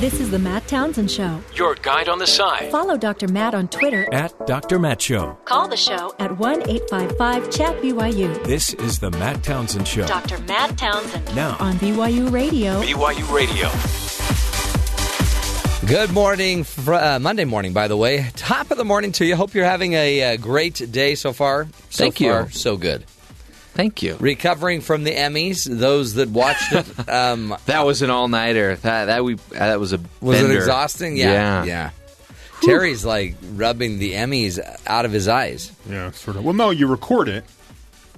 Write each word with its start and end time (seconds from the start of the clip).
This 0.00 0.20
is 0.20 0.30
the 0.30 0.38
Matt 0.38 0.68
Townsend 0.68 1.10
Show. 1.10 1.40
Your 1.54 1.74
guide 1.74 2.08
on 2.08 2.18
the 2.18 2.26
side. 2.26 2.70
Follow 2.70 2.96
Dr. 2.96 3.26
Matt 3.26 3.54
on 3.54 3.66
Twitter. 3.68 4.06
At 4.12 4.46
Dr. 4.46 4.78
Matt 4.78 5.02
Show. 5.02 5.36
Call 5.44 5.66
the 5.66 5.76
show 5.76 6.14
at 6.20 6.38
1 6.38 6.68
855 6.68 7.50
Chat 7.50 7.80
BYU. 7.82 8.44
This 8.44 8.74
is 8.74 9.00
the 9.00 9.10
Matt 9.12 9.42
Townsend 9.42 9.88
Show. 9.88 10.06
Dr. 10.06 10.38
Matt 10.42 10.76
Townsend. 10.78 11.34
Now. 11.34 11.56
On 11.58 11.74
BYU 11.74 12.30
Radio. 12.30 12.80
BYU 12.80 13.32
Radio. 13.34 13.68
Good 15.88 16.12
morning, 16.12 16.64
fr- 16.64 16.94
uh, 16.94 17.18
Monday 17.18 17.44
morning, 17.44 17.72
by 17.72 17.88
the 17.88 17.96
way. 17.96 18.30
Top 18.36 18.70
of 18.70 18.76
the 18.78 18.84
morning 18.84 19.10
to 19.12 19.24
you. 19.24 19.34
Hope 19.36 19.54
you're 19.54 19.64
having 19.64 19.94
a, 19.94 20.34
uh 20.34 20.36
great 20.36 20.92
day 20.92 21.14
so 21.14 21.32
far. 21.32 21.64
So 21.90 22.04
Thank 22.04 22.20
you. 22.20 22.30
far, 22.30 22.50
so 22.50 22.76
good. 22.76 23.04
Thank 23.78 24.02
you. 24.02 24.16
Recovering 24.18 24.80
from 24.80 25.04
the 25.04 25.12
Emmys, 25.14 25.62
those 25.64 26.14
that 26.14 26.28
watched 26.30 26.72
it. 26.72 26.84
Um, 27.08 27.56
That 27.66 27.86
was 27.86 28.02
an 28.02 28.10
all 28.10 28.26
nighter. 28.26 28.74
That 28.74 29.04
that 29.04 29.22
we 29.24 29.34
that 29.52 29.78
was 29.78 29.92
a 29.92 30.00
was 30.20 30.40
it 30.42 30.50
exhausting? 30.50 31.16
Yeah. 31.16 31.32
Yeah. 31.32 31.64
Yeah. 31.64 31.90
Terry's 32.60 33.04
like 33.04 33.36
rubbing 33.54 34.00
the 34.00 34.14
Emmys 34.14 34.58
out 34.84 35.04
of 35.04 35.12
his 35.12 35.28
eyes. 35.28 35.70
Yeah, 35.88 36.10
sort 36.10 36.36
of. 36.36 36.44
Well, 36.44 36.54
no, 36.54 36.70
you 36.70 36.88
record 36.88 37.28
it, 37.28 37.44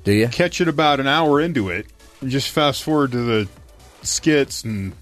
Do 0.03 0.13
you? 0.13 0.29
catch 0.29 0.63
it 0.63 0.69
about 0.69 0.99
an 0.99 1.07
hour 1.07 1.43
into 1.43 1.69
it, 1.69 1.85
and 2.23 2.31
just 2.31 2.49
fast 2.49 2.83
forward 2.83 3.13
to 3.13 3.19
the 3.19 3.49
skits 4.03 4.65
and 4.65 4.95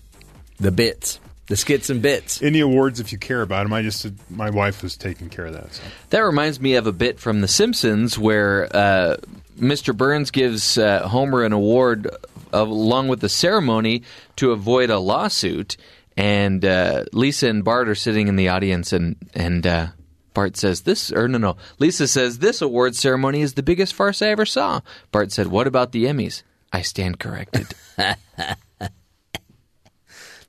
The 0.58 0.72
bits. 0.72 1.20
The 1.46 1.56
skits 1.56 1.88
and 1.88 2.02
bits. 2.02 2.42
any 2.42 2.58
awards 2.58 2.98
if 2.98 3.12
you 3.12 3.18
care 3.18 3.42
about 3.42 3.62
them. 3.62 3.72
I 3.72 3.82
just 3.82 4.08
my 4.28 4.50
wife 4.50 4.82
was 4.82 4.96
taking 4.96 5.28
care 5.30 5.46
of 5.46 5.52
that. 5.52 5.72
So. 5.72 5.82
That 6.10 6.20
reminds 6.24 6.58
me 6.60 6.74
of 6.74 6.88
a 6.88 6.92
bit 6.92 7.20
from 7.20 7.40
The 7.42 7.48
Simpsons 7.48 8.18
where 8.18 8.68
uh, 8.76 9.16
Mr. 9.58 9.96
Burns 9.96 10.30
gives 10.30 10.78
uh, 10.78 11.06
Homer 11.08 11.44
an 11.44 11.52
award 11.52 12.06
of, 12.52 12.68
along 12.68 13.08
with 13.08 13.20
the 13.20 13.28
ceremony 13.28 14.02
to 14.36 14.52
avoid 14.52 14.90
a 14.90 14.98
lawsuit, 14.98 15.76
and 16.16 16.64
uh, 16.64 17.04
Lisa 17.12 17.48
and 17.48 17.64
Bart 17.64 17.88
are 17.88 17.94
sitting 17.94 18.28
in 18.28 18.36
the 18.36 18.48
audience, 18.48 18.92
and 18.92 19.16
and 19.34 19.66
uh, 19.66 19.88
Bart 20.34 20.56
says 20.56 20.82
this, 20.82 21.12
or 21.12 21.28
no, 21.28 21.38
no, 21.38 21.56
Lisa 21.78 22.08
says 22.08 22.38
this 22.38 22.62
award 22.62 22.94
ceremony 22.94 23.40
is 23.40 23.54
the 23.54 23.62
biggest 23.62 23.94
farce 23.94 24.22
I 24.22 24.28
ever 24.28 24.46
saw. 24.46 24.80
Bart 25.10 25.32
said, 25.32 25.48
"What 25.48 25.66
about 25.66 25.92
the 25.92 26.04
Emmys?" 26.04 26.42
I 26.72 26.82
stand 26.82 27.18
corrected. 27.18 27.66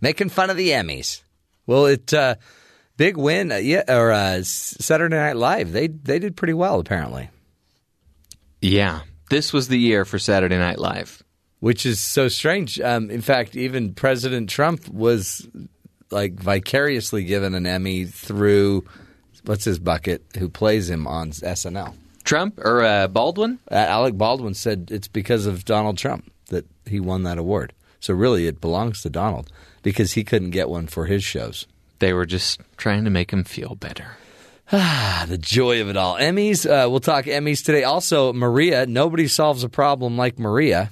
Making 0.01 0.29
fun 0.29 0.49
of 0.49 0.57
the 0.57 0.69
Emmys. 0.69 1.21
Well, 1.65 1.85
it 1.87 2.13
uh, 2.13 2.35
big 2.97 3.17
win. 3.17 3.51
Uh, 3.51 3.55
yeah, 3.55 3.83
or 3.87 4.11
uh, 4.11 4.43
Saturday 4.43 5.15
Night 5.15 5.35
Live. 5.35 5.71
They 5.71 5.87
they 5.87 6.19
did 6.19 6.37
pretty 6.37 6.53
well 6.53 6.79
apparently. 6.79 7.29
Yeah, 8.61 9.01
this 9.29 9.53
was 9.53 9.67
the 9.67 9.77
year 9.79 10.05
for 10.05 10.19
Saturday 10.19 10.57
Night 10.57 10.79
Live. 10.79 11.23
which 11.59 11.85
is 11.85 11.99
so 11.99 12.27
strange. 12.29 12.79
Um, 12.79 13.09
in 13.11 13.21
fact, 13.21 13.55
even 13.55 13.93
President 13.93 14.49
Trump 14.49 14.87
was 14.89 15.47
like 16.11 16.33
vicariously 16.35 17.23
given 17.23 17.53
an 17.53 17.65
Emmy 17.65 18.05
through 18.05 18.85
what's 19.45 19.65
his 19.65 19.77
bucket 19.79 20.23
who 20.37 20.49
plays 20.49 20.89
him 20.89 21.05
on 21.05 21.31
SNL. 21.31 21.93
Trump 22.23 22.59
or 22.59 22.83
uh, 22.83 23.07
Baldwin? 23.07 23.59
Uh, 23.71 23.75
Alec 23.75 24.17
Baldwin 24.17 24.53
said 24.53 24.89
it's 24.91 25.07
because 25.07 25.45
of 25.45 25.65
Donald 25.65 25.97
Trump 25.97 26.31
that 26.47 26.65
he 26.85 26.99
won 26.99 27.23
that 27.23 27.37
award. 27.37 27.73
So 27.99 28.13
really, 28.13 28.47
it 28.47 28.61
belongs 28.61 29.01
to 29.01 29.09
Donald 29.09 29.51
because 29.83 30.13
he 30.13 30.23
couldn't 30.23 30.51
get 30.51 30.69
one 30.69 30.87
for 30.87 31.05
his 31.05 31.23
shows. 31.23 31.67
They 31.99 32.13
were 32.13 32.25
just 32.25 32.61
trying 32.77 33.03
to 33.03 33.09
make 33.09 33.31
him 33.31 33.43
feel 33.43 33.75
better. 33.75 34.17
Ah, 34.71 35.25
the 35.27 35.37
joy 35.37 35.81
of 35.81 35.89
it 35.89 35.97
all. 35.97 36.15
Emmys. 36.15 36.65
Uh, 36.65 36.89
we'll 36.89 36.99
talk 36.99 37.25
Emmys 37.25 37.63
today. 37.63 37.83
Also, 37.83 38.33
Maria. 38.33 38.85
Nobody 38.85 39.27
solves 39.27 39.63
a 39.63 39.69
problem 39.69 40.17
like 40.17 40.39
Maria. 40.39 40.91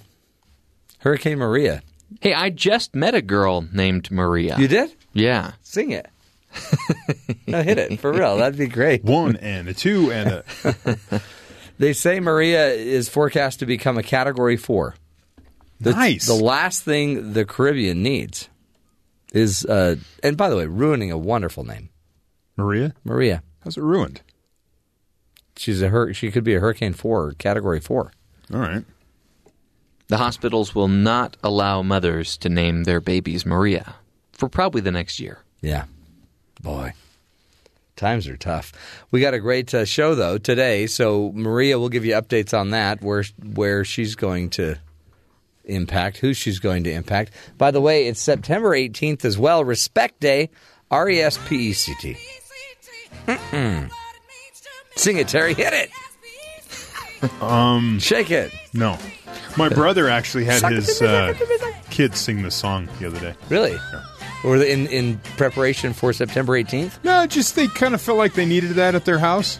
Hurricane 0.99 1.37
Maria. 1.37 1.81
Hey, 2.21 2.33
I 2.33 2.49
just 2.49 2.95
met 2.95 3.13
a 3.13 3.21
girl 3.21 3.67
named 3.73 4.09
Maria. 4.11 4.57
You 4.57 4.67
did? 4.67 4.95
Yeah. 5.13 5.53
Sing 5.61 5.91
it. 5.91 6.07
no, 7.47 7.61
hit 7.61 7.77
it 7.77 7.99
for 7.99 8.11
real. 8.11 8.37
That'd 8.37 8.57
be 8.57 8.67
great. 8.67 9.03
One 9.03 9.35
and 9.37 9.67
a 9.67 9.73
two 9.73 10.11
and 10.11 10.43
a 10.63 10.99
They 11.79 11.93
say 11.93 12.19
Maria 12.19 12.69
is 12.69 13.07
forecast 13.09 13.59
to 13.59 13.67
become 13.67 13.97
a 13.97 14.03
Category 14.03 14.57
Four. 14.57 14.95
The, 15.79 15.91
Nice. 15.91 16.25
The 16.25 16.33
last 16.33 16.83
thing 16.83 17.33
the 17.33 17.45
Caribbean 17.45 18.01
needs 18.01 18.49
is, 19.31 19.63
uh, 19.65 19.97
and 20.23 20.35
by 20.35 20.49
the 20.49 20.55
way, 20.57 20.65
ruining 20.65 21.11
a 21.11 21.17
wonderful 21.17 21.63
name, 21.63 21.89
Maria. 22.55 22.95
Maria. 23.03 23.43
How's 23.63 23.77
it 23.77 23.83
ruined? 23.83 24.21
She's 25.55 25.81
a 25.81 25.89
hur- 25.89 26.13
She 26.13 26.31
could 26.31 26.43
be 26.43 26.55
a 26.55 26.59
Hurricane 26.59 26.93
Four, 26.93 27.25
or 27.27 27.31
Category 27.33 27.79
Four. 27.79 28.11
All 28.53 28.59
right. 28.59 28.85
The 30.07 30.17
hospitals 30.17 30.73
will 30.73 30.87
not 30.87 31.35
allow 31.43 31.81
mothers 31.81 32.37
to 32.37 32.49
name 32.49 32.83
their 32.85 33.01
babies 33.01 33.45
Maria 33.45 33.95
for 34.31 34.47
probably 34.47 34.79
the 34.81 34.91
next 34.91 35.19
year. 35.19 35.39
Yeah, 35.61 35.85
boy, 36.61 36.93
times 37.97 38.27
are 38.27 38.37
tough. 38.37 38.71
We 39.11 39.19
got 39.19 39.33
a 39.33 39.39
great 39.39 39.73
uh, 39.73 39.83
show 39.83 40.15
though 40.15 40.37
today, 40.37 40.87
so 40.87 41.31
Maria 41.35 41.77
will 41.77 41.89
give 41.89 42.05
you 42.05 42.13
updates 42.13 42.57
on 42.57 42.69
that, 42.69 43.01
where 43.01 43.25
where 43.53 43.83
she's 43.83 44.15
going 44.15 44.51
to 44.51 44.75
impact, 45.65 46.19
who 46.19 46.33
she's 46.33 46.59
going 46.59 46.85
to 46.85 46.91
impact. 46.93 47.33
By 47.57 47.71
the 47.71 47.81
way, 47.81 48.07
it's 48.07 48.21
September 48.21 48.69
18th 48.69 49.25
as 49.25 49.37
well, 49.37 49.65
Respect 49.65 50.21
Day, 50.21 50.51
R 50.89 51.09
E 51.09 51.19
S 51.19 51.37
P 51.49 51.69
E 51.69 51.73
C 51.73 51.93
T. 51.99 52.15
Mm-mm. 53.27 53.89
Sing 54.95 55.17
it, 55.17 55.27
Terry. 55.27 55.53
Hit 55.53 55.73
it. 55.73 55.89
Um, 57.41 57.97
shake 57.97 58.29
it. 58.29 58.51
No, 58.73 58.95
my 59.57 59.69
brother 59.73 60.07
actually 60.07 60.45
had 60.45 60.61
his 60.71 61.01
uh, 61.01 61.33
kids 61.89 62.19
sing 62.19 62.43
the 62.43 62.51
song 62.51 62.87
the 62.99 63.07
other 63.07 63.19
day. 63.19 63.33
Really? 63.49 63.75
Or 64.43 64.57
in 64.57 64.85
in 64.85 65.17
preparation 65.35 65.93
for 65.93 66.13
September 66.13 66.53
18th? 66.53 67.03
No, 67.03 67.25
just 67.25 67.55
they 67.55 67.65
kind 67.69 67.95
of 67.95 68.01
felt 68.03 68.19
like 68.19 68.33
they 68.33 68.45
needed 68.45 68.69
that 68.73 68.93
at 68.93 69.05
their 69.05 69.17
house. 69.17 69.59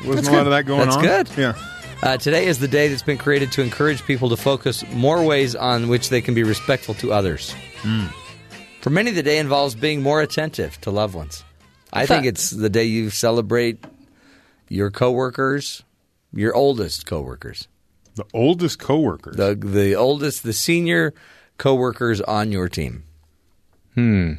Wasn't 0.00 0.16
That's 0.16 0.28
a 0.28 0.30
lot 0.32 0.38
good. 0.38 0.46
of 0.46 0.50
that 0.52 0.64
going 0.64 0.80
That's 0.80 0.96
on. 0.96 1.02
good. 1.02 1.28
Yeah. 1.36 1.54
Uh, 2.02 2.16
today 2.16 2.46
is 2.46 2.58
the 2.58 2.68
day 2.68 2.88
that's 2.88 3.02
been 3.02 3.18
created 3.18 3.52
to 3.52 3.60
encourage 3.62 4.02
people 4.06 4.30
to 4.30 4.36
focus 4.38 4.82
more 4.92 5.22
ways 5.22 5.54
on 5.54 5.88
which 5.88 6.08
they 6.08 6.22
can 6.22 6.32
be 6.32 6.42
respectful 6.42 6.94
to 6.94 7.12
others. 7.12 7.54
For 8.80 8.88
many, 8.88 9.10
the 9.10 9.22
day 9.22 9.36
involves 9.38 9.74
being 9.74 10.02
more 10.02 10.22
attentive 10.22 10.80
to 10.80 10.90
loved 10.90 11.14
ones. 11.14 11.44
I 11.94 12.06
think 12.06 12.26
it's 12.26 12.50
the 12.50 12.68
day 12.68 12.84
you 12.84 13.10
celebrate 13.10 13.84
your 14.68 14.90
coworkers, 14.90 15.82
your 16.32 16.54
oldest 16.54 17.06
coworkers, 17.06 17.68
The 18.16 18.24
oldest 18.34 18.78
coworkers. 18.78 19.36
the 19.36 19.54
the 19.54 19.94
oldest, 19.94 20.42
the 20.42 20.52
senior 20.52 21.14
coworkers 21.58 22.20
on 22.20 22.50
your 22.52 22.68
team, 22.68 23.04
hmm, 23.94 24.32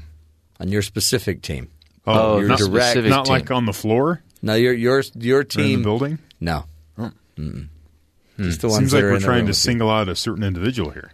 on 0.59 0.67
your 0.69 0.81
specific 0.81 1.41
team. 1.41 1.69
Oh, 2.07 2.39
your 2.39 2.49
not 2.49 2.59
direct, 2.59 2.85
specific. 2.91 3.09
not 3.09 3.25
team. 3.25 3.31
like 3.33 3.49
on 3.51 3.65
the 3.65 3.73
floor 3.73 4.21
no, 4.41 4.53
your 4.53 4.73
your 4.73 5.01
your 5.17 5.37
or 5.39 5.41
in 5.41 5.47
team 5.47 5.79
the 5.79 5.83
building. 5.85 6.19
No, 6.39 6.65
Mm-mm. 6.97 7.67
just 8.37 8.61
the 8.61 8.67
ones 8.67 8.79
Seems 8.91 8.93
like 8.93 9.03
we're 9.03 9.19
trying 9.19 9.45
to 9.45 9.49
with 9.49 9.49
you. 9.49 9.53
single 9.53 9.89
out 9.89 10.07
a 10.09 10.15
certain 10.15 10.43
individual 10.43 10.91
here. 10.91 11.11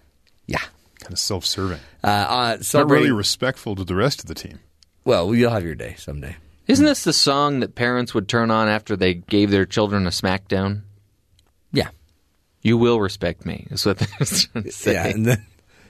Yeah. 0.47 0.59
Kind 1.00 1.13
of 1.13 1.19
self-serving. 1.19 1.79
Uh, 2.03 2.08
uh, 2.08 2.58
Not 2.73 2.90
really 2.90 3.12
respectful 3.12 3.75
to 3.75 3.84
the 3.84 3.96
rest 3.96 4.19
of 4.19 4.25
the 4.28 4.35
team. 4.35 4.59
Well, 5.06 5.34
you'll 5.34 5.51
have 5.51 5.63
your 5.63 5.75
day 5.75 5.95
someday. 5.97 6.35
Isn't 6.67 6.85
this 6.85 7.03
the 7.03 7.13
song 7.13 7.62
that 7.62 7.75
parents 7.75 8.13
would 8.13 8.28
turn 8.28 8.51
on 8.51 8.67
after 8.67 8.95
they 8.95 9.16
gave 9.16 9.51
their 9.51 9.66
children 9.66 10.06
a 10.07 10.12
smackdown? 10.12 10.81
Yeah. 11.72 11.89
You 12.62 12.78
will 12.78 13.01
respect 13.01 13.45
me, 13.45 13.67
is 13.72 13.85
what 13.85 13.97
they're 13.97 14.25
saying. 14.72 14.73
Yeah. 14.85 15.07
And 15.07 15.25
then, 15.25 15.45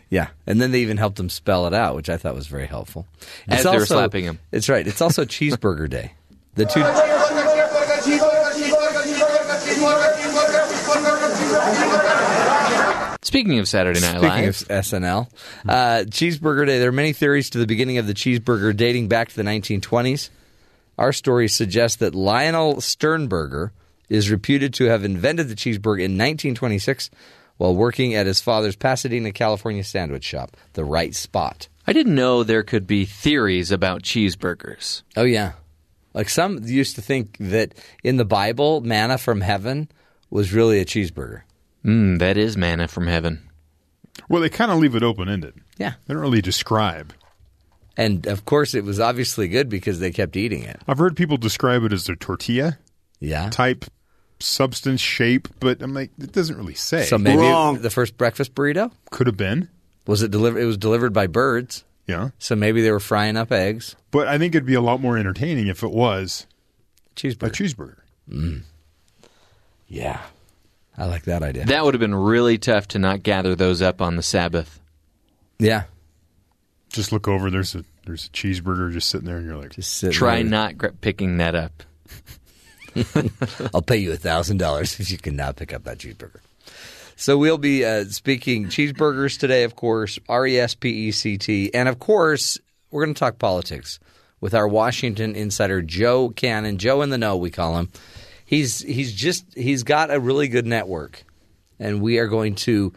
yeah. 0.10 0.30
And 0.48 0.62
then 0.62 0.72
they 0.72 0.82
even 0.82 0.98
helped 0.98 1.18
them 1.18 1.30
spell 1.30 1.68
it 1.68 1.74
out, 1.74 1.96
which 1.96 2.10
I 2.10 2.18
thought 2.18 2.36
was 2.36 2.48
very 2.48 2.68
helpful. 2.68 3.06
As 3.48 3.64
they 3.64 3.78
were 3.78 3.86
slapping 3.86 4.24
him. 4.24 4.40
It's 4.52 4.70
right. 4.70 4.88
It's 4.88 5.02
also 5.02 5.26
Cheeseburger 5.26 5.90
Day. 5.90 6.14
The 6.56 6.66
two. 6.66 6.82
Speaking 13.24 13.60
of 13.60 13.68
Saturday 13.68 14.00
Night 14.00 14.18
Speaking 14.18 14.28
Live, 14.28 14.62
of 14.62 14.68
SNL, 14.68 15.30
uh, 15.70 16.04
Cheeseburger 16.08 16.66
Day. 16.66 16.80
There 16.80 16.90
are 16.90 16.94
many 16.94 17.14
theories 17.14 17.52
to 17.52 17.60
the 17.60 17.68
beginning 17.68 18.00
of 18.00 18.08
the 18.08 18.16
cheeseburger 18.16 18.76
dating 18.76 19.10
back 19.10 19.30
to 19.30 19.36
the 19.36 19.44
1920s. 19.44 20.32
Our 20.98 21.14
story 21.14 21.48
suggests 21.48 21.98
that 21.98 22.16
Lionel 22.16 22.82
Sternberger 22.82 23.74
is 24.10 24.32
reputed 24.32 24.74
to 24.76 24.86
have 24.86 25.04
invented 25.04 25.50
the 25.50 25.56
cheeseburger 25.56 26.02
in 26.02 26.18
1926 26.18 27.12
while 27.58 27.76
working 27.76 28.16
at 28.16 28.26
his 28.26 28.42
father's 28.42 28.76
Pasadena, 28.76 29.32
California 29.32 29.84
sandwich 29.84 30.24
shop, 30.24 30.58
The 30.74 30.84
Right 30.84 31.14
Spot. 31.14 31.68
I 31.86 31.94
didn't 31.94 32.16
know 32.16 32.44
there 32.44 32.64
could 32.64 32.88
be 32.88 33.06
theories 33.06 33.72
about 33.72 34.02
cheeseburgers. 34.02 35.04
Oh 35.16 35.24
yeah, 35.24 35.52
like 36.16 36.28
some 36.28 36.64
used 36.64 36.96
to 36.96 37.02
think 37.04 37.38
that 37.40 37.76
in 38.04 38.18
the 38.18 38.26
Bible, 38.26 38.82
manna 38.82 39.20
from 39.20 39.42
heaven 39.42 39.90
was 40.32 40.54
really 40.54 40.80
a 40.80 40.86
cheeseburger. 40.86 41.42
Mm, 41.86 42.20
that 42.20 42.38
is 42.38 42.56
manna 42.58 42.88
from 42.88 43.08
heaven. 43.08 43.50
Well, 44.30 44.42
they 44.42 44.50
kind 44.50 44.72
of 44.72 44.78
leave 44.80 44.96
it 44.96 45.04
open-ended. 45.04 45.56
Yeah, 45.78 45.94
They 46.06 46.14
don't 46.14 46.22
really 46.22 46.42
describe. 46.42 47.14
and 47.98 48.26
of 48.28 48.46
course 48.46 48.74
it 48.74 48.84
was 48.84 49.00
obviously 49.00 49.48
good 49.48 49.68
because 49.70 50.00
they 50.00 50.12
kept 50.12 50.36
eating 50.38 50.64
it. 50.64 50.80
I've 50.88 50.98
heard 51.00 51.16
people 51.18 51.38
describe 51.38 51.84
it 51.84 51.92
as 51.94 52.08
a 52.10 52.16
tortilla 52.16 52.78
Yeah. 53.20 53.50
type 53.50 53.86
substance 54.40 55.02
shape, 55.02 55.48
but 55.60 55.82
I'm 55.82 55.94
like, 55.94 56.12
it 56.20 56.32
doesn't 56.32 56.56
really 56.58 56.74
say. 56.76 57.04
So 57.04 57.18
maybe 57.18 57.42
the 57.80 57.90
first 57.90 58.18
breakfast 58.18 58.56
burrito 58.56 58.92
could 59.12 59.28
have 59.28 59.38
been. 59.38 59.70
was 60.08 60.22
it 60.24 60.32
delivered? 60.32 60.60
It 60.62 60.66
was 60.66 60.78
delivered 60.78 61.14
by 61.14 61.28
birds. 61.28 61.84
Yeah. 62.08 62.30
So 62.40 62.56
maybe 62.56 62.82
they 62.82 62.92
were 62.92 63.00
frying 63.00 63.38
up 63.38 63.52
eggs. 63.52 63.96
But 64.10 64.28
I 64.28 64.38
think 64.38 64.56
it'd 64.56 64.66
be 64.66 64.74
a 64.74 64.82
lot 64.82 65.00
more 65.02 65.18
entertaining 65.18 65.68
if 65.68 65.84
it 65.84 65.92
was 65.92 66.48
a 67.16 67.20
Cheeseburger. 67.20 67.52
cheeseburger. 68.28 68.62
yeah. 69.88 70.22
I 70.98 71.06
like 71.06 71.24
that 71.24 71.42
idea. 71.44 71.66
That 71.66 71.84
would 71.86 71.94
have 71.94 72.00
been 72.02 72.14
really 72.16 72.58
tough 72.58 72.88
to 72.90 73.00
not 73.00 73.24
gather 73.24 73.56
those 73.56 73.82
up 73.82 74.02
on 74.02 74.16
the 74.18 74.24
Sabbath. 74.24 74.80
yeah. 75.60 75.84
Just 76.90 77.14
look 77.14 77.28
over. 77.30 77.50
There's 77.50 77.74
a 77.74 77.86
there's 78.06 78.26
a 78.26 78.30
cheeseburger 78.30 78.92
just 78.92 79.10
sitting 79.10 79.26
there, 79.26 79.38
and 79.38 79.46
you're 79.46 79.56
like, 79.56 79.72
Just 79.72 79.94
sit 79.94 80.12
Try 80.12 80.42
there. 80.42 80.52
not 80.52 80.78
gra- 80.78 80.92
picking 80.92 81.38
that 81.38 81.56
up. 81.56 81.84
I'll 83.74 83.82
pay 83.82 83.96
you 83.98 84.12
a 84.12 84.18
thousand 84.18 84.58
dollars 84.58 85.00
if 85.00 85.10
you 85.10 85.18
can 85.18 85.38
now 85.38 85.54
pick 85.54 85.72
up 85.74 85.86
that 85.86 86.00
cheeseburger. 86.00 86.40
So 87.16 87.38
we'll 87.38 87.58
be 87.58 87.86
uh, 87.86 88.06
speaking 88.06 88.66
cheeseburgers 88.66 89.40
today, 89.40 89.64
of 89.64 89.76
course, 89.76 90.20
R 90.28 90.46
E 90.46 90.60
S 90.60 90.76
P 90.76 90.90
E 91.08 91.12
C 91.12 91.38
T, 91.38 91.74
and 91.74 91.88
of 91.88 92.00
course 92.00 92.58
we're 92.90 93.06
going 93.06 93.14
to 93.14 93.20
talk 93.20 93.40
politics 93.40 93.98
with 94.42 94.54
our 94.54 94.68
Washington 94.68 95.36
insider 95.36 95.82
Joe 95.82 96.30
Cannon, 96.30 96.78
Joe 96.78 97.02
in 97.04 97.10
the 97.10 97.18
know 97.18 97.38
we 97.38 97.52
call 97.52 97.78
him. 97.78 97.90
He's 98.52 98.82
he's 98.82 99.14
just 99.14 99.46
he's 99.56 99.84
got 99.84 100.12
a 100.12 100.20
really 100.20 100.50
good 100.50 100.66
network, 100.66 101.24
and 101.80 102.02
we 102.02 102.20
are 102.20 102.28
going 102.28 102.56
to 102.56 102.92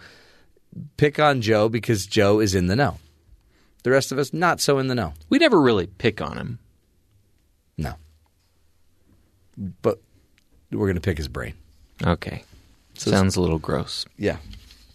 pick 0.97 1.21
on 1.21 1.43
Joe 1.43 1.69
because 1.69 2.07
Joe 2.07 2.41
is 2.41 2.57
in 2.57 2.67
the 2.67 2.75
know. 2.75 2.99
The 3.85 3.93
rest 3.93 4.11
of 4.11 4.19
us 4.19 4.33
not 4.33 4.61
so 4.61 4.81
in 4.81 4.89
the 4.89 4.97
know. 4.97 5.15
We 5.29 5.39
never 5.39 5.61
really 5.61 5.87
pick 5.87 6.21
on 6.21 6.37
him. 6.37 6.59
No, 7.79 7.95
but 9.81 10.01
we're 10.73 10.89
going 10.89 10.97
to 10.97 11.01
pick 11.01 11.19
his 11.19 11.29
brain. 11.29 11.55
Okay. 12.05 12.43
Sounds 12.95 13.37
a 13.37 13.41
little 13.41 13.61
gross. 13.61 14.07
Yeah, 14.19 14.39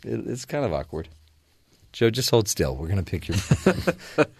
it, 0.04 0.28
it's 0.28 0.44
kind 0.44 0.66
of 0.66 0.74
awkward. 0.74 1.08
Joe, 1.94 2.10
just 2.10 2.32
hold 2.32 2.50
still. 2.50 2.76
We're 2.76 2.90
going 2.90 3.02
to 3.02 3.10
pick 3.10 3.30
your. 3.30 3.38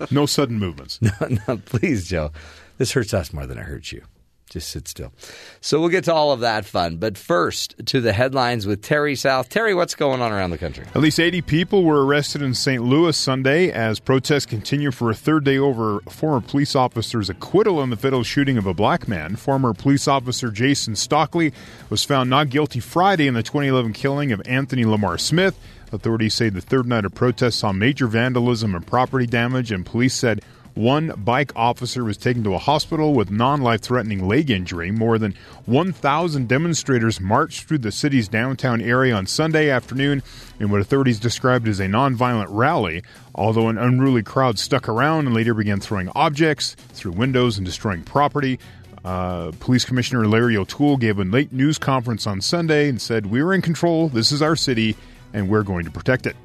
no 0.12 0.26
sudden 0.26 0.60
movements. 0.60 1.02
no, 1.02 1.12
no, 1.48 1.58
please, 1.60 2.10
Joe. 2.10 2.34
This 2.78 2.92
hurts 2.92 3.14
us 3.14 3.32
more 3.32 3.46
than 3.46 3.58
it 3.58 3.64
hurts 3.64 3.94
you. 3.94 4.04
Just 4.50 4.70
sit 4.70 4.88
still. 4.88 5.14
So 5.62 5.80
we'll 5.80 5.90
get 5.90 6.06
to 6.06 6.14
all 6.14 6.32
of 6.32 6.40
that 6.40 6.66
fun. 6.66 6.98
But 6.98 7.18
first, 7.18 7.76
to 7.86 8.02
the 8.02 8.14
headlines 8.14 8.66
with 8.66 8.82
Terry 8.82 9.16
South. 9.16 9.50
Terry, 9.50 9.76
what's 9.76 9.94
going 9.94 10.22
on 10.22 10.32
around 10.32 10.50
the 10.50 10.58
country? 10.58 10.86
At 10.96 11.02
least 11.02 11.20
80 11.20 11.42
people 11.44 11.84
were 11.84 12.06
arrested 12.06 12.42
in 12.42 12.56
St. 12.56 12.84
Louis 12.84 13.16
Sunday 13.16 13.72
as 13.72 14.00
protests 14.00 14.48
continue 14.48 14.92
for 14.92 15.12
a 15.12 15.16
third 15.16 15.44
day 15.44 15.58
over 15.60 16.00
former 16.10 16.42
police 16.42 16.76
officer's 16.76 17.30
acquittal 17.30 17.82
in 17.84 17.92
the 17.92 17.98
fatal 17.98 18.24
shooting 18.24 18.58
of 18.58 18.66
a 18.66 18.74
black 18.74 19.08
man. 19.08 19.36
Former 19.36 19.74
police 19.74 20.08
officer 20.08 20.50
Jason 20.50 20.96
Stockley 20.96 21.54
was 21.90 22.04
found 22.04 22.30
not 22.30 22.50
guilty 22.50 22.80
Friday 22.80 23.28
in 23.28 23.36
the 23.36 23.44
2011 23.44 23.94
killing 23.94 24.32
of 24.32 24.42
Anthony 24.46 24.86
Lamar 24.86 25.18
Smith. 25.18 25.60
Authorities 25.92 26.34
say 26.34 26.50
the 26.50 26.62
third 26.62 26.86
night 26.86 27.06
of 27.06 27.16
protests 27.16 27.58
saw 27.58 27.72
major 27.72 28.08
vandalism 28.08 28.76
and 28.76 28.86
property 28.86 29.26
damage, 29.26 29.72
and 29.72 29.86
police 29.86 30.14
said 30.14 30.42
one 30.80 31.10
bike 31.18 31.52
officer 31.58 32.06
was 32.06 32.16
taken 32.16 32.42
to 32.46 32.54
a 32.54 32.58
hospital 32.58 33.14
with 33.14 33.30
non 33.30 33.62
life 33.62 33.82
threatening 33.82 34.26
leg 34.26 34.50
injury. 34.50 34.92
More 34.92 35.18
than 35.18 35.36
1,000 35.66 36.48
demonstrators 36.48 37.20
marched 37.20 37.66
through 37.66 37.80
the 37.80 37.92
city's 37.92 38.30
downtown 38.30 38.80
area 38.80 39.14
on 39.14 39.28
Sunday 39.28 39.70
afternoon 39.70 40.24
in 40.58 40.70
what 40.72 40.80
authorities 40.80 41.20
described 41.20 41.68
as 41.68 41.82
a 41.82 41.86
nonviolent 41.86 42.48
rally, 42.50 43.04
although 43.36 43.68
an 43.68 43.78
unruly 43.78 44.24
crowd 44.24 44.58
stuck 44.58 44.88
around 44.88 45.28
and 45.28 45.36
later 45.36 45.54
began 45.54 45.82
throwing 45.82 46.10
objects 46.16 46.76
through 46.94 47.12
windows 47.12 47.58
and 47.58 47.66
destroying 47.66 48.02
property. 48.04 48.58
Uh, 49.04 49.52
Police 49.60 49.84
Commissioner 49.84 50.28
Larry 50.28 50.56
O'Toole 50.56 50.96
gave 50.96 51.20
a 51.20 51.26
late 51.26 51.52
news 51.52 51.78
conference 51.78 52.26
on 52.26 52.40
Sunday 52.40 52.88
and 52.88 53.02
said, 53.02 53.26
We're 53.26 53.54
in 53.54 53.62
control, 53.62 54.08
this 54.08 54.32
is 54.32 54.42
our 54.42 54.56
city, 54.56 54.96
and 55.34 55.50
we're 55.50 55.64
going 55.64 55.84
to 55.84 55.92
protect 55.92 56.26
it. 56.26 56.38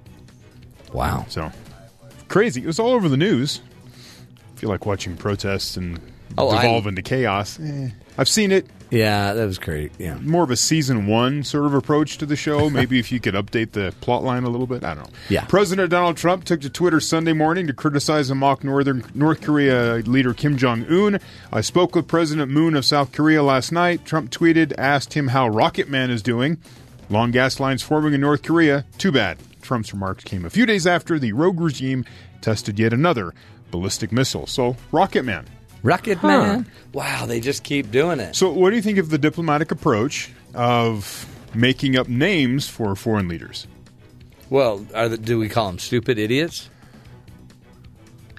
Wow. 0.92 1.24
So 1.28 1.52
crazy. 2.26 2.62
It 2.62 2.66
was 2.66 2.80
all 2.80 2.90
over 2.90 3.08
the 3.08 3.16
news. 3.16 3.60
I 4.64 4.66
feel 4.66 4.70
like 4.70 4.86
watching 4.86 5.14
protests 5.18 5.76
and 5.76 6.00
Oh, 6.38 6.48
I- 6.48 6.62
devolve 6.62 6.86
into 6.86 7.02
chaos. 7.02 7.60
Eh. 7.60 7.90
I've 8.16 8.30
seen 8.30 8.50
it. 8.50 8.66
Yeah, 8.90 9.34
that 9.34 9.44
was 9.44 9.58
great. 9.58 9.92
Yeah. 9.98 10.14
More 10.22 10.42
of 10.42 10.50
a 10.50 10.56
season 10.56 11.06
one 11.06 11.42
sort 11.44 11.66
of 11.66 11.74
approach 11.74 12.16
to 12.18 12.24
the 12.26 12.34
show. 12.34 12.70
Maybe 12.78 12.98
if 12.98 13.12
you 13.12 13.20
could 13.20 13.34
update 13.34 13.72
the 13.72 13.92
plot 14.00 14.24
line 14.24 14.44
a 14.44 14.48
little 14.48 14.66
bit. 14.66 14.82
I 14.82 14.94
don't 14.94 15.04
know. 15.04 15.10
Yeah. 15.28 15.44
President 15.44 15.90
Donald 15.90 16.16
Trump 16.16 16.44
took 16.44 16.62
to 16.62 16.70
Twitter 16.70 16.98
Sunday 16.98 17.34
morning 17.34 17.66
to 17.66 17.74
criticize 17.74 18.30
and 18.30 18.40
mock 18.40 18.64
Northern 18.64 19.04
North 19.14 19.42
Korea 19.42 19.96
leader 20.06 20.32
Kim 20.32 20.56
Jong 20.56 20.86
Un. 20.88 21.20
I 21.52 21.60
spoke 21.60 21.94
with 21.94 22.08
President 22.08 22.50
Moon 22.50 22.74
of 22.74 22.86
South 22.86 23.12
Korea 23.12 23.42
last 23.42 23.70
night. 23.70 24.06
Trump 24.06 24.30
tweeted, 24.30 24.72
asked 24.78 25.12
him 25.12 25.28
how 25.28 25.46
Rocket 25.46 25.90
Man 25.90 26.10
is 26.10 26.22
doing. 26.22 26.56
Long 27.10 27.32
gas 27.32 27.60
lines 27.60 27.82
forming 27.82 28.14
in 28.14 28.22
North 28.22 28.42
Korea. 28.42 28.86
Too 28.96 29.12
bad. 29.12 29.36
Trump's 29.60 29.92
remarks 29.92 30.24
came 30.24 30.46
a 30.46 30.50
few 30.50 30.64
days 30.64 30.86
after 30.86 31.18
the 31.18 31.32
rogue 31.34 31.60
regime 31.60 32.06
tested 32.40 32.78
yet 32.78 32.92
another 32.92 33.32
ballistic 33.70 34.12
missile. 34.12 34.46
So, 34.46 34.76
Rocket 34.92 35.24
Man. 35.24 35.46
Rocket 35.82 36.22
Man. 36.22 36.66
Wow, 36.92 37.26
they 37.26 37.40
just 37.40 37.62
keep 37.64 37.90
doing 37.90 38.20
it. 38.20 38.34
So, 38.36 38.50
what 38.52 38.70
do 38.70 38.76
you 38.76 38.82
think 38.82 38.98
of 38.98 39.10
the 39.10 39.18
diplomatic 39.18 39.70
approach 39.70 40.30
of 40.54 41.26
making 41.54 41.96
up 41.96 42.08
names 42.08 42.68
for 42.68 42.94
foreign 42.96 43.28
leaders? 43.28 43.66
Well, 44.50 44.86
are 44.94 45.08
the, 45.08 45.18
do 45.18 45.38
we 45.38 45.48
call 45.48 45.66
them 45.68 45.78
stupid 45.78 46.18
idiots? 46.18 46.68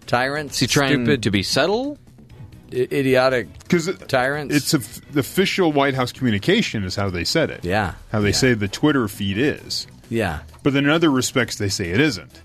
Tyrants? 0.07 0.56
Is 0.56 0.60
he 0.60 0.68
trying 0.68 1.06
stupid, 1.06 1.24
to 1.24 1.31
be 1.31 1.44
subtle? 1.44 1.98
i- 2.71 2.75
idiotic 2.92 3.48
Because 3.60 3.89
tyrants? 4.07 4.56
it's 4.56 4.74
a, 4.74 5.12
the 5.13 5.19
official 5.21 5.71
White 5.71 5.94
House 5.94 6.12
communication 6.12 6.83
is 6.83 6.95
how 6.95 7.10
they 7.10 7.24
said 7.24 7.50
it. 7.50 7.63
Yeah. 7.66 7.94
How 8.12 8.19
they 8.21 8.28
Yeah. 8.30 8.33
say 8.33 8.54
the 8.54 8.68
Twitter 8.68 9.07
feed 9.07 9.38
is. 9.38 9.88
yeah. 10.10 10.39
But 10.63 10.74
then 10.74 10.86
in 10.86 10.89
other 10.92 11.12
respects, 11.12 11.57
they 11.57 11.69
say 11.69 11.89
it 11.89 12.00
isn't. 12.00 12.42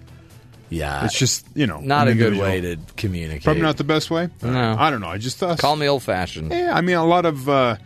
Yeah. 0.70 1.04
It's 1.04 1.18
just, 1.18 1.44
you 1.54 1.66
know. 1.66 1.80
not 1.80 2.08
a 2.08 2.14
good 2.14 2.36
way 2.36 2.60
to 2.60 2.76
communicate. 2.96 3.44
Probably 3.44 3.62
not 3.62 3.76
the 3.76 3.84
best 3.84 4.10
way. 4.10 4.28
No. 4.42 4.76
I 4.78 4.90
don't 4.90 5.00
know. 5.00 5.08
I 5.08 5.18
just 5.18 5.36
thought. 5.36 5.58
Call 5.58 5.76
me 5.76 5.86
old 5.86 6.02
fashioned. 6.02 6.50
Yeah, 6.52 6.72
I 6.74 6.80
mean, 6.80 6.96
a 6.96 7.04
lot 7.04 7.26
of 7.26 7.48
uh, 7.48 7.76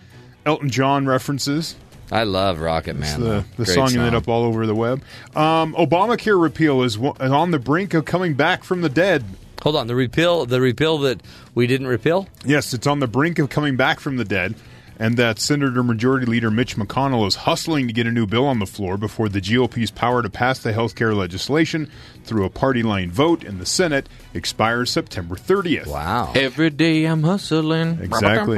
Elton 0.47 0.71
John 0.71 1.07
references. 1.07 1.75
I 2.13 2.25
love 2.25 2.61
Rocket 2.61 2.97
Man. 2.97 3.21
the 3.21 3.27
though. 3.27 3.45
the 3.57 3.65
Great 3.65 3.75
song 3.75 3.97
ended 3.97 4.15
up 4.15 4.29
all 4.29 4.45
over 4.45 4.67
the 4.67 4.75
web. 4.75 5.03
Um, 5.35 5.75
Obamacare 5.75 6.41
repeal 6.41 6.83
is 6.83 6.97
on 6.99 7.51
the 7.51 7.59
brink 7.59 7.95
of 7.95 8.05
coming 8.05 8.35
back 8.35 8.63
from 8.63 8.83
the 8.83 8.89
dead. 8.89 9.25
Hold 9.63 9.77
on, 9.77 9.87
the 9.87 9.95
repeal, 9.95 10.45
the 10.45 10.61
repeal 10.61 10.99
that 10.99 11.23
we 11.55 11.67
didn't 11.67 11.87
repeal. 11.87 12.29
Yes, 12.45 12.75
it's 12.75 12.87
on 12.87 13.01
the 13.01 13.07
brink 13.07 13.39
of 13.39 13.49
coming 13.49 13.77
back 13.77 13.99
from 13.99 14.19
the 14.19 14.25
dead, 14.25 14.55
and 14.99 15.17
that 15.17 15.39
Senator 15.39 15.83
Majority 15.83 16.27
Leader 16.27 16.51
Mitch 16.51 16.77
McConnell 16.77 17.27
is 17.27 17.35
hustling 17.35 17.87
to 17.87 17.93
get 17.93 18.07
a 18.07 18.11
new 18.11 18.27
bill 18.27 18.47
on 18.47 18.59
the 18.59 18.67
floor 18.67 18.97
before 18.97 19.29
the 19.29 19.41
GOP's 19.41 19.91
power 19.91 20.23
to 20.23 20.31
pass 20.31 20.59
the 20.61 20.73
health 20.73 20.95
care 20.95 21.15
legislation 21.15 21.91
through 22.25 22.45
a 22.45 22.51
party 22.51 22.83
line 22.83 23.11
vote 23.11 23.45
in 23.45 23.59
the 23.59 23.67
Senate 23.67 24.09
expires 24.33 24.91
September 24.91 25.37
30th. 25.37 25.87
Wow. 25.87 26.33
Every 26.35 26.71
day 26.71 27.05
I'm 27.05 27.23
hustling. 27.23 27.99
Exactly. 28.01 28.57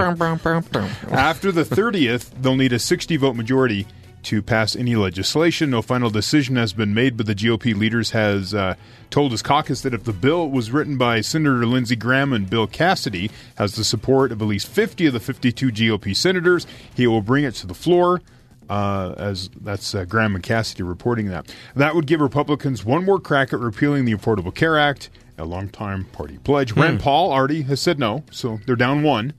After 1.11 1.53
the 1.53 1.65
30th, 1.65 2.31
they'll 2.41 2.57
need 2.57 2.73
a 2.73 2.79
60 2.79 3.17
vote 3.17 3.37
majority 3.37 3.87
to 4.27 4.43
pass 4.43 4.75
any 4.75 4.97
legislation. 4.97 5.71
No 5.71 5.83
final 5.83 6.11
decision 6.11 6.57
has 6.57 6.73
been 6.73 6.93
made, 6.93 7.17
but 7.17 7.27
the 7.27 7.35
GOP 7.35 7.77
leaders 7.77 8.11
has 8.11 8.53
uh, 8.53 8.75
told 9.09 9.31
his 9.31 9.41
caucus 9.41 9.83
that 9.83 9.95
if 9.95 10.03
the 10.03 10.13
bill 10.13 10.51
was 10.51 10.73
written 10.73 10.99
by 10.99 11.21
Senator 11.21 11.65
Lindsey 11.65 11.95
Graham 11.95 12.33
and 12.33 12.51
Bill 12.51 12.67
Cassidy, 12.67 13.31
has 13.57 13.77
the 13.77 13.85
support 13.85 14.33
of 14.33 14.43
at 14.43 14.49
least 14.49 14.67
50 14.67 15.07
of 15.07 15.13
the 15.13 15.21
52 15.21 15.69
GOP 15.69 16.15
senators, 16.15 16.67
he 16.95 17.07
will 17.07 17.23
bring 17.23 17.45
it 17.45 17.55
to 17.55 17.67
the 17.67 17.75
floor. 17.75 18.21
Uh, 18.69 19.15
as 19.17 19.49
that's 19.61 19.95
uh, 19.95 20.05
Graham 20.05 20.35
and 20.35 20.43
Cassidy 20.43 20.83
reporting 20.83 21.27
that. 21.27 21.55
That 21.77 21.95
would 21.95 22.09
give 22.09 22.21
Republicans 22.21 22.85
one 22.85 23.05
more 23.05 23.21
crack 23.21 23.53
at 23.53 23.61
repealing 23.61 24.07
the 24.07 24.13
Affordable 24.13 24.53
Care 24.53 24.77
Act, 24.77 25.09
a 25.39 25.45
longtime 25.45 26.07
party 26.07 26.39
pledge. 26.39 26.73
Rand 26.73 26.99
Paul 26.99 27.31
already 27.31 27.63
has 27.63 27.81
said 27.81 28.01
no, 28.01 28.25
so 28.33 28.59
they're 28.67 28.75
down 28.75 29.05
one. 29.05 29.35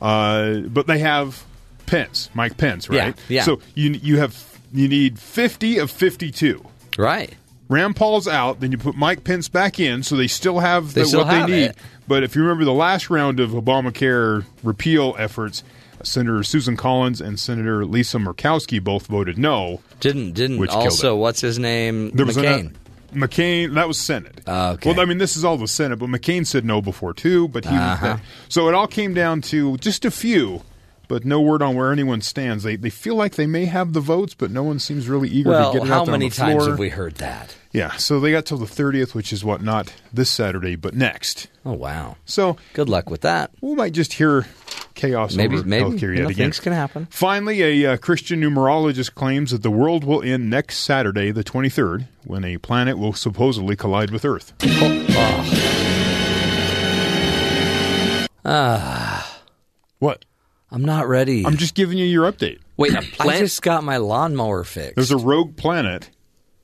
Uh, 0.00 0.60
but 0.60 0.86
they 0.86 1.00
have 1.00 1.44
Pence, 1.86 2.30
Mike 2.34 2.56
Pence, 2.56 2.88
right? 2.88 3.14
Yeah, 3.28 3.36
yeah. 3.36 3.42
So 3.42 3.60
you 3.74 3.90
you 3.90 4.18
have 4.18 4.60
you 4.72 4.88
need 4.88 5.18
fifty 5.18 5.78
of 5.78 5.90
fifty-two. 5.90 6.64
Right. 6.98 7.34
Rand 7.68 7.96
Paul's 7.96 8.28
out, 8.28 8.60
then 8.60 8.72
you 8.72 8.78
put 8.78 8.94
Mike 8.94 9.24
Pence 9.24 9.48
back 9.48 9.80
in, 9.80 10.02
so 10.02 10.16
they 10.16 10.26
still 10.26 10.58
have 10.58 10.92
the, 10.92 11.00
They 11.00 11.06
still 11.06 11.20
what 11.24 11.28
have 11.28 11.48
they 11.48 11.56
need. 11.56 11.62
it. 11.70 11.76
But 12.06 12.22
if 12.22 12.36
you 12.36 12.42
remember 12.42 12.64
the 12.66 12.74
last 12.74 13.08
round 13.08 13.40
of 13.40 13.50
Obamacare 13.52 14.44
repeal 14.62 15.16
efforts, 15.18 15.64
Senator 16.02 16.42
Susan 16.42 16.76
Collins 16.76 17.22
and 17.22 17.40
Senator 17.40 17.86
Lisa 17.86 18.18
Murkowski 18.18 18.82
both 18.84 19.06
voted 19.06 19.38
no. 19.38 19.80
Didn't 20.00 20.32
didn't 20.32 20.58
Which 20.58 20.70
also 20.70 21.16
what's 21.16 21.40
his 21.40 21.58
name? 21.58 22.10
There 22.10 22.26
was 22.26 22.36
McCain. 22.36 22.58
An, 22.66 22.78
McCain, 23.14 23.74
that 23.74 23.88
was 23.88 23.98
Senate. 23.98 24.40
Oh, 24.46 24.72
okay. 24.72 24.90
Well, 24.90 25.00
I 25.00 25.04
mean, 25.06 25.18
this 25.18 25.36
is 25.36 25.44
all 25.44 25.56
the 25.56 25.68
Senate, 25.68 25.96
but 26.00 26.08
McCain 26.10 26.44
said 26.46 26.64
no 26.64 26.82
before 26.82 27.14
too. 27.14 27.48
But 27.48 27.64
he, 27.64 27.74
Uh-huh. 27.74 28.18
so 28.50 28.68
it 28.68 28.74
all 28.74 28.88
came 28.88 29.14
down 29.14 29.40
to 29.42 29.76
just 29.78 30.04
a 30.04 30.10
few, 30.10 30.62
but 31.08 31.24
no 31.24 31.40
word 31.40 31.62
on 31.62 31.74
where 31.74 31.92
anyone 31.92 32.20
stands. 32.20 32.64
They 32.64 32.76
they 32.76 32.90
feel 32.90 33.14
like 33.16 33.34
they 33.34 33.46
may 33.46 33.64
have 33.66 33.92
the 33.92 34.00
votes, 34.00 34.34
but 34.34 34.50
no 34.50 34.62
one 34.62 34.78
seems 34.78 35.08
really 35.08 35.28
eager 35.28 35.50
well, 35.50 35.72
to 35.72 35.78
get 35.78 35.86
it 35.86 35.88
how 35.88 36.00
out 36.00 36.06
there 36.06 36.14
on 36.14 36.20
many 36.20 36.28
the 36.30 36.36
times 36.36 36.54
floor. 36.62 36.70
have 36.70 36.78
we 36.78 36.88
heard 36.90 37.16
that? 37.16 37.56
Yeah, 37.72 37.96
so 37.96 38.20
they 38.20 38.30
got 38.30 38.46
till 38.46 38.58
the 38.58 38.66
thirtieth, 38.66 39.14
which 39.14 39.32
is 39.32 39.44
what 39.44 39.60
not 39.62 39.92
this 40.12 40.30
Saturday, 40.30 40.76
but 40.76 40.94
next. 40.94 41.48
Oh 41.64 41.72
wow. 41.72 42.16
So 42.24 42.56
Good 42.72 42.88
luck 42.88 43.10
with 43.10 43.22
that. 43.22 43.50
we 43.60 43.74
might 43.74 43.92
just 43.92 44.12
hear 44.14 44.46
chaos 44.94 45.34
Maybe 45.34 45.56
over 45.56 45.66
maybe 45.66 45.84
healthcare 45.90 46.14
yet 46.14 46.22
know, 46.22 46.28
again. 46.28 46.34
things 46.46 46.60
can 46.60 46.72
happen. 46.72 47.06
Finally, 47.10 47.62
a 47.82 47.92
uh, 47.92 47.96
Christian 47.96 48.40
numerologist 48.40 49.14
claims 49.16 49.50
that 49.50 49.62
the 49.64 49.70
world 49.72 50.04
will 50.04 50.22
end 50.22 50.48
next 50.48 50.78
Saturday, 50.78 51.32
the 51.32 51.42
23rd, 51.42 52.06
when 52.24 52.44
a 52.44 52.58
planet 52.58 52.96
will 52.96 53.12
supposedly 53.12 53.74
collide 53.74 54.10
with 54.10 54.24
Earth. 54.24 54.52
Oh, 58.46 59.40
What? 59.98 60.24
I'm 60.70 60.84
not 60.84 61.06
ready. 61.08 61.44
I'm 61.46 61.56
just 61.56 61.74
giving 61.74 61.98
you 61.98 62.04
your 62.04 62.30
update. 62.30 62.58
Wait, 62.76 62.92
a 62.94 62.98
I 62.98 63.02
planet? 63.02 63.40
just 63.42 63.62
got 63.62 63.84
my 63.84 63.98
lawnmower 63.98 64.64
fixed. 64.64 64.96
There's 64.96 65.10
a 65.12 65.16
rogue 65.16 65.56
planet 65.56 66.10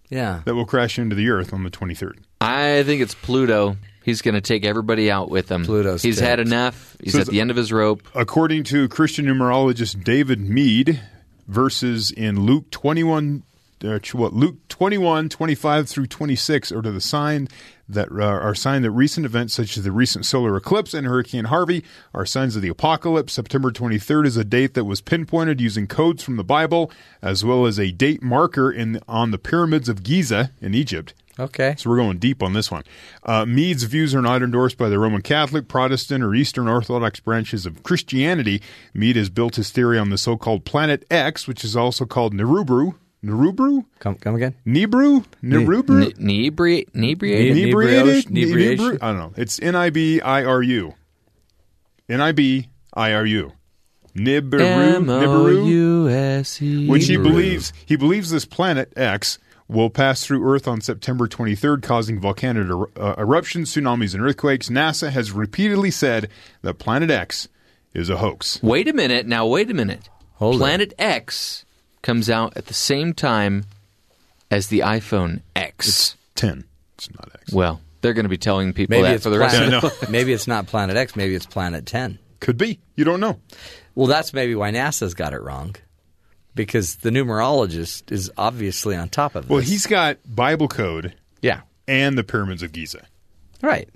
yeah. 0.08 0.42
that 0.44 0.54
will 0.54 0.66
crash 0.66 0.98
into 0.98 1.14
the 1.14 1.28
Earth 1.30 1.52
on 1.52 1.62
the 1.62 1.70
23rd. 1.70 2.14
I 2.40 2.82
think 2.84 3.02
it's 3.02 3.14
Pluto. 3.14 3.76
He's 4.02 4.22
going 4.22 4.34
to 4.34 4.40
take 4.40 4.64
everybody 4.64 5.10
out 5.10 5.30
with 5.30 5.50
him. 5.50 5.64
Pluto's 5.64 6.02
He's 6.02 6.18
had 6.18 6.36
ticked. 6.36 6.48
enough. 6.48 6.96
He's 7.02 7.12
So 7.12 7.20
at 7.20 7.26
the 7.26 7.40
end 7.40 7.50
of 7.50 7.56
his 7.56 7.70
rope. 7.70 8.02
According 8.14 8.64
to 8.64 8.88
Christian 8.88 9.26
numerologist 9.26 10.02
David 10.02 10.40
Meade, 10.40 11.00
verses 11.46 12.10
in 12.10 12.40
Luke 12.46 12.70
21, 12.70 13.42
uh, 13.84 13.98
ch- 13.98 14.14
what 14.14 14.32
Luke 14.32 14.56
21, 14.68 15.28
25 15.28 15.88
through 15.88 16.06
26 16.06 16.72
are 16.72 16.82
to 16.82 16.90
the 16.90 17.00
sign 17.00 17.48
that 17.92 18.10
uh, 18.10 18.24
are 18.24 18.54
sign 18.54 18.82
that 18.82 18.90
recent 18.90 19.26
events 19.26 19.54
such 19.54 19.76
as 19.76 19.84
the 19.84 19.92
recent 19.92 20.26
solar 20.26 20.56
eclipse 20.56 20.94
and 20.94 21.06
Hurricane 21.06 21.46
Harvey 21.46 21.84
are 22.14 22.26
signs 22.26 22.56
of 22.56 22.62
the 22.62 22.68
apocalypse. 22.68 23.32
September 23.32 23.70
23rd 23.70 24.26
is 24.26 24.36
a 24.36 24.44
date 24.44 24.74
that 24.74 24.84
was 24.84 25.00
pinpointed 25.00 25.60
using 25.60 25.86
codes 25.86 26.22
from 26.22 26.36
the 26.36 26.44
Bible, 26.44 26.90
as 27.22 27.44
well 27.44 27.66
as 27.66 27.78
a 27.78 27.90
date 27.92 28.22
marker 28.22 28.70
in 28.70 29.00
on 29.08 29.30
the 29.30 29.38
pyramids 29.38 29.88
of 29.88 30.02
Giza 30.02 30.50
in 30.60 30.74
Egypt. 30.74 31.14
Okay. 31.38 31.74
So 31.78 31.88
we're 31.88 31.96
going 31.96 32.18
deep 32.18 32.42
on 32.42 32.52
this 32.52 32.70
one. 32.70 32.84
Uh, 33.22 33.46
Meade's 33.46 33.84
views 33.84 34.14
are 34.14 34.20
not 34.20 34.42
endorsed 34.42 34.76
by 34.76 34.90
the 34.90 34.98
Roman 34.98 35.22
Catholic, 35.22 35.68
Protestant, 35.68 36.22
or 36.22 36.34
Eastern 36.34 36.68
Orthodox 36.68 37.18
branches 37.20 37.64
of 37.64 37.82
Christianity. 37.82 38.60
Meade 38.92 39.16
has 39.16 39.30
built 39.30 39.56
his 39.56 39.70
theory 39.70 39.98
on 39.98 40.10
the 40.10 40.18
so-called 40.18 40.66
Planet 40.66 41.06
X, 41.10 41.48
which 41.48 41.64
is 41.64 41.76
also 41.76 42.04
called 42.04 42.34
Nerubru. 42.34 42.94
Nerubru? 43.24 43.84
Come 43.98 44.14
come 44.16 44.34
again? 44.36 44.54
Nibru? 44.66 45.24
Nerubru? 45.42 46.12
Nebri- 46.14 46.86
inebriated? 46.94 47.54
Ne- 47.54 47.62
Inebriated? 47.62 48.30
Inebriation? 48.30 48.84
Inebri- 48.92 48.98
I 49.02 49.08
don't 49.12 49.18
know. 49.18 49.32
It's 49.36 49.60
N-I-B-I-R-U. 49.60 50.94
N-I-B-I-R-U. 52.08 53.52
Nibiru? 54.16 54.58
Nibiru? 55.04 55.64
Which 56.88 57.06
he 57.06 57.16
believes 57.16 57.72
he 57.86 57.96
believes 57.96 58.30
this 58.30 58.44
planet 58.44 58.92
X 58.96 59.38
will 59.68 59.88
pass 59.90 60.24
through 60.24 60.44
Earth 60.52 60.66
on 60.66 60.80
September 60.80 61.28
23rd, 61.28 61.82
causing 61.82 62.18
volcanic 62.18 62.68
er- 62.68 62.88
uh, 63.00 63.14
eruptions, 63.18 63.72
tsunamis, 63.72 64.14
and 64.14 64.22
earthquakes. 64.24 64.68
NASA 64.68 65.10
has 65.10 65.30
repeatedly 65.30 65.92
said 65.92 66.28
that 66.62 66.74
Planet 66.74 67.08
X 67.10 67.46
is 67.94 68.08
a 68.10 68.16
hoax. 68.16 68.60
Wait 68.62 68.88
a 68.88 68.92
minute. 68.92 69.26
Now, 69.26 69.46
wait 69.46 69.70
a 69.70 69.74
minute. 69.74 70.08
Hold 70.34 70.56
it. 70.56 70.58
Planet 70.58 70.94
X 70.98 71.64
comes 72.02 72.30
out 72.30 72.56
at 72.56 72.66
the 72.66 72.74
same 72.74 73.12
time 73.14 73.64
as 74.50 74.68
the 74.68 74.80
iPhone 74.80 75.42
X. 75.54 76.16
Ten. 76.34 76.64
It's 76.96 77.10
not 77.14 77.30
X. 77.34 77.52
well, 77.52 77.80
they're 78.00 78.14
going 78.14 78.24
to 78.24 78.30
be 78.30 78.38
telling 78.38 78.72
people 78.72 78.96
Maybe 78.96 79.02
that 79.08 79.14
it's 79.16 79.24
for 79.24 79.30
the 79.30 79.38
rest 79.38 79.56
planet, 79.56 79.84
of 79.84 80.00
the 80.00 80.08
maybe 80.10 80.32
it's 80.32 80.46
not 80.46 80.66
Planet 80.66 80.96
X. 80.96 81.16
Maybe 81.16 81.34
it's 81.34 81.46
Planet 81.46 81.86
Ten. 81.86 82.18
Could 82.40 82.56
be. 82.56 82.80
You 82.96 83.04
don't 83.04 83.20
know. 83.20 83.38
Well, 83.94 84.06
that's 84.06 84.32
maybe 84.32 84.54
why 84.54 84.70
NASA's 84.70 85.14
got 85.14 85.34
it 85.34 85.42
wrong, 85.42 85.76
because 86.54 86.96
the 86.96 87.10
numerologist 87.10 88.10
is 88.12 88.30
obviously 88.38 88.96
on 88.96 89.08
top 89.08 89.34
of 89.34 89.44
this. 89.44 89.50
Well, 89.50 89.60
he's 89.60 89.86
got 89.86 90.18
Bible 90.26 90.68
code 90.68 91.14
yeah, 91.42 91.60
and 91.86 92.16
the 92.16 92.24
pyramids 92.24 92.62
of 92.62 92.72
Giza. 92.72 93.06
right. 93.62 93.88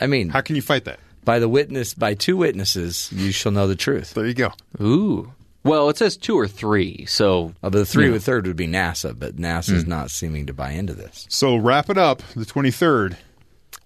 I 0.00 0.06
mean, 0.06 0.30
How 0.30 0.40
can 0.40 0.56
you 0.56 0.62
fight 0.62 0.84
that? 0.86 0.98
by 1.24 1.38
the 1.38 1.48
witness, 1.48 1.92
by 1.94 2.14
two 2.14 2.36
witnesses, 2.38 3.10
you 3.12 3.30
shall 3.32 3.52
know 3.52 3.66
the 3.68 3.76
truth. 3.76 4.14
There 4.14 4.26
you 4.26 4.32
go. 4.34 4.52
Ooh. 4.80 5.32
Well, 5.62 5.88
it 5.90 5.98
says 5.98 6.16
two 6.16 6.36
or 6.38 6.48
three, 6.48 7.04
so 7.06 7.52
Although 7.62 7.80
the 7.80 7.86
three 7.86 8.06
Yeah. 8.06 8.12
with 8.12 8.24
third 8.24 8.46
would 8.46 8.56
be 8.56 8.66
NASA, 8.66 9.16
but. 9.18 9.36
NASA's 9.36 9.86
not 9.86 10.10
seeming 10.10 10.46
to 10.46 10.54
buy 10.54 10.70
into 10.72 10.94
this. 10.94 11.26
So 11.28 11.56
wrap 11.56 11.90
it 11.90 11.98
up. 11.98 12.22
The 12.34 12.46
23rd. 12.46 13.16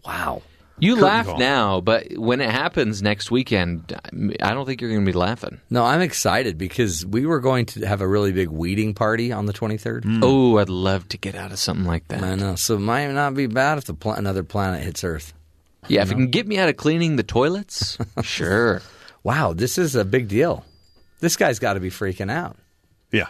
Wow. 0.06 0.42
you 0.78 0.94
Curtain 0.94 1.04
laugh 1.08 1.26
call. 1.26 1.38
now, 1.38 1.80
but 1.80 2.16
when 2.18 2.40
it 2.40 2.50
happens 2.50 3.00
next 3.02 3.30
weekend, 3.30 3.92
I 4.40 4.54
don't 4.54 4.66
think 4.66 4.80
you're 4.80 4.90
going 4.90 5.04
to 5.04 5.10
be 5.12 5.16
laughing. 5.16 5.60
No, 5.70 5.84
I'm 5.84 6.00
excited 6.00 6.58
because 6.58 7.04
we 7.06 7.26
were 7.26 7.40
going 7.40 7.66
to 7.66 7.86
have 7.86 8.00
a 8.00 8.08
really 8.08 8.32
big 8.32 8.48
weeding 8.50 8.92
party 8.94 9.32
on 9.32 9.46
the 9.46 9.52
23rd. 9.52 10.04
Hmm. 10.04 10.20
Oh, 10.22 10.58
I'd 10.58 10.68
love 10.68 11.08
to 11.08 11.18
get 11.18 11.34
out 11.34 11.52
of 11.52 11.58
something 11.58 11.86
like 11.86 12.06
that. 12.08 12.22
I 12.22 12.34
know. 12.34 12.54
So 12.56 12.74
it 12.74 12.80
might 12.80 13.08
not 13.12 13.34
be 13.34 13.46
bad 13.46 13.78
if 13.78 13.84
the 13.84 13.94
pla- 13.94 14.14
another 14.14 14.42
planet 14.44 14.82
hits 14.82 15.02
Earth. 15.04 15.32
Yeah, 15.88 16.02
if 16.02 16.10
it 16.10 16.14
can 16.14 16.30
get 16.30 16.46
me 16.46 16.58
out 16.58 16.68
of 16.68 16.76
cleaning 16.76 17.16
the 17.16 17.22
toilets, 17.22 17.98
sure. 18.22 18.80
Wow, 19.22 19.52
this 19.54 19.76
is 19.78 19.94
a 19.96 20.04
big 20.04 20.28
deal. 20.28 20.64
This 21.24 21.36
guy's 21.36 21.58
got 21.58 21.72
to 21.72 21.80
be 21.80 21.88
freaking 21.88 22.30
out. 22.30 22.58
Yeah. 23.10 23.28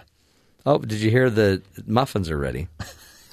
Oh, 0.66 0.78
did 0.78 0.98
you 1.00 1.12
hear 1.12 1.30
the 1.30 1.62
muffins 1.86 2.28
are 2.28 2.36
ready? 2.36 2.66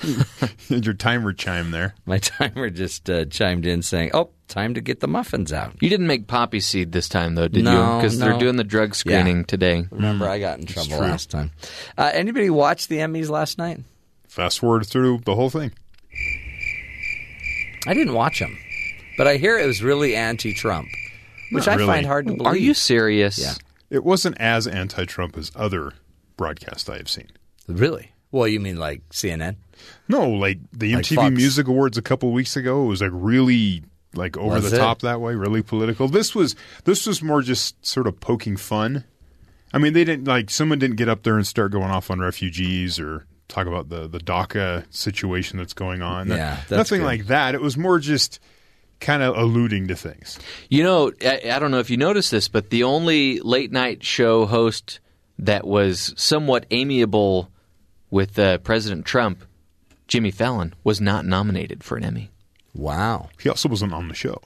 Your 0.69 0.93
timer 0.93 1.33
chime 1.33 1.71
there. 1.71 1.95
My 2.05 2.17
timer 2.19 2.69
just 2.69 3.09
uh, 3.09 3.25
chimed 3.25 3.65
in 3.65 3.81
saying, 3.81 4.11
"Oh, 4.13 4.29
time 4.47 4.75
to 4.75 4.81
get 4.81 4.99
the 4.99 5.07
muffins 5.07 5.51
out." 5.51 5.73
You 5.81 5.89
didn't 5.89 6.05
make 6.05 6.27
poppy 6.27 6.59
seed 6.59 6.91
this 6.91 7.09
time, 7.09 7.33
though, 7.33 7.47
did 7.47 7.63
No, 7.63 7.71
you? 7.95 8.01
Because 8.01 8.19
no. 8.19 8.25
they're 8.25 8.37
doing 8.39 8.55
the 8.55 8.63
drug 8.63 8.93
screening 8.93 9.37
Yeah. 9.37 9.43
today. 9.47 9.87
Remember, 9.89 10.29
I 10.29 10.37
got 10.37 10.59
in 10.59 10.67
trouble 10.67 10.99
last 10.99 11.31
time. 11.31 11.49
Uh, 11.97 12.11
anybody 12.13 12.51
watch 12.51 12.87
the 12.87 12.97
Emmys 12.97 13.29
last 13.29 13.57
night? 13.57 13.79
Fast 14.27 14.59
forward 14.59 14.85
through 14.85 15.21
the 15.25 15.33
whole 15.33 15.49
thing. 15.49 15.71
I 17.87 17.95
didn't 17.95 18.13
watch 18.13 18.39
them, 18.39 18.57
but 19.17 19.27
I 19.27 19.37
hear 19.37 19.57
it 19.57 19.65
was 19.65 19.81
really 19.81 20.15
anti-Trump, 20.15 20.87
which 21.51 21.65
Not 21.65 21.73
I 21.73 21.75
really. 21.77 21.87
find 21.87 22.05
hard 22.05 22.27
to 22.27 22.33
believe. 22.33 22.47
Are 22.53 22.57
you 22.57 22.73
serious? 22.75 23.39
Yeah. 23.39 23.53
It 23.91 24.03
wasn't 24.03 24.37
as 24.39 24.65
anti-Trump 24.65 25.37
as 25.37 25.51
other 25.55 25.93
broadcasts 26.37 26.89
I 26.89 26.97
have 26.97 27.09
seen. 27.09 27.27
really? 27.67 28.13
Well, 28.31 28.47
you 28.47 28.59
mean 28.61 28.77
like 28.77 29.01
CNN? 29.09 29.57
No, 30.07 30.29
like 30.29 30.59
the 30.71 30.95
Like 30.95 31.03
MTV 31.05 31.15
Fox. 31.15 31.35
Music 31.35 31.67
Awards 31.67 31.97
a 31.97 32.01
couple 32.01 32.31
weeks 32.31 32.55
ago, 32.55 32.83
it 32.83 32.87
was 32.87 33.01
like 33.01 33.11
really 33.13 33.83
like 34.15 34.37
over 34.37 34.55
Was 34.55 34.71
the 34.71 34.77
it? 34.77 34.79
top 34.79 35.01
that 35.01 35.19
way, 35.19 35.35
really 35.35 35.61
political. 35.61 36.07
This 36.07 36.33
was 36.33 36.55
this 36.85 37.05
was 37.05 37.21
more 37.21 37.41
just 37.41 37.85
sort 37.85 38.07
of 38.07 38.19
poking 38.21 38.55
fun. 38.55 39.03
I 39.73 39.77
mean, 39.79 39.91
they 39.93 40.05
didn't 40.05 40.25
like 40.27 40.49
someone 40.49 40.79
didn't 40.79 40.95
get 40.95 41.09
up 41.09 41.23
there 41.23 41.35
and 41.35 41.45
start 41.45 41.71
going 41.73 41.91
off 41.91 42.09
on 42.09 42.19
refugees 42.19 42.97
or 42.99 43.25
talk 43.49 43.67
about 43.67 43.89
the 43.89 44.07
the 44.07 44.19
DACA 44.19 44.85
situation 44.93 45.57
that's 45.57 45.73
going 45.73 46.01
on. 46.01 46.29
Yeah, 46.29 46.61
nothing 46.69 46.99
good. 47.01 47.05
like 47.07 47.25
that. 47.27 47.53
It 47.53 47.59
was 47.61 47.75
more 47.77 47.99
just 47.99 48.39
kind 49.01 49.21
of 49.23 49.35
alluding 49.35 49.87
to 49.89 49.95
things. 49.95 50.39
You 50.69 50.83
know, 50.83 51.11
I, 51.25 51.41
I 51.53 51.59
don't 51.59 51.71
know 51.71 51.79
if 51.79 51.89
you 51.89 51.97
noticed 51.97 52.31
this, 52.31 52.47
but 52.47 52.69
the 52.69 52.83
only 52.83 53.39
late 53.41 53.71
night 53.71 54.03
show 54.03 54.45
host 54.45 54.99
that 55.39 55.65
was 55.67 56.13
somewhat 56.15 56.65
amiable 56.71 57.49
with 58.09 58.37
uh, 58.39 58.59
President 58.59 59.05
Trump, 59.05 59.43
Jimmy 60.07 60.31
Fallon, 60.31 60.73
was 60.83 61.01
not 61.01 61.25
nominated 61.25 61.83
for 61.83 61.97
an 61.97 62.03
Emmy. 62.05 62.29
Wow. 62.73 63.29
He 63.41 63.49
also 63.49 63.67
wasn't 63.67 63.93
on 63.93 64.07
the 64.07 64.13
show, 64.13 64.39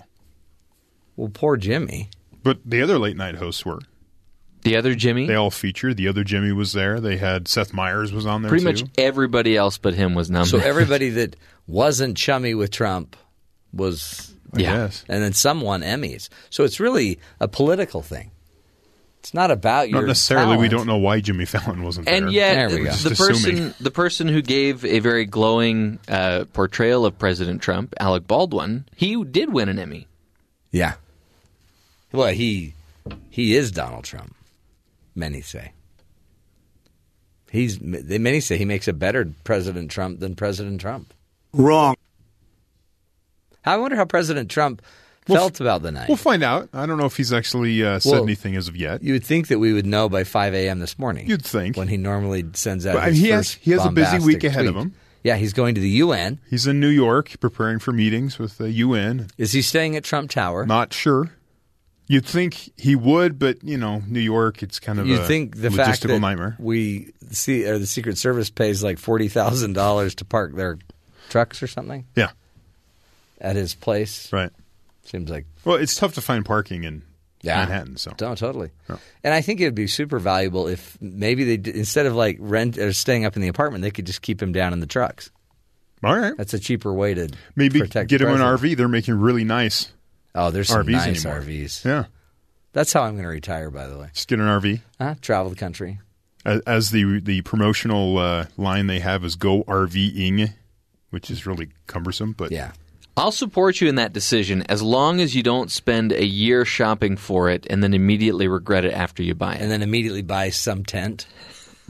Well, 1.16 1.30
poor 1.34 1.58
Jimmy. 1.58 2.10
but 2.44 2.60
the 2.66 2.82
other 2.82 2.98
late 2.98 3.18
night 3.18 3.36
hosts 3.36 3.66
were. 3.66 3.80
The 4.64 4.78
other 4.78 4.96
Jimmy, 4.96 5.28
They 5.28 5.36
all 5.36 5.52
featured. 5.52 5.96
The 5.98 6.08
other 6.08 6.24
Jimmy 6.24 6.52
was 6.52 6.74
there. 6.74 7.00
They 7.00 7.18
had 7.18 7.48
Seth 7.48 7.72
Meyers 7.72 8.12
was 8.12 8.26
on 8.26 8.42
there 8.42 8.50
pretty 8.50 8.64
too. 8.66 8.72
much 8.72 8.84
everybody 8.98 9.56
else 9.56 9.78
but 9.78 9.94
him 9.94 10.16
was 10.16 10.32
nominated. 10.32 10.62
So 10.62 10.68
everybody 10.68 11.10
that 11.12 11.36
wasn't 11.68 12.18
chummy 12.18 12.56
with 12.56 12.72
Trump 12.72 13.16
was, 13.72 14.34
I 14.54 14.60
Yeah. 14.60 14.76
guess. 14.78 15.04
and 15.10 15.24
then 15.24 15.34
some 15.34 15.62
won 15.62 15.82
Emmys. 15.82 16.30
So 16.50 16.64
it's 16.64 16.80
really 16.80 17.20
a 17.40 17.48
political 17.48 18.02
thing. 18.02 18.32
It's 19.20 19.34
not 19.34 19.50
about 19.50 19.90
your 19.90 20.02
Not 20.02 20.08
necessarily. 20.10 20.56
We 20.58 20.68
don't 20.68 20.86
know 20.86 20.98
why 20.98 21.20
Jimmy 21.20 21.46
Fallon 21.54 21.82
wasn't 21.82 22.06
there. 22.06 22.16
and 22.16 22.32
yet, 22.32 22.70
There 22.70 22.78
we 22.80 22.84
the 22.86 23.16
person 23.18 23.36
assuming. 23.54 23.74
the 23.80 23.90
person 23.92 24.28
who 24.28 24.42
gave 24.44 24.86
a 24.86 25.00
very 25.00 25.26
glowing 25.26 25.98
uh, 26.08 26.46
portrayal 26.54 27.08
of 27.08 27.18
President 27.18 27.60
Trump, 27.62 27.96
Alec 28.00 28.28
Baldwin, 28.28 28.86
he 28.96 29.24
did 29.24 29.52
win 29.52 29.68
an 29.68 29.80
Emmy. 29.80 30.08
Yeah. 30.72 30.94
Well, 32.12 32.32
he 32.34 32.76
he 33.32 33.56
is 33.56 33.72
Donald 33.72 34.04
Trump. 34.04 34.36
Many 35.16 35.42
say. 35.42 35.72
He's 37.52 37.80
many 37.82 38.42
say 38.42 38.58
he 38.58 38.66
makes 38.66 38.88
a 38.88 38.94
better 38.94 39.32
President 39.44 39.90
Trump 39.90 40.20
than 40.20 40.36
President 40.36 40.82
Trump. 40.82 41.14
Wrong. 41.54 41.96
I 43.66 43.78
wonder 43.78 43.96
how 43.96 44.06
President 44.06 44.50
Trump 44.50 44.82
felt 45.26 45.60
about 45.60 45.82
the 45.82 45.92
night. 45.92 46.08
We'll 46.08 46.18
find 46.18 46.44
out. 46.44 46.70
I 46.74 46.86
don't 46.86 46.98
know 46.98 47.06
if 47.06 47.18
he's 47.18 47.34
actually 47.34 47.84
uh, 47.84 48.00
said 48.00 48.12
Well, 48.12 48.24
anything 48.24 48.56
as 48.56 48.68
of 48.68 48.76
yet. 48.76 49.02
you 49.04 49.14
would 49.14 49.24
think 49.24 49.48
that 49.48 49.58
we 49.60 49.74
would 49.74 49.86
know 49.86 50.08
by 50.08 50.24
5 50.24 50.54
a.m. 50.54 50.80
this 50.80 51.00
morning. 51.00 51.28
You'd 51.28 51.44
think. 51.44 51.76
when 51.78 51.88
he 51.88 51.98
normally 51.98 52.46
sends 52.54 52.86
out. 52.86 52.94
But 52.96 53.10
his 53.10 53.18
he 53.20 53.30
has- 53.30 53.52
he 53.54 53.72
has 53.72 53.86
a 53.86 53.90
busy 53.92 54.20
week 54.20 54.44
ahead 54.44 54.66
of 54.68 54.76
him. 54.76 54.94
Yeah, 55.24 55.38
he's 55.38 55.54
going 55.54 55.74
to 55.74 55.82
the 55.82 55.90
UN. 55.90 56.38
He's 56.52 56.68
in 56.68 56.80
New 56.80 56.90
York 56.90 57.40
preparing 57.40 57.80
for 57.80 57.92
meetings 57.92 58.38
with 58.38 58.60
the 58.60 58.70
UN. 58.70 59.28
Is 59.40 59.54
he 59.54 59.64
staying 59.64 59.96
at 59.96 60.04
Trump 60.04 60.30
Tower? 60.30 60.68
Not 60.68 60.94
sure. 60.94 61.32
You'd 62.08 62.28
think 62.28 62.70
he 62.78 62.96
would, 62.96 63.40
but 63.40 63.64
you 63.64 63.78
know, 63.80 64.04
New 64.08 64.20
York, 64.20 64.62
it's 64.62 64.80
kind 64.80 65.00
of 65.00 65.08
you 65.08 65.20
a 65.20 65.26
think 65.26 65.56
the 65.60 65.70
logistical 65.70 65.76
fact 65.78 66.02
that 66.04 66.20
nightmare. 66.20 66.56
we 66.60 67.12
see 67.32 67.66
or 67.66 67.80
the 67.80 67.88
Secret 67.88 68.20
Service 68.20 68.52
pays 68.52 68.84
like 68.84 69.00
forty 69.00 69.28
thousand 69.28 69.74
dollars 69.74 70.14
to 70.16 70.26
park 70.26 70.54
their 70.56 70.78
trucks 71.30 71.64
or 71.64 71.68
something 71.68 72.06
Yeah, 72.16 72.30
at 73.42 73.56
his 73.56 73.76
place 73.76 74.32
right. 74.32 74.52
seems 75.04 75.30
like 75.30 75.46
Well, 75.64 75.78
it's 75.78 75.96
tough 75.96 76.14
to 76.16 76.22
find 76.22 76.46
parking 76.46 76.84
in 76.84 77.04
yeah, 77.42 77.58
Manhattan. 77.58 77.98
So 77.98 78.12
No, 78.20 78.34
totally. 78.34 78.72
And 79.24 79.34
I 79.34 79.42
think 79.42 79.60
it 79.62 79.66
would 79.66 79.76
be 79.76 79.88
super 79.88 80.18
valuable 80.20 80.68
if 80.68 80.98
maybe 81.00 81.44
they 81.44 81.58
did, 81.58 81.76
instead 81.76 82.06
of 82.08 82.16
like 82.16 82.38
rent 82.40 82.78
or 82.78 82.92
staying 82.94 83.26
up 83.26 83.36
in 83.36 83.42
the 83.42 83.48
apartment, 83.50 83.84
they 83.84 83.92
could 83.92 84.06
just 84.08 84.22
keep 84.22 84.42
him 84.42 84.52
down 84.52 84.74
in 84.74 84.80
the 84.80 84.88
trucks. 84.88 85.30
all 86.04 86.18
right, 86.18 86.34
That's 86.38 86.54
a 86.54 86.60
cheaper 86.60 86.92
way 86.94 87.14
to 87.14 87.30
maybe 87.56 87.80
protect 87.80 88.10
get 88.10 88.22
him 88.22 88.30
an. 88.30 88.40
RV. 88.40 88.76
They're 88.78 88.88
making 88.88 89.20
really 89.20 89.44
nice 89.44 89.92
Oh, 90.36 90.52
there's 90.52 90.68
some 90.68 90.86
RVs 90.86 90.92
nice 90.92 91.26
anymore. 91.26 91.42
RVs. 91.42 91.86
Yeah, 91.86 92.06
That's 92.74 92.92
how 92.92 93.04
I'm 93.04 93.14
going 93.14 93.24
to 93.24 93.30
retire, 93.30 93.72
by 93.72 93.88
the 93.88 93.98
way. 93.98 94.10
just 94.14 94.28
get 94.28 94.40
an 94.40 94.46
RV. 94.46 94.82
Huh? 95.00 95.16
Travel 95.22 95.50
the 95.50 95.56
country. 95.56 96.00
As, 96.44 96.60
as 96.62 96.90
the 96.92 97.22
the 97.22 97.42
promotional 97.42 98.18
uh, 98.18 98.46
line 98.58 98.88
they 98.88 99.00
have 99.00 99.24
is 99.24 99.36
"Go 99.36 99.64
RVing," 99.64 100.54
which 101.10 101.32
is 101.32 101.46
really 101.46 101.70
cumbersome. 101.88 102.34
But 102.34 102.52
Yeah. 102.52 102.72
I'll 103.18 103.32
support 103.32 103.80
you 103.80 103.88
in 103.88 103.96
that 103.96 104.12
decision 104.14 104.64
as 104.64 104.82
long 104.82 105.22
as 105.22 105.36
you 105.36 105.42
don't 105.44 105.72
spend 105.72 106.12
a 106.12 106.26
year 106.26 106.66
shopping 106.66 107.16
for 107.16 107.50
it 107.50 107.66
and 107.70 107.82
then 107.82 107.94
immediately 107.94 108.48
regret 108.48 108.84
it 108.84 108.94
after 108.94 109.24
you 109.24 109.34
buy 109.34 109.56
it. 109.56 109.62
And 109.62 109.72
then 109.72 109.82
immediately 109.82 110.22
buy 110.22 110.50
some 110.50 110.84
tent 110.84 111.26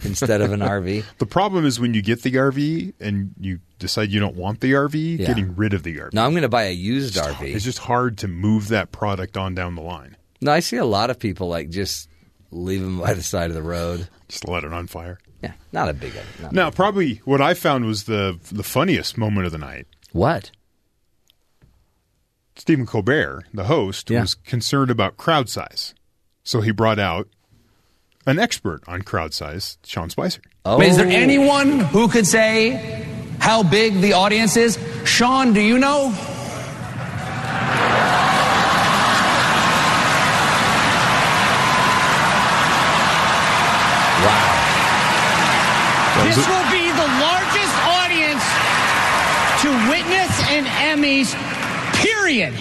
instead 0.03 0.41
of 0.41 0.51
an 0.51 0.59
RV. 0.61 1.03
the 1.17 1.25
problem 1.25 1.65
is 1.65 1.79
when 1.79 1.93
you 1.93 2.01
get 2.03 2.21
the 2.21 2.31
RV 2.33 2.93
and 2.99 3.33
you 3.39 3.59
decide 3.79 4.11
you 4.11 4.19
don't 4.19 4.35
want 4.35 4.59
the 4.61 4.73
RV, 4.73 5.19
Yeah. 5.19 5.25
getting 5.25 5.55
rid 5.55 5.73
of 5.73 5.83
the 5.83 5.95
RV. 5.97 6.13
No, 6.13 6.23
I'm 6.25 6.31
going 6.31 6.43
to 6.43 6.49
buy 6.49 6.63
a 6.65 6.71
used 6.71 7.15
RV. 7.15 7.41
It's 7.55 7.65
just 7.65 7.79
hard 7.79 8.17
to 8.19 8.27
move 8.27 8.67
that 8.67 8.91
product 8.91 9.35
on 9.35 9.55
down 9.55 9.75
the 9.75 9.81
line. 9.81 10.17
No, 10.41 10.51
I 10.51 10.59
see 10.59 10.77
a 10.77 10.85
lot 10.85 11.09
of 11.09 11.17
people 11.17 11.47
like 11.47 11.69
just 11.69 12.07
leave 12.51 12.81
them 12.81 12.99
by 12.99 13.13
the 13.15 13.23
side 13.23 13.49
of 13.49 13.55
the 13.55 13.63
road. 13.63 14.07
Just 14.27 14.47
let 14.47 14.63
it 14.63 14.73
on 14.73 14.85
fire. 14.87 15.17
Yeah, 15.41 15.53
not 15.71 15.89
a 15.89 15.93
big. 15.93 16.13
Not 16.41 16.51
Now, 16.51 16.69
probably 16.71 17.15
what 17.25 17.41
I 17.41 17.53
found 17.55 17.85
was 17.85 18.03
the 18.03 18.37
the 18.51 18.63
funniest 18.63 19.17
moment 19.17 19.45
of 19.47 19.51
the 19.51 19.57
night. 19.57 19.87
What? 20.11 20.51
Stephen 22.55 22.85
Colbert, 22.85 23.45
the 23.53 23.65
host, 23.65 24.09
Yeah. 24.09 24.21
was 24.21 24.35
concerned 24.35 24.89
about 24.89 25.17
crowd 25.17 25.49
size. 25.49 25.93
So 26.43 26.61
he 26.61 26.71
brought 26.71 26.99
out 26.99 27.27
an 28.25 28.39
expert 28.39 28.81
on 28.87 29.01
crowd 29.01 29.33
size, 29.33 29.77
Sean 29.83 30.09
Spicer. 30.09 30.41
Oh, 30.63 30.79
I 30.81 30.85
is 30.85 30.97
there 30.97 31.05
anyone 31.05 31.79
who 31.79 32.07
could 32.07 32.25
say 32.25 33.05
how 33.39 33.61
big 33.63 34.01
the 34.01 34.13
audience 34.13 34.57
is? 34.57 34.79
Sean, 35.05 35.53
do 35.53 35.61
you 35.61 35.77
know? 35.77 36.13
wow. 44.23 46.23
This 46.23 46.37
will 46.47 46.67
be 46.71 46.87
the 46.91 47.09
largest 47.19 47.75
audience 47.83 48.43
to 49.61 49.69
witness 49.91 50.31
an 50.49 50.65
Emmys, 50.65 51.35
period. 52.25 52.53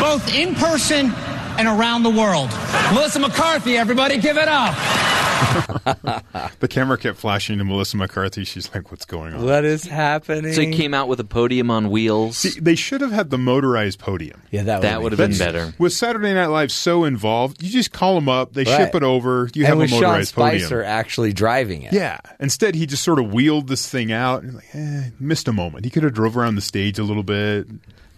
Both 0.00 0.32
in 0.32 0.54
person 0.54 1.12
and 1.58 1.66
around 1.66 2.04
the 2.04 2.10
world. 2.10 2.50
Melissa 2.92 3.18
McCarthy, 3.18 3.76
everybody, 3.76 4.18
give 4.18 4.36
it 4.36 4.48
up. 4.48 4.74
The 6.60 6.68
camera 6.68 6.96
kept 6.96 7.18
flashing 7.18 7.58
to 7.58 7.64
Melissa 7.64 7.96
McCarthy. 7.98 8.44
She's 8.44 8.72
like, 8.74 8.90
"What's 8.90 9.04
going 9.04 9.34
on?" 9.34 9.44
What 9.44 9.64
is 9.66 9.84
happening? 9.84 10.52
so 10.54 10.62
he 10.62 10.72
came 10.72 10.94
out 10.94 11.08
with 11.08 11.20
a 11.20 11.24
podium 11.24 11.70
on 11.70 11.90
wheels. 11.90 12.38
See, 12.38 12.58
they 12.58 12.74
should 12.74 13.02
have 13.02 13.10
had 13.12 13.28
the 13.30 13.36
motorized 13.36 13.98
podium. 13.98 14.40
yeah, 14.50 14.62
that, 14.62 14.82
that 14.82 15.02
would 15.02 15.12
have 15.12 15.18
been 15.18 15.36
better. 15.36 15.74
With 15.78 15.92
Saturday 15.92 16.32
Night 16.32 16.46
Live 16.46 16.72
so 16.72 17.04
involved, 17.04 17.62
you 17.62 17.68
just 17.68 17.92
call 17.92 18.14
them 18.14 18.28
up, 18.30 18.54
they 18.54 18.64
Right. 18.64 18.76
ship 18.76 18.94
it 18.94 19.02
over, 19.02 19.50
you 19.54 19.62
and 19.64 19.68
have 19.68 19.76
a 19.76 19.80
with 19.80 19.90
Sean 19.90 20.00
motorized 20.02 20.28
Spicer 20.30 20.68
podium. 20.78 20.84
actually 20.90 21.32
driving 21.34 21.82
it. 21.82 21.92
Yeah. 21.92 22.18
Instead, 22.40 22.74
he 22.74 22.86
just 22.86 23.02
sort 23.02 23.18
of 23.18 23.32
wheeled 23.32 23.68
this 23.68 23.88
thing 23.88 24.12
out 24.12 24.42
and 24.42 24.54
like, 24.54 24.74
eh, 24.74 25.10
missed 25.20 25.48
a 25.48 25.52
moment. 25.52 25.84
He 25.84 25.90
could 25.90 26.02
have 26.02 26.14
drove 26.14 26.36
around 26.38 26.54
the 26.54 26.62
stage 26.62 26.98
a 26.98 27.04
little 27.04 27.22
bit. 27.22 27.66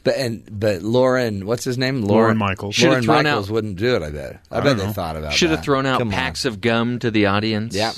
But 0.09 0.17
and 0.17 0.49
but 0.61 0.81
Lorne, 0.81 1.45
what's 1.45 1.65
his 1.65 1.77
name? 1.77 2.01
Lorne 2.01 2.39
Michaels. 2.39 2.75
Should've 2.77 2.93
Lorne 2.93 3.03
thrown 3.03 3.25
Michaels 3.25 3.51
out- 3.51 3.53
wouldn't 3.53 3.77
do 3.77 3.95
it. 3.95 4.03
I 4.03 4.09
bet. 4.09 4.41
I, 4.51 4.57
I 4.57 4.61
bet 4.63 4.79
they 4.79 4.91
thought 4.91 5.17
about. 5.17 5.35
It. 5.35 5.37
Should 5.37 5.51
have 5.51 5.63
thrown 5.63 5.85
out 5.85 5.99
Come 5.99 6.09
on. 6.09 6.15
packs 6.15 6.47
of 6.47 6.63
gum 6.63 6.99
to 7.01 7.11
the 7.11 7.27
audience. 7.27 7.75
Yeah. 7.77 7.93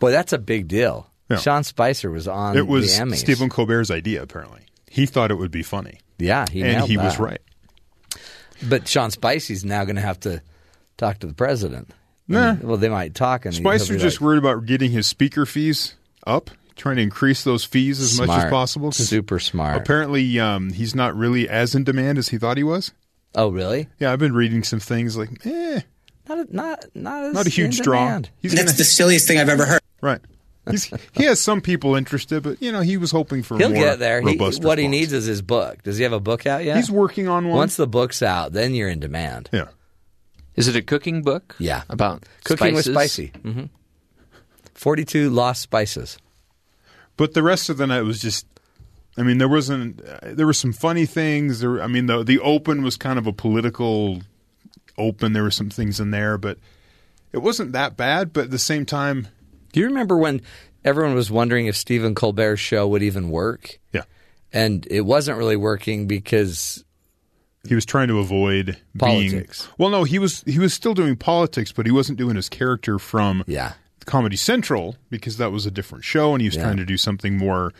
Boy, 0.00 0.10
that's 0.10 0.32
a 0.32 0.38
big 0.38 0.66
deal. 0.66 1.08
Yeah. 1.30 1.36
Sean 1.36 1.62
Spicer 1.62 2.10
was 2.10 2.26
on 2.26 2.56
It 2.56 2.66
was 2.66 2.96
the 2.96 3.04
Emmys. 3.04 3.18
Stephen 3.18 3.48
Colbert's 3.48 3.92
idea, 3.92 4.22
apparently. 4.22 4.62
He 4.90 5.06
thought 5.06 5.30
it 5.30 5.36
would 5.36 5.52
be 5.52 5.62
funny. 5.62 6.00
Yeah, 6.18 6.46
he 6.50 6.62
and 6.62 6.72
nailed 6.72 6.90
he 6.90 6.96
was 6.96 7.20
right. 7.20 7.40
But 8.68 8.88
Sean 8.88 9.12
Spicy's 9.12 9.64
now 9.64 9.84
going 9.84 9.94
to 9.96 10.02
have 10.02 10.18
to 10.20 10.42
talk 10.96 11.20
to 11.20 11.28
the 11.28 11.34
president. 11.34 11.90
Nah. 12.26 12.40
I 12.50 12.52
mean, 12.54 12.66
well, 12.66 12.76
they 12.76 12.88
might 12.88 13.14
talk, 13.14 13.44
and 13.44 13.54
he'll 13.54 13.62
Spicer's 13.62 13.88
be 13.88 13.98
just 13.98 14.20
like, 14.20 14.26
worried 14.26 14.38
about 14.38 14.66
getting 14.66 14.90
his 14.90 15.06
speaker 15.06 15.46
fees 15.46 15.94
up, 16.26 16.50
trying 16.76 16.96
to 16.96 17.02
increase 17.02 17.44
those 17.44 17.64
fees 17.64 18.00
as 18.00 18.18
much 18.18 18.30
as 18.30 18.50
possible. 18.50 18.92
Super 18.92 19.38
smart. 19.38 19.76
Apparently, 19.76 20.38
um, 20.40 20.72
he's 20.72 20.94
not 20.94 21.16
really 21.16 21.48
as 21.48 21.74
in 21.74 21.84
demand 21.84 22.18
as 22.18 22.28
he 22.28 22.38
thought 22.38 22.56
he 22.56 22.64
was. 22.64 22.92
oh, 23.34 23.48
really? 23.48 23.88
Yeah, 23.98 24.12
I've 24.12 24.18
been 24.18 24.34
reading 24.34 24.62
some 24.64 24.80
things 24.80 25.16
like, 25.16 25.44
eh, 25.46 25.80
Not 26.28 26.38
a, 26.38 26.56
not 26.56 26.84
not 26.94 27.24
as 27.24 27.34
not 27.34 27.46
a 27.46 27.50
huge 27.50 27.78
in 27.78 27.84
draw. 27.84 28.20
He's 28.40 28.52
That's 28.52 28.64
gonna, 28.64 28.76
the 28.76 28.84
silliest 28.84 29.26
thing 29.28 29.38
I've 29.38 29.48
ever 29.48 29.64
heard. 29.66 29.80
right. 30.00 30.20
He's, 30.70 30.84
he 31.12 31.24
has 31.24 31.42
some 31.42 31.60
people 31.60 31.94
interested, 31.94 32.42
but 32.42 32.62
you 32.62 32.72
know 32.72 32.80
he 32.80 32.96
was 32.96 33.10
hoping 33.10 33.42
for 33.42 33.58
He'll 33.58 33.68
more 33.68 33.78
get 33.84 33.98
there. 33.98 34.22
He, 34.22 34.28
Robust 34.28 34.64
what 34.64 34.78
he 34.78 34.88
needs 34.88 35.12
is 35.12 35.26
his 35.26 35.42
book. 35.42 35.82
Does 35.82 35.98
he 35.98 36.04
have 36.04 36.14
a 36.14 36.20
book 36.20 36.46
out 36.46 36.64
yet? 36.64 36.76
He's 36.78 36.90
working 36.90 37.28
on 37.28 37.48
one. 37.48 37.58
Once 37.58 37.76
the 37.76 37.86
book's 37.86 38.22
out, 38.22 38.52
then 38.54 38.74
you're 38.74 38.88
in 38.88 38.98
demand. 38.98 39.50
yeah, 39.52 39.66
Is 40.56 40.66
it 40.66 40.74
a 40.74 40.80
cooking 40.80 41.20
book? 41.20 41.54
Yeah. 41.58 41.82
About 41.90 42.24
Cooking 42.44 42.68
spices? 42.76 42.86
with 42.86 42.94
spicy. 42.96 43.26
hmm 43.42 43.64
Forty-two 44.72 45.30
lost 45.30 45.60
spices. 45.62 46.16
But 47.16 47.34
the 47.34 47.42
rest 47.42 47.68
of 47.68 47.76
the 47.76 47.86
night 47.86 48.02
was 48.02 48.20
just. 48.20 48.46
I 49.16 49.22
mean, 49.22 49.38
there 49.38 49.48
wasn't. 49.48 50.00
There 50.22 50.46
were 50.46 50.52
some 50.52 50.72
funny 50.72 51.06
things. 51.06 51.60
There, 51.60 51.80
I 51.80 51.86
mean, 51.86 52.06
the 52.06 52.24
the 52.24 52.40
open 52.40 52.82
was 52.82 52.96
kind 52.96 53.18
of 53.18 53.26
a 53.28 53.32
political 53.32 54.22
open. 54.98 55.32
There 55.32 55.44
were 55.44 55.50
some 55.52 55.70
things 55.70 56.00
in 56.00 56.10
there, 56.10 56.36
but 56.36 56.58
it 57.32 57.38
wasn't 57.38 57.72
that 57.72 57.96
bad. 57.96 58.32
But 58.32 58.44
at 58.46 58.50
the 58.50 58.58
same 58.58 58.84
time, 58.84 59.28
Do 59.72 59.80
you 59.80 59.86
remember 59.86 60.16
when 60.16 60.40
everyone 60.84 61.14
was 61.14 61.30
wondering 61.30 61.66
if 61.66 61.76
Stephen 61.76 62.14
Colbert's 62.14 62.60
show 62.60 62.88
would 62.88 63.02
even 63.02 63.30
work? 63.30 63.78
yeah, 63.92 64.02
And 64.52 64.86
it 64.90 65.02
wasn't 65.02 65.38
really 65.38 65.56
working 65.56 66.06
because 66.08 66.84
he 67.68 67.74
was 67.76 67.86
trying 67.86 68.08
to 68.08 68.18
avoid 68.18 68.76
Politics. 68.98 69.62
Being, 69.62 69.74
well, 69.78 69.90
no, 69.90 70.04
he 70.04 70.18
was 70.18 70.42
he 70.42 70.58
was 70.58 70.74
still 70.74 70.94
doing 70.94 71.16
politics, 71.16 71.70
but 71.72 71.86
he 71.86 71.92
wasn't 71.92 72.18
doing 72.18 72.34
his 72.36 72.48
character 72.48 72.98
from 72.98 73.44
yeah, 73.46 73.74
Comedy 74.04 74.36
Central 74.36 74.96
because 75.10 75.36
that 75.38 75.50
was 75.52 75.66
a 75.66 75.70
different 75.70 76.04
show, 76.04 76.32
and 76.32 76.40
he 76.40 76.48
was 76.48 76.56
Yeah. 76.56 76.62
trying 76.64 76.76
to 76.78 76.84
do 76.84 76.96
something 76.96 77.36
more 77.36 77.72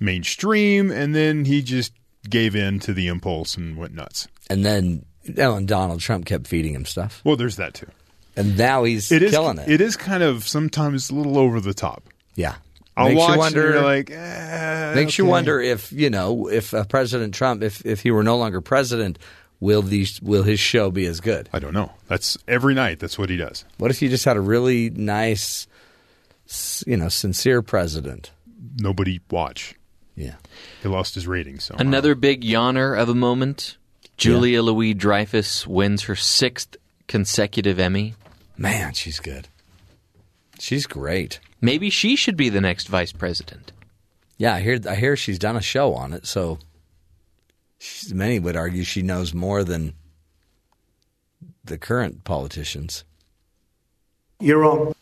mainstream. 0.00 0.90
And 0.90 1.14
then 1.14 1.44
he 1.44 1.62
just 1.62 1.92
gave 2.28 2.54
in 2.56 2.78
to 2.80 2.92
the 2.92 3.08
impulse 3.08 3.56
and 3.56 3.76
went 3.76 3.94
nuts. 3.94 4.28
and 4.50 4.64
then 4.64 5.04
and 5.36 5.68
Donald 5.68 6.00
Trump 6.00 6.26
kept 6.26 6.46
feeding 6.48 6.74
him 6.74 6.84
stuff, 6.84 7.20
Well, 7.24 7.36
there's 7.36 7.56
that 7.56 7.74
too. 7.74 7.86
and 8.36 8.56
now 8.58 8.82
he's 8.84 9.12
It 9.12 9.22
is 9.22 9.30
killing 9.30 9.58
it. 9.58 9.68
It 9.70 9.80
is 9.80 9.96
kind 9.96 10.22
of 10.22 10.46
sometimes 10.48 11.10
a 11.10 11.14
little 11.14 11.38
over 11.38 11.60
the 11.60 11.72
top. 11.74 12.02
yeah, 12.34 12.56
I'll 12.96 13.08
makes 13.08 13.18
watch 13.20 13.30
you 13.32 13.38
wonder. 13.38 13.70
you're 13.70 13.82
like, 13.82 14.10
eh, 14.10 14.94
makes 14.96 15.16
you 15.18 15.24
wonder 15.26 15.60
if 15.60 15.92
you 15.92 16.10
know 16.10 16.48
if 16.48 16.74
uh, 16.74 16.84
President 16.84 17.34
Trump, 17.34 17.62
if 17.62 17.84
if 17.86 18.00
he 18.00 18.10
were 18.10 18.24
no 18.24 18.36
longer 18.36 18.60
president, 18.60 19.18
will 19.60 19.80
these 19.82 20.20
will 20.22 20.42
his 20.42 20.58
show 20.58 20.90
be 20.90 21.06
as 21.06 21.20
good? 21.20 21.48
I 21.52 21.60
don't 21.60 21.72
know. 21.74 21.92
That's 22.08 22.36
every 22.48 22.74
night. 22.74 22.98
That's 22.98 23.16
what 23.18 23.30
he 23.30 23.36
does. 23.36 23.64
What 23.78 23.90
if 23.92 24.02
you 24.02 24.08
just 24.08 24.24
had 24.24 24.36
a 24.36 24.40
really 24.40 24.90
nice, 24.90 25.68
you 26.86 26.96
know, 26.96 27.08
sincere 27.08 27.62
president? 27.62 28.30
Nobody 28.78 29.20
watch. 29.30 29.74
Yeah. 30.14 30.34
He 30.82 30.88
lost 30.88 31.14
his 31.14 31.26
ratings. 31.26 31.64
So 31.64 31.74
Another 31.78 32.14
big 32.14 32.42
yawner 32.42 32.98
of 32.98 33.08
a 33.08 33.14
moment. 33.14 33.76
Julia 34.16 34.62
Louis 34.62 34.94
Dreyfus 34.94 35.66
wins 35.66 36.02
her 36.02 36.14
sixth 36.14 36.76
consecutive 37.08 37.78
Emmy. 37.78 38.14
Man, 38.56 38.92
she's 38.92 39.18
good. 39.18 39.48
She's 40.58 40.86
great. 40.86 41.40
Maybe 41.60 41.90
she 41.90 42.14
should 42.14 42.36
be 42.36 42.48
the 42.48 42.60
next 42.60 42.88
vice 42.88 43.12
president. 43.12 43.72
Yeah, 44.38 44.54
I 44.54 44.60
hear. 44.60 44.78
I 44.88 44.94
hear 44.94 45.16
she's 45.16 45.38
done 45.38 45.56
a 45.56 45.62
show 45.62 45.94
on 45.94 46.12
it. 46.12 46.26
So, 46.26 46.58
she's, 47.78 48.12
many 48.12 48.38
would 48.38 48.56
argue 48.56 48.84
she 48.84 49.02
knows 49.02 49.32
more 49.34 49.64
than 49.64 49.94
the 51.64 51.78
current 51.78 52.24
politicians. 52.24 53.04
You're 54.40 54.58
wrong. 54.58 54.94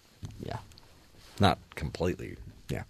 Not 1.40 1.58
completely. 1.74 2.36
Yeah. 2.68 2.82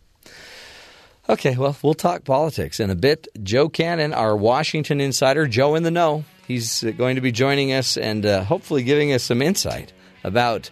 Okay, 1.29 1.57
well, 1.57 1.77
we'll 1.83 1.95
talk 1.95 2.25
politics 2.25 2.81
in 2.81 2.91
a 2.91 2.97
bit. 2.97 3.29
Joe 3.43 3.69
Cannon, 3.69 4.13
our 4.13 4.37
Washington 4.37 5.01
insider, 5.01 5.47
Joe 5.47 5.77
in 5.77 5.85
the 5.85 5.91
know. 5.91 6.25
He's 6.49 6.83
uh, 6.83 6.91
going 6.91 7.15
to 7.15 7.21
be 7.21 7.31
joining 7.31 7.73
us 7.73 7.97
and 7.97 8.27
uh, 8.27 8.43
hopefully 8.43 8.83
giving 8.83 9.13
us 9.13 9.23
some 9.23 9.41
insight 9.41 9.93
about 10.25 10.69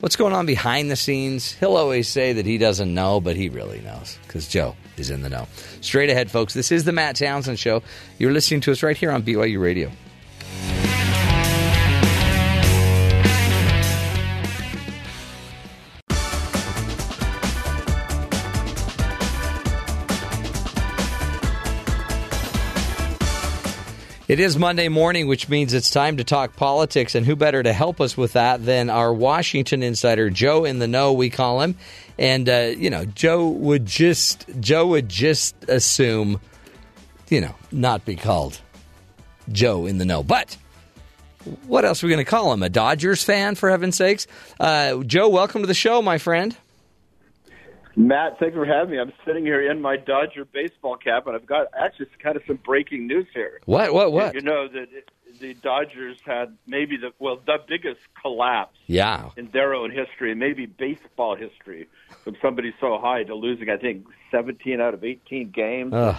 what's 0.00 0.16
going 0.16 0.32
on 0.32 0.46
behind 0.46 0.90
the 0.90 0.96
scenes. 0.96 1.52
He'll 1.52 1.76
always 1.76 2.08
say 2.08 2.32
that 2.32 2.46
he 2.46 2.56
doesn't 2.56 2.92
know, 2.92 3.20
but 3.20 3.36
he 3.36 3.50
really 3.50 3.80
knows 3.82 4.18
because 4.26 4.48
Joe 4.48 4.74
is 4.96 5.10
in 5.10 5.20
the 5.20 5.28
know. 5.28 5.46
Straight 5.82 6.08
ahead, 6.08 6.30
folks. 6.30 6.54
This 6.54 6.72
is 6.72 6.84
the 6.84 6.92
Matt 6.92 7.16
Townsend 7.16 7.58
Show. 7.58 7.82
You're 8.18 8.32
listening 8.32 8.62
to 8.62 8.72
us 8.72 8.82
right 8.82 8.96
here 8.96 9.10
on 9.10 9.22
BYU 9.22 9.60
Radio. 9.60 9.92
It 24.30 24.38
is 24.38 24.56
Monday 24.56 24.86
morning, 24.88 25.26
which 25.26 25.48
means 25.48 25.74
it's 25.74 25.90
time 25.90 26.18
to 26.18 26.22
talk 26.22 26.54
politics, 26.54 27.16
and 27.16 27.26
who 27.26 27.34
better 27.34 27.64
to 27.64 27.72
help 27.72 28.00
us 28.00 28.16
with 28.16 28.34
that 28.34 28.64
than 28.64 28.88
our 28.88 29.12
Washington 29.12 29.82
insider, 29.82 30.30
Joe 30.30 30.64
in 30.64 30.78
the 30.78 30.86
Know, 30.86 31.14
we 31.14 31.30
call 31.30 31.62
him. 31.62 31.74
And 32.16 32.48
uh, 32.48 32.70
you 32.76 32.90
know, 32.90 33.06
Joe 33.06 33.48
would 33.48 33.86
just 33.86 34.46
Joe 34.60 34.86
would 34.86 35.08
just 35.08 35.56
assume, 35.68 36.40
you 37.28 37.40
know, 37.40 37.56
not 37.72 38.04
be 38.04 38.14
called 38.14 38.60
Joe 39.50 39.86
in 39.86 39.98
the 39.98 40.04
know. 40.04 40.22
But 40.22 40.56
what 41.66 41.84
else 41.84 42.04
are 42.04 42.06
we 42.06 42.12
going 42.12 42.24
to 42.24 42.30
call 42.30 42.52
him? 42.52 42.62
A 42.62 42.68
Dodgers 42.68 43.24
fan, 43.24 43.56
for 43.56 43.68
heaven's 43.68 43.96
sakes? 43.96 44.28
Uh, 44.60 45.02
Joe, 45.02 45.28
welcome 45.28 45.62
to 45.62 45.66
the 45.66 45.74
show, 45.74 46.02
my 46.02 46.18
friend. 46.18 46.56
Matt, 47.96 48.38
thanks 48.38 48.54
for 48.54 48.64
having 48.64 48.92
me. 48.92 48.98
I'm 49.00 49.12
sitting 49.26 49.44
here 49.44 49.70
in 49.70 49.80
my 49.82 49.96
Dodger 49.96 50.44
baseball 50.44 50.96
cap, 50.96 51.26
and 51.26 51.34
I've 51.34 51.46
got 51.46 51.66
actually 51.78 52.06
kind 52.22 52.36
of 52.36 52.42
some 52.46 52.56
breaking 52.56 53.06
news 53.06 53.26
here. 53.34 53.60
What? 53.66 53.92
What? 53.92 54.12
What? 54.12 54.34
You 54.34 54.40
know 54.42 54.68
that 54.68 54.86
the 55.40 55.54
Dodgers 55.54 56.18
had 56.24 56.56
maybe 56.66 56.96
the 56.96 57.12
well 57.18 57.40
the 57.46 57.58
biggest 57.66 58.00
collapse 58.20 58.78
Yeah. 58.86 59.30
in 59.36 59.50
their 59.52 59.74
own 59.74 59.90
history, 59.90 60.34
maybe 60.34 60.66
baseball 60.66 61.34
history, 61.36 61.88
from 62.24 62.36
somebody 62.40 62.72
so 62.80 62.98
high 62.98 63.24
to 63.24 63.34
losing 63.34 63.70
I 63.70 63.76
think 63.76 64.06
17 64.30 64.80
out 64.80 64.94
of 64.94 65.02
18 65.04 65.50
games. 65.50 65.92
Ugh. 65.92 66.16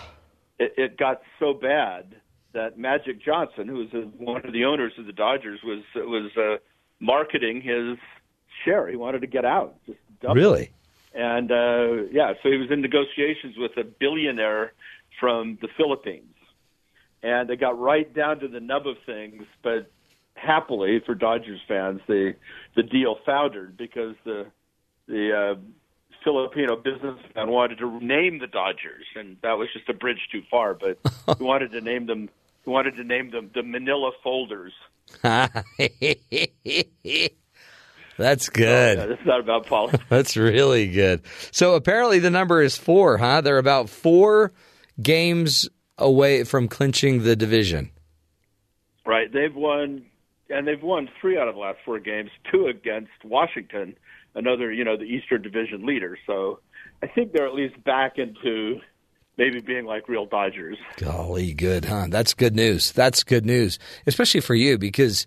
It, 0.59 0.73
it 0.77 0.97
got 0.97 1.21
so 1.39 1.53
bad 1.53 2.15
that 2.53 2.77
Magic 2.77 3.21
Johnson, 3.23 3.67
who 3.67 3.75
was 3.75 3.87
one 4.17 4.45
of 4.45 4.51
the 4.53 4.65
owners 4.65 4.93
of 4.97 5.05
the 5.05 5.13
Dodgers, 5.13 5.61
was 5.63 5.83
was 5.95 6.31
uh, 6.37 6.57
marketing 6.99 7.61
his 7.61 7.97
share. 8.65 8.87
He 8.89 8.95
wanted 8.97 9.21
to 9.21 9.27
get 9.27 9.45
out. 9.45 9.75
Just. 9.87 9.99
Really? 10.35 10.71
And 11.13 11.51
uh, 11.51 12.07
yeah, 12.11 12.33
so 12.41 12.49
he 12.49 12.57
was 12.57 12.71
in 12.71 12.81
negotiations 12.81 13.55
with 13.57 13.75
a 13.77 13.83
billionaire 13.83 14.73
from 15.19 15.57
the 15.61 15.67
Philippines, 15.75 16.35
and 17.21 17.49
they 17.49 17.57
got 17.57 17.77
right 17.77 18.11
down 18.13 18.39
to 18.39 18.47
the 18.47 18.61
nub 18.61 18.87
of 18.87 18.95
things. 19.05 19.43
But 19.61 19.91
happily 20.35 21.01
for 21.05 21.13
Dodgers 21.13 21.59
fans, 21.67 21.99
the 22.07 22.35
the 22.75 22.83
deal 22.83 23.17
foundered 23.25 23.75
because 23.75 24.15
the 24.23 24.47
the 25.07 25.35
uh, 25.35 25.55
Filipino 26.23 26.75
businessman 26.75 27.49
wanted 27.49 27.79
to 27.79 27.99
name 27.99 28.39
the 28.39 28.47
Dodgers, 28.47 29.05
and 29.15 29.37
that 29.41 29.57
was 29.57 29.67
just 29.73 29.89
a 29.89 29.93
bridge 29.93 30.29
too 30.31 30.43
far. 30.49 30.73
But 30.73 30.99
he 31.37 31.43
wanted 31.43 31.71
to 31.71 31.81
name 31.81 32.05
them. 32.05 32.29
He 32.63 32.69
wanted 32.69 32.95
to 32.95 33.03
name 33.03 33.31
them 33.31 33.49
the 33.53 33.63
Manila 33.63 34.11
Folders. 34.23 34.73
That's 38.21 38.49
oh, 38.49 38.53
good. 38.53 38.97
Yeah, 38.97 39.05
this 39.07 39.19
is 39.19 39.25
not 39.25 39.39
about 39.39 39.65
politics. 39.65 40.03
That's 40.09 40.37
really 40.37 40.87
good. 40.87 41.21
So 41.51 41.75
apparently 41.75 42.19
the 42.19 42.29
number 42.29 42.61
is 42.61 42.77
four, 42.77 43.17
huh? 43.17 43.41
They're 43.41 43.57
about 43.57 43.89
four 43.89 44.53
games 45.01 45.69
away 45.97 46.43
from 46.43 46.67
clinching 46.67 47.23
the 47.23 47.35
division. 47.35 47.91
Right. 49.05 49.31
They've 49.31 49.53
won, 49.53 50.05
and 50.49 50.67
they've 50.67 50.81
won 50.81 51.09
three 51.19 51.37
out 51.37 51.47
of 51.47 51.55
the 51.55 51.61
last 51.61 51.79
four 51.83 51.99
games, 51.99 52.29
two 52.51 52.67
against 52.67 53.11
Washington, 53.23 53.95
another, 54.35 54.71
you 54.71 54.83
know, 54.83 54.97
the 54.97 55.03
Eastern 55.03 55.41
Division 55.41 55.85
leader. 55.85 56.17
So 56.27 56.59
I 57.01 57.07
think 57.07 57.33
they're 57.33 57.47
at 57.47 57.55
least 57.55 57.83
back 57.83 58.17
into 58.17 58.79
maybe 59.37 59.59
being 59.59 59.85
like 59.85 60.07
real 60.07 60.25
Dodgers. 60.25 60.77
Golly, 60.97 61.53
good, 61.53 61.85
huh? 61.85 62.07
That's 62.09 62.33
good 62.33 62.55
news. 62.55 62.91
That's 62.91 63.23
good 63.23 63.45
news, 63.45 63.79
especially 64.05 64.41
for 64.41 64.55
you 64.55 64.77
because, 64.77 65.25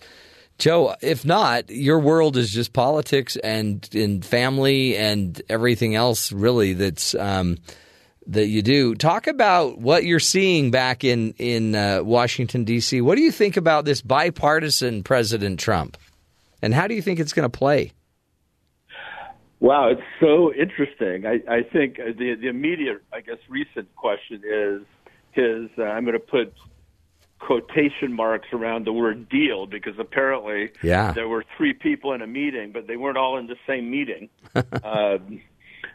Joe, 0.59 0.95
if 1.01 1.25
not, 1.25 1.69
your 1.71 1.99
world 1.99 2.37
is 2.37 2.53
just 2.53 2.73
politics 2.73 3.37
and 3.37 3.89
in 3.93 4.23
family 4.23 4.97
and 4.97 5.41
everything 5.49 5.95
else, 5.95 6.31
really. 6.31 6.75
That's 6.75 7.15
um, 7.17 7.59
that 8.27 8.47
you 8.47 8.63
do. 8.63 8.95
Talk 8.95 9.27
about 9.27 9.79
what 9.79 10.05
you're 10.05 10.21
seeing 10.21 10.71
back 10.71 11.05
in 11.05 11.35
in 11.39 11.75
uh, 11.75 12.03
Washington 12.03 12.65
D.C. 12.65 13.01
What 13.01 13.17
do 13.17 13.23
you 13.23 13.33
think 13.33 13.57
about 13.57 13.85
this 13.85 14.01
bipartisan 14.01 15.03
President 15.03 15.59
Trump, 15.59 15.97
and 16.63 16.73
how 16.73 16.87
do 16.87 16.95
you 16.95 17.03
think 17.03 17.19
it's 17.19 17.33
going 17.33 17.51
to 17.51 17.59
play? 17.59 17.93
Wow, 19.61 19.89
it's 19.89 20.03
so 20.21 20.53
interesting. 20.53 21.27
I, 21.27 21.41
I 21.51 21.63
think 21.63 21.97
the 21.97 22.37
the 22.41 22.49
immediate, 22.49 23.03
I 23.13 23.21
guess, 23.21 23.39
recent 23.49 23.95
question 23.97 24.43
is 24.45 24.83
his. 25.33 25.71
Uh, 25.79 25.85
I'm 25.85 26.05
going 26.05 26.15
to 26.15 26.21
put 26.21 26.53
quotation 27.47 28.13
marks 28.13 28.49
around 28.53 28.87
the 28.87 28.93
word 28.93 29.29
deal 29.29 29.67
because 29.67 29.99
apparently 29.99 30.71
Yeah. 30.83 31.13
there 31.13 31.29
were 31.29 31.45
three 31.57 31.75
people 31.75 32.13
in 32.15 32.23
a 32.23 32.27
meeting, 32.27 32.73
but 32.73 32.87
they 32.87 32.97
weren't 32.97 33.19
all 33.19 33.37
in 33.37 33.47
the 33.47 33.57
same 33.67 33.91
meeting. 33.91 34.29
um, 34.55 35.41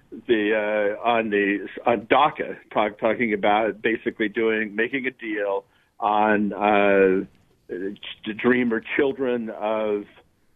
the 0.28 0.44
uh, 0.56 1.08
on 1.08 1.30
the 1.30 1.68
on 1.86 2.02
DACA 2.08 2.58
talk, 2.74 2.98
talking 3.00 3.34
about 3.34 3.82
basically 3.82 4.28
doing 4.30 4.76
making 4.76 5.06
a 5.06 5.12
deal 5.12 5.66
on 6.00 6.54
uh, 6.54 7.26
the 7.68 8.34
dream 8.36 8.74
or 8.74 8.82
children 8.96 9.50
of 9.52 10.06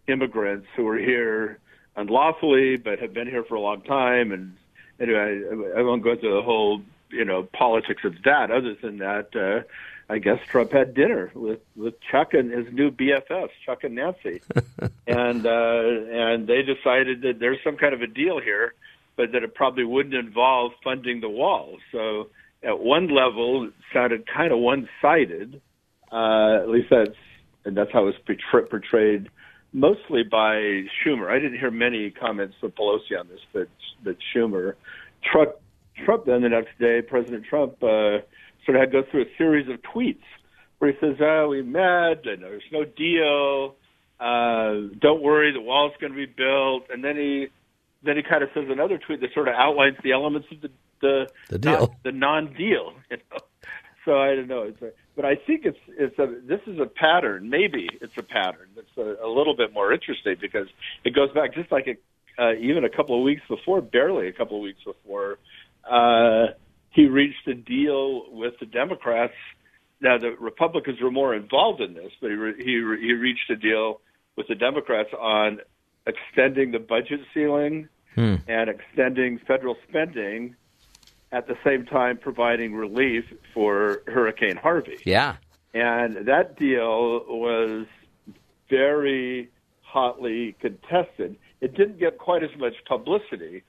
immigrants 0.08 0.68
who 0.76 0.88
are 0.88 0.98
here 0.98 1.60
unlawfully 1.96 2.76
but 2.78 3.00
have 3.00 3.14
been 3.14 3.28
here 3.28 3.44
for 3.44 3.56
a 3.56 3.60
long 3.62 3.82
time 3.84 4.32
and 4.32 4.56
anyway 5.00 5.42
I, 5.76 5.80
I 5.80 5.82
won't 5.84 6.04
go 6.04 6.16
through 6.16 6.34
the 6.36 6.42
whole 6.42 6.82
you 7.12 7.24
know 7.24 7.44
politics 7.54 8.02
of 8.04 8.16
that 8.26 8.50
other 8.52 8.76
than 8.82 8.98
that 8.98 9.28
uh 9.36 9.62
I 10.10 10.20
guess 10.20 10.40
Trump 10.48 10.72
had 10.72 10.94
dinner 10.94 11.32
with 11.34 11.60
with 11.76 11.96
Chuck 12.12 12.34
and 12.34 12.52
his 12.52 12.72
new 12.74 12.92
BFFs 12.92 13.50
Chuck 13.66 13.84
and 13.84 13.96
Nancy 13.96 14.42
and 15.08 15.46
uh 15.46 15.84
and 16.12 16.48
they 16.48 16.62
decided 16.62 17.22
that 17.22 17.40
there's 17.40 17.60
some 17.64 17.78
kind 17.78 17.94
of 17.94 18.02
a 18.02 18.08
deal 18.08 18.40
here 18.40 18.74
but 19.16 19.32
that 19.32 19.44
it 19.44 19.56
probably 19.56 19.84
wouldn't 19.84 20.16
involve 20.16 20.72
funding 20.84 21.22
the 21.22 21.30
wall 21.30 21.78
so 21.92 22.30
at 22.64 22.80
one 22.80 23.08
level 23.08 23.66
it 23.66 23.74
sounded 23.94 24.26
kind 24.28 24.52
of 24.52 24.60
one-sided 24.60 25.62
uh 26.12 26.60
at 26.62 26.70
least 26.70 26.88
that's 26.90 27.18
and 27.66 27.78
that's 27.78 27.92
how 27.92 28.08
it 28.08 28.16
was 28.28 28.38
portrayed 28.70 29.30
mostly 29.74 30.24
by 30.24 30.86
Schumer. 31.04 31.30
I 31.30 31.40
didn't 31.40 31.60
hear 31.60 31.72
many 31.72 32.12
comments 32.12 32.56
from 32.60 32.72
Pelosi 32.72 33.20
on 33.20 33.28
this, 33.28 33.42
but 33.52 33.68
but 34.04 34.18
Schumer, 34.34 34.76
Trump, 35.24 35.52
Trump. 36.06 36.26
Then 36.26 36.42
the 36.42 36.50
next 36.50 36.78
day, 36.80 37.02
President 37.02 37.46
Trump 37.46 37.84
uh, 37.84 38.20
sort 38.66 38.76
of 38.78 38.82
had 38.82 38.92
to 38.92 39.02
go 39.02 39.08
through 39.10 39.24
a 39.24 39.38
series 39.38 39.68
of 39.70 39.82
tweets 39.82 40.24
where 40.80 40.92
he 40.92 40.98
says, 41.00 41.18
"Oh, 41.20 41.50
we 41.50 41.62
met, 41.62 42.26
and 42.26 42.42
there's 42.44 42.64
no 42.72 42.84
deal. 42.86 43.76
Uh, 44.20 44.90
don't 45.00 45.22
worry, 45.22 45.52
the 45.52 45.62
wall's 45.62 45.94
going 46.00 46.14
to 46.14 46.18
be 46.18 46.26
built." 46.26 46.84
And 46.92 47.04
then 47.04 47.16
he 47.18 47.48
then 48.04 48.18
he 48.18 48.24
kind 48.24 48.44
of 48.44 48.50
says 48.54 48.66
another 48.70 48.98
tweet 48.98 49.22
that 49.22 49.34
sort 49.34 49.48
of 49.48 49.56
outlines 49.56 49.98
the 50.04 50.12
elements 50.12 50.48
of 50.52 50.62
the 50.62 50.72
the, 51.02 51.30
The 51.50 51.60
deal. 51.60 51.72
not- 51.80 52.04
the 52.04 52.12
non-deal. 52.12 52.94
You 53.12 53.18
know? 53.32 53.40
So 54.06 54.20
I 54.20 54.36
don't 54.36 54.48
know. 54.50 54.64
It's 54.64 54.82
a, 54.82 54.92
but 55.16 55.24
I 55.24 55.36
think 55.36 55.66
it's 55.66 55.78
it's 55.88 56.20
a 56.20 56.28
this 56.44 56.60
is 56.68 56.78
a 56.80 56.86
pattern. 56.86 57.50
Maybe 57.50 57.88
it's 58.02 58.18
a 58.18 58.24
pattern 58.24 58.68
that's 58.76 58.98
a, 58.98 59.26
a 59.26 59.30
little 59.30 59.56
bit 59.56 59.72
more 59.74 59.94
interesting 59.94 60.36
because 60.42 60.68
it 61.06 61.16
goes 61.16 61.32
back 61.32 61.54
just 61.54 61.72
like 61.72 61.88
a, 61.88 62.42
uh, 62.44 62.54
even 62.56 62.84
a 62.84 62.90
couple 62.90 63.16
of 63.18 63.24
weeks 63.24 63.44
before, 63.48 63.80
barely 63.82 64.28
a 64.28 64.34
couple 64.34 64.58
of 64.58 64.64
weeks 64.64 64.84
before, 64.84 65.38
uh, 65.90 66.48
he 66.94 67.08
reached 67.08 67.48
a 67.48 67.54
deal 67.54 68.32
with 68.32 68.54
the 68.60 68.66
Democrats. 68.66 69.34
Now 70.02 70.18
the 70.18 70.32
Republicans 70.32 71.02
were 71.02 71.12
more 71.12 71.36
involved 71.36 71.82
in 71.82 71.94
this, 71.94 72.12
but 72.22 72.30
he 72.30 72.36
re, 72.36 72.54
he 72.64 72.76
re, 72.78 73.02
he 73.02 73.14
reached 73.14 73.50
a 73.50 73.56
deal 73.56 74.02
with 74.36 74.48
the 74.48 74.56
Democrats 74.56 75.10
on 75.20 75.60
extending 76.06 76.72
the 76.72 76.80
budget 76.80 77.22
ceiling 77.34 77.90
Hmm. 78.16 78.36
and 78.48 78.70
extending 78.70 79.40
federal 79.40 79.76
spending 79.90 80.56
at 81.32 81.48
the 81.48 81.56
same 81.64 81.86
time 81.86 82.18
providing 82.18 82.76
relief 82.76 83.26
for 83.54 84.04
Hurricane 84.06 84.56
Harvey. 84.56 85.00
Yeah. 85.04 85.38
And 85.74 86.28
that 86.28 86.58
deal 86.60 87.26
was 87.28 87.88
very 88.70 89.50
hotly 89.82 90.56
contested. 90.60 91.38
It 91.60 91.76
didn't 91.76 92.00
get 92.00 92.20
quite 92.20 92.44
as 92.44 92.52
much 92.58 92.74
publicity 92.86 93.64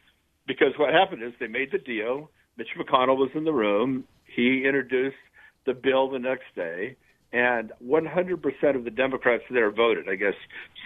because 0.47 0.75
what 0.77 0.93
happened 0.93 1.23
is 1.23 1.33
they 1.41 1.47
made 1.47 1.73
the 1.73 1.79
deal. 1.79 2.31
Mitch 2.57 2.69
McConnell 2.77 3.17
was 3.17 3.31
in 3.35 3.45
the 3.45 3.53
room. 3.53 4.05
He 4.25 4.65
introduced 4.65 5.17
the 5.65 5.75
bill 5.75 6.11
the 6.11 6.19
next 6.19 6.55
day, 6.55 6.97
and 7.33 7.73
100% 7.85 8.77
of 8.77 8.85
the 8.85 8.91
Democrats 8.91 9.45
there 9.51 9.71
voted. 9.71 10.09
I 10.09 10.15
guess 10.15 10.35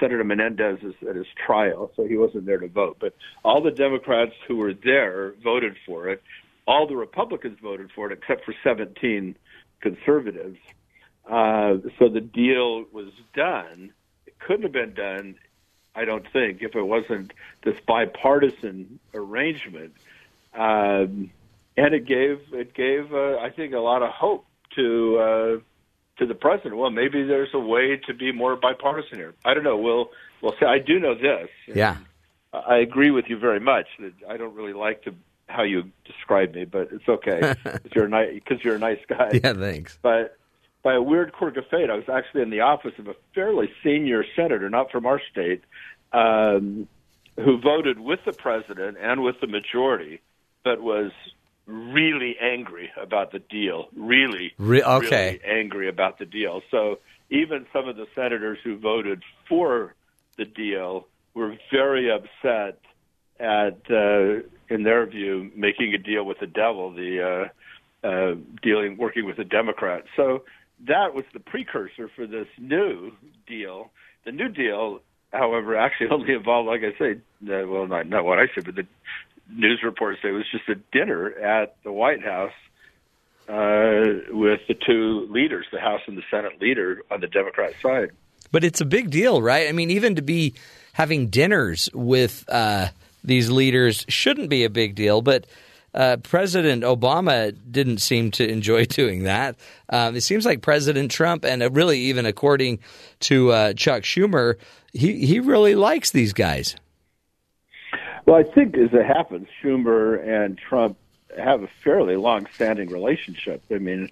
Senator 0.01 0.25
Menendez 0.25 0.79
is 0.83 0.95
at 1.09 1.17
his 1.17 1.27
trial, 1.47 1.91
so 1.97 2.07
he 2.07 2.17
wasn't 2.17 2.47
there 2.47 2.59
to 2.59 2.69
vote. 2.69 2.97
But 3.01 3.15
all 3.45 3.63
the 3.63 3.71
Democrats 3.71 4.33
who 4.47 4.57
were 4.57 4.73
there 4.73 5.35
voted 5.43 5.77
for 5.85 6.09
it. 6.09 6.23
All 6.67 6.87
the 6.87 6.97
Republicans 6.97 7.59
voted 7.63 7.91
for 7.95 8.11
it, 8.11 8.19
except 8.19 8.45
for 8.45 8.55
17 8.63 9.37
conservatives. 9.81 10.59
Uh, 11.29 11.77
so 11.99 12.09
the 12.09 12.21
deal 12.21 12.85
was 12.93 13.09
done. 13.35 13.93
It 14.27 14.39
couldn't 14.39 14.63
have 14.63 14.73
been 14.73 14.95
done, 14.95 15.37
I 15.95 16.05
don't 16.05 16.27
think, 16.33 16.63
if 16.63 16.75
it 16.75 16.83
wasn't 16.83 17.33
this 17.65 17.79
bipartisan 17.87 19.01
arrangement. 19.15 19.95
Um, 20.55 21.31
and 21.79 21.95
it 21.95 22.07
gave 22.07 22.41
it 22.53 22.75
gave 22.75 23.13
uh, 23.13 23.39
I 23.39 23.51
think 23.51 23.73
a 23.73 23.79
lot 23.79 24.03
of 24.03 24.11
hope 24.11 24.45
to 24.77 25.19
uh, 25.19 26.19
to 26.19 26.27
the 26.27 26.35
president. 26.35 26.77
Well, 26.77 26.91
maybe 26.91 27.25
there's 27.25 27.55
a 27.55 27.61
way 27.61 27.97
to 28.07 28.15
be 28.15 28.33
more 28.33 28.57
bipartisan 28.57 29.19
here. 29.19 29.35
I 29.45 29.55
don't 29.55 29.65
know. 29.65 29.77
We'll 29.77 30.11
we'll 30.43 30.55
see. 30.59 30.67
I 30.67 30.79
do 30.79 30.99
know 30.99 31.15
this. 31.15 31.49
Yeah. 31.67 31.97
I 32.53 32.79
agree 32.79 33.11
with 33.11 33.27
you 33.29 33.39
very 33.39 33.61
much. 33.61 33.87
That 34.01 34.15
I 34.29 34.37
don't 34.37 34.55
really 34.55 34.73
like 34.73 35.03
to 35.05 35.15
how 35.49 35.63
you 35.63 35.91
describe 36.05 36.55
me, 36.55 36.65
but 36.65 36.89
it's 36.93 37.09
okay 37.09 37.55
because 37.65 37.93
you're 37.95 38.07
a 38.07 38.09
nice 38.09 38.35
because 38.35 38.65
you're 38.65 38.77
a 38.77 38.81
nice 38.81 39.01
guy. 39.09 39.41
Yeah, 39.43 39.53
thanks. 39.53 39.99
But 40.03 40.37
by 40.83 40.95
a 40.95 41.03
weird 41.03 41.33
quirk 41.33 41.57
of 41.57 41.65
fate, 41.71 41.91
I 41.91 41.95
was 41.95 42.09
actually 42.09 42.43
in 42.43 42.51
the 42.51 42.61
office 42.61 42.93
of 42.99 43.09
a 43.09 43.15
fairly 43.35 43.71
senior 43.83 44.25
senator, 44.35 44.71
not 44.71 44.91
from 44.91 45.07
our 45.07 45.21
state, 45.31 45.63
um, 46.13 46.89
who 47.37 47.61
voted 47.61 47.99
with 47.99 48.21
the 48.25 48.33
president 48.33 48.97
and 49.01 49.23
with 49.23 49.37
the 49.41 49.47
majority, 49.47 50.21
but 50.65 50.81
was 50.81 51.13
really 51.69 52.37
angry 52.41 52.91
about 53.01 53.31
the 53.31 53.39
deal. 53.39 53.89
Really, 53.97 54.53
Re- 54.59 54.83
okay. 54.83 55.41
really 55.45 55.61
angry 55.61 55.89
about 55.89 56.19
the 56.19 56.25
deal. 56.25 56.63
So 56.71 56.99
even 57.31 57.67
some 57.73 57.89
of 57.89 57.97
the 57.97 58.07
senators 58.15 58.59
who 58.65 58.79
voted 58.79 59.23
for 59.49 59.95
the 60.37 60.45
deal 60.45 61.07
were 61.35 61.57
very 61.71 62.11
upset 62.11 62.81
at, 63.39 63.79
uh, 63.91 64.43
in 64.69 64.83
their 64.83 65.07
view, 65.07 65.53
making 65.55 65.95
a 65.95 65.99
deal 65.99 66.25
with 66.25 66.41
the 66.41 66.47
devil. 66.47 66.93
The 66.93 67.23
uh, 67.23 67.49
uh, 68.05 68.35
dealing, 68.63 68.97
working 68.97 69.25
with 69.25 69.37
the 69.37 69.45
Democrats. 69.45 70.07
So 70.17 70.45
that 70.87 71.15
was 71.15 71.25
the 71.33 71.41
precursor 71.41 72.09
for 72.15 72.27
this 72.27 72.47
new 72.59 73.13
deal. 73.47 73.91
The 74.25 74.33
new 74.33 74.49
deal, 74.49 75.01
however, 75.33 75.77
actually 75.77 76.09
only 76.13 76.35
involved, 76.35 76.69
like 76.69 76.83
I 76.83 76.97
say, 76.99 77.13
uh, 77.43 77.67
well, 77.67 77.87
not 77.87 78.09
not 78.09 78.25
what 78.25 78.39
I 78.39 78.47
said, 78.55 78.65
but 78.65 78.77
the 78.77 78.87
news 79.51 79.81
reports 79.83 80.21
say 80.23 80.29
it 80.29 80.33
was 80.33 80.45
just 80.51 80.69
a 80.69 80.75
dinner 80.93 81.33
at 81.33 81.77
the 81.83 81.93
White 81.93 82.23
House 82.23 82.53
uh, 83.49 84.21
with 84.31 84.61
the 84.69 84.75
two 84.75 85.27
leaders, 85.31 85.67
the 85.73 85.81
House 85.81 86.03
and 86.07 86.17
the 86.17 86.23
Senate 86.31 86.61
leader 86.61 87.03
on 87.11 87.21
the 87.21 87.27
Democrat 87.27 87.73
side. 87.83 88.11
But 88.53 88.65
it's 88.65 88.81
a 88.81 88.85
big 88.85 89.11
deal, 89.11 89.43
right? 89.43 89.69
I 89.69 89.73
mean, 89.73 89.91
even 89.91 90.15
to 90.17 90.23
be 90.23 90.55
having 90.93 91.29
dinners 91.29 91.89
with 91.95 92.45
uh, 92.49 92.89
these 93.25 93.51
leaders 93.51 94.05
shouldn't 94.09 94.49
be 94.49 94.65
a 94.65 94.71
big 94.71 94.95
deal, 94.95 95.23
but. 95.23 95.47
Uh, 95.95 96.19
President 96.19 96.85
Obama 96.85 97.57
didn't 97.69 97.99
seem 97.99 98.31
to 98.33 98.47
enjoy 98.47 98.85
doing 98.85 99.23
that. 99.23 99.57
Um, 99.89 100.15
it 100.17 100.21
seems 100.21 100.45
like 100.45 100.61
President 100.61 101.11
Trump, 101.11 101.47
and 101.47 101.63
uh, 101.63 101.71
really 101.71 101.99
even 101.99 102.27
according 102.27 102.81
to 103.21 103.51
uh, 103.51 103.73
Chuck 103.73 104.03
Schumer, 104.03 104.57
he 104.93 105.27
he 105.27 105.41
really 105.41 105.75
likes 105.75 106.11
these 106.11 106.35
guys. 106.35 106.77
Well, 108.29 108.37
I 108.37 108.43
think 108.43 108.77
as 108.77 108.91
it 108.93 109.07
happens, 109.07 109.49
Schumer 109.63 110.23
and 110.23 110.59
Trump 110.59 110.99
have 111.39 111.63
a 111.63 111.69
fairly 111.83 112.17
long-standing 112.17 112.91
relationship. 112.91 113.63
I 113.71 113.79
mean, 113.79 114.11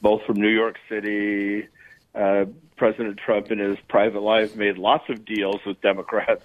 both 0.00 0.24
from 0.24 0.40
New 0.40 0.48
York 0.48 0.76
City. 0.88 1.68
Uh, 2.14 2.46
President 2.76 3.18
Trump, 3.18 3.52
in 3.52 3.58
his 3.58 3.76
private 3.86 4.20
life, 4.20 4.56
made 4.56 4.78
lots 4.78 5.10
of 5.10 5.26
deals 5.26 5.60
with 5.66 5.82
Democrats, 5.82 6.44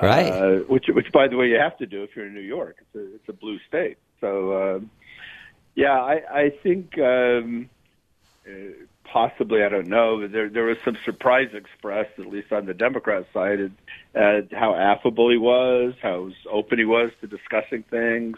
Right. 0.00 0.30
uh, 0.30 0.60
which, 0.60 0.86
which, 0.88 1.12
by 1.12 1.28
the 1.28 1.36
way, 1.36 1.48
you 1.48 1.58
have 1.58 1.76
to 1.78 1.86
do 1.86 2.02
if 2.02 2.16
you're 2.16 2.28
in 2.28 2.34
New 2.34 2.40
York. 2.40 2.76
It's 2.80 2.94
a, 2.94 3.14
it's 3.14 3.28
a 3.28 3.34
blue 3.34 3.58
state. 3.68 3.98
So, 4.22 4.76
um, 4.76 4.90
yeah, 5.74 6.00
I, 6.00 6.22
I 6.32 6.50
think 6.62 6.98
um, 6.98 7.68
uh, 8.48 8.50
possibly, 9.14 9.62
I 9.62 9.68
don't 9.68 9.86
know, 9.86 10.18
but 10.20 10.32
there 10.32 10.48
there 10.50 10.64
was 10.64 10.76
some 10.84 10.98
surprise 11.04 11.48
expressed, 11.54 12.18
at 12.18 12.26
least 12.26 12.50
on 12.52 12.66
the 12.66 12.74
Democrat 12.74 13.24
side, 13.32 13.60
at, 13.60 13.70
at 14.20 14.52
how 14.52 14.74
affable 14.74 15.30
he 15.30 15.38
was, 15.38 15.94
how 16.02 16.30
open 16.50 16.78
he 16.78 16.84
was 16.84 17.12
to 17.20 17.28
discussing 17.28 17.84
things. 17.84 18.36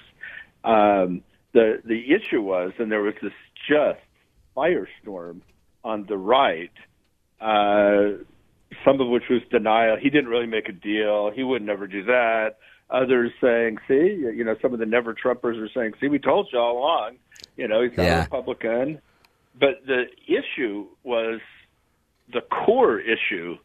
Um, 0.64 1.22
the 1.54 1.80
the 1.82 2.12
issue 2.14 2.42
was, 2.42 2.72
and 2.78 2.92
there 2.92 3.00
was 3.02 3.14
this 3.22 3.32
just 3.66 4.00
firestorm 4.54 5.40
on 5.82 6.04
the 6.06 6.18
right. 6.18 6.70
Uh, 7.40 8.22
some 8.84 9.00
of 9.00 9.08
which 9.08 9.24
was 9.30 9.40
denial. 9.50 9.96
He 9.96 10.10
didn't 10.10 10.28
really 10.28 10.46
make 10.46 10.68
a 10.68 10.72
deal. 10.72 11.30
He 11.34 11.42
would 11.42 11.62
never 11.62 11.86
do 11.86 12.02
that. 12.04 12.58
Others 12.90 13.32
saying, 13.40 13.78
"See, 13.88 14.08
you 14.38 14.44
know," 14.44 14.56
some 14.60 14.74
of 14.74 14.78
the 14.78 14.86
never 14.86 15.14
Trumpers 15.14 15.58
are 15.58 15.70
saying, 15.74 15.94
"See, 16.00 16.08
we 16.08 16.18
told 16.18 16.48
you 16.52 16.58
all 16.58 16.78
along." 16.78 17.16
You 17.56 17.66
know, 17.66 17.80
he's 17.82 17.96
not 17.96 18.04
Yeah. 18.04 18.18
a 18.18 18.22
Republican. 18.24 19.00
But 19.58 19.86
the 19.86 20.04
issue 20.26 20.86
was 21.02 21.40
the 22.32 22.40
core 22.42 22.98
issue 23.00 23.56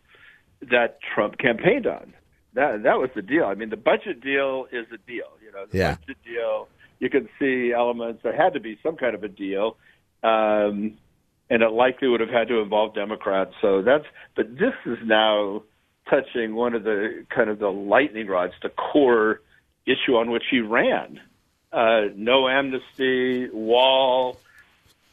that 0.70 1.00
Trump 1.14 1.38
campaigned 1.38 1.88
on. 1.88 2.14
That 2.54 2.84
that 2.84 3.00
was 3.00 3.10
the 3.16 3.22
deal. 3.22 3.46
I 3.46 3.56
mean, 3.56 3.70
the 3.70 3.78
budget 3.78 4.22
deal 4.22 4.68
is 4.72 4.86
a 4.94 4.98
deal. 4.98 5.38
You 5.44 5.52
know, 5.52 5.66
the 5.66 5.78
Yeah. 5.78 5.96
budget 5.96 6.18
deal. 6.24 6.68
You 7.00 7.10
can 7.10 7.28
see 7.40 7.74
elements. 7.74 8.22
There 8.24 8.36
had 8.36 8.54
to 8.54 8.60
be 8.60 8.78
some 8.84 8.96
kind 8.96 9.16
of 9.16 9.24
a 9.24 9.28
deal, 9.28 9.78
um, 10.24 10.98
and 11.50 11.64
it 11.64 11.72
likely 11.72 12.08
would 12.08 12.20
have 12.20 12.30
had 12.30 12.48
to 12.50 12.60
involve 12.60 12.94
Democrats. 12.94 13.54
So 13.62 13.82
that's. 13.82 14.06
But 14.36 14.58
this 14.58 14.74
is 14.86 15.00
now 15.04 15.64
touching 16.10 16.56
one 16.56 16.74
of 16.76 16.84
the 16.84 17.26
kind 17.30 17.50
of 17.50 17.60
the 17.60 17.72
lightning 17.72 18.28
rods, 18.28 18.54
the 18.62 18.70
core 18.70 19.42
issue 19.86 20.16
on 20.16 20.30
which 20.30 20.44
he 20.52 20.60
ran. 20.62 21.20
Uh, 21.72 22.10
no 22.16 22.48
amnesty, 22.50 23.50
wall, 23.50 24.38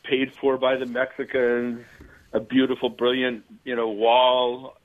paid 0.08 0.34
for 0.34 0.56
by 0.56 0.76
the 0.76 0.86
Mexicans, 0.86 1.84
a 2.32 2.40
beautiful, 2.40 2.88
brilliant, 2.88 3.44
you 3.64 3.76
know, 3.76 3.88
wall, 3.88 4.76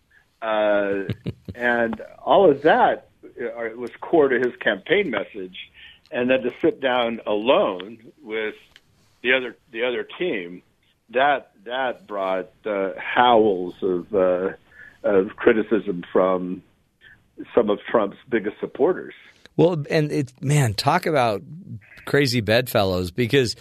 uh, 0.42 1.04
and 1.56 2.02
all 2.24 2.50
of 2.50 2.64
that 2.64 3.10
uh, 3.26 3.76
was 3.76 3.92
core 4.02 4.28
to 4.28 4.40
his 4.40 4.56
campaign 4.58 5.10
message. 5.10 5.72
And 6.12 6.30
then 6.30 6.42
to 6.44 6.54
sit 6.62 6.80
down 6.80 7.22
alone 7.26 7.98
with 8.22 8.56
the 9.24 9.34
other 9.34 9.56
the 9.72 9.84
other 9.84 10.08
team, 10.20 10.62
that 11.10 11.52
that 11.66 12.06
brought 12.06 12.52
uh, 12.66 12.92
howls 12.98 13.74
of 13.82 14.14
uh, 14.14 14.52
of 15.04 15.36
criticism 15.36 16.04
from 16.12 16.62
some 17.56 17.72
of 17.72 17.80
Trump's 17.90 18.18
biggest 18.30 18.60
supporters. 18.60 19.16
Well, 19.58 19.84
and 19.90 20.12
it 20.12 20.34
man, 20.40 20.76
talk 20.76 21.08
about 21.08 21.42
crazy 22.06 22.42
bedfellows 22.42 23.10
because 23.10 23.56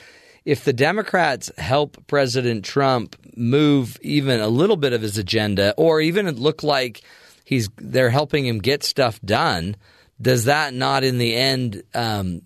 if 0.44 0.64
the 0.64 0.72
Democrats 0.72 1.50
help 1.58 2.06
President 2.06 2.64
Trump 2.64 3.16
move 3.36 3.98
even 4.02 4.40
a 4.40 4.48
little 4.48 4.76
bit 4.76 4.92
of 4.92 5.02
his 5.02 5.18
agenda, 5.18 5.74
or 5.76 6.00
even 6.00 6.28
look 6.36 6.62
like 6.62 7.02
he's 7.44 7.68
they're 7.76 8.10
helping 8.10 8.46
him 8.46 8.58
get 8.58 8.82
stuff 8.82 9.20
done, 9.22 9.76
does 10.20 10.44
that 10.44 10.74
not 10.74 11.04
in 11.04 11.18
the 11.18 11.34
end 11.34 11.82
um, 11.94 12.42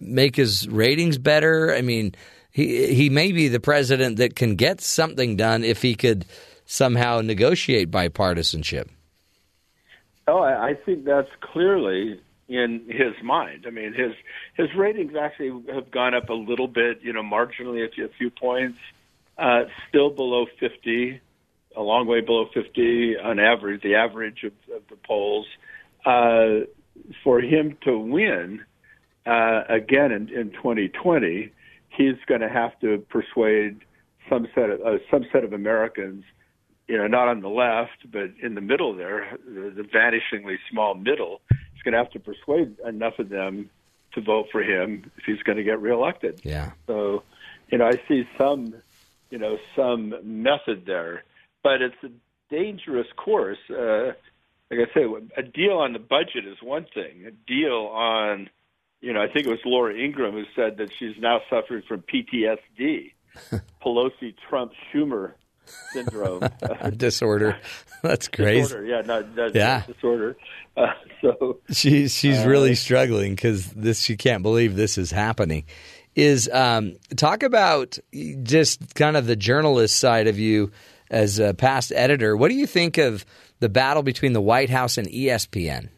make 0.00 0.36
his 0.36 0.68
ratings 0.68 1.18
better? 1.18 1.74
I 1.74 1.82
mean, 1.82 2.14
he 2.50 2.94
he 2.94 3.10
may 3.10 3.32
be 3.32 3.48
the 3.48 3.60
president 3.60 4.18
that 4.18 4.36
can 4.36 4.56
get 4.56 4.80
something 4.80 5.36
done 5.36 5.64
if 5.64 5.82
he 5.82 5.94
could 5.94 6.26
somehow 6.66 7.20
negotiate 7.20 7.90
bipartisanship. 7.90 8.88
Oh, 10.26 10.38
I, 10.38 10.68
I 10.68 10.74
think 10.74 11.04
that's 11.04 11.28
clearly 11.40 12.20
in 12.48 12.84
his 12.88 13.14
mind. 13.22 13.64
I 13.66 13.70
mean, 13.70 13.94
his 13.94 14.12
his 14.54 14.74
ratings 14.76 15.14
actually 15.16 15.64
have 15.72 15.90
gone 15.90 16.14
up 16.14 16.28
a 16.28 16.34
little 16.34 16.68
bit, 16.68 17.00
you 17.02 17.12
know, 17.12 17.22
marginally 17.22 17.84
a 17.84 18.08
few, 18.18 18.30
points. 18.30 18.78
Uh, 19.36 19.64
still 19.88 20.10
below 20.10 20.46
50, 20.60 21.20
a 21.76 21.82
long 21.82 22.06
way 22.06 22.20
below 22.20 22.46
50 22.54 23.16
on 23.18 23.40
average, 23.40 23.82
the 23.82 23.96
average 23.96 24.44
of, 24.44 24.52
of 24.74 24.82
the 24.88 24.96
polls. 25.04 25.46
Uh, 26.06 26.66
for 27.24 27.40
him 27.40 27.76
to 27.82 27.98
win 27.98 28.64
uh, 29.26 29.62
again 29.68 30.12
in, 30.12 30.28
in 30.28 30.50
2020, 30.52 31.50
he's 31.88 32.14
going 32.26 32.42
to 32.42 32.48
have 32.48 32.78
to 32.80 32.98
persuade 33.08 33.80
some 34.28 34.46
set 34.54 34.70
of 34.70 34.80
uh, 34.82 34.98
some 35.10 35.24
set 35.32 35.44
of 35.44 35.52
Americans 35.52 36.24
you 36.88 36.98
know, 36.98 37.06
not 37.06 37.28
on 37.28 37.40
the 37.40 37.48
left, 37.48 38.10
but 38.12 38.30
in 38.42 38.54
the 38.54 38.60
middle 38.60 38.94
there, 38.94 39.38
the, 39.46 39.72
the 39.74 39.82
vanishingly 39.82 40.56
small 40.70 40.94
middle, 40.94 41.40
going 41.84 41.92
to 41.92 41.98
have 41.98 42.10
to 42.10 42.20
persuade 42.20 42.76
enough 42.80 43.18
of 43.18 43.28
them 43.28 43.70
to 44.14 44.20
vote 44.20 44.46
for 44.50 44.62
him 44.62 45.10
if 45.16 45.24
he's 45.24 45.42
going 45.42 45.58
to 45.58 45.64
get 45.64 45.80
reelected. 45.80 46.40
Yeah. 46.44 46.72
So, 46.86 47.22
you 47.70 47.78
know, 47.78 47.86
I 47.86 48.00
see 48.08 48.28
some, 48.38 48.74
you 49.30 49.38
know, 49.38 49.58
some 49.76 50.14
method 50.22 50.84
there, 50.86 51.24
but 51.62 51.82
it's 51.82 51.96
a 52.02 52.10
dangerous 52.50 53.08
course. 53.16 53.58
Uh, 53.70 54.12
like 54.70 54.88
I 54.88 54.94
say, 54.94 55.06
a 55.36 55.42
deal 55.42 55.78
on 55.78 55.92
the 55.92 55.98
budget 55.98 56.46
is 56.46 56.62
one 56.62 56.86
thing. 56.94 57.26
A 57.26 57.30
deal 57.30 57.90
on, 57.92 58.48
you 59.00 59.12
know, 59.12 59.20
I 59.20 59.28
think 59.28 59.46
it 59.46 59.50
was 59.50 59.60
Laura 59.64 59.94
Ingraham 59.94 60.34
who 60.34 60.44
said 60.56 60.78
that 60.78 60.92
she's 60.98 61.16
now 61.18 61.40
suffering 61.50 61.82
from 61.86 62.02
PTSD, 62.02 63.12
Pelosi, 63.84 64.34
Trump, 64.48 64.72
Schumer 64.92 65.32
syndrome. 65.92 66.42
Disorder. 66.96 67.56
That's 68.02 68.28
crazy. 68.28 68.62
Disorder, 68.62 68.86
yeah, 68.86 69.00
no, 69.02 69.20
no, 69.34 69.50
Yeah. 69.54 69.82
disorder. 69.86 70.36
Uh, 70.76 70.86
so 71.22 71.60
She's 71.70 72.14
she's 72.14 72.44
Uh, 72.44 72.48
really 72.48 72.74
struggling 72.74 73.34
because 73.34 73.70
this 73.72 74.00
she 74.02 74.16
can't 74.16 74.42
believe 74.42 74.76
this 74.76 74.98
is 74.98 75.10
happening. 75.10 75.64
Is 76.16 76.48
um, 76.52 76.96
talk 77.16 77.42
about 77.42 77.98
just 78.42 78.94
kind 78.94 79.16
of 79.16 79.26
the 79.26 79.36
journalist 79.36 79.98
side 79.98 80.26
of 80.28 80.38
you 80.38 80.70
as 81.10 81.38
a 81.38 81.54
past 81.54 81.92
editor. 81.94 82.36
What 82.36 82.48
do 82.48 82.54
you 82.54 82.66
think 82.66 82.98
of 82.98 83.24
the 83.60 83.68
battle 83.68 84.02
between 84.02 84.32
the 84.32 84.40
White 84.40 84.70
House 84.70 84.98
and 84.98 85.08
ESPN? 85.08 85.88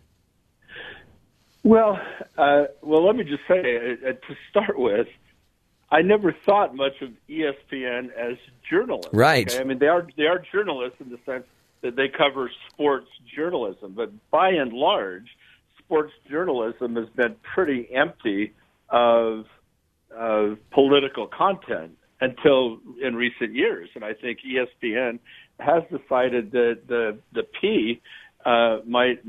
Well, 1.64 1.98
uh, 2.38 2.64
well, 2.82 3.04
let 3.04 3.16
me 3.16 3.24
just 3.24 3.42
say 3.48 3.58
uh, 3.76 4.08
uh, 4.08 4.12
to 4.12 4.36
start 4.50 4.78
with, 4.78 5.08
I 5.90 6.02
never 6.02 6.34
thought 6.44 6.74
much 6.74 7.00
of 7.00 7.10
ESPN 7.28 8.12
as 8.12 8.36
journalists. 8.68 9.10
Right. 9.12 9.48
okay? 9.48 9.60
I 9.60 9.64
mean, 9.64 9.78
they 9.78 9.86
are 9.88 10.06
they 10.16 10.26
are 10.26 10.42
journalists 10.52 11.00
in 11.00 11.10
the 11.10 11.18
sense 11.24 11.44
that 11.82 11.96
they 11.96 12.08
cover 12.08 12.50
sports 12.70 13.08
journalism, 13.34 13.92
but 13.94 14.10
by 14.30 14.50
and 14.50 14.72
large, 14.72 15.28
sports 15.78 16.12
journalism 16.28 16.96
has 16.96 17.08
been 17.10 17.36
pretty 17.54 17.88
empty 17.94 18.52
of 18.88 19.44
of 20.10 20.58
political 20.70 21.26
content 21.26 21.96
until 22.20 22.78
in 23.02 23.14
recent 23.14 23.54
years, 23.54 23.88
and 23.94 24.04
I 24.04 24.14
think 24.14 24.38
ESPN 24.40 25.18
has 25.60 25.82
decided 25.84 26.50
that 26.52 26.80
the 26.88 27.18
the 27.32 27.44
P 27.60 28.00
uh, 28.44 28.78
might 28.86 29.20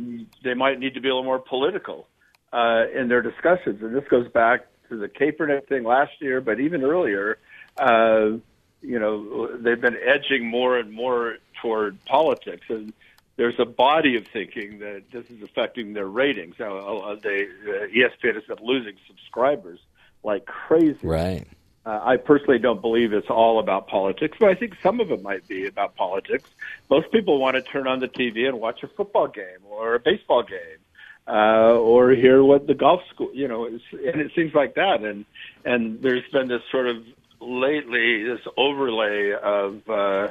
they 0.44 0.54
might 0.54 0.80
need 0.80 0.94
to 0.96 1.02
be 1.02 1.10
a 1.10 1.12
little 1.12 1.24
more 1.24 1.40
political 1.40 2.08
uh, 2.52 2.86
in 2.96 3.10
their 3.10 3.22
discussions, 3.22 3.82
and 3.82 3.96
this 3.96 4.06
goes 4.10 4.28
back 4.32 4.68
to 4.90 4.98
the 4.98 5.08
Kaepernick 5.08 5.68
thing 5.68 5.84
last 5.84 6.14
year, 6.20 6.42
but 6.42 6.60
even 6.60 6.84
earlier, 6.84 7.38
uh, 7.78 8.38
you 8.82 9.00
know, 9.00 9.48
they've 9.58 9.82
been 9.82 9.98
edging 10.06 10.46
more 10.46 10.78
and 10.78 10.92
more 10.92 11.38
toward 11.62 12.04
politics, 12.06 12.66
and 12.70 12.94
there's 13.36 13.60
a 13.60 13.66
body 13.66 14.16
of 14.18 14.28
thinking 14.28 14.80
that 14.80 15.04
this 15.12 15.30
is 15.30 15.42
affecting 15.42 15.94
their 15.94 16.08
ratings. 16.08 16.56
Now, 16.60 17.16
they, 17.16 17.44
uh, 17.44 17.88
ESPN 17.88 18.38
is 18.38 18.44
losing 18.62 18.96
subscribers 19.08 19.80
like 20.24 20.46
crazy. 20.46 20.98
Right. 21.04 21.48
Uh, 21.86 22.02
I 22.04 22.18
personally 22.18 22.60
don't 22.60 22.82
believe 22.82 23.14
it's 23.14 23.30
all 23.30 23.60
about 23.60 23.88
politics, 23.88 24.38
but 24.40 24.50
I 24.50 24.56
think 24.56 24.76
some 24.84 25.00
of 25.00 25.10
it 25.10 25.22
might 25.22 25.48
be 25.48 25.68
about 25.68 25.96
politics. 25.96 26.50
Most 26.90 27.10
people 27.14 27.40
want 27.40 27.56
to 27.56 27.62
turn 27.62 27.88
on 27.88 28.02
the 28.02 28.10
TV 28.10 28.46
and 28.46 28.60
watch 28.60 28.84
a 28.84 28.88
football 28.90 29.28
game 29.28 29.64
or 29.64 29.96
a 29.96 30.00
baseball 30.00 30.44
game, 30.44 30.80
uh, 31.28 31.74
or 31.78 32.12
hear 32.12 32.44
what 32.44 32.68
the 32.68 32.74
golf 32.74 33.02
school, 33.14 33.30
you 33.34 33.48
know, 33.48 33.66
is, 33.66 33.82
and 33.92 34.22
it 34.22 34.32
seems 34.36 34.54
like 34.54 34.76
that. 34.76 35.04
And 35.04 35.26
and 35.66 36.02
there's 36.02 36.24
been 36.32 36.48
this 36.48 36.62
sort 36.72 36.88
of 36.88 36.98
lately 37.40 38.24
this 38.24 38.40
overlay 38.58 39.34
of 39.42 39.82
uh, 39.90 40.30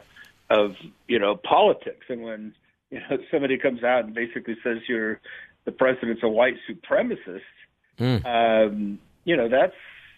of 0.51 0.75
you 1.09 1.19
know 1.19 1.37
politics, 1.37 2.07
and 2.09 2.23
when 2.23 2.55
you 2.91 3.01
know 3.01 3.19
somebody 3.31 3.59
comes 3.59 3.83
out 3.85 4.05
and 4.05 4.15
basically 4.15 4.57
says 4.63 4.79
you're 4.89 5.21
the 5.65 5.73
president's 5.73 6.23
a 6.23 6.29
white 6.29 6.55
supremacist, 6.71 7.41
Mm. 7.99 8.25
um, 8.27 8.99
you 9.25 9.37
know 9.37 9.49
that's 9.49 9.75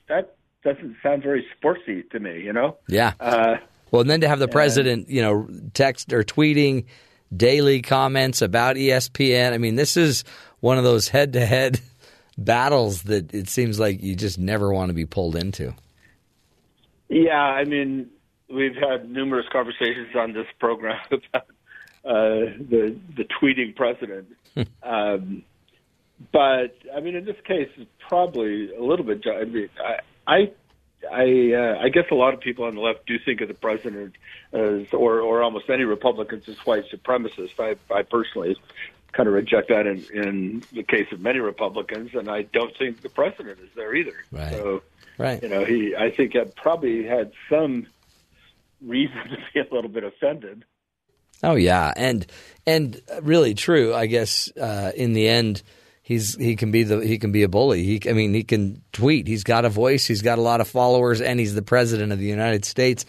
that 0.09 0.35
doesn't 0.65 0.97
sound 1.03 1.23
very 1.23 1.47
sportsy 1.63 2.09
to 2.11 2.19
me. 2.21 2.41
You 2.43 2.53
know. 2.53 2.77
Yeah. 2.89 3.13
Uh, 3.21 3.57
Well, 3.91 4.03
and 4.03 4.11
then 4.11 4.21
to 4.21 4.29
have 4.29 4.39
the 4.41 4.49
president, 4.49 5.09
you 5.09 5.23
know, 5.23 5.49
text 5.75 6.13
or 6.13 6.23
tweeting 6.23 6.85
daily 7.35 7.81
comments 7.81 8.43
about 8.43 8.77
ESPN. 8.77 9.53
I 9.53 9.59
mean, 9.59 9.77
this 9.77 9.97
is 9.97 10.25
one 10.61 10.79
of 10.79 10.85
those 10.85 11.09
head-to-head 11.09 11.81
battles 12.39 13.03
that 13.03 13.35
it 13.35 13.49
seems 13.49 13.79
like 13.79 14.03
you 14.03 14.15
just 14.15 14.39
never 14.39 14.73
want 14.73 14.89
to 14.91 14.95
be 14.95 15.07
pulled 15.07 15.37
into. 15.37 15.75
Yeah, 17.09 17.41
I 17.41 17.65
mean, 17.65 18.11
we've 18.49 18.77
had 18.77 19.11
numerous 19.11 19.47
conversations 19.51 20.15
on 20.15 20.33
this 20.33 20.47
program 20.59 21.01
about 21.11 21.47
uh, 22.05 22.53
the 22.71 22.97
the 23.17 23.25
tweeting 23.25 23.75
president. 23.75 24.29
um, 24.83 25.43
but 26.33 26.77
I 26.95 27.01
mean, 27.01 27.15
in 27.15 27.25
this 27.25 27.37
case, 27.45 27.69
it's 27.77 27.91
probably 28.09 28.75
a 28.75 28.83
little 28.83 29.05
bit. 29.05 29.25
I 29.27 29.45
mean, 29.45 29.69
I 29.79 30.01
I 30.27 30.51
I, 31.11 31.53
uh, 31.55 31.79
I 31.81 31.89
guess 31.91 32.07
a 32.11 32.15
lot 32.15 32.35
of 32.35 32.41
people 32.41 32.65
on 32.65 32.75
the 32.75 32.81
left 32.81 33.07
do 33.07 33.19
think 33.25 33.41
of 33.41 33.49
the 33.49 33.55
president 33.55 34.15
as, 34.53 34.93
or 34.93 35.21
or 35.21 35.43
almost 35.43 35.71
any 35.71 35.85
Republicans 35.85 36.49
as 36.49 36.57
white 36.67 36.85
supremacist. 36.93 37.59
I 37.59 37.77
I 37.93 38.03
personally 38.03 38.57
kind 39.13 39.29
of 39.29 39.35
reject 39.35 39.69
that 39.69 39.87
in 39.87 40.05
in 40.13 40.63
the 40.73 40.83
case 40.83 41.07
of 41.13 41.21
many 41.21 41.39
Republicans, 41.39 42.11
and 42.15 42.29
I 42.31 42.43
don't 42.43 42.77
think 42.77 43.01
the 43.03 43.09
president 43.09 43.59
is 43.61 43.71
there 43.75 43.95
either. 43.95 44.15
Right. 44.31 44.53
So 44.53 44.83
Right. 45.19 45.43
you 45.43 45.49
know, 45.49 45.65
he 45.65 45.97
I 45.97 46.11
think 46.11 46.35
had 46.35 46.55
probably 46.55 47.05
had 47.05 47.33
some 47.51 47.87
reason 48.81 49.17
to 49.31 49.37
be 49.53 49.61
a 49.61 49.75
little 49.75 49.91
bit 49.91 50.05
offended. 50.05 50.65
Oh 51.43 51.55
yeah, 51.55 51.93
and 51.97 52.27
and 52.67 53.01
really 53.23 53.55
true. 53.55 53.95
I 53.95 54.07
guess 54.07 54.51
uh, 54.57 54.93
in 54.97 55.13
the 55.13 55.29
end, 55.29 55.63
he's 56.03 56.37
he 56.37 56.57
can 56.57 56.71
be 56.71 56.83
the 56.85 56.99
he 57.01 57.19
can 57.19 57.33
be 57.33 57.43
a 57.45 57.49
bully. 57.49 57.85
He 57.85 58.09
I 58.09 58.13
mean 58.13 58.35
he 58.35 58.43
can 58.45 58.83
tweet. 58.93 59.27
He's 59.29 59.45
got 59.45 59.65
a 59.65 59.69
voice. 59.69 60.07
He's 60.07 60.23
got 60.23 60.39
a 60.39 60.43
lot 60.43 60.61
of 60.61 60.69
followers, 60.69 61.21
and 61.21 61.39
he's 61.39 61.55
the 61.55 61.63
president 61.63 62.13
of 62.13 62.19
the 62.19 62.27
United 62.27 62.65
States. 62.65 63.05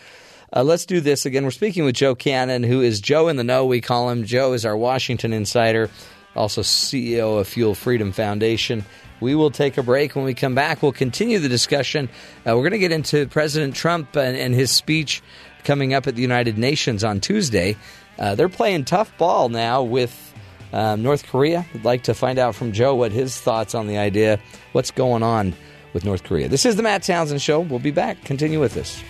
Uh, 0.52 0.64
let's 0.64 0.86
do 0.86 1.00
this 1.00 1.26
again. 1.26 1.44
We're 1.44 1.52
speaking 1.52 1.86
with 1.86 1.96
Joe 1.96 2.16
Cannon, 2.16 2.64
who 2.64 2.82
is 2.82 3.00
Joe 3.00 3.28
in 3.28 3.36
the 3.36 3.44
Know. 3.44 3.66
We 3.66 3.82
call 3.82 4.10
him. 4.10 4.26
Joe 4.26 4.54
is 4.54 4.66
our 4.66 4.76
Washington 4.76 5.32
insider, 5.32 5.90
also 6.36 6.62
CEO 6.62 7.40
of 7.40 7.48
Fuel 7.48 7.76
Freedom 7.76 8.12
Foundation. 8.12 8.84
We 9.22 9.36
will 9.36 9.52
take 9.52 9.78
a 9.78 9.84
break. 9.84 10.16
When 10.16 10.26
we 10.26 10.34
come 10.34 10.56
back, 10.56 10.82
we'll 10.82 10.92
continue 10.92 11.40
the 11.40 11.50
discussion. 11.50 12.10
Uh, 12.48 12.56
we're 12.56 12.64
going 12.64 12.72
to 12.72 12.80
get 12.80 12.92
into 12.92 13.28
President 13.28 13.76
Trump 13.76 14.16
and, 14.16 14.36
and 14.36 14.56
his 14.56 14.72
speech 14.72 15.22
coming 15.64 15.94
up 15.94 16.08
at 16.08 16.16
the 16.16 16.22
United 16.22 16.58
Nations 16.58 17.04
on 17.04 17.20
Tuesday. 17.20 17.78
Uh, 18.18 18.34
they're 18.36 18.50
playing 18.50 18.86
tough 18.86 19.16
ball 19.18 19.50
now 19.50 19.84
with 19.84 20.34
um, 20.74 21.04
North 21.04 21.28
Korea. 21.28 21.66
I'd 21.76 21.86
like 21.86 22.04
to 22.04 22.14
find 22.14 22.40
out 22.40 22.56
from 22.56 22.72
Joe 22.72 22.96
what 22.96 23.12
his 23.12 23.40
thoughts 23.40 23.76
on 23.76 23.88
the 23.88 23.98
idea, 23.98 24.40
what's 24.72 24.92
going 24.92 25.22
on 25.22 25.54
with 25.94 26.06
North 26.06 26.24
Korea. 26.24 26.48
This 26.48 26.66
is 26.66 26.76
the 26.76 26.84
Matt 26.84 27.04
Townsend 27.04 27.42
Show. 27.42 27.60
We'll 27.60 27.80
be 27.80 27.92
back. 27.92 28.24
Continue 28.24 28.60
with 28.60 28.74
this. 28.74 29.04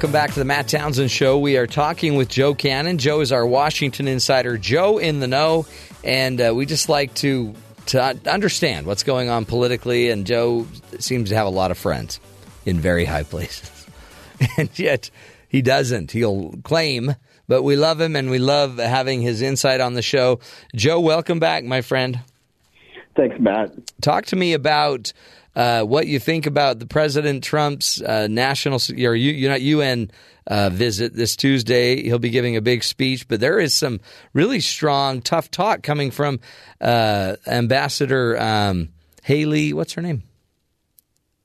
Welcome 0.00 0.12
back 0.12 0.32
to 0.32 0.38
the 0.38 0.46
Matt 0.46 0.66
Townsend 0.66 1.10
Show. 1.10 1.38
We 1.38 1.58
are 1.58 1.66
talking 1.66 2.14
with 2.14 2.30
Joe 2.30 2.54
Cannon. 2.54 2.96
Joe 2.96 3.20
is 3.20 3.32
our 3.32 3.44
Washington 3.44 4.08
insider, 4.08 4.56
Joe 4.56 4.96
in 4.96 5.20
the 5.20 5.26
know, 5.26 5.66
and 6.02 6.40
uh, 6.40 6.54
we 6.56 6.64
just 6.64 6.88
like 6.88 7.12
to 7.16 7.54
to 7.88 8.18
understand 8.24 8.86
what's 8.86 9.02
going 9.02 9.28
on 9.28 9.44
politically. 9.44 10.08
And 10.08 10.26
Joe 10.26 10.66
seems 10.98 11.28
to 11.28 11.34
have 11.34 11.46
a 11.46 11.50
lot 11.50 11.70
of 11.70 11.76
friends 11.76 12.18
in 12.64 12.80
very 12.80 13.04
high 13.04 13.24
places, 13.24 13.86
and 14.56 14.70
yet 14.78 15.10
he 15.48 15.60
doesn't. 15.60 16.12
He'll 16.12 16.54
claim, 16.64 17.14
but 17.46 17.62
we 17.62 17.76
love 17.76 18.00
him 18.00 18.16
and 18.16 18.30
we 18.30 18.38
love 18.38 18.78
having 18.78 19.20
his 19.20 19.42
insight 19.42 19.82
on 19.82 19.92
the 19.92 20.02
show. 20.02 20.40
Joe, 20.74 20.98
welcome 20.98 21.40
back, 21.40 21.62
my 21.64 21.82
friend. 21.82 22.20
Thanks, 23.16 23.38
Matt. 23.38 23.74
Talk 24.00 24.24
to 24.26 24.36
me 24.36 24.54
about 24.54 25.12
uh, 25.60 25.82
what 25.82 26.06
you 26.06 26.18
think 26.18 26.46
about 26.46 26.78
the 26.78 26.86
President 26.86 27.44
Trump's 27.44 28.00
uh, 28.00 28.28
national 28.30 28.80
or 29.04 29.14
UN 29.14 30.10
uh, 30.46 30.70
visit 30.70 31.14
this 31.14 31.36
Tuesday. 31.36 32.02
He'll 32.02 32.18
be 32.18 32.30
giving 32.30 32.56
a 32.56 32.62
big 32.62 32.82
speech, 32.82 33.28
but 33.28 33.40
there 33.40 33.58
is 33.58 33.74
some 33.74 34.00
really 34.32 34.60
strong, 34.60 35.20
tough 35.20 35.50
talk 35.50 35.82
coming 35.82 36.12
from 36.12 36.40
uh, 36.80 37.36
Ambassador 37.46 38.40
um, 38.40 38.88
Haley. 39.22 39.74
What's 39.74 39.92
her 39.92 40.02
name? 40.02 40.22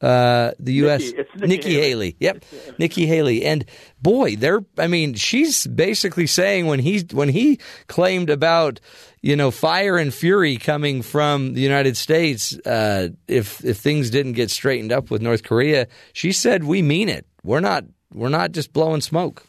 Uh, 0.05 0.51
the 0.59 0.73
U.S. 0.73 1.01
Nikki- 1.01 1.17
it's 1.17 1.35
Nikki 1.35 1.73
Haley. 1.73 1.81
Haley. 1.81 2.15
Yep, 2.19 2.45
Nikki 2.77 3.07
Haley. 3.07 3.43
And 3.43 3.65
boy, 3.99 4.35
they're. 4.35 4.63
I 4.77 4.85
mean, 4.85 5.15
she's 5.15 5.65
basically 5.65 6.27
saying 6.27 6.67
when 6.67 6.79
he 6.79 6.99
when 7.11 7.29
he 7.29 7.59
claimed 7.87 8.29
about 8.29 8.79
you 9.23 9.35
know 9.35 9.49
fire 9.49 9.97
and 9.97 10.13
fury 10.13 10.57
coming 10.57 11.01
from 11.01 11.55
the 11.55 11.61
United 11.61 11.97
States 11.97 12.55
uh, 12.67 13.09
if 13.27 13.65
if 13.65 13.79
things 13.79 14.11
didn't 14.11 14.33
get 14.33 14.51
straightened 14.51 14.91
up 14.91 15.09
with 15.09 15.23
North 15.23 15.41
Korea, 15.41 15.87
she 16.13 16.31
said 16.31 16.65
we 16.65 16.83
mean 16.83 17.09
it. 17.09 17.25
We're 17.43 17.59
not 17.59 17.85
we're 18.13 18.29
not 18.29 18.51
just 18.51 18.73
blowing 18.73 19.01
smoke. 19.01 19.43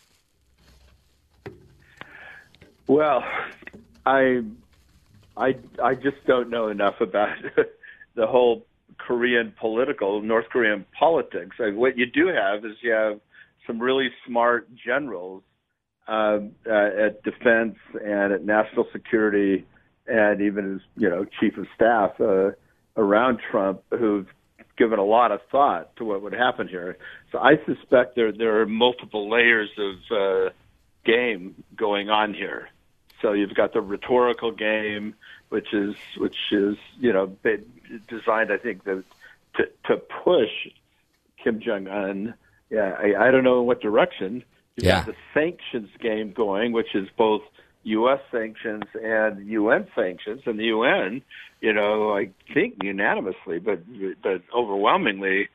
Well, 2.86 3.22
I 4.06 4.42
I 5.36 5.56
I 5.84 5.94
just 5.96 6.24
don't 6.26 6.48
know 6.48 6.68
enough 6.68 7.02
about 7.02 7.36
the 8.14 8.26
whole 8.26 8.64
Korean 8.98 9.52
political 9.58 10.22
North 10.22 10.46
Korean 10.50 10.84
politics. 10.98 11.56
Like, 11.58 11.74
what 11.74 11.96
you 11.96 12.06
do 12.06 12.28
have 12.28 12.64
is 12.64 12.72
you 12.82 12.92
have 12.92 13.20
some 13.66 13.80
really 13.80 14.08
smart 14.26 14.68
generals 14.76 15.42
um, 16.08 16.52
uh, 16.66 17.06
at 17.06 17.22
defense 17.24 17.76
and 17.94 18.32
at 18.32 18.44
national 18.44 18.86
security, 18.92 19.66
and 20.06 20.40
even 20.40 20.76
as 20.76 20.80
you 20.96 21.08
know 21.08 21.26
chief 21.40 21.56
of 21.56 21.66
staff 21.74 22.12
uh, 22.20 22.50
around 22.96 23.40
Trump 23.50 23.82
who've 23.90 24.28
given 24.76 24.98
a 24.98 25.04
lot 25.04 25.32
of 25.32 25.40
thought 25.50 25.94
to 25.96 26.04
what 26.04 26.22
would 26.22 26.32
happen 26.32 26.68
here. 26.68 26.98
So 27.32 27.38
I 27.38 27.54
suspect 27.66 28.14
there 28.14 28.32
there 28.32 28.60
are 28.60 28.66
multiple 28.66 29.28
layers 29.30 29.70
of 29.78 30.16
uh, 30.16 30.50
game 31.04 31.64
going 31.76 32.10
on 32.10 32.34
here. 32.34 32.68
So 33.22 33.32
you've 33.32 33.54
got 33.54 33.72
the 33.72 33.80
rhetorical 33.80 34.52
game, 34.52 35.14
which 35.48 35.72
is 35.72 35.94
which 36.18 36.36
is 36.52 36.76
you 36.98 37.12
know 37.12 37.26
designed, 38.08 38.52
I 38.52 38.58
think, 38.58 38.84
to 38.84 39.04
to, 39.56 39.64
to 39.86 39.96
push 40.24 40.50
Kim 41.42 41.60
Jong 41.60 41.88
Un. 41.88 42.34
Yeah, 42.70 42.94
I, 42.98 43.28
I 43.28 43.30
don't 43.30 43.44
know 43.44 43.60
in 43.60 43.66
what 43.66 43.80
direction. 43.80 44.44
You've 44.76 44.86
Yeah. 44.86 45.04
got 45.04 45.06
the 45.06 45.14
sanctions 45.32 45.88
game 46.00 46.32
going, 46.32 46.72
which 46.72 46.94
is 46.94 47.08
both 47.16 47.42
U.S. 47.84 48.20
sanctions 48.30 48.82
and 49.00 49.46
UN 49.46 49.86
sanctions, 49.94 50.42
and 50.44 50.58
the 50.58 50.64
UN, 50.64 51.22
you 51.60 51.72
know, 51.72 52.12
I 52.16 52.30
think 52.52 52.82
unanimously, 52.82 53.60
but 53.60 53.80
but 54.22 54.42
overwhelmingly 54.54 55.48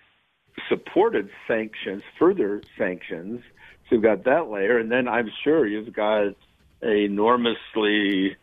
supported 0.69 1.29
sanctions, 1.47 2.03
further 2.17 2.61
sanctions. 2.77 3.41
So 3.89 3.95
you've 3.95 4.03
got 4.03 4.23
that 4.23 4.49
layer, 4.49 4.77
and 4.77 4.89
then 4.91 5.07
I'm 5.07 5.29
sure 5.43 5.67
you've 5.67 5.93
got 5.93 6.33
enormously 6.81 8.35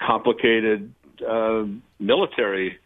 complicated 0.00 0.92
uh, 1.26 1.64
military 1.98 2.78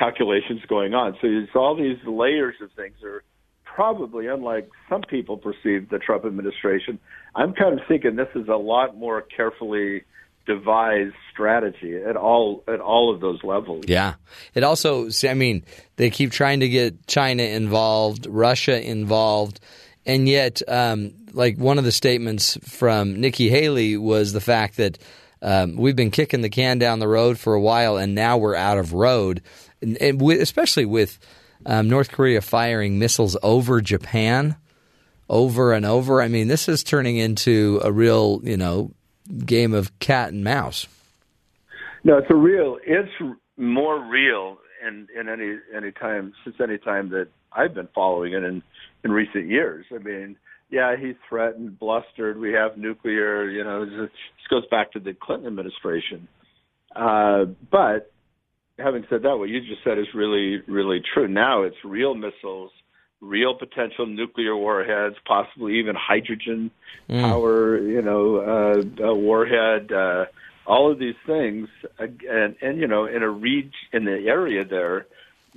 calculations 0.00 0.62
going 0.66 0.94
on. 0.94 1.12
So 1.20 1.28
it's 1.28 1.54
all 1.54 1.76
these 1.76 1.98
layers 2.06 2.54
of 2.62 2.72
things 2.72 2.96
are 3.04 3.22
probably, 3.62 4.26
unlike 4.26 4.70
some 4.88 5.02
people 5.02 5.36
perceive 5.36 5.90
the 5.90 5.98
Trump 5.98 6.24
administration, 6.24 6.98
I'm 7.36 7.52
kind 7.52 7.78
of 7.78 7.86
thinking 7.86 8.16
this 8.16 8.34
is 8.34 8.48
a 8.48 8.56
lot 8.56 8.96
more 8.96 9.20
carefully 9.20 10.04
devised 10.46 11.14
strategy 11.30 11.96
at 11.96 12.16
all 12.16 12.64
at 12.66 12.80
all 12.80 13.14
of 13.14 13.20
those 13.20 13.44
levels. 13.44 13.84
Yeah. 13.86 14.14
It 14.54 14.64
also, 14.64 15.08
I 15.28 15.34
mean, 15.34 15.64
they 15.96 16.08
keep 16.08 16.32
trying 16.32 16.60
to 16.60 16.68
get 16.68 17.06
China 17.06 17.42
involved, 17.42 18.26
Russia 18.26 18.82
involved, 18.82 19.60
and 20.06 20.26
yet, 20.26 20.62
um, 20.66 21.12
like 21.32 21.58
one 21.58 21.78
of 21.78 21.84
the 21.84 21.92
statements 21.92 22.56
from 22.62 23.20
Nikki 23.20 23.50
Haley 23.50 23.98
was 23.98 24.32
the 24.32 24.40
fact 24.40 24.78
that 24.78 24.98
um, 25.42 25.76
we've 25.76 25.96
been 25.96 26.10
kicking 26.10 26.40
the 26.40 26.48
can 26.48 26.78
down 26.78 26.98
the 26.98 27.08
road 27.08 27.38
for 27.38 27.54
a 27.54 27.60
while, 27.60 27.96
and 27.96 28.14
now 28.14 28.36
we're 28.38 28.56
out 28.56 28.78
of 28.78 28.92
road, 28.92 29.42
and, 29.82 30.20
with, 30.20 30.40
especially 30.40 30.86
with 30.86 31.18
um, 31.66 31.88
North 31.88 32.10
Korea 32.10 32.40
firing 32.40 32.98
missiles 32.98 33.36
over 33.42 33.80
Japan 33.80 34.56
over 35.30 35.72
and 35.72 35.86
over. 35.86 36.20
I 36.20 36.28
mean, 36.28 36.48
this 36.48 36.68
is 36.68 36.82
turning 36.82 37.16
into 37.16 37.80
a 37.82 37.90
real, 37.92 38.40
you 38.42 38.56
know, 38.56 38.90
game 39.46 39.72
of 39.72 39.96
cat 40.00 40.32
and 40.32 40.44
mouse. 40.44 40.86
No, 42.02 42.18
it's 42.18 42.30
a 42.30 42.34
real. 42.34 42.78
It's 42.84 43.38
more 43.56 44.04
real 44.04 44.58
in 44.86 45.06
in 45.18 45.28
any 45.28 45.58
any 45.74 45.92
time 45.92 46.32
since 46.44 46.56
any 46.60 46.78
time 46.78 47.10
that 47.10 47.28
I've 47.52 47.74
been 47.74 47.88
following 47.94 48.32
it 48.32 48.42
in 48.42 48.62
in 49.04 49.12
recent 49.12 49.46
years. 49.46 49.86
I 49.94 49.98
mean, 49.98 50.36
yeah, 50.70 50.96
he 50.96 51.14
threatened, 51.28 51.78
blustered. 51.78 52.38
We 52.38 52.52
have 52.52 52.76
nuclear. 52.76 53.48
You 53.48 53.62
know, 53.62 53.84
this 53.84 54.10
goes 54.48 54.66
back 54.66 54.92
to 54.92 55.00
the 55.00 55.14
Clinton 55.14 55.46
administration. 55.46 56.26
Uh, 56.96 57.44
but 57.70 58.10
having 58.82 59.04
said 59.08 59.22
that, 59.22 59.38
what 59.38 59.48
you 59.48 59.60
just 59.60 59.84
said 59.84 59.98
is 59.98 60.06
really 60.14 60.62
really 60.66 61.00
true. 61.14 61.28
Now 61.28 61.62
it's 61.62 61.76
real 61.84 62.14
missiles 62.14 62.72
real 63.20 63.54
potential 63.54 64.06
nuclear 64.06 64.56
warheads, 64.56 65.16
possibly 65.26 65.78
even 65.78 65.94
hydrogen 65.94 66.70
mm. 67.08 67.20
power, 67.20 67.78
you 67.78 68.02
know, 68.02 68.36
uh, 68.36 69.04
a 69.04 69.14
warhead, 69.14 69.92
uh, 69.92 70.26
all 70.66 70.90
of 70.90 70.98
these 70.98 71.16
things, 71.26 71.68
and 71.98 72.56
and 72.60 72.78
you 72.78 72.86
know, 72.86 73.06
in 73.06 73.22
a 73.22 73.28
region 73.28 73.72
in 73.92 74.04
the 74.04 74.26
area 74.28 74.64
there 74.64 75.06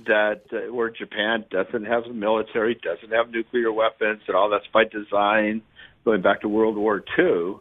that 0.06 0.42
uh, 0.52 0.72
where 0.72 0.90
Japan 0.90 1.44
doesn't 1.50 1.84
have 1.84 2.04
a 2.04 2.12
military, 2.12 2.74
doesn't 2.74 3.12
have 3.12 3.30
nuclear 3.30 3.72
weapons, 3.72 4.22
and 4.26 4.36
all 4.36 4.50
that's 4.50 4.66
by 4.72 4.84
design, 4.84 5.62
going 6.04 6.22
back 6.22 6.40
to 6.40 6.48
World 6.48 6.76
War 6.76 7.02
II. 7.18 7.56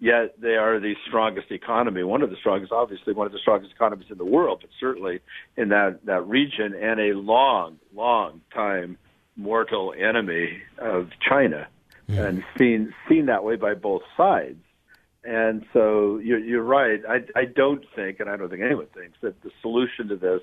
Yet 0.00 0.40
they 0.40 0.54
are 0.54 0.78
the 0.78 0.94
strongest 1.08 1.50
economy, 1.50 2.04
one 2.04 2.22
of 2.22 2.30
the 2.30 2.36
strongest, 2.36 2.70
obviously 2.70 3.14
one 3.14 3.26
of 3.26 3.32
the 3.32 3.40
strongest 3.40 3.72
economies 3.72 4.06
in 4.10 4.18
the 4.18 4.24
world, 4.24 4.58
but 4.60 4.70
certainly 4.78 5.20
in 5.56 5.70
that 5.70 6.04
that 6.04 6.26
region, 6.28 6.74
and 6.74 7.00
a 7.00 7.14
long, 7.14 7.78
long 7.94 8.40
time 8.54 8.96
mortal 9.34 9.92
enemy 9.98 10.62
of 10.78 11.10
China, 11.28 11.66
mm. 12.08 12.18
and 12.18 12.44
seen 12.56 12.94
seen 13.08 13.26
that 13.26 13.42
way 13.42 13.56
by 13.56 13.74
both 13.74 14.02
sides. 14.16 14.62
And 15.24 15.66
so 15.72 16.18
you're, 16.18 16.38
you're 16.38 16.62
right. 16.62 17.00
I, 17.06 17.24
I 17.36 17.44
don't 17.44 17.84
think, 17.94 18.20
and 18.20 18.30
I 18.30 18.36
don't 18.36 18.48
think 18.48 18.62
anyone 18.62 18.86
thinks 18.86 19.18
that 19.20 19.42
the 19.42 19.50
solution 19.60 20.08
to 20.08 20.16
this 20.16 20.40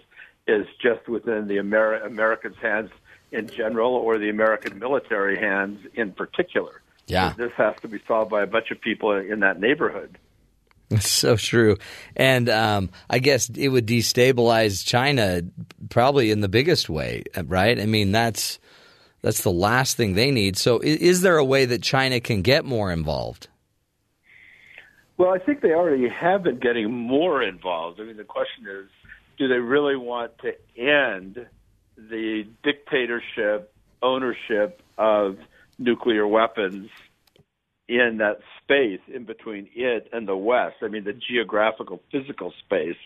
is 0.48 0.68
just 0.82 1.08
within 1.08 1.48
the 1.48 1.58
Ameri- 1.58 2.06
Americans' 2.06 2.58
hands 2.62 2.92
in 3.32 3.48
general 3.48 3.94
or 3.94 4.18
the 4.18 4.30
American 4.30 4.78
military 4.78 5.40
hands 5.40 5.80
in 5.96 6.12
particular. 6.12 6.82
Yeah, 7.08 7.34
this 7.38 7.52
has 7.58 7.76
to 7.82 7.88
be 7.88 8.00
solved 8.08 8.32
by 8.32 8.44
a 8.44 8.48
bunch 8.48 8.72
of 8.72 8.82
people 8.82 9.12
in 9.12 9.42
that 9.42 9.60
neighborhood. 9.60 10.18
It's 10.90 11.10
so 11.12 11.36
true. 11.36 11.78
And 12.16 12.50
um, 12.50 12.90
I 13.10 13.20
guess 13.20 13.50
it 13.50 13.70
would 13.70 13.88
destabilize 13.88 14.86
China 14.86 15.42
probably 15.90 16.32
in 16.32 16.42
the 16.42 16.50
biggest 16.50 16.90
way, 16.90 17.24
right? 17.46 17.80
I 17.80 17.86
mean, 17.86 18.12
that's 18.12 18.60
that's 19.22 19.42
the 19.42 19.52
last 19.52 19.98
thing 19.98 20.14
they 20.14 20.32
need. 20.32 20.58
So, 20.58 20.80
is, 20.80 20.98
is 20.98 21.22
there 21.22 21.38
a 21.38 21.46
way 21.46 21.66
that 21.66 21.82
China 21.82 22.20
can 22.20 22.42
get 22.42 22.66
more 22.66 22.92
involved? 22.92 23.48
Well, 25.18 25.34
I 25.34 25.40
think 25.40 25.62
they 25.62 25.72
already 25.72 26.10
have 26.10 26.44
been 26.44 26.60
getting 26.60 26.92
more 26.92 27.42
involved. 27.42 28.00
I 28.02 28.04
mean, 28.04 28.18
the 28.18 28.24
question 28.24 28.66
is 28.68 28.90
do 29.38 29.48
they 29.48 29.56
really 29.56 29.96
want 29.96 30.32
to 30.40 30.54
end 30.80 31.46
the 31.98 32.46
dictatorship, 32.64 33.74
ownership 34.02 34.82
of 34.98 35.38
nuclear 35.78 36.28
weapons 36.28 36.90
in 37.88 38.18
that 38.18 38.40
space 38.62 39.02
in 39.14 39.26
between 39.26 39.70
it 39.76 40.10
and 40.12 40.28
the 40.28 40.36
West? 40.36 40.78
I 40.82 40.88
mean, 40.88 41.04
the 41.04 41.14
geographical, 41.14 42.02
physical 42.12 42.54
space 42.66 42.98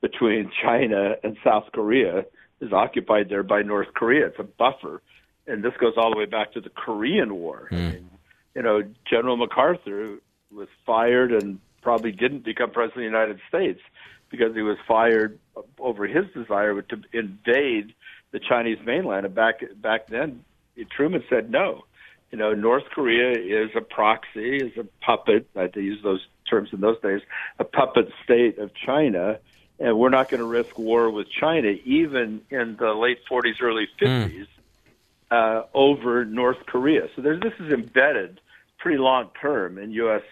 between 0.00 0.50
China 0.62 1.16
and 1.22 1.36
South 1.44 1.64
Korea 1.72 2.24
is 2.60 2.72
occupied 2.72 3.28
there 3.28 3.42
by 3.42 3.62
North 3.62 3.88
Korea. 3.94 4.26
It's 4.26 4.38
a 4.38 4.44
buffer 4.44 5.02
and 5.46 5.62
this 5.62 5.72
goes 5.80 5.94
all 5.96 6.10
the 6.10 6.18
way 6.18 6.26
back 6.26 6.52
to 6.52 6.60
the 6.60 6.70
Korean 6.70 7.34
War. 7.34 7.68
Mm. 7.70 7.76
I 7.76 7.92
mean, 7.92 8.10
you 8.54 8.62
know, 8.62 8.82
General 9.08 9.36
MacArthur 9.36 10.18
was 10.54 10.68
fired 10.86 11.32
and 11.32 11.58
probably 11.80 12.12
didn't 12.12 12.44
become 12.44 12.70
president 12.70 13.06
of 13.06 13.12
the 13.12 13.18
United 13.18 13.40
States 13.48 13.80
because 14.30 14.54
he 14.54 14.62
was 14.62 14.76
fired 14.86 15.38
over 15.78 16.06
his 16.06 16.24
desire 16.34 16.80
to 16.80 17.02
invade 17.12 17.94
the 18.30 18.38
Chinese 18.38 18.78
mainland. 18.84 19.26
And 19.26 19.34
back 19.34 19.60
back 19.76 20.06
then, 20.08 20.44
Truman 20.90 21.24
said 21.28 21.50
no. 21.50 21.84
You 22.32 22.38
know, 22.38 22.54
North 22.54 22.84
Korea 22.90 23.32
is 23.32 23.70
a 23.76 23.80
proxy, 23.80 24.56
is 24.56 24.76
a 24.76 24.84
puppet. 25.04 25.46
I 25.54 25.62
had 25.62 25.74
to 25.74 25.80
use 25.80 26.02
those 26.02 26.26
terms 26.48 26.70
in 26.72 26.80
those 26.80 27.00
days, 27.00 27.20
a 27.58 27.64
puppet 27.64 28.10
state 28.24 28.58
of 28.58 28.72
China, 28.74 29.38
and 29.78 29.98
we're 29.98 30.10
not 30.10 30.28
going 30.28 30.40
to 30.40 30.46
risk 30.46 30.78
war 30.78 31.10
with 31.10 31.28
China, 31.30 31.68
even 31.84 32.40
in 32.50 32.76
the 32.76 32.92
late 32.94 33.18
40s, 33.30 33.62
early 33.62 33.86
50s. 34.00 34.30
Mm 34.30 34.46
uh, 35.32 35.62
over 35.72 36.24
North 36.24 36.58
Korea. 36.66 37.08
So 37.16 37.22
there's, 37.22 37.40
this 37.40 37.54
is 37.58 37.72
embedded 37.72 38.40
pretty 38.78 38.98
long 38.98 39.30
term 39.40 39.78
in 39.78 39.90
U.S. 39.92 40.22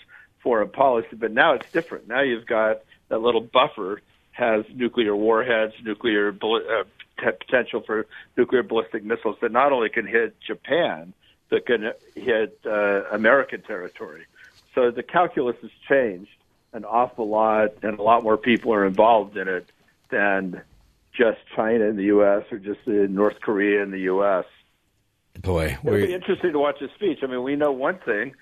foreign 0.42 0.68
policy, 0.68 1.16
but 1.16 1.32
now 1.32 1.54
it's 1.54 1.70
different. 1.72 2.06
Now 2.06 2.20
you've 2.20 2.46
got 2.46 2.80
that 3.08 3.20
little 3.20 3.40
buffer 3.40 4.02
has 4.32 4.64
nuclear 4.74 5.16
warheads, 5.16 5.72
nuclear 5.82 6.28
uh, 6.42 6.84
potential 7.16 7.82
for 7.84 8.06
nuclear 8.36 8.62
ballistic 8.62 9.02
missiles 9.02 9.36
that 9.40 9.52
not 9.52 9.72
only 9.72 9.88
can 9.88 10.06
hit 10.06 10.36
Japan, 10.40 11.14
but 11.50 11.66
can 11.66 11.92
hit 12.14 12.58
uh, 12.64 13.02
American 13.12 13.62
territory. 13.62 14.24
So 14.74 14.90
the 14.90 15.02
calculus 15.02 15.56
has 15.62 15.70
changed 15.88 16.30
an 16.72 16.84
awful 16.84 17.28
lot, 17.28 17.70
and 17.82 17.98
a 17.98 18.02
lot 18.02 18.22
more 18.22 18.36
people 18.36 18.72
are 18.72 18.86
involved 18.86 19.36
in 19.36 19.48
it 19.48 19.66
than 20.10 20.62
just 21.12 21.38
China 21.56 21.88
and 21.88 21.98
the 21.98 22.04
U.S. 22.04 22.44
or 22.50 22.58
just 22.58 22.86
North 22.86 23.40
Korea 23.40 23.82
and 23.82 23.92
the 23.92 24.00
U.S. 24.00 24.44
Boy, 25.42 25.78
it'll 25.84 25.96
be 25.96 26.14
interesting 26.14 26.52
to 26.52 26.58
watch 26.58 26.78
his 26.78 26.90
speech. 26.94 27.18
I 27.22 27.26
mean, 27.26 27.42
we 27.42 27.56
know 27.56 27.72
one 27.72 27.98
thing: 27.98 28.34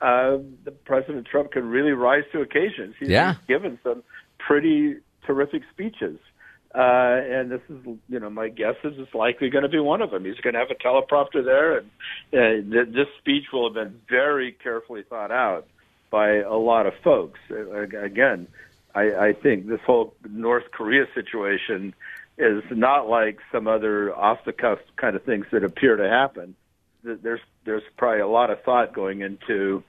uh, 0.00 0.38
the 0.64 0.72
President 0.84 1.26
Trump 1.26 1.52
can 1.52 1.68
really 1.68 1.92
rise 1.92 2.24
to 2.32 2.40
occasions. 2.40 2.94
He's, 2.98 3.08
yeah. 3.08 3.34
given 3.46 3.78
some 3.82 4.02
pretty 4.38 4.96
terrific 5.26 5.62
speeches, 5.72 6.18
uh, 6.74 6.78
and 6.78 7.50
this 7.50 7.60
is, 7.68 7.78
you 8.08 8.20
know, 8.20 8.30
my 8.30 8.48
guess 8.48 8.74
is 8.84 8.94
it's 8.98 9.14
likely 9.14 9.48
going 9.50 9.62
to 9.62 9.68
be 9.68 9.78
one 9.78 10.02
of 10.02 10.10
them. 10.10 10.24
He's 10.24 10.36
going 10.36 10.54
to 10.54 10.60
have 10.60 10.70
a 10.70 10.74
teleprompter 10.74 11.44
there, 11.44 11.78
and 11.78 11.88
uh, 12.32 12.74
th- 12.74 12.94
this 12.94 13.06
speech 13.18 13.44
will 13.52 13.68
have 13.68 13.74
been 13.74 14.00
very 14.08 14.52
carefully 14.52 15.02
thought 15.08 15.30
out 15.30 15.66
by 16.10 16.36
a 16.36 16.54
lot 16.54 16.86
of 16.86 16.94
folks. 17.02 17.40
Again, 17.50 18.48
I, 18.94 19.28
I 19.28 19.32
think 19.32 19.66
this 19.66 19.80
whole 19.86 20.14
North 20.28 20.70
Korea 20.72 21.06
situation 21.14 21.94
is 22.38 22.62
not 22.70 23.08
like 23.08 23.38
some 23.52 23.66
other 23.66 24.14
off 24.14 24.38
the 24.44 24.52
cuff 24.52 24.78
kind 24.96 25.16
of 25.16 25.24
things 25.24 25.46
that 25.52 25.64
appear 25.64 25.96
to 25.96 26.08
happen. 26.08 26.54
There's 27.02 27.40
there's 27.64 27.82
probably 27.96 28.20
a 28.20 28.28
lot 28.28 28.50
of 28.50 28.62
thought 28.62 28.92
going 28.92 29.20
into 29.20 29.82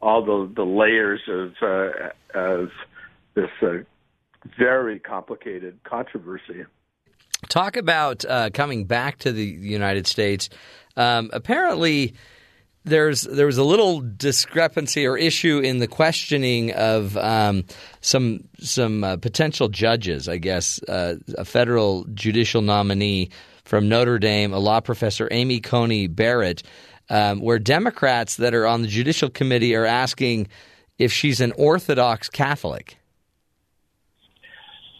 all 0.00 0.24
the 0.24 0.52
the 0.54 0.64
layers 0.64 1.20
of 1.28 1.52
uh, 1.62 2.38
of 2.38 2.70
this 3.34 3.50
uh, 3.62 3.78
very 4.58 4.98
complicated 4.98 5.78
controversy. 5.84 6.64
Talk 7.48 7.76
about 7.76 8.24
uh, 8.24 8.50
coming 8.50 8.84
back 8.84 9.18
to 9.18 9.32
the 9.32 9.44
United 9.44 10.06
States. 10.06 10.48
Um, 10.96 11.30
apparently, 11.32 12.14
there's 12.84 13.22
there 13.22 13.46
was 13.46 13.58
a 13.58 13.64
little 13.64 14.00
discrepancy 14.00 15.06
or 15.06 15.18
issue 15.18 15.58
in 15.58 15.78
the 15.78 15.88
questioning 15.88 16.72
of 16.72 17.16
um, 17.16 17.64
some 18.00 18.48
some 18.58 19.04
uh, 19.04 19.16
potential 19.16 19.68
judges. 19.68 20.28
I 20.28 20.38
guess 20.38 20.82
uh, 20.84 21.16
a 21.36 21.44
federal 21.44 22.04
judicial 22.14 22.62
nominee 22.62 23.30
from 23.64 23.88
Notre 23.88 24.18
Dame, 24.18 24.52
a 24.52 24.58
law 24.58 24.80
professor, 24.80 25.28
Amy 25.30 25.60
Coney 25.60 26.06
Barrett, 26.06 26.62
um, 27.10 27.40
where 27.40 27.58
Democrats 27.58 28.36
that 28.36 28.54
are 28.54 28.66
on 28.66 28.82
the 28.82 28.88
judicial 28.88 29.28
committee 29.28 29.74
are 29.74 29.84
asking 29.84 30.46
if 30.98 31.12
she's 31.12 31.40
an 31.40 31.52
Orthodox 31.52 32.28
Catholic. 32.28 32.95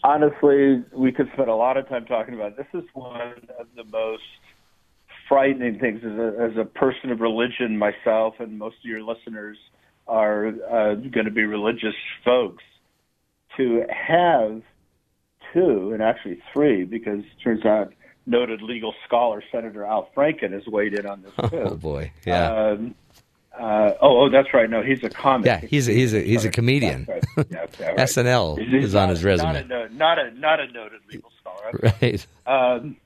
Honestly, 0.03 0.83
we 0.93 1.11
could 1.11 1.29
spend 1.33 1.49
a 1.49 1.55
lot 1.55 1.77
of 1.77 1.87
time 1.89 2.05
talking 2.05 2.33
about 2.33 2.53
it. 2.53 2.57
this. 2.57 2.83
Is 2.83 2.89
one 2.93 3.33
of 3.59 3.67
the 3.75 3.83
most 3.83 4.23
frightening 5.27 5.79
things 5.79 6.01
as 6.03 6.11
a, 6.11 6.51
as 6.51 6.57
a 6.57 6.65
person 6.65 7.11
of 7.11 7.19
religion 7.19 7.77
myself, 7.77 8.35
and 8.39 8.57
most 8.57 8.77
of 8.77 8.85
your 8.85 9.03
listeners 9.03 9.57
are 10.07 10.47
uh, 10.47 10.95
going 10.95 11.25
to 11.25 11.31
be 11.31 11.43
religious 11.43 11.95
folks. 12.23 12.63
To 13.57 13.85
have 13.89 14.61
two, 15.51 15.91
and 15.91 16.03
actually 16.03 16.39
three, 16.53 16.83
because 16.83 17.19
it 17.19 17.43
turns 17.43 17.65
out 17.65 17.91
noted 18.27 18.61
legal 18.61 18.93
scholar 19.05 19.41
Senator 19.51 19.85
Al 19.85 20.09
Franken 20.15 20.51
has 20.51 20.67
weighed 20.67 20.93
in 20.93 21.05
on 21.07 21.23
this 21.23 21.31
too. 21.49 21.57
Oh 21.57 21.75
boy, 21.75 22.11
yeah. 22.25 22.51
Um, 22.51 22.95
Uh, 23.59 23.93
oh, 24.01 24.21
oh, 24.25 24.29
that's 24.29 24.53
right. 24.53 24.69
No, 24.69 24.83
he's 24.83 25.03
a 25.03 25.09
comic. 25.09 25.47
Yeah, 25.47 25.59
he's 25.59 25.87
a, 25.89 25.91
he's 25.91 26.13
a 26.13 26.21
he's 26.21 26.45
a 26.45 26.49
comedian. 26.51 27.05
That's 27.07 27.25
right. 27.37 27.47
Yeah, 27.49 27.65
yeah, 27.79 27.87
right. 27.87 27.97
SNL 28.09 28.59
He's- 28.59 28.83
is 28.85 28.95
on 28.95 29.09
his 29.09 29.23
resume. 29.23 29.53
Not 29.53 29.55
a, 29.63 29.67
no- 29.67 29.87
not 29.87 30.19
a 30.19 30.31
not 30.31 30.59
a 30.59 30.67
noted 30.71 31.01
legal 31.11 31.31
scholar. 31.41 31.91
Right. 32.01 32.25
Um, 32.45 32.97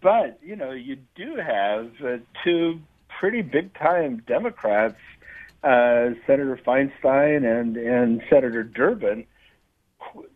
but 0.00 0.38
you 0.42 0.54
know, 0.56 0.70
you 0.70 0.98
do 1.16 1.36
have 1.36 1.90
uh, 2.04 2.18
two 2.44 2.80
pretty 3.18 3.42
big 3.42 3.74
time 3.74 4.22
Democrats, 4.26 4.96
uh, 5.64 6.10
Senator 6.26 6.58
Feinstein 6.64 7.44
and 7.44 7.76
and 7.76 8.22
Senator 8.30 8.62
Durbin, 8.62 9.26
qu- 9.98 10.28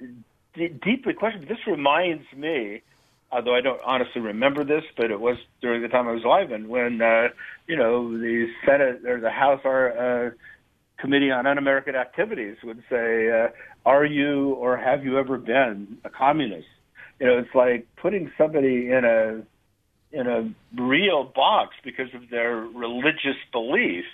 d- 0.54 0.68
deeply 0.68 1.12
questioned. 1.14 1.46
This 1.48 1.64
reminds 1.66 2.24
me, 2.36 2.82
although 3.32 3.54
I 3.54 3.62
don't 3.62 3.80
honestly 3.84 4.20
remember 4.20 4.62
this, 4.62 4.84
but 4.96 5.10
it 5.10 5.20
was 5.20 5.38
during 5.62 5.82
the 5.82 5.88
time 5.88 6.06
I 6.06 6.12
was 6.12 6.24
alive, 6.24 6.52
and 6.52 6.68
when 6.68 7.00
uh, 7.00 7.28
you 7.66 7.76
know 7.76 8.16
the 8.16 8.48
Senate 8.66 9.04
or 9.06 9.20
the 9.20 9.30
House 9.30 9.60
our 9.64 10.26
uh, 10.26 10.30
Committee 10.98 11.30
on 11.30 11.46
Un-American 11.46 11.96
Activities 11.96 12.56
would 12.62 12.82
say, 12.90 13.30
uh, 13.30 13.48
"Are 13.86 14.04
you 14.04 14.50
or 14.54 14.76
have 14.76 15.04
you 15.04 15.18
ever 15.18 15.38
been 15.38 15.98
a 16.04 16.10
communist?" 16.10 16.68
You 17.18 17.26
know, 17.26 17.38
it's 17.38 17.54
like 17.54 17.86
putting 17.96 18.30
somebody 18.36 18.90
in 18.90 19.04
a 19.04 19.42
in 20.12 20.26
a 20.26 20.52
real 20.80 21.24
box 21.24 21.74
because 21.82 22.12
of 22.14 22.28
their 22.28 22.56
religious 22.56 23.36
belief 23.50 24.04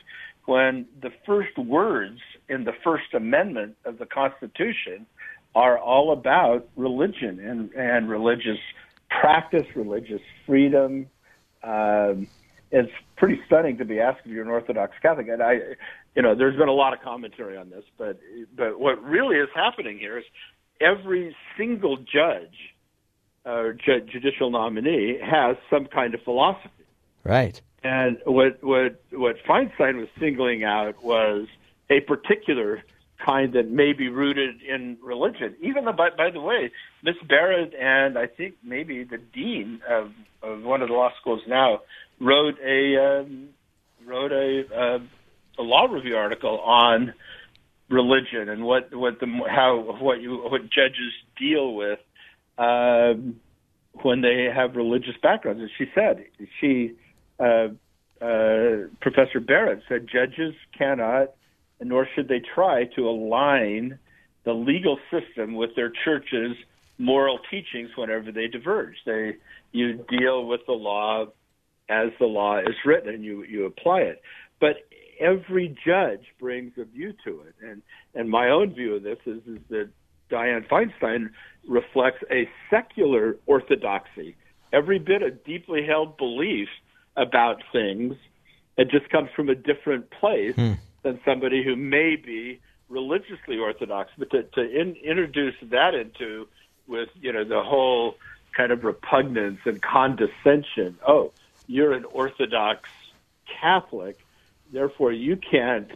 when 0.46 0.86
the 1.02 1.10
first 1.26 1.58
words 1.58 2.20
in 2.48 2.64
the 2.64 2.72
First 2.84 3.12
Amendment 3.12 3.76
of 3.84 3.98
the 3.98 4.06
Constitution 4.06 5.06
are 5.54 5.76
all 5.76 6.12
about 6.12 6.68
religion 6.76 7.40
and, 7.40 7.72
and 7.72 8.08
religious 8.08 8.58
practice, 9.10 9.66
religious 9.74 10.22
freedom. 10.46 11.06
Um, 11.62 12.28
it's 12.70 12.92
pretty 13.16 13.40
stunning 13.46 13.78
to 13.78 13.84
be 13.84 14.00
asked 14.00 14.20
if 14.24 14.32
you're 14.32 14.42
an 14.42 14.50
Orthodox 14.50 14.94
Catholic, 15.00 15.28
and 15.28 15.42
I, 15.42 15.60
you 16.14 16.22
know, 16.22 16.34
there's 16.34 16.56
been 16.56 16.68
a 16.68 16.72
lot 16.72 16.92
of 16.92 17.00
commentary 17.00 17.56
on 17.56 17.70
this, 17.70 17.84
but 17.96 18.20
but 18.54 18.78
what 18.78 19.02
really 19.02 19.36
is 19.36 19.48
happening 19.54 19.98
here 19.98 20.18
is 20.18 20.24
every 20.80 21.34
single 21.56 21.96
judge 21.96 22.74
or 23.44 23.72
ju- 23.72 24.00
judicial 24.00 24.50
nominee 24.50 25.18
has 25.18 25.56
some 25.70 25.86
kind 25.86 26.14
of 26.14 26.22
philosophy. 26.22 26.70
Right. 27.24 27.60
And 27.82 28.18
what 28.26 28.62
what 28.62 29.00
what 29.12 29.36
Feinstein 29.48 29.98
was 29.98 30.08
singling 30.18 30.64
out 30.64 31.02
was 31.02 31.46
a 31.90 32.00
particular 32.00 32.82
kind 33.24 33.52
that 33.54 33.70
may 33.70 33.92
be 33.92 34.08
rooted 34.08 34.62
in 34.62 34.96
religion. 35.02 35.56
Even 35.60 35.84
though, 35.84 35.92
by, 35.92 36.10
by 36.10 36.30
the 36.30 36.40
way, 36.40 36.70
Miss 37.02 37.16
Barrett 37.28 37.74
and 37.74 38.18
I 38.18 38.26
think 38.26 38.54
maybe 38.62 39.04
the 39.04 39.18
dean 39.18 39.80
of, 39.88 40.12
of 40.42 40.62
one 40.62 40.82
of 40.82 40.88
the 40.88 40.94
law 40.94 41.10
schools 41.20 41.42
now 41.48 41.80
wrote 42.20 42.54
a 42.64 43.20
um, 43.20 43.48
wrote 44.06 44.32
a, 44.32 44.62
uh, 44.74 44.98
a 45.58 45.62
law 45.62 45.86
review 45.86 46.16
article 46.16 46.58
on 46.60 47.12
religion 47.90 48.48
and 48.48 48.64
what 48.64 48.94
what 48.94 49.18
the 49.20 49.26
how 49.48 49.96
what 50.00 50.20
you 50.20 50.36
what 50.36 50.62
judges 50.62 51.12
deal 51.38 51.74
with 51.74 51.98
um, 52.58 53.40
when 54.02 54.20
they 54.20 54.48
have 54.54 54.76
religious 54.76 55.14
backgrounds. 55.22 55.60
And 55.60 55.70
she 55.78 55.86
said 55.94 56.24
she 56.60 56.92
uh, 57.40 57.68
uh, 58.20 58.88
Professor 59.00 59.40
Barrett 59.40 59.82
said 59.88 60.08
judges 60.12 60.54
cannot 60.76 61.30
nor 61.80 62.08
should 62.14 62.28
they 62.28 62.40
try 62.54 62.84
to 62.96 63.08
align 63.08 63.98
the 64.44 64.52
legal 64.52 64.98
system 65.10 65.54
with 65.54 65.70
their 65.76 65.92
church's 66.04 66.56
moral 66.98 67.38
teachings 67.50 67.90
whenever 67.96 68.32
they 68.32 68.48
diverge. 68.48 68.96
They 69.06 69.36
you 69.72 70.04
deal 70.08 70.46
with 70.46 70.60
the 70.66 70.72
law 70.72 71.26
as 71.88 72.08
the 72.18 72.26
law 72.26 72.58
is 72.58 72.74
written 72.84 73.14
and 73.14 73.24
you 73.24 73.44
you 73.44 73.66
apply 73.66 74.00
it. 74.00 74.22
But 74.60 74.88
every 75.20 75.76
judge 75.86 76.24
brings 76.40 76.72
a 76.78 76.84
view 76.84 77.14
to 77.24 77.42
it, 77.42 77.54
and 77.62 77.82
and 78.14 78.28
my 78.28 78.48
own 78.48 78.74
view 78.74 78.96
of 78.96 79.02
this 79.02 79.18
is 79.26 79.42
is 79.46 79.60
that 79.70 79.88
Dianne 80.30 80.68
Feinstein 80.68 81.30
reflects 81.66 82.22
a 82.30 82.48
secular 82.70 83.36
orthodoxy, 83.46 84.36
every 84.72 84.98
bit 84.98 85.22
of 85.22 85.44
deeply 85.44 85.84
held 85.86 86.16
belief 86.16 86.68
about 87.16 87.62
things. 87.72 88.14
It 88.76 88.90
just 88.90 89.10
comes 89.10 89.28
from 89.34 89.48
a 89.48 89.54
different 89.54 90.10
place 90.10 90.54
hmm. 90.54 90.72
Than 91.02 91.20
somebody 91.24 91.62
who 91.64 91.76
may 91.76 92.16
be 92.16 92.60
religiously 92.88 93.58
orthodox. 93.58 94.10
But 94.18 94.30
to, 94.30 94.42
to 94.42 94.60
in, 94.80 94.96
introduce 94.96 95.54
that 95.62 95.94
into 95.94 96.48
with 96.86 97.08
you 97.20 97.32
know 97.32 97.44
the 97.44 97.62
whole 97.62 98.16
kind 98.56 98.72
of 98.72 98.84
repugnance 98.84 99.60
and 99.64 99.80
condescension. 99.82 100.98
Oh, 101.06 101.32
you're 101.66 101.92
an 101.92 102.04
Orthodox 102.04 102.88
Catholic, 103.60 104.18
therefore 104.72 105.12
you 105.12 105.36
can't 105.36 105.90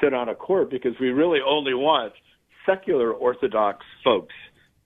sit 0.00 0.14
on 0.14 0.28
a 0.28 0.34
court 0.34 0.70
because 0.70 0.98
we 0.98 1.10
really 1.10 1.40
only 1.46 1.74
want 1.74 2.14
secular 2.64 3.12
Orthodox 3.12 3.84
folks 4.02 4.34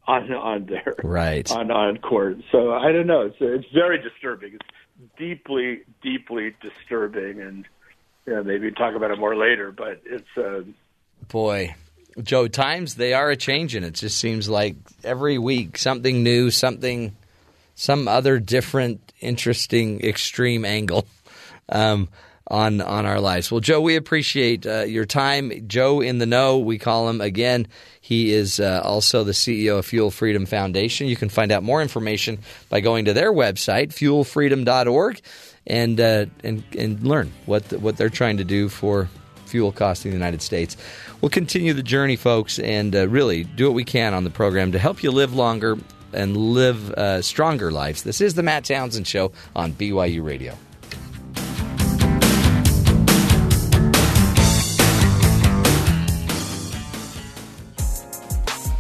on 0.07 0.33
on 0.33 0.67
there 0.67 0.95
Right. 1.03 1.51
on 1.51 1.71
on 1.71 1.99
court. 1.99 2.39
So 2.51 2.73
I 2.73 2.93
don't 2.93 3.07
know. 3.07 3.23
It's 3.23 3.37
it's 3.41 3.73
very 3.73 4.01
disturbing. 4.03 4.55
It's 4.55 5.17
deeply 5.19 5.83
deeply 6.03 6.55
disturbing, 6.61 7.41
and 7.41 7.67
know, 8.35 8.43
maybe 8.43 8.70
talk 8.70 8.95
about 8.95 9.11
it 9.11 9.18
more 9.18 9.37
later. 9.37 9.72
But 9.72 10.01
it's 10.05 10.37
uh, 10.37 10.62
Boy, 11.29 11.74
Joe, 12.22 12.49
times 12.49 12.95
they 12.95 13.12
are 13.12 13.31
a 13.31 13.37
changing. 13.37 13.83
It 13.83 13.95
just 13.95 14.18
seems 14.18 14.49
like 14.49 14.77
every 15.05 15.39
week 15.39 15.79
something 15.79 16.22
new, 16.22 16.51
something, 16.51 17.16
some 17.74 18.09
other 18.09 18.39
different, 18.39 19.12
interesting, 19.20 20.01
extreme 20.03 20.64
angle 20.64 21.07
um, 21.68 22.09
on 22.49 22.81
on 22.81 23.07
our 23.07 23.20
lives. 23.20 23.51
Well, 23.51 23.61
Joe, 23.61 23.81
we 23.81 23.97
appreciate 23.97 24.66
uh, 24.66 24.83
your 24.83 25.05
time. 25.05 25.66
Joe 25.66 26.01
in 26.01 26.18
the 26.18 26.27
know, 26.27 26.59
we 26.59 26.79
call 26.79 27.09
him 27.09 27.20
again. 27.20 27.66
He 28.01 28.33
is 28.33 28.61
uh, 28.61 28.83
also 28.85 29.24
the 29.24 29.33
CEO 29.33 29.81
of 29.81 29.87
Fuel 29.87 30.12
Freedom 30.12 30.47
Foundation. 30.47 31.09
You 31.09 31.16
can 31.16 31.29
find 31.29 31.51
out 31.51 31.64
more 31.64 31.83
information 31.83 32.39
by 32.68 32.81
going 32.81 33.07
to 33.07 33.12
their 33.12 33.33
website, 33.33 33.89
fuelfreedom.org, 33.89 35.20
and 35.67 36.01
uh, 36.01 36.27
and 36.45 36.62
and 36.79 37.03
learn 37.03 37.33
what 37.47 37.64
what 37.75 37.97
they're 37.97 38.11
trying 38.11 38.37
to 38.37 38.45
do 38.45 38.69
for 38.69 39.09
fuel 39.47 39.73
costs 39.73 40.05
in 40.05 40.11
the 40.11 40.17
United 40.17 40.43
States. 40.43 40.77
We'll 41.21 41.31
continue 41.31 41.73
the 41.73 41.83
journey, 41.83 42.17
folks, 42.17 42.59
and 42.59 42.95
uh, 42.95 43.09
really 43.09 43.45
do 43.45 43.67
what 43.67 43.75
we 43.75 43.85
can 43.85 44.14
on 44.14 44.25
the 44.25 44.31
program 44.31 44.73
to 44.73 44.79
help 44.79 45.03
you 45.03 45.11
live 45.11 45.35
longer 45.35 45.79
and 46.12 46.37
live 46.37 46.91
uh, 46.93 47.23
stronger 47.23 47.71
lives. 47.71 48.03
This 48.03 48.21
is 48.21 48.35
the 48.35 48.43
Matt 48.43 48.64
Townsend 48.64 49.07
Show 49.07 49.33
on 49.55 49.73
BYU 49.73 50.25
Radio. 50.25 50.57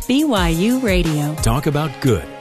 BYU 0.06 0.82
Radio. 0.84 1.34
Talk 1.42 1.66
about 1.66 1.90
good. 2.00 2.35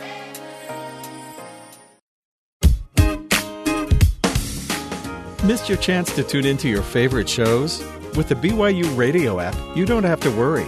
Missed 5.46 5.70
your 5.70 5.78
chance 5.78 6.12
to 6.16 6.24
tune 6.24 6.44
into 6.44 6.68
your 6.68 6.82
favorite 6.82 7.30
shows? 7.30 7.84
With 8.16 8.30
the 8.30 8.36
BYU 8.36 8.98
Radio 8.98 9.40
app, 9.40 9.56
you 9.78 9.86
don't 9.86 10.04
have 10.04 10.20
to 10.22 10.32
worry. 10.32 10.66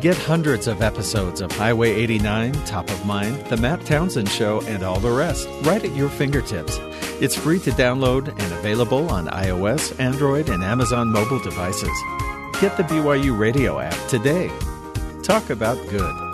Get 0.00 0.16
hundreds 0.16 0.68
of 0.68 0.82
episodes 0.82 1.40
of 1.40 1.50
Highway 1.50 1.90
89, 1.90 2.52
Top 2.64 2.88
of 2.90 3.04
Mind, 3.04 3.44
The 3.46 3.56
Matt 3.56 3.84
Townsend 3.84 4.28
Show, 4.28 4.60
and 4.66 4.84
all 4.84 5.00
the 5.00 5.10
rest 5.10 5.48
right 5.62 5.84
at 5.84 5.96
your 5.96 6.08
fingertips. 6.10 6.78
It's 7.20 7.34
free 7.34 7.58
to 7.58 7.72
download 7.72 8.28
and 8.28 8.52
available 8.52 9.10
on 9.10 9.26
iOS, 9.26 9.98
Android, 9.98 10.48
and 10.48 10.62
Amazon 10.62 11.10
mobile 11.10 11.40
devices. 11.40 11.90
Get 12.60 12.76
the 12.76 12.84
BYU 12.84 13.36
Radio 13.36 13.80
app 13.80 14.08
today. 14.08 14.48
Talk 15.24 15.50
about 15.50 15.76
good. 15.88 16.27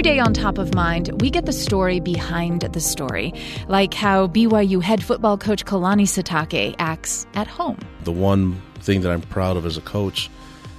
Every 0.00 0.14
day 0.14 0.18
on 0.18 0.32
Top 0.32 0.56
of 0.56 0.72
Mind, 0.74 1.10
we 1.20 1.28
get 1.28 1.44
the 1.44 1.52
story 1.52 2.00
behind 2.00 2.62
the 2.62 2.80
story, 2.80 3.34
like 3.68 3.92
how 3.92 4.28
BYU 4.28 4.82
head 4.82 5.04
football 5.04 5.36
coach 5.36 5.66
Kalani 5.66 6.04
Sitake 6.04 6.74
acts 6.78 7.26
at 7.34 7.46
home. 7.46 7.78
The 8.04 8.10
one 8.10 8.62
thing 8.76 9.02
that 9.02 9.12
I'm 9.12 9.20
proud 9.20 9.58
of 9.58 9.66
as 9.66 9.76
a 9.76 9.82
coach 9.82 10.30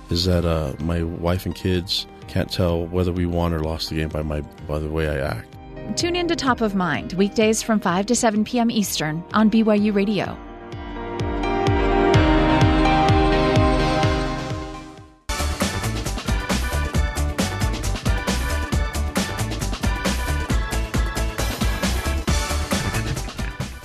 is 0.10 0.26
that 0.26 0.44
uh, 0.44 0.74
my 0.80 1.04
wife 1.04 1.46
and 1.46 1.54
kids 1.54 2.08
can't 2.30 2.52
tell 2.52 2.88
whether 2.88 3.12
we 3.12 3.28
won 3.28 3.54
or 3.54 3.60
lost 3.60 3.92
the 3.92 3.98
game 3.98 4.10
by 4.10 4.24
my 4.24 4.42
by 4.68 4.80
the 4.80 4.90
way 4.90 5.08
I 5.08 5.20
act. 5.20 5.56
Tune 5.96 6.16
in 6.16 6.28
to 6.28 6.36
Top 6.36 6.60
of 6.60 6.74
Mind, 6.74 7.14
weekdays 7.14 7.62
from 7.62 7.80
5 7.80 8.08
to 8.08 8.16
7 8.16 8.44
p.m. 8.44 8.72
Eastern 8.72 9.24
on 9.34 9.52
BYU 9.52 9.94
Radio. 9.94 10.36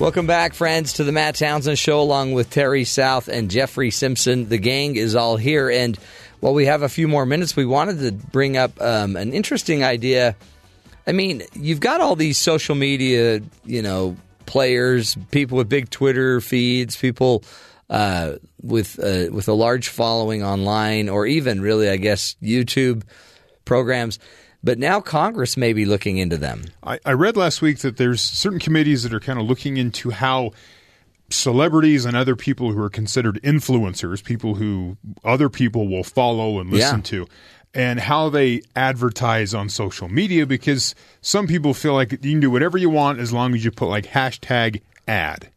Welcome 0.06 0.28
back, 0.28 0.54
friends, 0.54 0.92
to 0.94 1.02
the 1.02 1.10
Matt 1.10 1.34
Townsend 1.34 1.80
Show, 1.80 2.00
along 2.00 2.30
with 2.30 2.48
Terry 2.48 2.84
South 2.84 3.26
and 3.26 3.50
Jeffrey 3.50 3.90
Simpson. 3.90 4.48
The 4.48 4.56
gang 4.56 4.94
is 4.94 5.16
all 5.16 5.36
here, 5.36 5.68
and 5.68 5.98
while 6.38 6.54
we 6.54 6.66
have 6.66 6.82
a 6.82 6.88
few 6.88 7.08
more 7.08 7.26
minutes, 7.26 7.56
we 7.56 7.66
wanted 7.66 7.98
to 7.98 8.12
bring 8.12 8.56
up 8.56 8.80
um, 8.80 9.16
an 9.16 9.32
interesting 9.32 9.82
idea 9.82 10.36
I 11.08 11.10
mean, 11.10 11.42
you've 11.54 11.80
got 11.80 12.00
all 12.00 12.14
these 12.14 12.38
social 12.38 12.76
media, 12.76 13.40
you 13.64 13.82
know, 13.82 14.16
players, 14.46 15.16
people 15.32 15.58
with 15.58 15.68
big 15.68 15.90
Twitter 15.90 16.40
feeds, 16.40 16.94
people 16.94 17.42
uh, 17.90 18.34
with 18.62 19.00
uh, 19.00 19.32
with 19.32 19.48
a 19.48 19.54
large 19.54 19.88
following 19.88 20.44
online, 20.44 21.08
or 21.08 21.26
even 21.26 21.60
really, 21.60 21.88
I 21.90 21.96
guess, 21.96 22.36
YouTube 22.40 23.02
programs. 23.64 24.20
But 24.66 24.80
now 24.80 25.00
Congress 25.00 25.56
may 25.56 25.72
be 25.72 25.84
looking 25.84 26.18
into 26.18 26.36
them. 26.36 26.64
I, 26.82 26.98
I 27.06 27.12
read 27.12 27.36
last 27.36 27.62
week 27.62 27.78
that 27.78 27.98
there's 27.98 28.20
certain 28.20 28.58
committees 28.58 29.04
that 29.04 29.14
are 29.14 29.20
kind 29.20 29.38
of 29.38 29.46
looking 29.46 29.76
into 29.76 30.10
how 30.10 30.50
celebrities 31.30 32.04
and 32.04 32.16
other 32.16 32.34
people 32.34 32.72
who 32.72 32.82
are 32.82 32.90
considered 32.90 33.40
influencers, 33.44 34.24
people 34.24 34.56
who 34.56 34.96
other 35.24 35.48
people 35.48 35.86
will 35.86 36.02
follow 36.02 36.58
and 36.58 36.70
listen 36.70 36.98
Yeah. 36.98 37.02
to, 37.04 37.26
and 37.74 38.00
how 38.00 38.28
they 38.28 38.62
advertise 38.74 39.54
on 39.54 39.68
social 39.68 40.08
media 40.08 40.46
because 40.46 40.96
some 41.20 41.46
people 41.46 41.72
feel 41.72 41.94
like 41.94 42.10
you 42.10 42.18
can 42.18 42.40
do 42.40 42.50
whatever 42.50 42.76
you 42.76 42.90
want 42.90 43.20
as 43.20 43.32
long 43.32 43.54
as 43.54 43.64
you 43.64 43.70
put 43.70 43.86
like 43.86 44.06
hashtag 44.06 44.82
ad. 45.06 45.48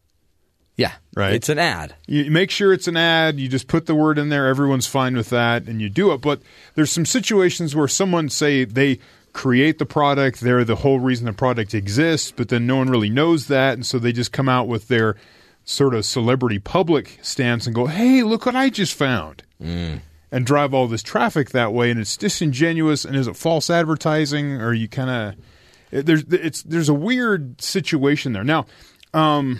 Yeah, 0.79 0.93
Right. 1.13 1.33
It's 1.33 1.49
an 1.49 1.59
ad. 1.59 1.95
You 2.07 2.31
make 2.31 2.49
sure 2.49 2.71
it's 2.71 2.87
an 2.87 2.95
ad. 2.95 3.37
You 3.37 3.49
just 3.49 3.67
put 3.67 3.85
the 3.85 3.93
word 3.93 4.17
in 4.17 4.29
there. 4.29 4.47
Everyone's 4.47 4.87
fine 4.87 5.17
with 5.17 5.29
that, 5.31 5.63
and 5.67 5.81
you 5.81 5.89
do 5.89 6.13
it. 6.13 6.21
But 6.21 6.41
there's 6.75 6.89
some 6.91 7.05
situations 7.05 7.75
where 7.75 7.89
someone 7.89 8.29
say 8.29 8.63
they 8.63 8.99
create 9.33 9.77
the 9.77 9.85
product. 9.85 10.39
They're 10.39 10.63
the 10.63 10.77
whole 10.77 10.99
reason 10.99 11.25
the 11.25 11.33
product 11.33 11.73
exists, 11.73 12.31
but 12.31 12.47
then 12.47 12.65
no 12.65 12.77
one 12.77 12.89
really 12.89 13.09
knows 13.09 13.47
that, 13.47 13.73
and 13.73 13.85
so 13.85 13.99
they 13.99 14.13
just 14.13 14.31
come 14.31 14.47
out 14.47 14.69
with 14.69 14.87
their 14.87 15.17
sort 15.65 15.93
of 15.93 16.05
celebrity 16.05 16.59
public 16.59 17.19
stance 17.21 17.65
and 17.65 17.75
go, 17.75 17.87
"Hey, 17.87 18.23
look 18.23 18.45
what 18.45 18.55
I 18.55 18.69
just 18.69 18.93
found," 18.93 19.43
and 19.59 20.45
drive 20.45 20.73
all 20.73 20.87
this 20.87 21.03
traffic 21.03 21.49
that 21.49 21.73
way. 21.73 21.91
And 21.91 21.99
it's 21.99 22.15
disingenuous. 22.15 23.03
And 23.03 23.17
is 23.17 23.27
it 23.27 23.35
false 23.35 23.69
advertising? 23.69 24.61
Or 24.61 24.73
you 24.73 24.87
kind 24.87 25.09
of 25.91 26.05
there's 26.05 26.23
it's 26.31 26.63
there's 26.63 26.87
a 26.87 26.93
weird 26.93 27.61
situation 27.61 28.31
there 28.31 28.45
now. 28.45 28.65
Um, 29.13 29.59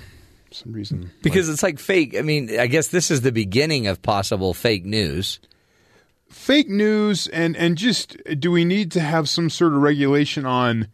some 0.56 0.74
reason 0.74 1.12
Because 1.22 1.50
it's 1.50 1.64
like 1.64 1.80
fake. 1.80 2.16
I 2.18 2.22
mean, 2.22 2.60
I 2.60 2.68
guess 2.68 2.88
this 2.90 3.12
is 3.12 3.22
the 3.22 3.32
beginning 3.32 3.88
of 3.88 4.02
possible 4.02 4.54
fake 4.54 4.86
news. 4.86 5.40
fake 6.30 6.70
news 6.70 7.28
and 7.28 7.56
and 7.58 7.78
just 7.78 8.18
do 8.40 8.52
we 8.52 8.64
need 8.66 8.92
to 8.92 9.00
have 9.00 9.28
some 9.28 9.50
sort 9.50 9.74
of 9.74 9.82
regulation 9.82 10.46
on 10.46 10.88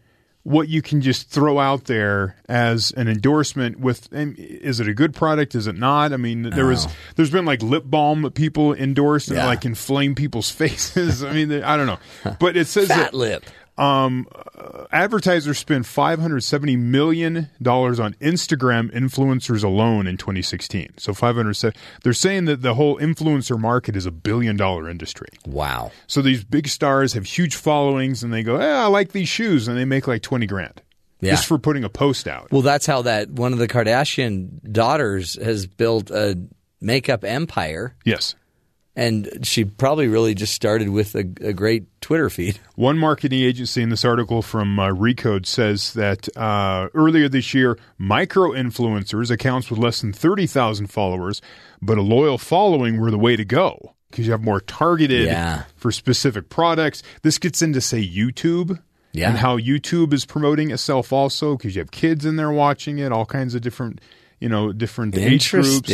what 0.44 0.70
you 0.70 0.80
can 0.82 1.02
just 1.02 1.28
throw 1.30 1.58
out 1.60 1.86
there 1.86 2.36
as 2.48 2.92
an 2.92 3.08
endorsement 3.08 3.80
with 3.80 4.08
is 4.14 4.80
it 4.80 4.88
a 4.88 4.94
good 4.94 5.14
product 5.14 5.56
is 5.56 5.66
it 5.68 5.76
not 5.76 6.14
i 6.14 6.18
mean 6.18 6.44
there 6.52 6.68
was 6.68 6.86
oh. 6.86 6.92
there's 7.16 7.32
been 7.32 7.46
like 7.46 7.62
lip 7.64 7.84
balm 7.86 8.22
that 8.22 8.36
people 8.36 8.74
endorse 8.74 9.28
and 9.28 9.38
Yeah. 9.38 9.48
like 9.48 9.66
inflame 9.66 10.14
people's 10.16 10.50
faces 10.62 11.24
i 11.24 11.34
mean 11.34 11.52
i 11.64 11.76
don't 11.76 11.88
know 11.88 12.00
but 12.40 12.56
it 12.56 12.68
says 12.68 12.88
Fat 12.88 12.98
that 12.98 13.14
lip. 13.16 13.44
Um, 13.78 14.28
uh, 14.58 14.86
advertisers 14.92 15.58
spend 15.60 15.86
570 15.86 16.76
million 16.78 17.50
dollars 17.62 18.00
on 18.00 18.14
Instagram 18.16 18.92
influencers 18.94 19.64
alone 19.64 20.08
in 20.08 20.18
2016. 20.18 20.94
So 20.98 21.14
500. 21.14 21.74
They're 22.04 22.14
saying 22.14 22.46
that 22.46 22.62
the 22.62 22.76
whole 22.76 22.98
influencer 23.00 23.60
market 23.60 23.96
is 23.96 24.06
a 24.06 24.12
billion 24.12 24.56
dollar 24.56 24.90
industry. 24.90 25.28
Wow. 25.46 25.92
So 26.08 26.22
these 26.22 26.44
big 26.44 26.68
stars 26.68 27.14
have 27.14 27.26
huge 27.26 27.56
followings, 27.56 28.24
and 28.24 28.34
they 28.34 28.44
go, 28.44 28.56
eh, 28.58 28.66
"I 28.84 28.86
like 28.88 29.12
these 29.12 29.28
shoes," 29.30 29.68
and 29.68 29.78
they 29.78 29.86
make 29.86 30.08
like 30.08 30.22
20 30.22 30.46
grand 30.46 30.82
Yeah. 31.20 31.32
just 31.32 31.46
for 31.46 31.58
putting 31.58 31.84
a 31.84 31.90
post 31.90 32.28
out. 32.28 32.52
Well, 32.52 32.62
that's 32.62 32.86
how 32.86 33.02
that 33.04 33.30
one 33.32 33.52
of 33.54 33.60
the 33.60 33.68
Kardashian 33.68 34.72
daughters 34.72 35.38
has 35.44 35.68
built 35.68 36.10
a 36.12 36.38
makeup 36.80 37.24
empire. 37.26 37.96
Yes. 38.06 38.36
And 38.98 39.46
she 39.46 39.66
probably 39.66 40.08
really 40.08 40.34
just 40.34 40.54
started 40.54 40.88
with 40.90 41.16
a, 41.16 41.26
a 41.42 41.52
great 41.52 41.84
Twitter 42.00 42.30
feed. 42.30 42.60
One 42.76 42.98
marketing 42.98 43.42
agency 43.42 43.82
in 43.82 43.90
this 43.90 44.06
article 44.06 44.42
from 44.42 44.80
uh, 44.80 44.88
Recode 44.90 45.46
says 45.46 45.94
that 45.94 46.30
uh, 46.38 46.88
earlier 46.94 47.28
this 47.28 47.54
year, 47.54 47.78
micro 47.98 48.52
influencers, 48.52 49.30
accounts 49.32 49.70
with 49.70 49.80
less 49.80 50.00
than 50.02 50.14
30,000 50.14 50.88
followers, 50.88 51.42
but 51.82 51.98
a 51.98 52.02
loyal 52.02 52.38
following 52.38 53.00
were 53.00 53.12
the 53.12 53.18
way 53.20 53.36
to 53.36 53.44
go 53.44 53.96
because 54.10 54.26
you 54.26 54.32
have 54.32 54.42
more 54.44 54.62
targeted 54.62 55.26
Yeah. 55.26 55.64
for 55.76 55.92
specific 55.92 56.48
products. 56.48 57.04
This 57.22 57.38
gets 57.38 57.62
into, 57.62 57.82
say, 57.82 58.02
YouTube. 58.08 58.80
Yeah. 59.12 59.30
And 59.30 59.38
how 59.38 59.58
YouTube 59.58 60.14
is 60.14 60.26
promoting 60.26 60.72
itself 60.72 61.12
also 61.14 61.56
because 61.58 61.76
you 61.76 61.80
have 61.82 61.92
kids 61.92 62.26
in 62.26 62.36
there 62.38 62.52
watching 62.52 63.00
it, 63.00 63.12
all 63.14 63.26
kinds 63.26 63.56
of 63.56 63.62
different, 63.62 64.00
you 64.40 64.50
know, 64.50 64.72
different 64.74 65.16
age 65.18 65.52
groups. 65.52 65.88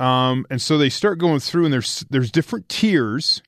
Um, 0.00 0.46
and 0.50 0.60
so 0.60 0.78
they 0.78 0.88
start 0.88 1.18
going 1.18 1.40
through, 1.40 1.64
and 1.64 1.72
there's 1.72 2.04
there's 2.10 2.30
different 2.30 2.68
tiers. 2.68 3.42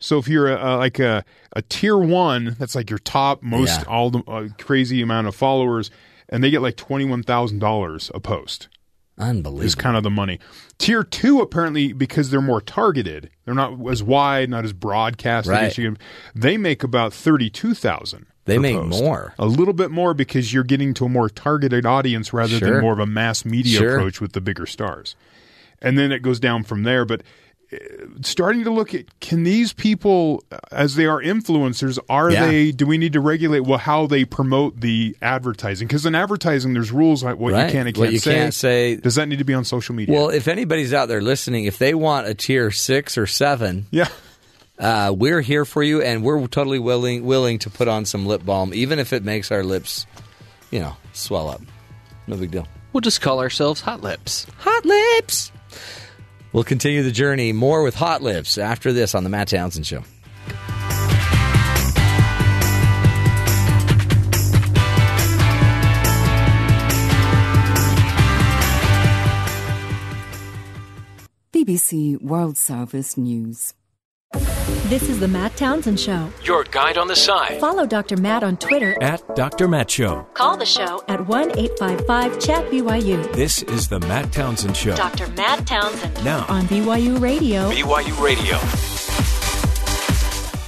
So 0.00 0.18
if 0.18 0.28
you're 0.28 0.48
a, 0.54 0.56
a, 0.56 0.76
like 0.76 0.98
a, 0.98 1.24
a 1.54 1.62
tier 1.62 1.96
one, 1.96 2.56
that's 2.58 2.74
like 2.74 2.90
your 2.90 2.98
top 2.98 3.42
most 3.42 3.80
Yeah. 3.80 3.84
all 3.88 4.10
the 4.10 4.22
uh, 4.28 4.48
crazy 4.58 5.00
amount 5.00 5.28
of 5.28 5.34
followers, 5.34 5.90
and 6.28 6.44
they 6.44 6.50
get 6.50 6.60
like 6.62 6.76
twenty 6.76 7.04
one 7.04 7.22
thousand 7.22 7.60
dollars 7.60 8.10
a 8.14 8.20
post. 8.20 8.68
Unbelievable. 9.16 9.64
Is 9.64 9.76
kind 9.76 9.96
of 9.96 10.02
the 10.02 10.10
money. 10.10 10.40
Tier 10.78 11.04
two, 11.04 11.40
apparently, 11.40 11.92
because 11.92 12.30
they're 12.30 12.40
more 12.42 12.60
targeted, 12.60 13.30
they're 13.44 13.54
not 13.54 13.78
as 13.88 14.02
wide, 14.02 14.50
not 14.50 14.64
as 14.64 14.72
broadcast. 14.72 15.48
Right. 15.48 15.66
guess 15.66 15.78
you 15.78 15.92
can- 15.92 15.98
They 16.34 16.56
make 16.56 16.82
about 16.82 17.12
thirty 17.14 17.48
two 17.48 17.74
thousand. 17.74 18.26
They 18.46 18.58
make 18.58 18.76
more. 18.82 19.34
a 19.38 19.46
little 19.46 19.72
bit 19.74 19.90
more 19.90 20.12
because 20.14 20.52
you're 20.52 20.64
getting 20.64 20.92
to 20.94 21.06
a 21.06 21.08
more 21.08 21.28
targeted 21.30 21.86
audience 21.86 22.32
rather 22.32 22.58
Sure. 22.58 22.72
than 22.72 22.80
more 22.82 22.92
of 22.92 22.98
a 22.98 23.06
mass 23.06 23.44
media 23.44 23.78
Sure. 23.78 23.96
approach 23.96 24.20
with 24.20 24.32
the 24.32 24.40
bigger 24.40 24.66
stars. 24.66 25.16
And 25.80 25.98
then 25.98 26.12
it 26.12 26.20
goes 26.20 26.40
down 26.40 26.62
from 26.64 26.82
there. 26.82 27.04
But 27.04 27.22
uh, 27.72 27.76
starting 28.20 28.62
to 28.64 28.70
look 28.70 28.94
at 28.94 29.18
can 29.20 29.42
these 29.44 29.72
people, 29.72 30.44
uh, 30.52 30.58
as 30.70 30.94
they 30.96 31.06
are 31.06 31.20
influencers, 31.22 31.98
are 32.10 32.30
Yeah. 32.30 32.46
they? 32.46 32.70
Do 32.72 32.86
we 32.86 32.98
need 32.98 33.14
to 33.14 33.20
regulate 33.20 33.60
well 33.60 33.78
how 33.78 34.06
they 34.06 34.24
promote 34.26 34.80
the 34.80 35.16
advertising? 35.22 35.88
Because 35.88 36.04
in 36.04 36.14
advertising, 36.14 36.74
there's 36.74 36.92
rules 36.92 37.24
like 37.24 37.38
what 37.38 37.54
Right. 37.54 37.66
you 37.66 37.72
can 37.72 37.86
and 37.86 37.96
can't 37.96 38.12
you 38.12 38.18
say. 38.18 38.34
can't 38.34 38.54
say. 38.54 38.96
Does 38.96 39.14
that 39.14 39.26
need 39.28 39.38
to 39.38 39.44
be 39.44 39.54
on 39.54 39.64
social 39.64 39.94
media? 39.94 40.14
Well, 40.14 40.28
if 40.28 40.46
anybody's 40.48 40.92
out 40.92 41.08
there 41.08 41.22
listening, 41.22 41.64
if 41.64 41.78
they 41.78 41.94
want 41.94 42.26
a 42.26 42.34
tier 42.34 42.70
six 42.70 43.16
or 43.16 43.26
seven, 43.26 43.86
yeah. 43.90 44.08
Uh, 44.78 45.14
we're 45.16 45.40
here 45.40 45.64
for 45.64 45.82
you, 45.82 46.02
and 46.02 46.22
we're 46.22 46.46
totally 46.46 46.78
willing 46.78 47.24
willing 47.24 47.58
to 47.60 47.70
put 47.70 47.88
on 47.88 48.04
some 48.04 48.26
lip 48.26 48.44
balm, 48.44 48.72
even 48.74 48.98
if 48.98 49.12
it 49.12 49.24
makes 49.24 49.52
our 49.52 49.62
lips, 49.62 50.06
you 50.70 50.80
know, 50.80 50.96
swell 51.12 51.48
up. 51.48 51.60
No 52.26 52.36
big 52.36 52.50
deal. 52.50 52.66
We'll 52.92 53.00
just 53.00 53.20
call 53.20 53.40
ourselves 53.40 53.80
Hot 53.82 54.02
Lips. 54.02 54.46
Hot 54.58 54.84
lips. 54.84 55.52
We'll 56.52 56.64
continue 56.64 57.02
the 57.02 57.10
journey 57.10 57.52
more 57.52 57.82
with 57.82 57.96
Hot 57.96 58.22
Lips 58.22 58.58
after 58.58 58.92
this 58.92 59.14
on 59.14 59.24
the 59.24 59.30
Matt 59.30 59.48
Townsend 59.48 59.86
Show. 59.86 60.02
BBC 71.52 72.20
World 72.20 72.56
Service 72.56 73.16
News. 73.16 73.74
This 74.88 75.08
is 75.08 75.18
the 75.18 75.28
Matt 75.28 75.56
Townsend 75.56 75.98
Show. 75.98 76.30
Your 76.42 76.62
guide 76.64 76.98
on 76.98 77.08
the 77.08 77.16
side 77.16 77.58
Follow 77.58 77.86
Dr. 77.86 78.18
Matt 78.18 78.42
on 78.42 78.58
Twitter 78.58 78.94
at 79.02 79.22
Dr. 79.34 79.66
Matt 79.66 79.90
Show. 79.90 80.26
Call 80.34 80.58
the 80.58 80.66
show 80.66 81.02
at 81.08 81.26
1 81.26 81.58
855 81.58 82.38
Chat 82.38 82.70
BYU. 82.70 83.32
This 83.32 83.62
is 83.62 83.88
the 83.88 83.98
Matt 84.00 84.30
Townsend 84.30 84.76
Show. 84.76 84.94
Dr. 84.94 85.26
Matt 85.28 85.66
Townsend 85.66 86.22
Now. 86.22 86.44
on 86.50 86.66
BYU 86.66 87.18
Radio. 87.18 87.70
BYU 87.70 88.22
Radio. 88.22 88.58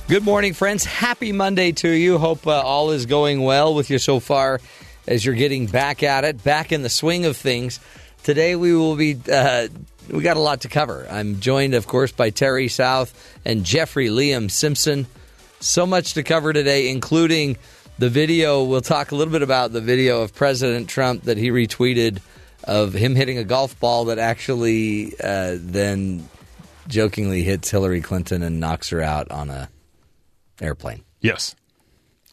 Good 0.08 0.24
morning, 0.24 0.54
friends. 0.54 0.84
Happy 0.86 1.32
Monday 1.32 1.72
to 1.72 1.90
you. 1.90 2.16
Hope 2.16 2.46
uh, 2.46 2.52
all 2.52 2.92
is 2.92 3.04
going 3.04 3.42
well 3.42 3.74
with 3.74 3.90
you 3.90 3.98
so 3.98 4.18
far 4.18 4.62
as 5.06 5.26
you're 5.26 5.34
getting 5.34 5.66
back 5.66 6.02
at 6.02 6.24
it, 6.24 6.42
back 6.42 6.72
in 6.72 6.82
the 6.82 6.88
swing 6.88 7.26
of 7.26 7.36
things. 7.36 7.80
Today 8.22 8.56
we 8.56 8.74
will 8.74 8.96
be. 8.96 9.18
Uh, 9.30 9.68
we 10.10 10.22
got 10.22 10.36
a 10.36 10.40
lot 10.40 10.62
to 10.62 10.68
cover. 10.68 11.06
I'm 11.10 11.40
joined, 11.40 11.74
of 11.74 11.86
course, 11.86 12.12
by 12.12 12.30
Terry 12.30 12.68
South 12.68 13.36
and 13.44 13.64
Jeffrey 13.64 14.08
Liam 14.08 14.50
Simpson. 14.50 15.06
So 15.60 15.86
much 15.86 16.14
to 16.14 16.22
cover 16.22 16.52
today, 16.52 16.90
including 16.90 17.56
the 17.98 18.08
video. 18.08 18.62
We'll 18.64 18.80
talk 18.82 19.10
a 19.10 19.16
little 19.16 19.32
bit 19.32 19.42
about 19.42 19.72
the 19.72 19.80
video 19.80 20.22
of 20.22 20.34
President 20.34 20.88
Trump 20.88 21.24
that 21.24 21.38
he 21.38 21.50
retweeted 21.50 22.20
of 22.64 22.92
him 22.92 23.14
hitting 23.14 23.38
a 23.38 23.44
golf 23.44 23.78
ball 23.80 24.06
that 24.06 24.18
actually 24.18 25.14
uh, 25.22 25.56
then 25.58 26.28
jokingly 26.88 27.42
hits 27.42 27.70
Hillary 27.70 28.00
Clinton 28.00 28.42
and 28.42 28.60
knocks 28.60 28.90
her 28.90 29.00
out 29.00 29.30
on 29.30 29.50
a 29.50 29.68
airplane. 30.60 31.02
Yes. 31.20 31.54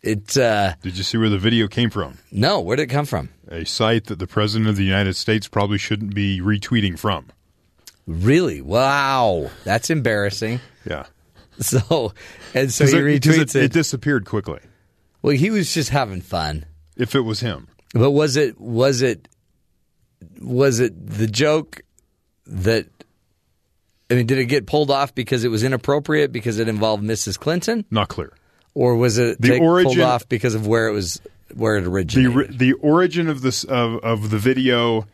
It. 0.02 0.38
Uh, 0.38 0.74
Did 0.82 0.98
you 0.98 1.04
see 1.04 1.18
where 1.18 1.30
the 1.30 1.38
video 1.38 1.68
came 1.68 1.90
from? 1.90 2.18
no, 2.32 2.60
where 2.60 2.76
did 2.76 2.84
it 2.84 2.88
come 2.88 3.06
from? 3.06 3.30
A 3.48 3.64
site 3.66 4.06
that 4.06 4.20
the 4.20 4.28
president 4.28 4.70
of 4.70 4.76
the 4.76 4.84
United 4.84 5.16
States 5.16 5.48
probably 5.48 5.78
shouldn't 5.78 6.14
be 6.14 6.42
retweeting 6.42 7.00
from. 7.00 7.28
Really? 8.06 8.62
Wow, 8.62 9.50
that's 9.64 9.90
embarrassing. 9.90 10.60
Yeah. 10.88 11.06
So, 11.60 12.14
and 12.56 12.72
so 12.72 12.88
he 12.88 12.98
it- 12.98 13.22
retweets 13.22 13.42
it, 13.42 13.56
it. 13.56 13.64
it 13.66 13.74
disappeared 13.74 14.26
quickly. 14.26 14.60
Well, 15.22 15.36
he 15.36 15.52
was 15.52 15.72
just 15.72 15.90
having 15.92 16.20
fun. 16.22 16.66
If 16.98 17.14
it 17.14 17.20
was 17.22 17.42
him. 17.42 17.68
But 17.94 18.10
was 18.10 18.38
it 18.38 18.60
was 18.60 19.04
it 19.04 19.28
was 20.42 20.80
it 20.80 20.94
the 21.08 21.28
joke 21.28 21.82
that 22.48 22.88
I 24.10 24.16
mean, 24.16 24.26
did 24.26 24.40
it 24.40 24.46
get 24.46 24.66
pulled 24.66 24.90
off 24.90 25.14
because 25.14 25.44
it 25.44 25.50
was 25.50 25.64
inappropriate 25.64 26.32
because 26.32 26.58
it 26.58 26.68
involved 26.68 27.04
Mrs. 27.04 27.40
Clinton, 27.40 27.86
Not 27.92 28.10
clear. 28.10 28.34
or 28.74 28.96
was 28.96 29.20
it 29.20 29.40
The 29.40 29.50
take- 29.50 29.60
pulled 29.62 30.00
off 30.00 30.28
because 30.28 30.56
of 30.56 30.66
where 30.66 30.88
it 30.88 30.92
was 30.94 31.22
where 31.54 31.78
it 31.78 31.86
originated? 31.86 32.36
ri- 32.36 32.48
the 32.58 32.74
origin 32.74 33.30
of 33.30 33.42
this 33.42 33.64
of, 33.64 34.04
of 34.04 34.32
the 34.32 34.40
video 34.40 35.06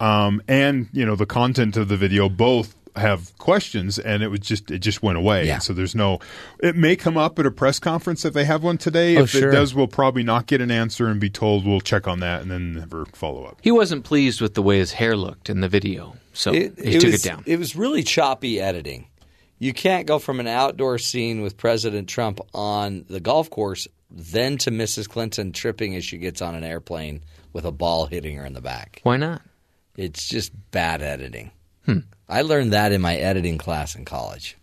um, 0.00 0.42
and 0.48 0.88
you 0.92 1.04
know 1.06 1.16
the 1.16 1.26
content 1.26 1.76
of 1.76 1.88
the 1.88 1.96
video 1.96 2.28
both 2.28 2.74
have 2.96 3.36
questions 3.36 3.98
and 3.98 4.22
it 4.22 4.28
was 4.28 4.40
just 4.40 4.70
it 4.70 4.78
just 4.78 5.02
went 5.02 5.18
away 5.18 5.46
Yeah. 5.46 5.58
so 5.58 5.74
there's 5.74 5.94
no 5.94 6.18
it 6.60 6.76
may 6.76 6.96
come 6.96 7.18
up 7.18 7.38
at 7.38 7.44
a 7.44 7.50
press 7.50 7.78
conference 7.78 8.24
if 8.24 8.32
they 8.32 8.46
have 8.46 8.62
one 8.62 8.78
today 8.78 9.18
Oh, 9.18 9.24
if 9.24 9.30
sure. 9.30 9.50
it 9.50 9.52
does 9.52 9.74
we'll 9.74 9.86
probably 9.86 10.22
not 10.22 10.46
get 10.46 10.62
an 10.62 10.70
answer 10.70 11.06
and 11.08 11.20
be 11.20 11.28
told 11.28 11.66
we'll 11.66 11.82
check 11.82 12.08
on 12.08 12.20
that 12.20 12.40
and 12.40 12.50
then 12.50 12.72
never 12.72 13.04
follow 13.12 13.44
up 13.44 13.58
He 13.60 13.70
wasn't 13.70 14.04
pleased 14.04 14.40
with 14.40 14.54
the 14.54 14.62
way 14.62 14.78
his 14.78 14.92
hair 14.92 15.14
looked 15.14 15.50
in 15.50 15.60
the 15.60 15.68
video, 15.68 16.16
so 16.32 16.52
he 16.54 16.68
took 16.70 17.10
was, 17.12 17.22
it 17.22 17.28
down. 17.28 17.42
It 17.44 17.58
was 17.58 17.76
really 17.76 18.02
choppy 18.02 18.60
editing. 18.62 19.08
You 19.58 19.74
can't 19.74 20.06
go 20.06 20.18
from 20.18 20.40
an 20.40 20.46
outdoor 20.46 20.96
scene 20.98 21.42
with 21.42 21.58
President 21.58 22.08
Trump 22.08 22.40
on 22.54 23.04
the 23.10 23.20
golf 23.20 23.50
course, 23.50 23.86
then 24.10 24.56
to 24.58 24.70
Mrs. 24.70 25.06
Clinton 25.08 25.52
tripping 25.52 25.94
as 25.96 26.04
she 26.04 26.16
gets 26.18 26.40
on 26.40 26.54
an 26.54 26.64
airplane 26.64 27.22
with 27.52 27.64
a 27.66 27.72
ball 27.72 28.06
hitting 28.06 28.36
her 28.36 28.44
in 28.46 28.52
the 28.54 28.60
back. 28.62 29.00
Why 29.02 29.16
not? 29.18 29.42
It's 29.96 30.28
just 30.28 30.52
bad 30.70 31.02
editing. 31.02 31.50
Hmm. 31.84 32.00
I 32.28 32.42
learned 32.42 32.72
that 32.72 32.92
in 32.92 33.00
my 33.00 33.16
editing 33.16 33.58
class 33.58 33.94
in 33.94 34.04
college. 34.04 34.56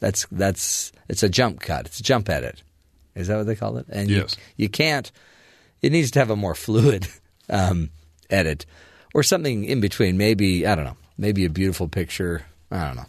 That's 0.00 0.26
that's 0.30 0.92
it's 1.08 1.22
a 1.22 1.28
jump 1.28 1.60
cut. 1.60 1.86
It's 1.86 2.00
a 2.00 2.02
jump 2.02 2.28
edit. 2.28 2.62
Is 3.14 3.28
that 3.28 3.36
what 3.36 3.46
they 3.46 3.56
call 3.56 3.78
it? 3.78 3.86
And 3.88 4.08
Yes. 4.10 4.36
you, 4.56 4.64
you 4.64 4.68
can't. 4.68 5.10
It 5.82 5.92
needs 5.92 6.10
to 6.12 6.18
have 6.18 6.30
a 6.30 6.36
more 6.36 6.54
fluid 6.66 7.08
um, 7.48 7.90
edit 8.30 8.66
or 9.14 9.22
something 9.22 9.64
in 9.64 9.80
between. 9.80 10.16
Maybe 10.18 10.66
I 10.66 10.74
don't 10.74 10.84
know. 10.84 10.96
Maybe 11.16 11.44
a 11.44 11.50
beautiful 11.50 11.88
picture. 11.88 12.44
I 12.70 12.86
don't 12.86 12.96
know. 12.96 13.06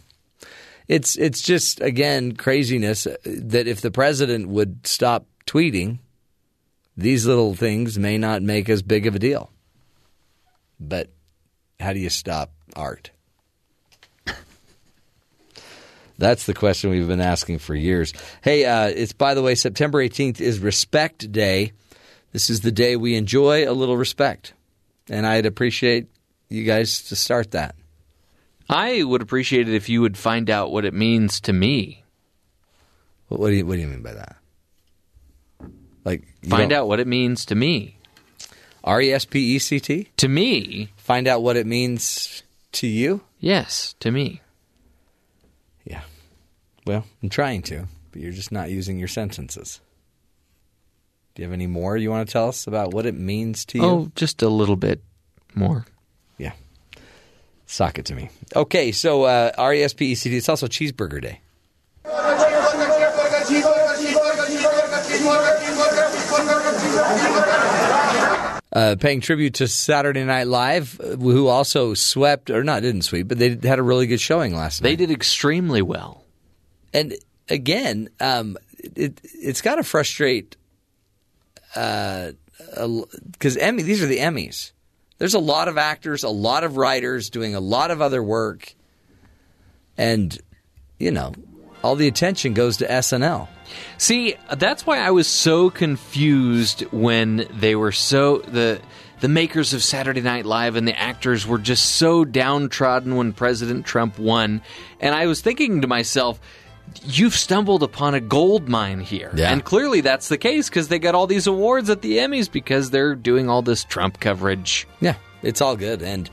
It's 0.88 1.16
it's 1.16 1.42
just 1.42 1.80
again 1.80 2.32
craziness 2.34 3.06
uh, 3.06 3.16
that 3.24 3.68
if 3.68 3.80
the 3.80 3.92
president 3.92 4.48
would 4.48 4.86
stop 4.86 5.26
tweeting, 5.46 5.98
these 6.96 7.26
little 7.26 7.54
things 7.54 7.98
may 7.98 8.18
not 8.18 8.42
make 8.42 8.68
as 8.68 8.82
big 8.82 9.06
of 9.06 9.14
a 9.14 9.18
deal. 9.20 9.50
But 10.80 11.10
how 11.78 11.92
do 11.92 12.00
you 12.00 12.10
stop 12.10 12.52
art? 12.74 13.10
That's 16.18 16.44
the 16.44 16.52
question 16.52 16.90
we've 16.90 17.08
been 17.08 17.20
asking 17.20 17.60
for 17.60 17.74
years. 17.74 18.12
Hey, 18.42 18.66
uh, 18.66 18.88
it's 18.88 19.14
by 19.14 19.32
the 19.32 19.40
way, 19.40 19.54
September 19.54 20.06
18th 20.06 20.38
is 20.38 20.58
Respect 20.58 21.32
Day. 21.32 21.72
This 22.32 22.50
is 22.50 22.60
the 22.60 22.70
day 22.70 22.96
we 22.96 23.16
enjoy 23.16 23.68
a 23.68 23.72
little 23.72 23.96
respect. 23.96 24.52
And 25.08 25.26
I'd 25.26 25.46
appreciate 25.46 26.08
you 26.50 26.64
guys 26.64 27.04
to 27.04 27.16
start 27.16 27.52
that. 27.52 27.74
I 28.68 29.02
would 29.02 29.22
appreciate 29.22 29.66
it 29.66 29.74
if 29.74 29.88
you 29.88 30.02
would 30.02 30.18
find 30.18 30.50
out 30.50 30.70
what 30.70 30.84
it 30.84 30.92
means 30.92 31.40
to 31.42 31.54
me. 31.54 32.04
What, 33.28 33.40
what 33.40 33.48
do 33.48 33.54
you 33.54 33.64
What 33.64 33.76
do 33.76 33.80
you 33.80 33.88
mean 33.88 34.02
by 34.02 34.12
that? 34.12 34.36
Like 36.04 36.24
Find 36.46 36.70
out 36.72 36.86
what 36.86 37.00
it 37.00 37.06
means 37.06 37.46
to 37.46 37.54
me. 37.54 37.96
R 38.84 39.00
E 39.02 39.12
S 39.12 39.24
P 39.24 39.56
E 39.56 39.58
C 39.58 39.78
T. 39.80 40.08
To 40.18 40.28
me, 40.28 40.88
Find 40.96 41.26
out 41.28 41.42
what 41.42 41.56
it 41.56 41.66
means 41.66 42.42
to 42.72 42.86
you. 42.86 43.20
yes, 43.40 43.94
to 44.00 44.10
me. 44.10 44.40
Yeah. 45.84 46.02
Well, 46.86 47.04
I'm 47.22 47.28
trying 47.28 47.62
to, 47.62 47.86
but 48.12 48.22
you're 48.22 48.32
just 48.32 48.52
not 48.52 48.70
using 48.70 48.98
your 48.98 49.08
sentences. 49.08 49.80
Do 51.34 51.42
you 51.42 51.46
have 51.48 51.52
any 51.52 51.66
more 51.66 51.96
you 51.96 52.10
want 52.10 52.26
to 52.28 52.32
tell 52.32 52.48
us 52.48 52.66
about 52.66 52.92
what 52.92 53.06
it 53.06 53.14
means 53.14 53.64
to 53.66 53.78
you? 53.78 53.84
Oh, 53.84 54.12
just 54.16 54.42
a 54.42 54.48
little 54.48 54.76
bit 54.76 55.00
more. 55.54 55.84
Yeah. 56.38 56.52
Sock 57.66 57.98
it 57.98 58.04
to 58.06 58.14
me. 58.14 58.30
Okay, 58.56 58.92
so 58.92 59.24
uh, 59.24 59.52
R 59.58 59.74
E 59.74 59.82
S 59.82 59.92
P 59.94 60.12
E 60.12 60.14
C 60.14 60.30
T. 60.30 60.36
It's 60.36 60.48
also 60.48 60.66
Cheeseburger 60.66 61.20
Day. 61.22 61.40
Uh, 68.72 68.94
paying 69.00 69.20
tribute 69.20 69.54
to 69.54 69.66
Saturday 69.66 70.22
Night 70.22 70.46
Live, 70.46 71.00
uh, 71.00 71.16
who 71.16 71.48
also 71.48 71.92
swept, 71.94 72.50
or 72.50 72.62
not, 72.62 72.82
didn't 72.82 73.02
sweep, 73.02 73.26
but 73.26 73.36
they 73.36 73.58
had 73.66 73.80
a 73.80 73.82
really 73.82 74.06
good 74.06 74.20
showing 74.20 74.54
last 74.54 74.80
night. 74.80 74.90
They 74.90 74.96
did 74.96 75.10
extremely 75.10 75.82
well. 75.82 76.24
And 76.94 77.14
again, 77.48 78.10
um, 78.20 78.56
it, 78.78 79.20
it's 79.24 79.60
got 79.60 79.76
to 79.76 79.82
frustrate 79.82 80.56
because 81.74 82.36
Emmy. 83.58 83.82
These 83.82 84.02
are 84.02 84.06
the 84.06 84.18
Emmys. 84.18 84.72
There's 85.18 85.34
a 85.34 85.40
lot 85.40 85.68
of 85.68 85.76
actors, 85.76 86.22
a 86.22 86.28
lot 86.28 86.64
of 86.64 86.76
writers 86.76 87.30
doing 87.30 87.54
a 87.54 87.60
lot 87.60 87.90
of 87.90 88.00
other 88.00 88.22
work, 88.22 88.74
and 89.98 90.36
you 90.98 91.10
know, 91.10 91.34
all 91.82 91.96
the 91.96 92.08
attention 92.08 92.54
goes 92.54 92.78
to 92.78 92.86
SNL. 92.86 93.48
See, 93.98 94.36
that's 94.56 94.86
why 94.86 94.98
I 94.98 95.10
was 95.10 95.26
so 95.26 95.70
confused 95.70 96.82
when 96.92 97.46
they 97.50 97.74
were 97.74 97.92
so 97.92 98.38
the 98.38 98.80
the 99.20 99.28
makers 99.28 99.74
of 99.74 99.82
Saturday 99.82 100.22
Night 100.22 100.46
Live 100.46 100.76
and 100.76 100.88
the 100.88 100.98
actors 100.98 101.46
were 101.46 101.58
just 101.58 101.96
so 101.96 102.24
downtrodden 102.24 103.16
when 103.16 103.34
President 103.34 103.84
Trump 103.84 104.18
won, 104.18 104.62
and 104.98 105.14
I 105.14 105.26
was 105.26 105.42
thinking 105.42 105.82
to 105.82 105.86
myself, 105.86 106.40
you've 107.02 107.34
stumbled 107.34 107.82
upon 107.82 108.14
a 108.14 108.20
gold 108.20 108.68
mine 108.68 109.00
here. 109.00 109.30
Yeah. 109.34 109.52
And 109.52 109.64
clearly 109.64 110.00
that's 110.00 110.28
the 110.28 110.38
case 110.38 110.68
because 110.68 110.88
they 110.88 110.98
got 110.98 111.14
all 111.14 111.26
these 111.26 111.46
awards 111.46 111.90
at 111.90 112.02
the 112.02 112.18
Emmys 112.18 112.50
because 112.50 112.90
they're 112.90 113.14
doing 113.14 113.48
all 113.48 113.62
this 113.62 113.84
Trump 113.84 114.20
coverage. 114.20 114.88
Yeah, 115.00 115.16
it's 115.42 115.60
all 115.60 115.76
good. 115.76 116.02
And 116.02 116.30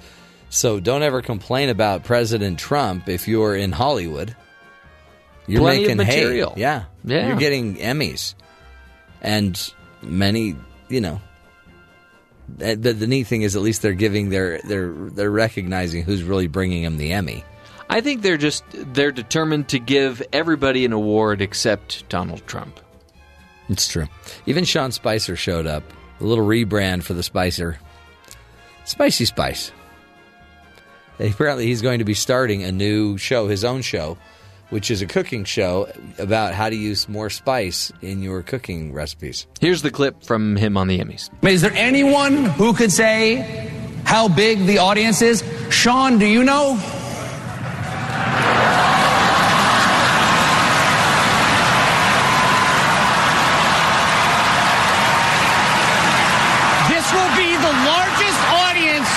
so 0.49 0.79
don't 0.79 1.03
ever 1.03 1.21
complain 1.21 1.69
about 1.69 2.03
President 2.03 2.57
Trump 2.59 3.09
if 3.09 3.27
you're 3.27 3.55
in 3.55 3.73
Hollywood. 3.73 4.35
You're 5.47 5.61
Plenty 5.61 5.89
of 5.89 5.97
making 5.97 6.13
hay. 6.13 6.39
Yeah. 6.57 6.85
Yeah. 7.03 7.27
You're 7.27 7.37
getting 7.37 7.77
Emmys. 7.77 8.35
And 9.21 9.73
many, 10.01 10.55
you 10.89 11.01
know, 11.01 11.21
the, 12.57 12.75
the 12.75 13.07
neat 13.07 13.27
thing 13.27 13.41
is 13.41 13.55
at 13.55 13.61
least 13.61 13.81
they're 13.81 13.93
giving 13.93 14.29
their 14.29 14.59
they're 14.61 14.93
they're 14.93 15.31
recognizing 15.31 16.03
who's 16.03 16.23
really 16.23 16.47
bringing 16.47 16.83
them 16.83 16.97
the 16.97 17.11
Emmy. 17.13 17.43
I 17.89 18.01
think 18.01 18.21
they're 18.21 18.37
just 18.37 18.63
they're 18.93 19.11
determined 19.11 19.69
to 19.69 19.79
give 19.79 20.21
everybody 20.33 20.85
an 20.85 20.93
award 20.93 21.41
except 21.41 22.07
Donald 22.09 22.45
Trump. 22.45 22.79
It's 23.69 23.87
true. 23.87 24.07
Even 24.45 24.63
Sean 24.63 24.91
Spicer 24.91 25.35
showed 25.35 25.67
up. 25.67 25.83
A 26.19 26.23
little 26.23 26.45
rebrand 26.45 27.03
for 27.03 27.13
the 27.13 27.23
Spicer. 27.23 27.77
Spicy 28.85 29.25
Spice. 29.25 29.71
Apparently, 31.19 31.65
he's 31.65 31.81
going 31.81 31.99
to 31.99 32.05
be 32.05 32.13
starting 32.13 32.63
a 32.63 32.71
new 32.71 33.17
show, 33.17 33.47
his 33.47 33.63
own 33.63 33.81
show, 33.81 34.17
which 34.70 34.91
is 34.91 35.01
a 35.01 35.05
cooking 35.05 35.43
show 35.45 35.89
about 36.18 36.53
how 36.53 36.70
to 36.70 36.76
use 36.76 37.07
more 37.07 37.30
spice 37.30 37.91
in 38.01 38.22
your 38.22 38.43
cooking 38.43 38.93
recipes. 38.93 39.47
Here's 39.61 39.82
the 39.82 39.91
clip 39.91 40.24
from 40.24 40.55
him 40.55 40.78
on 40.78 40.88
the 40.88 40.99
Emmys. 40.99 41.30
Is 41.43 41.61
there 41.61 41.74
anyone 41.74 42.45
who 42.45 42.74
could 42.74 42.91
say 42.91 43.72
how 44.05 44.28
big 44.28 44.65
the 44.65 44.80
audience 44.80 45.22
is? 45.22 45.43
Sean, 45.70 46.20
do 46.20 46.26
you 46.26 46.43
know? 46.43 46.76
This 56.89 57.13
will 57.13 57.36
be 57.38 57.55
the 57.55 57.74
largest 57.88 58.41
audience 58.51 59.07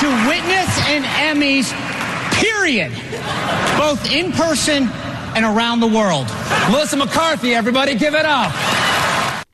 to 0.00 0.06
witness 0.28 0.70
an 0.88 1.04
Emmys, 1.04 1.72
period. 2.40 2.92
Both 3.90 4.12
in 4.12 4.30
person 4.30 4.88
and 5.34 5.44
around 5.44 5.80
the 5.80 5.88
world. 5.88 6.28
Melissa 6.70 6.96
McCarthy, 6.96 7.56
everybody 7.56 7.96
give 7.96 8.14
it 8.14 8.24
up. 8.24 8.52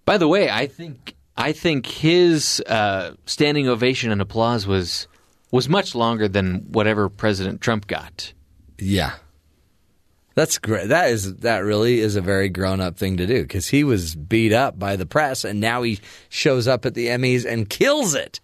By 0.05 0.18
the 0.18 0.28
way, 0.28 0.51
I 0.51 0.66
think 0.66 1.14
I 1.39 1.53
think 1.53 1.87
his 1.87 2.62
uh, 2.66 3.14
standing 3.24 3.66
ovation 3.66 4.12
and 4.12 4.20
applause 4.20 4.66
was 4.66 5.09
was 5.53 5.70
much 5.70 5.95
longer 5.95 6.28
than 6.28 6.66
whatever 6.70 7.09
President 7.09 7.62
Trump 7.62 7.87
got. 7.87 8.34
Yeah. 8.78 9.14
That's 10.34 10.59
great. 10.59 10.89
That 10.89 11.09
is 11.09 11.37
that 11.37 11.61
really 11.61 12.01
is 12.01 12.14
a 12.14 12.20
very 12.20 12.51
grown 12.51 12.82
up 12.82 12.99
thing 12.99 13.16
to 13.16 13.26
do 13.26 13.41
because 13.41 13.68
he 13.68 13.84
was 13.84 14.14
beat 14.14 14.53
up 14.53 14.78
by 14.78 14.97
the 14.97 15.07
press 15.07 15.45
and 15.45 15.61
now 15.61 15.80
he 15.80 15.99
shows 16.28 16.68
up 16.68 16.84
at 16.84 16.93
the 16.93 17.07
Emmys 17.07 17.51
and 17.51 17.70
kills 17.70 18.14
it. 18.14 18.41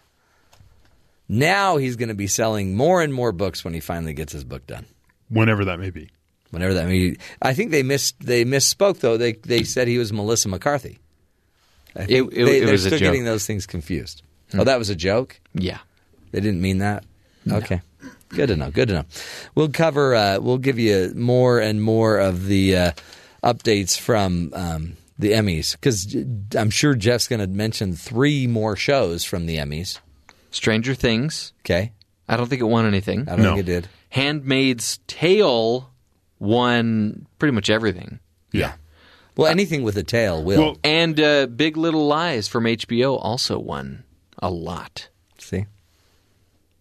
Now 1.28 1.76
he's 1.76 1.96
going 1.96 2.08
to 2.08 2.14
be 2.14 2.28
selling 2.28 2.74
more 2.74 3.02
and 3.02 3.12
more 3.12 3.32
books 3.32 3.62
when 3.62 3.74
he 3.74 3.80
finally 3.80 4.14
gets 4.14 4.32
his 4.32 4.44
book 4.44 4.66
done. 4.66 4.86
Whenever 5.32 5.64
that 5.66 5.78
may 5.80 5.90
be. 5.90 6.10
Whenever 6.50 6.74
that, 6.74 6.84
I 6.84 6.88
mean, 6.88 7.16
I 7.40 7.54
think 7.54 7.70
they 7.70 7.82
missed. 7.82 8.16
They 8.20 8.44
misspoke 8.44 9.00
though. 9.00 9.16
They 9.16 9.32
they 9.32 9.62
said 9.62 9.88
he 9.88 9.96
was 9.98 10.12
Melissa 10.12 10.48
McCarthy. 10.48 10.98
It- 11.94 12.10
it- 12.10 12.30
they, 12.30 12.58
it 12.58 12.64
they're 12.64 12.72
was 12.72 12.84
a 12.84 12.88
still 12.88 12.98
joke. 12.98 13.06
getting 13.06 13.24
those 13.24 13.46
things 13.46 13.66
confused. 13.66 14.22
Oh, 14.54 14.64
that 14.64 14.78
was 14.78 14.90
a 14.90 14.94
joke. 14.94 15.40
Yeah. 15.54 15.78
They 16.30 16.40
didn't 16.40 16.60
mean 16.60 16.78
that. 16.78 17.04
Okay, 17.50 17.80
good 18.28 18.48
to 18.48 18.56
know. 18.56 18.70
Good 18.70 18.88
to 18.88 18.94
know. 18.94 19.04
We'll 19.54 19.68
cover. 19.70 20.14
Uh, 20.14 20.38
we'll 20.40 20.58
give 20.58 20.78
you 20.78 21.12
more 21.16 21.58
and 21.58 21.82
more 21.82 22.18
of 22.18 22.46
the 22.46 22.76
uh, 22.76 22.92
updates 23.42 23.98
from 23.98 24.52
um, 24.54 24.96
the 25.18 25.32
Emmys 25.32 25.72
because 25.72 26.14
I'm 26.56 26.70
sure 26.70 26.94
Jeff's 26.94 27.28
going 27.28 27.40
to 27.40 27.46
mention 27.46 27.94
three 27.96 28.46
more 28.46 28.76
shows 28.76 29.24
from 29.24 29.46
the 29.46 29.56
Emmys. 29.56 29.98
Stranger 30.50 30.94
Things. 30.94 31.52
Okay, 31.60 31.92
I 32.28 32.36
don't 32.36 32.48
think 32.48 32.60
it 32.60 32.64
won 32.66 32.86
anything. 32.86 33.28
I 33.28 33.36
don't 33.36 33.44
think 33.44 33.58
it 33.58 33.66
did. 33.66 33.88
Handmaid's 34.10 34.98
Tale 35.06 35.90
won 36.38 37.26
pretty 37.38 37.52
much 37.52 37.70
everything. 37.70 38.20
Yeah. 38.52 38.74
Well, 39.36 39.50
anything 39.50 39.82
with 39.82 39.96
a 39.96 40.02
tail 40.02 40.44
will. 40.44 40.76
and 40.84 41.18
uh, 41.18 41.46
Big 41.46 41.76
Little 41.76 42.06
Lies 42.06 42.48
from 42.48 42.64
HBO 42.64 43.18
also 43.20 43.58
won 43.58 44.04
a 44.40 44.50
lot. 44.50 45.08
See, 45.38 45.64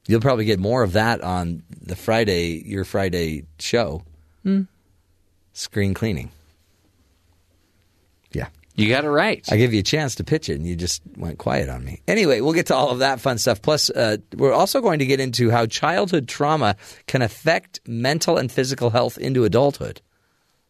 you'll 0.08 0.20
probably 0.20 0.46
get 0.46 0.60
more 0.60 0.84
of 0.84 0.94
that 0.94 1.22
on 1.22 1.64
the 1.70 1.96
Friday 1.96 2.62
your 2.66 2.84
Friday 2.84 3.46
show. 3.60 4.04
Hmm. 4.44 4.64
Screen 5.54 5.94
cleaning. 5.94 6.32
You 8.76 8.88
got 8.90 9.04
it 9.04 9.10
right. 9.10 9.46
I 9.52 9.58
gave 9.58 9.74
you 9.74 9.80
a 9.80 9.84
chance 9.84 10.16
to 10.16 10.24
pitch 10.24 10.50
it, 10.50 10.56
and 10.56 10.66
you 10.66 10.76
just 10.76 11.02
went 11.18 11.38
quiet 11.38 11.70
on 11.70 11.84
me. 11.84 12.02
Anyway, 12.08 12.42
we'll 12.42 12.54
get 12.54 12.68
to 12.68 12.76
all 12.76 12.90
of 12.90 13.00
that 13.00 13.20
fun 13.20 13.38
stuff. 13.38 13.62
Plus, 13.62 13.90
uh, 13.90 14.18
we're 14.36 14.54
also 14.54 14.82
going 14.82 15.00
to 15.00 15.06
get 15.06 15.20
into 15.20 15.50
how 15.50 15.66
childhood 15.66 16.28
trauma 16.28 16.76
can 17.08 17.22
affect 17.22 17.82
mental 17.86 18.38
and 18.38 18.52
physical 18.52 18.90
health 18.90 19.18
into 19.18 19.44
adulthood. 19.44 20.02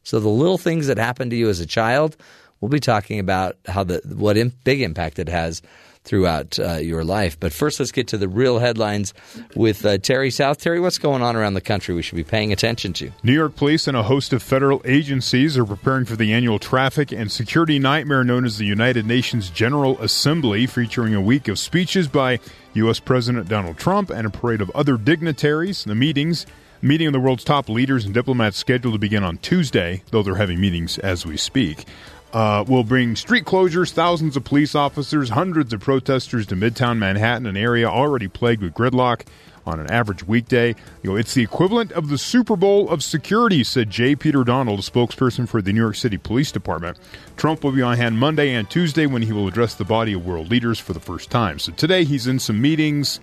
So 0.04 0.20
the 0.20 0.30
little 0.30 0.58
things 0.58 0.88
that 0.88 0.98
happened 0.98 1.32
to 1.32 1.38
you 1.38 1.50
as 1.50 1.60
a 1.60 1.66
child, 1.66 2.18
we'll 2.60 2.70
be 2.70 2.80
talking 2.80 3.20
about 3.20 3.58
how 3.68 3.84
the 3.84 4.02
what 4.16 4.36
im- 4.36 4.54
big 4.64 4.82
impact 4.82 5.20
it 5.20 5.30
has 5.30 5.62
throughout 6.04 6.60
uh, 6.60 6.74
your 6.74 7.04
life. 7.04 7.40
But 7.40 7.54
first, 7.54 7.80
let's 7.80 7.92
get 7.92 8.08
to 8.10 8.18
the 8.18 8.28
real 8.28 8.60
headlines 8.60 9.14
with 9.56 9.86
uh, 9.86 9.98
Terry 9.98 10.32
South. 10.32 10.60
Terry, 10.60 10.80
what's 10.80 10.98
going 10.98 11.22
on 11.22 11.36
around 11.36 11.54
the 11.54 11.62
country 11.62 11.94
we 11.94 12.02
should 12.02 12.16
be 12.16 12.24
paying 12.24 12.52
attention 12.52 12.94
to? 12.94 13.12
New 13.24 13.34
York 13.34 13.56
police 13.56 13.88
and 13.88 13.96
a 13.96 14.04
host 14.04 14.34
of 14.34 14.42
federal 14.42 14.82
agencies 14.86 15.58
are 15.58 15.66
preparing 15.66 16.06
for 16.06 16.16
the 16.16 16.34
annual 16.34 16.60
traffic 16.60 17.12
and 17.12 17.32
security 17.32 17.80
nightmare 17.80 18.24
known 18.24 18.46
as 18.46 18.58
the 18.58 18.66
United 18.66 19.06
Nations 19.06 19.50
General 19.50 20.00
Assembly, 20.02 20.66
featuring 20.66 21.14
a 21.14 21.22
week 21.22 21.48
of 21.48 21.60
speeches 21.60 22.08
by 22.08 22.40
U.S. 22.74 23.00
President 23.00 23.48
Donald 23.48 23.78
Trump 23.78 24.10
and 24.10 24.26
a 24.26 24.30
parade 24.30 24.62
of 24.62 24.72
other 24.72 24.98
dignitaries. 24.98 25.84
The 25.84 25.96
meetings, 25.96 26.46
meeting 26.82 27.08
of 27.08 27.14
the 27.14 27.20
world's 27.20 27.44
top 27.44 27.70
leaders 27.70 28.06
and 28.06 28.14
diplomats, 28.14 28.58
scheduled 28.58 28.96
to 28.96 29.00
begin 29.00 29.24
on 29.24 29.38
Tuesday, 29.38 30.04
though 30.12 30.24
they're 30.24 30.36
having 30.36 30.60
meetings 30.60 30.98
as 30.98 31.26
we 31.26 31.38
speak. 31.38 31.86
Uh, 32.34 32.64
will 32.66 32.86
bring 32.86 33.14
street 33.18 33.44
closures, 33.44 33.92
thousands 33.92 34.38
of 34.38 34.46
police 34.46 34.74
officers, 34.74 35.30
hundreds 35.30 35.74
of 35.74 35.82
protesters 35.82 36.46
to 36.46 36.56
Midtown 36.56 36.98
Manhattan, 36.98 37.46
an 37.46 37.58
area 37.58 37.90
already 37.90 38.30
plagued 38.30 38.62
with 38.62 38.74
gridlock 38.74 39.26
on 39.66 39.80
an 39.80 39.92
average 39.92 40.24
weekday. 40.24 40.70
You 41.04 41.10
know, 41.10 41.16
it's 41.16 41.34
the 41.34 41.44
equivalent 41.44 41.92
of 41.92 42.10
the 42.10 42.18
Super 42.18 42.56
Bowl 42.56 42.90
of 42.90 43.04
security, 43.04 43.64
said 43.64 43.90
J. 43.90 44.16
Peter 44.16 44.44
Donald, 44.44 44.80
a 44.80 44.82
spokesperson 44.82 45.48
for 45.48 45.62
the 45.62 45.74
New 45.74 45.82
York 45.82 45.96
City 45.96 46.18
Police 46.18 46.52
Department. 46.52 46.98
Trump 47.38 47.64
will 47.64 47.72
be 47.72 47.82
on 47.82 47.98
hand 47.98 48.18
Monday 48.18 48.54
and 48.54 48.70
Tuesday 48.70 49.06
when 49.06 49.22
he 49.22 49.34
will 49.34 49.48
address 49.48 49.76
the 49.76 49.86
body 49.86 50.14
of 50.14 50.26
world 50.26 50.50
leaders 50.50 50.80
for 50.80 50.94
the 50.94 51.00
first 51.00 51.30
time. 51.30 51.60
So 51.60 51.72
today 51.74 52.04
he's 52.04 52.28
in 52.28 52.40
some 52.40 52.62
meetings. 52.62 53.20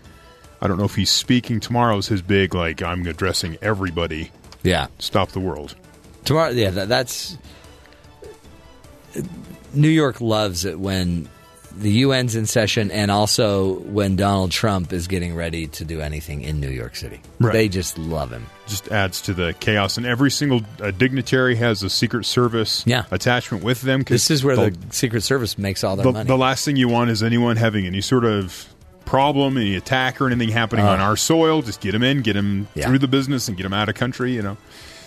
I 0.60 0.66
don't 0.66 0.78
know 0.78 0.84
if 0.84 0.96
he's 0.96 1.10
speaking. 1.10 1.60
Tomorrow's 1.60 2.08
his 2.08 2.20
big, 2.22 2.54
like, 2.54 2.82
I'm 2.82 3.06
addressing 3.06 3.58
everybody. 3.62 4.32
Yeah. 4.62 4.88
Stop 4.98 5.30
the 5.30 5.40
world. 5.40 5.76
Tomorrow, 6.24 6.50
yeah, 6.50 6.70
that, 6.70 6.88
that's 6.88 7.38
New 9.74 9.88
York 9.88 10.20
loves 10.20 10.64
it 10.64 10.78
when 10.78 11.28
the 11.76 12.02
UN's 12.04 12.34
in 12.34 12.46
session 12.46 12.90
and 12.90 13.10
also 13.10 13.78
when 13.80 14.16
Donald 14.16 14.50
Trump 14.50 14.92
is 14.92 15.06
getting 15.06 15.34
ready 15.36 15.68
to 15.68 15.84
do 15.84 16.00
anything 16.00 16.40
in 16.42 16.58
New 16.60 16.70
York 16.70 16.96
City. 16.96 17.20
Right. 17.38 17.52
They 17.52 17.68
just 17.68 17.96
love 17.98 18.32
him. 18.32 18.46
Just 18.66 18.88
adds 18.88 19.20
to 19.22 19.34
the 19.34 19.54
chaos. 19.60 19.96
And 19.96 20.04
every 20.04 20.30
single 20.30 20.62
uh, 20.82 20.90
dignitary 20.90 21.54
has 21.56 21.82
a 21.84 21.90
Secret 21.90 22.24
Service 22.24 22.82
Yeah. 22.86 23.04
attachment 23.12 23.62
with 23.62 23.82
them. 23.82 24.02
This 24.02 24.30
is 24.30 24.42
where 24.42 24.56
the, 24.56 24.70
the 24.70 24.94
Secret 24.94 25.20
Service 25.22 25.56
makes 25.56 25.84
all 25.84 25.94
their 25.94 26.04
the, 26.04 26.12
money. 26.12 26.26
the 26.26 26.38
last 26.38 26.64
thing 26.64 26.74
you 26.76 26.88
want 26.88 27.10
is 27.10 27.22
anyone 27.22 27.56
having 27.56 27.86
any 27.86 28.00
sort 28.00 28.24
of 28.24 28.66
problem, 29.04 29.56
any 29.56 29.76
attack 29.76 30.20
or 30.20 30.26
anything 30.26 30.48
happening 30.48 30.84
Uh. 30.84 30.90
on 30.90 31.00
our 31.00 31.16
soil. 31.16 31.62
Just 31.62 31.80
get 31.80 31.92
them 31.92 32.02
in, 32.02 32.22
get 32.22 32.32
them 32.32 32.66
Yeah. 32.74 32.88
through 32.88 32.98
the 32.98 33.08
business, 33.08 33.46
and 33.46 33.56
get 33.56 33.62
them 33.62 33.74
out 33.74 33.88
of 33.88 33.94
country. 33.94 34.32
You 34.34 34.42
know, 34.42 34.56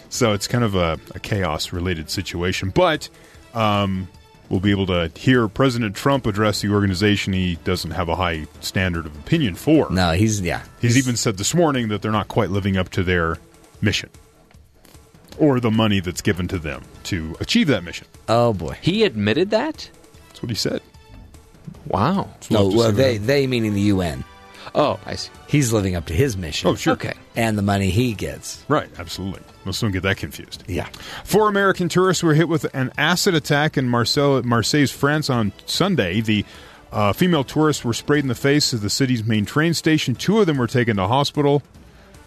so 0.09 0.31
it's 0.31 0.47
kind 0.47 0.63
of 0.63 0.75
a, 0.75 0.99
a 1.13 1.19
chaos 1.19 1.73
related 1.73 2.09
situation. 2.09 2.69
But 2.73 3.09
um, 3.53 4.07
we'll 4.49 4.59
be 4.59 4.71
able 4.71 4.85
to 4.87 5.11
hear 5.15 5.47
President 5.47 5.95
Trump 5.95 6.25
address 6.25 6.61
the 6.61 6.69
organization. 6.71 7.33
He 7.33 7.55
doesn't 7.63 7.91
have 7.91 8.09
a 8.09 8.15
high 8.15 8.47
standard 8.59 9.05
of 9.05 9.15
opinion 9.17 9.55
for. 9.55 9.89
no, 9.91 10.11
he's 10.11 10.41
yeah. 10.41 10.63
He's 10.79 10.97
even 10.97 11.15
said 11.15 11.37
this 11.37 11.53
morning 11.53 11.87
that 11.89 12.01
they're 12.01 12.11
not 12.11 12.27
quite 12.27 12.49
living 12.49 12.77
up 12.77 12.89
to 12.89 13.03
their 13.03 13.37
mission 13.81 14.09
or 15.37 15.59
the 15.59 15.71
money 15.71 15.99
that's 15.99 16.21
given 16.21 16.47
to 16.49 16.59
them 16.59 16.83
to 17.03 17.35
achieve 17.39 17.67
that 17.67 17.83
mission. 17.83 18.07
Oh 18.27 18.53
boy. 18.53 18.77
He 18.81 19.03
admitted 19.03 19.49
that? 19.51 19.89
That's 20.27 20.43
what 20.43 20.49
he 20.49 20.55
said. 20.55 20.81
Wow. 21.87 22.29
No, 22.49 22.67
well 22.67 22.91
they 22.91 23.17
that. 23.17 23.27
they 23.27 23.47
meaning 23.47 23.73
the 23.73 23.81
UN. 23.81 24.23
Oh, 24.75 24.99
I 25.05 25.15
see. 25.15 25.31
He's 25.47 25.73
living 25.73 25.95
up 25.95 26.05
to 26.05 26.13
his 26.13 26.37
mission. 26.37 26.69
Oh, 26.69 26.75
sure. 26.75 26.93
Okay. 26.93 27.13
And 27.35 27.57
the 27.57 27.61
money 27.61 27.89
he 27.89 28.13
gets. 28.13 28.63
Right, 28.67 28.89
absolutely. 28.99 29.41
Let's 29.65 29.79
don't 29.79 29.91
get 29.91 30.03
that 30.03 30.17
confused. 30.17 30.63
Yeah. 30.67 30.87
Four 31.23 31.47
American 31.47 31.89
tourists 31.89 32.23
were 32.23 32.33
hit 32.33 32.49
with 32.49 32.65
an 32.73 32.91
acid 32.97 33.35
attack 33.35 33.77
in 33.77 33.87
Marseille, 33.87 34.41
Marseille's 34.43 34.91
France 34.91 35.29
on 35.29 35.53
Sunday. 35.65 36.21
The 36.21 36.45
uh, 36.91 37.13
female 37.13 37.43
tourists 37.43 37.85
were 37.85 37.93
sprayed 37.93 38.23
in 38.23 38.27
the 38.27 38.35
face 38.35 38.73
at 38.73 38.81
the 38.81 38.89
city's 38.89 39.23
main 39.23 39.45
train 39.45 39.73
station. 39.73 40.15
Two 40.15 40.39
of 40.39 40.47
them 40.47 40.57
were 40.57 40.67
taken 40.67 40.97
to 40.97 41.07
hospital. 41.07 41.61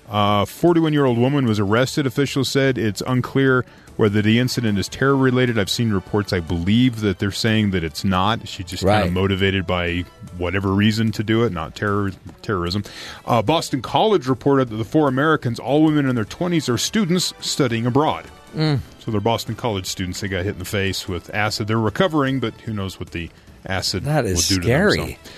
A 0.09 0.47
41 0.47 0.93
year 0.93 1.05
old 1.05 1.19
woman 1.19 1.47
was 1.47 1.59
arrested, 1.59 2.07
officials 2.07 2.49
said. 2.49 2.77
It's 2.79 3.03
unclear 3.07 3.65
whether 3.97 4.21
the 4.21 4.39
incident 4.39 4.79
is 4.79 4.89
terror 4.89 5.17
related. 5.17 5.59
I've 5.59 5.71
seen 5.71 5.93
reports, 5.93 6.33
I 6.33 6.41
believe, 6.41 7.01
that 7.01 7.19
they're 7.21 7.31
saying 7.31 7.71
that 7.71 7.85
it's 7.85 8.05
not. 8.05 8.47
She 8.49 8.65
just 8.65 8.83
kind 8.85 9.07
of 9.07 9.13
motivated 9.13 9.67
by 9.67 10.05
whatever 10.37 10.71
reason 10.73 11.13
to 11.13 11.23
do 11.23 11.45
it, 11.45 11.53
not 11.53 11.75
terror, 11.77 12.11
terrorism. 12.43 12.83
Uh, 13.25 13.41
Boston 13.41 13.83
College 13.83 14.27
reported 14.27 14.69
that 14.71 14.77
the 14.77 14.85
four 14.85 15.09
Americans, 15.09 15.59
all 15.61 15.85
women 15.85 16.09
in 16.09 16.15
their 16.17 16.25
20s, 16.25 16.69
are 16.69 16.79
students 16.79 17.33
studying 17.41 17.87
abroad. 17.87 18.27
Mm. 18.55 18.81
So 18.99 19.11
they're 19.11 19.21
Boston 19.21 19.55
College 19.55 19.87
students. 19.87 20.21
They 20.21 20.29
got 20.29 20.45
hit 20.45 20.55
in 20.55 20.59
the 20.59 20.65
face 20.65 21.07
with 21.09 21.33
acid. 21.35 21.67
They're 21.69 21.79
recovering, 21.79 22.41
but 22.41 22.55
who 22.63 22.73
knows 22.73 22.99
what 22.99 23.11
the 23.13 23.31
acid 23.67 24.05
That 24.05 24.25
is 24.25 24.51
will 24.51 24.57
do 24.57 24.61
to 24.63 24.67
scary. 24.67 24.99
them. 24.99 25.09
So. 25.25 25.31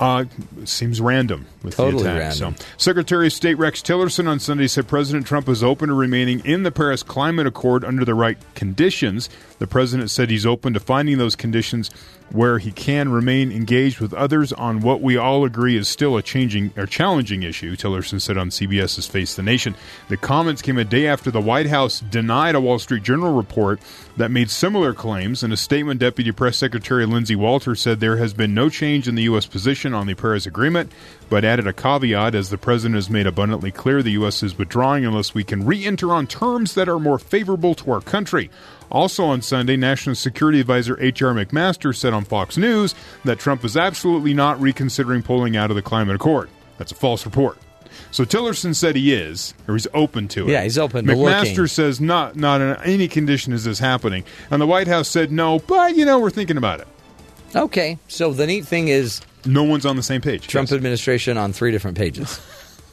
Uh, 0.00 0.24
seems 0.64 1.00
random 1.00 1.44
with 1.64 1.74
Totally 1.76 2.04
the 2.04 2.10
attack. 2.10 2.40
random. 2.40 2.56
So, 2.56 2.64
Secretary 2.76 3.26
of 3.26 3.32
State 3.32 3.54
Rex 3.56 3.82
Tillerson 3.82 4.28
on 4.28 4.38
Sunday 4.38 4.68
said 4.68 4.86
President 4.86 5.26
Trump 5.26 5.48
is 5.48 5.64
open 5.64 5.88
to 5.88 5.94
remaining 5.94 6.38
in 6.44 6.62
the 6.62 6.70
Paris 6.70 7.02
Climate 7.02 7.48
Accord 7.48 7.84
under 7.84 8.04
the 8.04 8.14
right 8.14 8.38
conditions. 8.54 9.28
The 9.58 9.66
president 9.66 10.10
said 10.12 10.30
he's 10.30 10.46
open 10.46 10.72
to 10.74 10.80
finding 10.80 11.18
those 11.18 11.34
conditions 11.34 11.90
where 12.30 12.58
he 12.58 12.72
can 12.72 13.08
remain 13.08 13.50
engaged 13.50 14.00
with 14.00 14.12
others 14.12 14.52
on 14.52 14.80
what 14.80 15.00
we 15.00 15.16
all 15.16 15.44
agree 15.44 15.76
is 15.76 15.88
still 15.88 16.16
a 16.16 16.22
changing 16.22 16.72
or 16.76 16.86
challenging 16.86 17.42
issue. 17.42 17.76
Tillerson 17.76 18.20
said 18.20 18.36
on 18.36 18.50
CBS's 18.50 19.06
Face 19.06 19.34
the 19.34 19.42
Nation. 19.42 19.74
The 20.08 20.16
comments 20.16 20.62
came 20.62 20.78
a 20.78 20.84
day 20.84 21.06
after 21.06 21.30
the 21.30 21.40
White 21.40 21.66
House 21.66 22.00
denied 22.00 22.54
a 22.54 22.60
Wall 22.60 22.78
Street 22.78 23.02
Journal 23.02 23.34
report 23.34 23.80
that 24.16 24.30
made 24.30 24.50
similar 24.50 24.92
claims. 24.92 25.42
In 25.42 25.52
a 25.52 25.56
statement, 25.56 26.00
Deputy 26.00 26.32
Press 26.32 26.56
Secretary 26.56 27.06
Lindsay 27.06 27.36
Walter 27.36 27.74
said 27.74 28.00
there 28.00 28.16
has 28.16 28.34
been 28.34 28.54
no 28.54 28.68
change 28.68 29.08
in 29.08 29.14
the 29.14 29.22
U.S. 29.24 29.46
position 29.46 29.94
on 29.94 30.06
the 30.06 30.14
Paris 30.14 30.46
Agreement, 30.46 30.92
but 31.30 31.44
added 31.44 31.66
a 31.66 31.72
caveat 31.72 32.34
as 32.34 32.50
the 32.50 32.58
president 32.58 32.96
has 32.96 33.08
made 33.08 33.26
abundantly 33.26 33.70
clear 33.70 34.02
the 34.02 34.12
U.S. 34.12 34.42
is 34.42 34.58
withdrawing 34.58 35.04
unless 35.04 35.34
we 35.34 35.44
can 35.44 35.64
re 35.64 35.84
enter 35.84 36.12
on 36.12 36.26
terms 36.26 36.74
that 36.74 36.88
are 36.88 36.98
more 36.98 37.18
favorable 37.18 37.74
to 37.76 37.92
our 37.92 38.00
country. 38.00 38.50
Also 38.90 39.24
on 39.24 39.42
Sunday, 39.42 39.76
National 39.76 40.14
Security 40.14 40.60
Advisor 40.60 40.98
H.R. 41.00 41.34
McMaster 41.34 41.94
said 41.94 42.12
on 42.12 42.24
Fox 42.24 42.56
News 42.56 42.94
that 43.24 43.38
Trump 43.38 43.64
is 43.64 43.76
absolutely 43.76 44.32
not 44.34 44.60
reconsidering 44.60 45.22
pulling 45.22 45.56
out 45.56 45.70
of 45.70 45.76
the 45.76 45.82
climate 45.82 46.16
accord. 46.16 46.48
That's 46.78 46.92
a 46.92 46.94
false 46.94 47.24
report. 47.26 47.58
So 48.10 48.24
Tillerson 48.24 48.74
said 48.74 48.96
he 48.96 49.12
is, 49.12 49.52
or 49.66 49.74
he's 49.74 49.86
open 49.92 50.28
to 50.28 50.48
it. 50.48 50.52
Yeah, 50.52 50.62
he's 50.62 50.78
open 50.78 51.06
to 51.06 51.12
McMaster 51.14 51.68
says 51.68 52.00
not 52.00 52.36
not 52.36 52.60
in 52.60 52.76
any 52.84 53.08
condition 53.08 53.52
is 53.52 53.64
this 53.64 53.78
happening, 53.78 54.24
and 54.50 54.62
the 54.62 54.66
White 54.66 54.86
House 54.86 55.08
said 55.08 55.30
no, 55.32 55.58
but 55.58 55.94
you 55.96 56.04
know 56.06 56.18
we're 56.18 56.30
thinking 56.30 56.56
about 56.56 56.80
it. 56.80 56.88
Okay. 57.56 57.98
So 58.08 58.32
the 58.32 58.46
neat 58.46 58.66
thing 58.66 58.88
is 58.88 59.20
No 59.44 59.64
one's 59.64 59.84
on 59.84 59.96
the 59.96 60.02
same 60.02 60.20
page. 60.20 60.46
Trump 60.46 60.68
Yes. 60.70 60.76
administration 60.76 61.36
on 61.36 61.52
three 61.52 61.70
different 61.72 61.96
pages. 61.98 62.40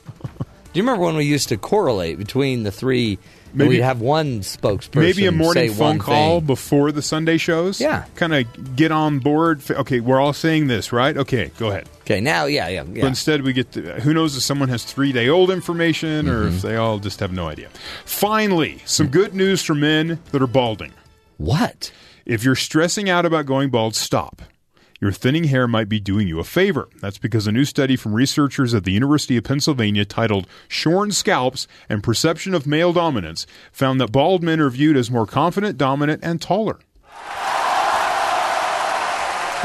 Do 0.34 0.80
you 0.80 0.82
remember 0.84 1.06
when 1.06 1.16
we 1.16 1.24
used 1.26 1.50
to 1.50 1.58
correlate 1.58 2.18
between 2.18 2.64
the 2.64 2.72
three? 2.72 3.18
Maybe- 3.56 3.70
we'd 3.70 3.82
have 3.82 4.02
one 4.02 4.42
spokesperson. 4.42 4.96
Maybe 5.02 5.26
a 5.26 5.32
morning 5.32 5.72
phone 5.74 6.00
call 6.00 6.40
thing. 6.40 6.48
before 6.48 6.92
the 6.92 7.02
Sunday 7.02 7.38
shows. 7.38 7.80
Yeah. 7.82 8.06
kind 8.16 8.34
of 8.34 8.76
get 8.76 8.92
on 8.92 9.20
board. 9.20 9.62
Okay, 9.70 10.00
we're 10.00 10.20
all 10.20 10.34
saying 10.34 10.68
this, 10.68 10.92
right? 10.92 11.16
Okay, 11.18 11.52
go 11.58 11.70
ahead. 11.70 11.88
Okay, 12.02 12.22
now, 12.22 12.46
yeah, 12.46 12.68
yeah, 12.68 12.84
yeah. 12.84 13.02
But 13.02 13.08
instead, 13.08 13.42
we 13.42 13.52
get 13.54 13.72
to, 13.72 13.82
who 14.02 14.14
knows 14.14 14.36
if 14.38 14.44
someone 14.44 14.70
has 14.70 14.84
three 14.84 15.12
day 15.12 15.28
old 15.30 15.50
information 15.50 16.28
or 16.30 16.46
Mm-hmm. 16.46 16.56
if 16.58 16.62
they 16.62 16.76
all 16.76 17.00
just 17.00 17.20
have 17.20 17.32
no 17.34 17.48
idea. 17.48 17.70
Finally, 18.06 18.80
some 18.86 19.08
good 19.08 19.34
news 19.34 19.64
for 19.64 19.74
men 19.76 20.20
that 20.32 20.42
are 20.42 20.48
balding. 20.48 20.92
What? 21.38 21.92
If 22.26 22.44
you're 22.44 22.56
stressing 22.56 23.10
out 23.10 23.26
about 23.26 23.46
going 23.46 23.70
bald, 23.70 23.96
stop. 23.96 24.42
Your 25.02 25.12
thinning 25.12 25.46
hair 25.46 25.68
might 25.68 25.90
be 25.90 26.00
doing 26.00 26.28
you 26.28 26.40
a 26.40 26.44
favor. 26.44 26.88
That's 27.02 27.18
because 27.18 27.48
a 27.48 27.52
new 27.52 27.66
study 27.66 27.96
from 27.96 28.14
researchers 28.14 28.74
at 28.74 28.86
the 28.86 28.94
University 28.94 29.36
of 29.36 29.44
Pennsylvania 29.44 30.06
titled 30.06 30.48
Shorn 30.68 31.12
Scalps 31.12 31.68
and 31.90 32.02
Perception 32.02 32.54
of 32.54 32.66
Male 32.66 32.94
Dominance 32.94 33.46
found 33.72 34.00
that 34.00 34.12
bald 34.12 34.42
men 34.42 34.60
are 34.62 34.70
viewed 34.70 34.96
as 34.96 35.12
more 35.12 35.28
confident, 35.28 35.78
dominant, 35.78 36.22
and 36.24 36.42
taller. 36.42 36.80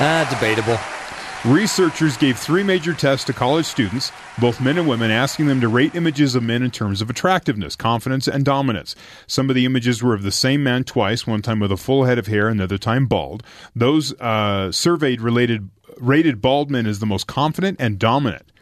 Ah, 0.02 0.26
debatable. 0.30 0.99
Researchers 1.46 2.18
gave 2.18 2.38
three 2.38 2.62
major 2.62 2.92
tests 2.92 3.24
to 3.24 3.32
college 3.32 3.64
students, 3.64 4.12
both 4.38 4.60
men 4.60 4.76
and 4.76 4.86
women, 4.86 5.10
asking 5.10 5.46
them 5.46 5.62
to 5.62 5.68
rate 5.68 5.94
images 5.94 6.34
of 6.34 6.42
men 6.42 6.62
in 6.62 6.70
terms 6.70 7.00
of 7.00 7.08
attractiveness, 7.08 7.76
confidence, 7.76 8.28
and 8.28 8.44
dominance. 8.44 8.94
Some 9.26 9.48
of 9.48 9.56
the 9.56 9.64
images 9.64 10.02
were 10.02 10.12
of 10.12 10.22
the 10.22 10.32
same 10.32 10.62
man 10.62 10.84
twice, 10.84 11.26
one 11.26 11.40
time 11.40 11.58
with 11.58 11.72
a 11.72 11.78
full 11.78 12.04
head 12.04 12.18
of 12.18 12.26
hair, 12.26 12.48
another 12.48 12.76
time 12.76 13.06
bald. 13.06 13.42
Those 13.74 14.12
uh, 14.20 14.70
surveyed 14.70 15.22
related 15.22 15.70
rated 15.98 16.42
bald 16.42 16.70
men 16.70 16.84
as 16.84 16.98
the 16.98 17.06
most 17.06 17.26
confident 17.26 17.78
and 17.80 17.98
dominant. 17.98 18.52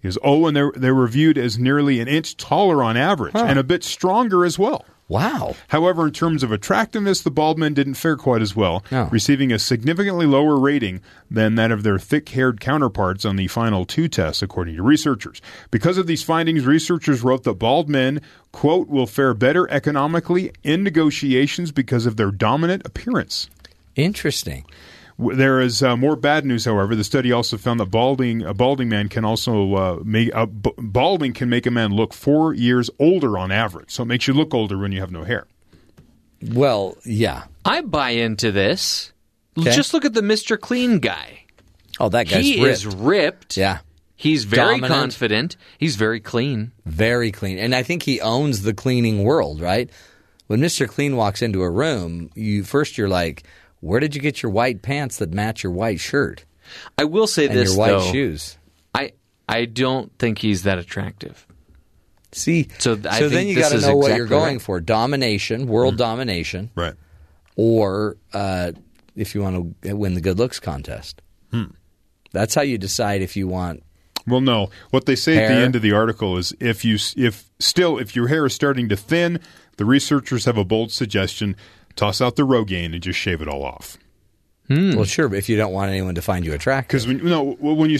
Is 0.00 0.16
oh, 0.22 0.46
and 0.46 0.56
they're 0.56 0.70
they 0.76 0.92
were 0.92 1.08
viewed 1.08 1.38
as 1.38 1.58
nearly 1.58 1.98
an 1.98 2.06
inch 2.06 2.36
taller 2.36 2.84
on 2.84 2.96
average 2.96 3.34
and 3.34 3.58
a 3.58 3.64
bit 3.64 3.82
stronger 3.82 4.44
as 4.44 4.56
well. 4.56 4.84
Wow. 5.08 5.56
However, 5.68 6.06
in 6.08 6.12
terms 6.12 6.42
of 6.42 6.52
attractiveness, 6.52 7.22
the 7.22 7.30
bald 7.30 7.58
men 7.58 7.72
didn't 7.72 7.94
fare 7.94 8.16
quite 8.16 8.42
as 8.42 8.54
well, 8.54 8.84
No. 8.92 9.08
receiving 9.10 9.50
a 9.50 9.58
significantly 9.58 10.26
lower 10.26 10.58
rating 10.58 11.00
than 11.30 11.54
that 11.54 11.70
of 11.72 11.82
their 11.82 11.98
thick 11.98 12.28
haired 12.28 12.60
counterparts 12.60 13.24
on 13.24 13.36
the 13.36 13.46
final 13.46 13.86
two 13.86 14.06
tests, 14.08 14.42
according 14.42 14.76
to 14.76 14.82
researchers. 14.82 15.40
Because 15.70 15.96
of 15.96 16.06
these 16.06 16.22
findings, 16.22 16.66
researchers 16.66 17.22
wrote 17.22 17.44
that 17.44 17.54
bald 17.54 17.88
men, 17.88 18.20
quote, 18.52 18.88
will 18.88 19.06
fare 19.06 19.32
better 19.32 19.66
economically 19.70 20.52
in 20.62 20.82
negotiations 20.82 21.72
because 21.72 22.04
of 22.04 22.16
their 22.16 22.30
dominant 22.30 22.82
appearance. 22.84 23.48
Interesting. 23.96 24.64
W- 25.18 25.36
There 25.36 25.60
is 25.60 25.82
uh, 25.82 25.96
more 25.96 26.16
bad 26.16 26.44
news, 26.44 26.64
however. 26.64 26.94
The 26.94 27.04
study 27.04 27.32
also 27.32 27.56
found 27.58 27.80
that 27.80 27.86
balding 27.90 28.42
a 28.42 28.54
balding 28.54 28.88
man 28.88 29.08
can 29.08 29.24
also 29.24 29.74
uh, 29.74 30.00
make 30.04 30.34
uh, 30.34 30.46
b- 30.46 30.72
balding 30.78 31.32
can 31.32 31.48
make 31.48 31.66
a 31.66 31.70
man 31.70 31.92
look 31.92 32.12
four 32.14 32.54
years 32.54 32.88
older 32.98 33.36
on 33.38 33.50
average. 33.52 33.90
So 33.90 34.02
it 34.02 34.06
makes 34.06 34.26
you 34.28 34.34
look 34.34 34.54
older 34.54 34.78
when 34.78 34.92
you 34.92 35.00
have 35.00 35.10
no 35.12 35.24
hair. 35.24 35.46
Well, 36.52 36.96
yeah. 37.04 37.44
I 37.64 37.80
buy 37.80 38.10
into 38.10 38.52
this. 38.52 39.12
Okay. 39.58 39.72
Just 39.72 39.92
look 39.92 40.04
at 40.04 40.14
the 40.14 40.20
Mr. 40.20 40.58
Clean 40.58 41.00
guy. 41.00 41.44
Oh, 41.98 42.08
that 42.10 42.28
guy's 42.28 42.44
he 42.44 42.62
ripped. 42.62 42.76
is 42.76 42.86
ripped. 42.86 43.56
Yeah. 43.56 43.78
He's 44.14 44.44
very 44.44 44.74
Dominant. 44.80 44.92
confident. 44.92 45.56
He's 45.78 45.96
very 45.96 46.20
clean. 46.20 46.72
Very 46.86 47.32
clean. 47.32 47.58
And 47.58 47.74
I 47.74 47.82
think 47.82 48.04
he 48.04 48.20
owns 48.20 48.62
the 48.62 48.74
cleaning 48.74 49.24
world, 49.24 49.60
right? 49.60 49.90
When 50.46 50.60
Mr. 50.60 50.88
Clean 50.88 51.14
walks 51.16 51.42
into 51.42 51.62
a 51.62 51.70
room, 51.70 52.30
you 52.34 52.62
first 52.64 52.96
you're 52.98 53.08
like, 53.08 53.42
where 53.80 54.00
did 54.00 54.14
you 54.14 54.20
get 54.20 54.42
your 54.42 54.50
white 54.52 54.82
pants 54.82 55.16
that 55.18 55.32
match 55.32 55.62
your 55.62 55.72
white 55.72 56.00
shirt 56.00 56.44
I 56.98 57.04
will 57.04 57.26
say 57.26 57.46
and 57.46 57.56
this 57.56 57.70
your 57.70 57.78
white 57.78 57.88
though. 57.88 58.12
shoes? 58.12 58.58
I 58.94 59.12
I 59.48 59.64
don't 59.64 60.12
think 60.18 60.38
he's 60.38 60.64
that 60.64 60.78
attractive. 60.78 61.46
See, 62.32 62.68
So 62.78 62.94
th- 62.94 63.06
I 63.06 63.20
so 63.20 63.30
think 63.30 63.32
then 63.32 63.46
you 63.48 63.56
got 63.56 63.70
to 63.70 63.76
is 63.76 63.86
know 63.86 63.96
what 63.96 64.14
you're 64.16 64.26
going 64.26 64.56
right. 64.56 64.62
for: 64.62 64.80
domination, 64.80 65.66
world 65.66 65.96
domination, 65.96 66.70
Right. 66.74 66.92
or 67.56 68.16
uh, 68.34 68.72
if 69.16 69.34
you 69.34 69.40
want 69.42 69.74
to 69.82 69.96
win 69.96 70.12
the 70.14 70.20
good 70.20 70.38
looks 70.38 70.60
contest. 70.60 71.22
Hmm. 71.50 71.64
That's 72.32 72.54
how 72.54 72.60
you 72.62 72.76
decide 72.76 73.22
if 73.22 73.34
you 73.34 73.48
want. 73.48 73.82
Well, 74.26 74.42
no. 74.42 74.68
What 74.90 75.06
they 75.06 75.16
say 75.16 75.38
at 75.42 75.48
the 75.48 75.54
end 75.54 75.74
of 75.74 75.80
the 75.80 75.92
article 75.92 76.36
is 76.36 76.54
if 76.60 76.84
you 76.84 76.98
if 77.16 77.48
still 77.58 77.96
if 77.96 78.14
your 78.14 78.28
hair 78.28 78.44
is 78.44 78.52
starting 78.52 78.90
to 78.90 78.96
thin, 78.96 79.40
the 79.78 79.86
researchers 79.86 80.44
have 80.44 80.58
a 80.58 80.64
bold 80.66 80.92
suggestion: 80.92 81.56
toss 81.98 82.20
out 82.22 82.36
the 82.36 82.46
Rogaine 82.46 82.92
and 82.94 83.02
just 83.02 83.18
shave 83.18 83.42
it 83.42 83.48
all 83.48 83.62
off. 83.64 83.98
Hmm. 84.68 84.94
Well, 84.96 85.04
sure, 85.06 85.28
but 85.30 85.38
if 85.38 85.48
you 85.48 85.56
don't 85.56 85.72
want 85.72 85.90
anyone 85.90 86.14
to 86.14 86.20
find 86.22 86.44
you 86.44 86.52
attractive, 86.52 86.88
Because 86.88 87.06
when 87.06 87.24
no, 87.24 87.52
when 87.58 87.88
you 87.88 87.98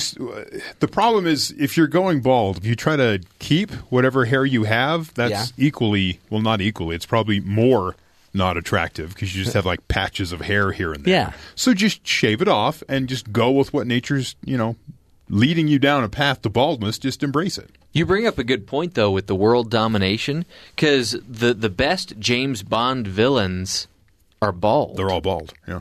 the 0.81 0.89
problem 0.89 1.27
is 1.27 1.51
if 1.59 1.77
you're 1.79 1.87
going 1.87 2.21
bald, 2.21 2.59
if 2.59 2.67
you 2.67 2.75
try 2.77 2.95
to 2.97 3.21
keep 3.39 3.71
whatever 3.91 4.27
hair 4.27 4.45
you 4.45 4.65
have, 4.65 5.13
that's 5.15 5.31
Yeah. 5.57 5.67
equally 5.67 6.21
well, 6.31 6.43
not 6.43 6.61
equally. 6.61 6.95
It's 6.95 7.07
probably 7.07 7.41
more 7.41 7.97
not 8.35 8.59
attractive 8.59 9.15
because 9.15 9.35
you 9.35 9.43
just 9.43 9.55
have 9.55 9.65
like 9.65 9.89
patches 9.89 10.31
of 10.31 10.43
hair 10.43 10.71
here 10.73 10.93
and 10.93 11.05
there. 11.05 11.15
Yeah. 11.15 11.33
So 11.55 11.73
just 11.73 12.07
shave 12.07 12.43
it 12.43 12.49
off 12.49 12.83
and 12.87 13.09
just 13.09 13.33
go 13.33 13.51
with 13.51 13.73
what 13.73 13.87
nature's 13.87 14.37
you 14.45 14.59
know 14.59 14.77
leading 15.29 15.69
you 15.69 15.79
down 15.79 16.05
a 16.05 16.09
path 16.09 16.43
to 16.43 16.51
baldness. 16.51 16.99
Just 16.99 17.23
embrace 17.23 17.59
it. 17.59 17.71
You 17.93 18.07
bring 18.07 18.27
up 18.27 18.39
a 18.39 18.45
good 18.45 18.67
point 18.67 18.95
though 18.95 19.11
with 19.11 19.27
the 19.27 19.35
world 19.35 19.71
domination 19.71 20.45
because 20.77 21.13
the 21.29 21.55
the 21.55 21.71
best 21.71 22.19
James 22.19 22.63
Bond 22.63 23.07
villains 23.07 23.89
are 24.43 24.53
bald. 24.53 24.97
They're 24.97 25.11
all 25.11 25.21
bald. 25.21 25.55
Yeah. 25.67 25.81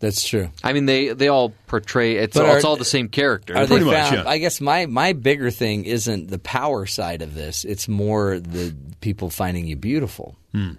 that's 0.00 0.26
true. 0.26 0.50
I 0.62 0.72
mean, 0.72 0.86
they 0.86 1.08
they 1.08 1.28
all 1.28 1.52
portray 1.66 2.16
it's 2.16 2.36
all, 2.36 2.46
are- 2.46 2.56
it's 2.56 2.64
all 2.64 2.76
the 2.76 2.84
same 2.84 3.08
character. 3.08 3.56
Are 3.56 3.66
they 3.66 3.76
Pretty 3.76 3.84
much, 3.90 3.94
found? 3.96 4.16
yeah. 4.16 4.28
I 4.28 4.38
guess 4.38 4.60
my 4.60 4.86
my 4.86 5.12
bigger 5.12 5.50
thing 5.50 5.84
isn't 5.84 6.28
the 6.30 6.38
power 6.38 6.86
side 6.86 7.20
of 7.22 7.34
this. 7.34 7.64
It's 7.64 7.88
more 7.88 8.38
the 8.38 8.74
people 9.00 9.28
finding 9.28 9.66
you 9.66 9.76
beautiful. 9.76 10.36
Hmm. 10.52 10.72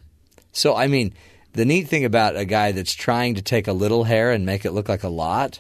So 0.54 0.76
I 0.76 0.88
mean, 0.88 1.14
the 1.54 1.66
neat 1.66 1.88
thing 1.90 2.06
about 2.06 2.36
a 2.38 2.46
guy 2.46 2.72
that's 2.72 2.94
trying 2.94 3.36
to 3.36 3.42
take 3.42 3.68
a 3.68 3.74
little 3.74 4.06
hair 4.06 4.32
and 4.32 4.46
make 4.46 4.66
it 4.66 4.72
look 4.72 4.90
like 4.90 5.04
a 5.04 5.10
lot 5.10 5.60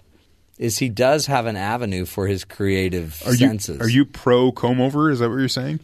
is 0.60 0.78
he 0.78 0.90
does 0.90 1.26
have 1.26 1.48
an 1.48 1.56
avenue 1.56 2.06
for 2.06 2.28
his 2.28 2.44
creative 2.46 3.20
Are 3.26 3.34
senses. 3.34 3.78
you 3.78 3.84
are 3.84 3.90
you 3.90 4.06
pro 4.06 4.52
comb 4.52 4.80
over? 4.80 5.10
Is 5.10 5.18
that 5.20 5.30
what 5.30 5.38
you're 5.38 5.48
saying? 5.48 5.80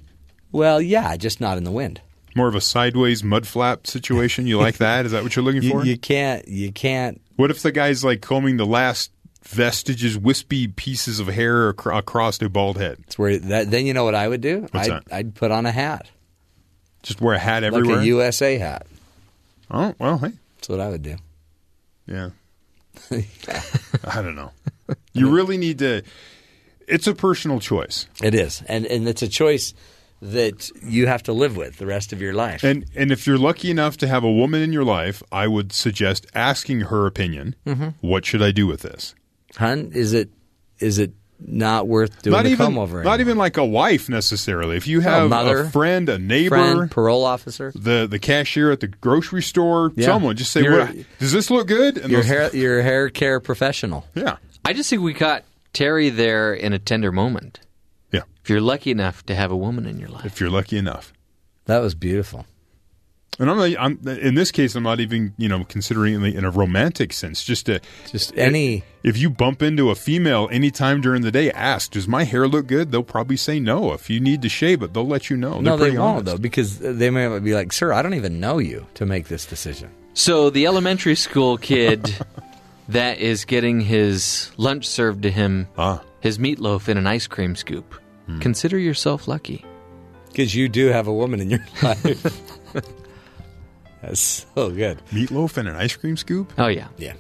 Well, 0.52 0.80
yeah, 0.82 1.16
just 1.18 1.42
not 1.42 1.58
in 1.58 1.64
the 1.64 1.72
wind. 1.72 2.02
More 2.36 2.48
of 2.50 2.56
a 2.56 2.62
sideways 2.62 3.24
mud 3.24 3.48
flap 3.48 3.88
situation. 3.88 4.46
You 4.46 4.60
like 4.60 4.78
that? 4.78 5.06
Is 5.06 5.14
that 5.14 5.24
what 5.24 5.36
you're 5.36 5.44
looking 5.46 5.64
You, 5.64 5.70
for? 5.72 5.86
you 5.86 5.98
can't. 5.98 6.48
You 6.48 6.72
can't. 6.72 7.20
What 7.38 7.50
if 7.50 7.62
the 7.62 7.72
guy's 7.72 8.04
like 8.04 8.22
combing 8.22 8.58
the 8.58 8.66
last 8.66 9.12
vestiges, 9.44 10.18
wispy 10.18 10.68
pieces 10.68 11.20
of 11.20 11.28
hair 11.28 11.70
acro- 11.70 11.98
across 11.98 12.42
a 12.42 12.50
bald 12.50 12.78
head? 12.78 12.98
It's 13.08 13.18
where 13.18 13.38
that, 13.40 13.72
then 13.72 13.86
you 13.86 13.94
know 13.94 14.04
what 14.04 14.16
I 14.16 14.28
would 14.28 14.42
do. 14.42 14.62
What's 14.72 14.76
I'd, 14.76 14.92
that? 14.92 15.04
I'd 15.12 15.36
put 15.36 15.52
on 15.52 15.66
a 15.66 15.72
hat, 15.72 16.10
Just 17.04 17.22
wear 17.22 17.36
a 17.36 17.40
hat 17.40 17.64
everywhere. 17.64 17.98
like 17.98 18.04
a 18.04 18.08
USA 18.08 18.58
hat. 18.58 18.86
oh 19.72 19.94
well, 20.00 20.18
hey, 20.18 20.32
That's 20.58 20.68
what 20.70 20.80
I 20.82 20.90
would 20.90 21.04
do. 21.04 21.16
yeah. 22.08 22.30
I 24.04 24.22
don't 24.22 24.36
know. 24.36 24.52
You 25.14 25.30
really 25.30 25.58
need 25.58 25.80
to. 25.80 26.02
It's 26.88 27.08
a 27.08 27.16
personal 27.16 27.60
choice, 27.60 28.08
It 28.22 28.36
is, 28.36 28.62
and 28.68 28.86
and 28.86 29.08
it's 29.08 29.22
a 29.24 29.28
choice 29.28 29.74
that 30.22 30.70
you 30.82 31.08
have 31.08 31.24
to 31.24 31.34
live 31.34 31.58
with 31.58 31.78
the 31.78 31.86
rest 31.86 32.14
of 32.14 32.22
your 32.22 32.34
life. 32.34 32.64
and 32.64 32.86
and 32.96 33.12
if 33.12 33.26
you're 33.28 33.38
lucky 33.38 33.70
enough 33.72 33.98
to 33.98 34.08
have 34.08 34.24
a 34.24 34.32
woman 34.32 34.62
in 34.62 34.72
your 34.74 34.84
life, 34.86 35.22
I 35.32 35.48
would 35.48 35.72
suggest 35.72 36.26
asking 36.36 36.82
her 36.82 37.06
opinion. 37.08 37.56
Mm-hmm. 37.66 37.90
What 38.02 38.26
should 38.26 38.42
I 38.42 38.52
do 38.52 38.68
with 38.68 38.82
this? 38.82 39.16
Hun, 39.58 39.92
is 39.94 40.14
it 40.14 40.30
is 40.80 41.00
it 41.00 41.12
not 41.40 41.88
worth 41.88 42.22
doing 42.22 42.32
not 42.36 42.44
the 42.44 42.52
even 42.52 42.66
comb 42.68 42.78
over? 42.78 43.04
not 43.04 43.16
anymore? 43.16 43.22
even 43.32 43.38
like 43.38 43.58
a 43.58 43.66
wife 43.66 44.08
necessarily. 44.10 44.78
If 44.78 44.88
you 44.88 45.02
have 45.02 45.30
mother, 45.30 45.60
a 45.62 45.70
friend, 45.70 46.08
a 46.10 46.18
neighbor, 46.18 46.56
friend, 46.56 46.92
parole 46.92 47.24
officer. 47.26 47.72
the 47.76 48.08
the 48.10 48.20
cashier 48.20 48.72
at 48.72 48.80
the 48.80 48.88
grocery 48.88 49.42
store, 49.42 49.92
Yeah. 49.96 50.06
someone 50.08 50.36
just 50.38 50.52
say, 50.52 50.64
Your- 50.64 50.86
what, 50.86 50.96
"Does 51.20 51.32
this 51.32 51.50
look 51.50 51.68
good?" 51.68 51.98
And 51.98 52.12
Your 52.12 52.22
they'll- 52.22 52.50
hair 52.50 52.50
your 52.56 52.82
hair 52.82 53.10
care 53.10 53.40
professional. 53.40 54.06
yeah, 54.16 54.38
I 54.64 54.74
just 54.74 54.90
think 54.90 55.02
we 55.02 55.14
caught 55.14 55.44
Terry 55.74 56.10
there 56.10 56.54
in 56.54 56.72
a 56.74 56.80
tender 56.80 57.12
moment. 57.12 57.60
yeah. 58.12 58.22
If 58.44 58.50
you're 58.50 58.62
lucky 58.62 58.92
enough 58.92 59.26
to 59.26 59.36
have 59.36 59.52
a 59.52 59.58
woman 59.58 59.86
in 59.86 60.00
your 60.00 60.10
life. 60.10 60.26
If 60.26 60.40
you're 60.40 60.50
lucky 60.50 60.78
enough. 60.78 61.12
That 61.66 61.80
was 61.80 61.96
beautiful. 61.96 62.46
And 63.38 63.50
I'm, 63.52 63.60
I'm 63.78 64.08
in 64.08 64.36
this 64.36 64.50
case, 64.52 64.76
I'm 64.76 64.84
not 64.84 65.00
even 65.02 65.34
you 65.38 65.50
know 65.50 65.64
considering 65.66 66.24
it 66.24 66.36
in, 66.36 66.46
a 66.46 66.50
romantic 66.52 67.12
sense. 67.12 67.44
Just 67.44 67.66
to, 67.66 67.82
Just 68.10 68.36
any 68.38 68.84
if 69.04 69.18
you 69.18 69.30
bump 69.30 69.62
into 69.62 69.90
a 69.90 69.96
female 69.96 70.48
anytime 70.52 71.02
during 71.02 71.22
the 71.22 71.32
day, 71.32 71.52
ask, 71.52 71.92
"Does 71.92 72.08
my 72.08 72.24
hair 72.24 72.48
look 72.48 72.68
good?" 72.68 72.92
They'll 72.92 73.04
probably 73.04 73.38
say 73.38 73.60
no. 73.60 73.92
If 73.94 74.10
you 74.10 74.20
need 74.20 74.42
to 74.44 74.50
shave 74.50 74.82
it, 74.84 74.94
they'll 74.94 75.06
let 75.08 75.30
you 75.30 75.36
know. 75.38 75.60
no, 75.60 75.76
They're 75.76 75.92
they 75.92 75.98
won't 75.98 76.12
honest. 76.20 76.26
though 76.28 76.38
because 76.38 76.80
they 76.80 77.10
may 77.10 77.40
be 77.40 77.54
like, 77.54 77.74
"Sir, 77.74 77.92
I 77.92 78.02
don't 78.02 78.14
even 78.14 78.40
know 78.40 78.58
you 78.58 78.86
to 78.96 79.06
make 79.06 79.28
this 79.28 79.46
decision." 79.46 79.90
So 80.14 80.50
the 80.50 80.66
elementary 80.66 81.16
school 81.16 81.58
kid 81.58 82.16
that 82.88 83.18
is 83.20 83.44
getting 83.44 83.82
his 83.82 84.50
lunch 84.56 84.86
served 84.88 85.24
to 85.24 85.32
him, 85.32 85.68
Ah. 85.78 86.02
his 86.22 86.38
meatloaf 86.38 86.88
in 86.88 86.98
an 86.98 87.06
ice 87.06 87.28
cream 87.28 87.56
scoop. 87.58 87.96
Hmm. 88.28 88.40
Consider 88.40 88.78
yourself 88.80 89.28
lucky. 89.28 89.66
Because 90.28 90.56
you 90.56 90.70
do 90.70 90.88
have 90.88 91.08
a 91.08 91.14
woman 91.14 91.42
in 91.42 91.50
your 91.50 91.60
life. 91.84 92.42
That's 94.06 94.46
so 94.56 94.70
good. 94.70 95.02
Meatloaf 95.12 95.58
and 95.58 95.68
an 95.68 95.76
ice 95.76 95.96
cream 95.96 96.16
scoop. 96.18 96.54
Oh 96.58 96.68
yeah. 96.68 96.88
Yeah. 96.98 97.14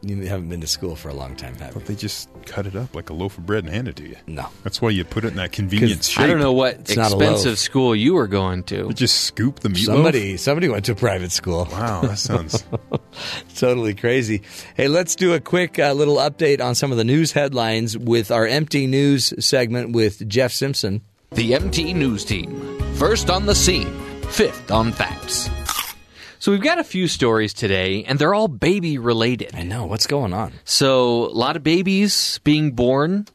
You 0.00 0.26
haven't 0.26 0.48
been 0.48 0.60
to 0.60 0.66
school 0.68 0.94
for 0.94 1.08
a 1.08 1.12
long 1.14 1.34
time, 1.34 1.56
have 1.56 1.74
you? 1.74 1.80
But 1.80 1.86
they 1.86 1.96
just 1.96 2.28
cut 2.46 2.68
it 2.68 2.76
up 2.76 2.94
like 2.94 3.10
a 3.10 3.12
loaf 3.12 3.36
of 3.36 3.46
bread 3.46 3.64
and 3.64 3.72
hand 3.74 3.88
it 3.88 3.96
to 3.96 4.04
you. 4.08 4.14
No. 4.28 4.46
That's 4.62 4.80
why 4.80 4.90
you 4.90 5.04
put 5.04 5.24
it 5.24 5.28
in 5.28 5.36
that 5.38 5.50
convenience 5.50 6.06
shape. 6.06 6.22
I 6.22 6.28
don't 6.28 6.38
know 6.38 6.52
what 6.52 6.74
It's 6.76 6.96
not 6.96 7.10
a 7.10 7.16
expensive 7.16 7.50
loaf. 7.52 7.58
school 7.58 7.96
you 7.96 8.14
were 8.14 8.28
going 8.28 8.62
to. 8.64 8.76
You 8.76 8.92
just 8.92 9.22
scoop 9.22 9.58
the 9.58 9.70
meatloaf. 9.70 9.86
Somebody 9.86 10.36
somebody 10.36 10.68
went 10.68 10.84
to 10.84 10.94
private 10.94 11.32
school. 11.32 11.66
Wow, 11.72 12.02
that 12.02 12.18
sounds. 12.18 12.62
totally 13.56 13.94
crazy. 13.94 14.42
Hey, 14.76 14.86
let's 14.86 15.16
do 15.16 15.34
a 15.34 15.40
quick 15.40 15.80
uh, 15.80 15.92
little 15.94 16.16
update 16.18 16.60
on 16.60 16.76
some 16.76 16.92
of 16.92 16.98
the 16.98 17.04
news 17.04 17.32
headlines 17.32 17.98
with 17.98 18.30
our 18.30 18.46
MT 18.46 18.86
News 18.86 19.34
segment 19.44 19.90
with 19.92 20.28
Jeff 20.28 20.52
Simpson. 20.52 21.02
The 21.32 21.54
MT 21.54 21.92
News 21.94 22.24
Team. 22.24 22.78
First 22.94 23.30
on 23.30 23.46
the 23.46 23.54
scene, 23.54 23.92
fifth 24.28 24.70
on 24.70 24.92
facts. 24.92 25.50
So 26.38 26.52
we've 26.52 26.62
got 26.62 26.78
a 26.78 26.84
few 26.84 27.08
stories 27.08 27.52
today, 27.52 28.04
and 28.04 28.18
they're 28.18 28.34
all 28.34 28.48
baby 28.48 28.98
related. 28.98 29.50
I 29.54 29.62
know 29.62 29.86
what's 29.86 30.06
going 30.06 30.32
on. 30.32 30.52
So 30.64 31.26
a 31.26 31.34
lot 31.34 31.56
of 31.56 31.62
babies 31.62 32.38
being 32.44 32.72
born. 32.72 33.26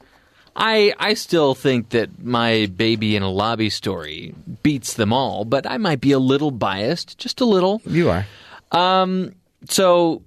I 0.56 0.93
I 0.99 1.16
still 1.16 1.56
think 1.56 1.89
that 1.89 2.24
my 2.24 2.68
baby 2.68 3.16
in 3.16 3.24
a 3.24 3.30
lobby 3.30 3.70
story 3.70 4.36
beats 4.62 4.93
them 4.93 5.12
all, 5.12 5.45
but 5.45 5.70
I 5.70 5.78
might 5.78 5.99
be 5.99 6.12
a 6.12 6.20
little 6.20 6.51
biased, 6.51 7.18
just 7.18 7.41
a 7.41 7.45
little. 7.45 7.82
You 7.86 8.10
are. 8.10 8.26
Um, 8.72 9.34
so 9.68 10.24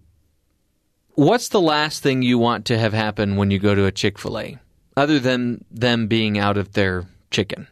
What's 1.17 1.49
the 1.49 1.63
last 1.63 2.03
thing 2.03 2.21
you 2.21 2.37
want 2.37 2.67
to 2.67 2.77
have 2.79 2.93
happen 2.93 3.37
when 3.37 3.51
you 3.51 3.59
go 3.59 3.75
to 3.75 3.87
a 3.87 3.91
Chick 3.91 4.19
fil 4.19 4.39
A, 4.39 4.59
other 4.99 5.19
than 5.19 5.65
them 5.71 6.09
being 6.09 6.39
out 6.39 6.59
of 6.59 6.75
their 6.75 7.07
chicken? 7.31 7.69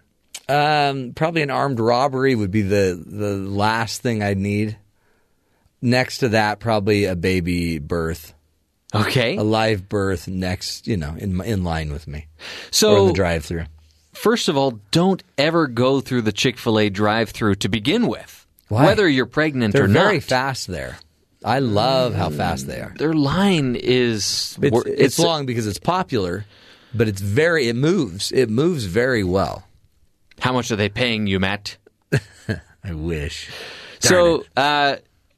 Um, 0.48 1.12
probably 1.14 1.42
an 1.42 1.50
armed 1.50 1.78
robbery 1.78 2.34
would 2.34 2.50
be 2.50 2.62
the 2.62 3.02
the 3.06 3.34
last 3.34 4.00
thing 4.00 4.22
I'd 4.22 4.38
need. 4.38 4.78
Next 5.84 6.18
to 6.18 6.30
that, 6.30 6.60
probably 6.60 7.04
a 7.04 7.14
baby 7.14 7.78
birth. 7.78 8.32
Okay, 8.94 9.36
a 9.36 9.42
live 9.42 9.86
birth 9.88 10.26
next, 10.28 10.86
you 10.86 10.96
know, 10.96 11.14
in 11.18 11.40
in 11.42 11.62
line 11.62 11.92
with 11.92 12.06
me. 12.08 12.26
So 12.70 12.96
or 13.04 13.06
the 13.08 13.12
drive-through. 13.12 13.64
First 14.14 14.48
of 14.48 14.56
all, 14.56 14.80
don't 14.92 15.22
ever 15.36 15.66
go 15.66 16.00
through 16.00 16.22
the 16.22 16.32
Chick 16.32 16.56
fil 16.56 16.78
A 16.78 16.88
drive 16.88 17.30
through 17.30 17.56
to 17.56 17.68
begin 17.68 18.06
with, 18.06 18.46
Why? 18.68 18.84
whether 18.86 19.06
you're 19.06 19.26
pregnant 19.26 19.74
They're 19.74 19.84
or 19.84 19.88
very 19.88 20.14
not. 20.14 20.22
fast 20.22 20.68
there. 20.68 20.96
I 21.44 21.58
love 21.58 22.14
how 22.14 22.30
fast 22.30 22.66
they 22.66 22.80
are. 22.80 22.94
Their 22.96 23.12
line 23.12 23.76
is 23.76 24.56
It's, 24.62 24.72
wor- 24.72 24.84
it's 24.86 25.18
long 25.18 25.44
because 25.44 25.66
it's 25.66 25.78
popular, 25.80 26.46
but 26.94 27.08
it's 27.08 27.20
very 27.20 27.68
it 27.68 27.76
moves. 27.76 28.32
It 28.32 28.48
moves 28.48 28.84
very 28.86 29.22
well. 29.24 29.64
How 30.40 30.54
much 30.54 30.70
are 30.70 30.76
they 30.76 30.88
paying 30.88 31.26
you, 31.26 31.38
Matt? 31.40 31.76
I 32.82 32.94
wish. 32.94 33.50
so, 34.00 34.44
uh, 34.56 34.96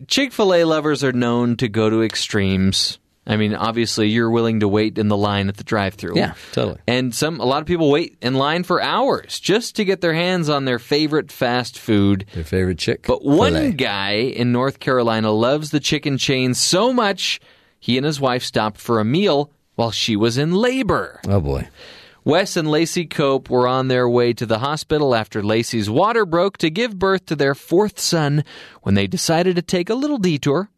Chick 0.08 0.32
fil 0.32 0.54
A 0.54 0.64
lovers 0.64 1.02
are 1.02 1.12
known 1.12 1.56
to 1.56 1.68
go 1.68 1.88
to 1.88 2.02
extremes. 2.02 2.98
I 3.28 3.36
mean, 3.36 3.54
obviously, 3.54 4.08
you're 4.08 4.30
willing 4.30 4.60
to 4.60 4.68
wait 4.68 4.98
in 4.98 5.08
the 5.08 5.16
line 5.16 5.48
at 5.48 5.56
the 5.56 5.64
drive-through. 5.64 6.16
Yeah, 6.16 6.34
totally. 6.52 6.78
And 6.86 7.12
some, 7.12 7.40
a 7.40 7.44
lot 7.44 7.60
of 7.60 7.66
people 7.66 7.90
wait 7.90 8.16
in 8.22 8.34
line 8.34 8.62
for 8.62 8.80
hours 8.80 9.40
just 9.40 9.74
to 9.76 9.84
get 9.84 10.00
their 10.00 10.14
hands 10.14 10.48
on 10.48 10.64
their 10.64 10.78
favorite 10.78 11.32
fast 11.32 11.76
food. 11.76 12.26
Their 12.34 12.44
favorite 12.44 12.78
chick. 12.78 13.04
But 13.04 13.24
one 13.24 13.72
guy 13.72 14.12
in 14.12 14.52
North 14.52 14.78
Carolina 14.78 15.32
loves 15.32 15.72
the 15.72 15.80
chicken 15.80 16.18
chain 16.18 16.54
so 16.54 16.92
much, 16.92 17.40
he 17.80 17.96
and 17.96 18.06
his 18.06 18.20
wife 18.20 18.44
stopped 18.44 18.80
for 18.80 19.00
a 19.00 19.04
meal 19.04 19.50
while 19.74 19.90
she 19.90 20.14
was 20.14 20.38
in 20.38 20.52
labor. 20.52 21.20
Oh 21.26 21.40
boy. 21.40 21.68
Wes 22.26 22.56
and 22.56 22.68
Lacey 22.68 23.06
Cope 23.06 23.48
were 23.48 23.68
on 23.68 23.86
their 23.86 24.08
way 24.08 24.32
to 24.32 24.46
the 24.46 24.58
hospital 24.58 25.14
after 25.14 25.44
Lacey's 25.44 25.88
water 25.88 26.26
broke 26.26 26.56
to 26.58 26.70
give 26.70 26.98
birth 26.98 27.24
to 27.26 27.36
their 27.36 27.54
fourth 27.54 28.00
son 28.00 28.42
when 28.82 28.96
they 28.96 29.06
decided 29.06 29.54
to 29.54 29.62
take 29.62 29.88
a 29.88 29.94
little 29.94 30.18
detour. 30.18 30.68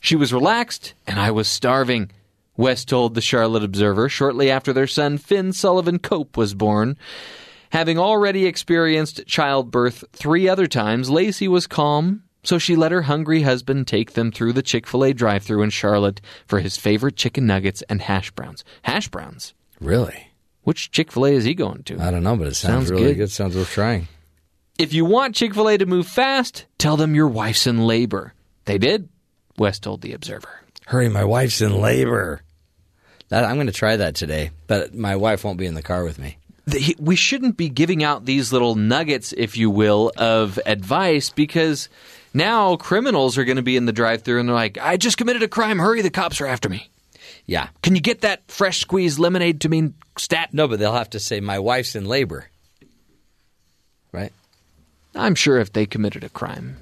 She 0.00 0.16
was 0.16 0.32
relaxed, 0.32 0.94
and 1.06 1.20
I 1.20 1.30
was 1.30 1.46
starving. 1.46 2.10
Wes 2.56 2.86
told 2.86 3.12
the 3.12 3.20
Charlotte 3.20 3.62
Observer 3.62 4.08
shortly 4.08 4.50
after 4.50 4.72
their 4.72 4.86
son 4.86 5.18
Finn 5.18 5.52
Sullivan 5.52 5.98
Cope 5.98 6.38
was 6.38 6.54
born. 6.54 6.96
Having 7.72 7.98
already 7.98 8.46
experienced 8.46 9.26
childbirth 9.26 10.04
three 10.14 10.48
other 10.48 10.66
times, 10.66 11.10
Lacey 11.10 11.48
was 11.48 11.66
calm, 11.66 12.22
so 12.42 12.56
she 12.56 12.76
let 12.76 12.92
her 12.92 13.02
hungry 13.02 13.42
husband 13.42 13.86
take 13.86 14.14
them 14.14 14.32
through 14.32 14.54
the 14.54 14.62
Chick 14.62 14.86
fil 14.86 15.04
A 15.04 15.12
drive 15.12 15.42
through 15.42 15.64
in 15.64 15.68
Charlotte 15.68 16.22
for 16.46 16.60
his 16.60 16.78
favorite 16.78 17.16
chicken 17.16 17.46
nuggets 17.46 17.82
and 17.90 18.00
hash 18.00 18.30
browns. 18.30 18.64
Hash 18.84 19.08
browns? 19.08 19.52
Really? 19.80 20.30
Which 20.64 20.90
Chick 20.90 21.12
fil 21.12 21.26
A 21.26 21.30
is 21.32 21.44
he 21.44 21.54
going 21.54 21.82
to? 21.84 22.00
I 22.00 22.10
don't 22.10 22.22
know, 22.22 22.36
but 22.36 22.46
it 22.48 22.54
sounds, 22.54 22.88
Sounds 22.88 22.90
really 22.90 23.12
good. 23.12 23.16
good. 23.16 23.30
Sounds 23.30 23.56
worth 23.56 23.70
trying. 23.70 24.08
If 24.78 24.92
you 24.92 25.04
want 25.04 25.34
Chick 25.36 25.54
fil 25.54 25.68
A 25.68 25.78
to 25.78 25.86
move 25.86 26.06
fast, 26.08 26.66
tell 26.78 26.96
them 26.96 27.14
your 27.14 27.28
wife's 27.28 27.66
in 27.66 27.86
labor. 27.86 28.32
They 28.64 28.78
did, 28.78 29.08
Wes 29.58 29.78
told 29.78 30.00
the 30.00 30.12
Observer. 30.14 30.48
Hurry, 30.86 31.08
my 31.08 31.24
wife's 31.24 31.60
in 31.60 31.80
labor. 31.80 32.42
That, 33.28 33.44
I'm 33.44 33.54
going 33.56 33.66
to 33.68 33.72
try 33.72 33.96
that 33.96 34.14
today, 34.14 34.50
but 34.66 34.94
my 34.94 35.16
wife 35.16 35.44
won't 35.44 35.58
be 35.58 35.66
in 35.66 35.74
the 35.74 35.82
car 35.82 36.02
with 36.04 36.18
me. 36.18 36.38
The- 36.66 36.96
we 36.98 37.14
shouldn't 37.16 37.56
be 37.58 37.68
giving 37.68 38.02
out 38.02 38.24
these 38.24 38.52
little 38.52 38.74
nuggets, 38.74 39.32
if 39.36 39.56
you 39.56 39.70
will, 39.70 40.12
of 40.16 40.58
advice 40.66 41.28
because 41.30 41.88
now 42.32 42.76
criminals 42.76 43.36
are 43.38 43.44
going 43.44 43.56
to 43.56 43.62
be 43.62 43.76
in 43.76 43.84
the 43.86 43.92
drive 43.92 44.22
through 44.22 44.40
and 44.40 44.48
they're 44.48 44.54
like, 44.56 44.78
I 44.78 44.96
just 44.96 45.18
committed 45.18 45.42
a 45.42 45.48
crime. 45.48 45.78
Hurry, 45.78 46.00
the 46.02 46.10
cops 46.10 46.40
are 46.40 46.46
after 46.46 46.68
me. 46.70 46.90
Yeah. 47.46 47.68
Can 47.82 47.94
you 47.94 48.00
get 48.00 48.22
that 48.22 48.42
fresh 48.50 48.80
squeezed 48.80 49.18
lemonade 49.18 49.60
to 49.62 49.68
mean 49.68 49.94
stat? 50.16 50.50
No, 50.52 50.66
but 50.66 50.78
they'll 50.78 50.92
have 50.92 51.10
to 51.10 51.20
say 51.20 51.40
my 51.40 51.58
wife's 51.58 51.94
in 51.94 52.06
labor. 52.06 52.48
Right? 54.12 54.32
I'm 55.14 55.34
sure 55.34 55.58
if 55.58 55.72
they 55.72 55.86
committed 55.86 56.24
a 56.24 56.28
crime. 56.28 56.76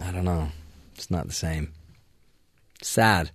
I 0.00 0.10
don't 0.10 0.24
know. 0.24 0.48
It's 0.94 1.10
not 1.10 1.26
the 1.26 1.32
same. 1.32 1.72
Sad. 2.82 3.30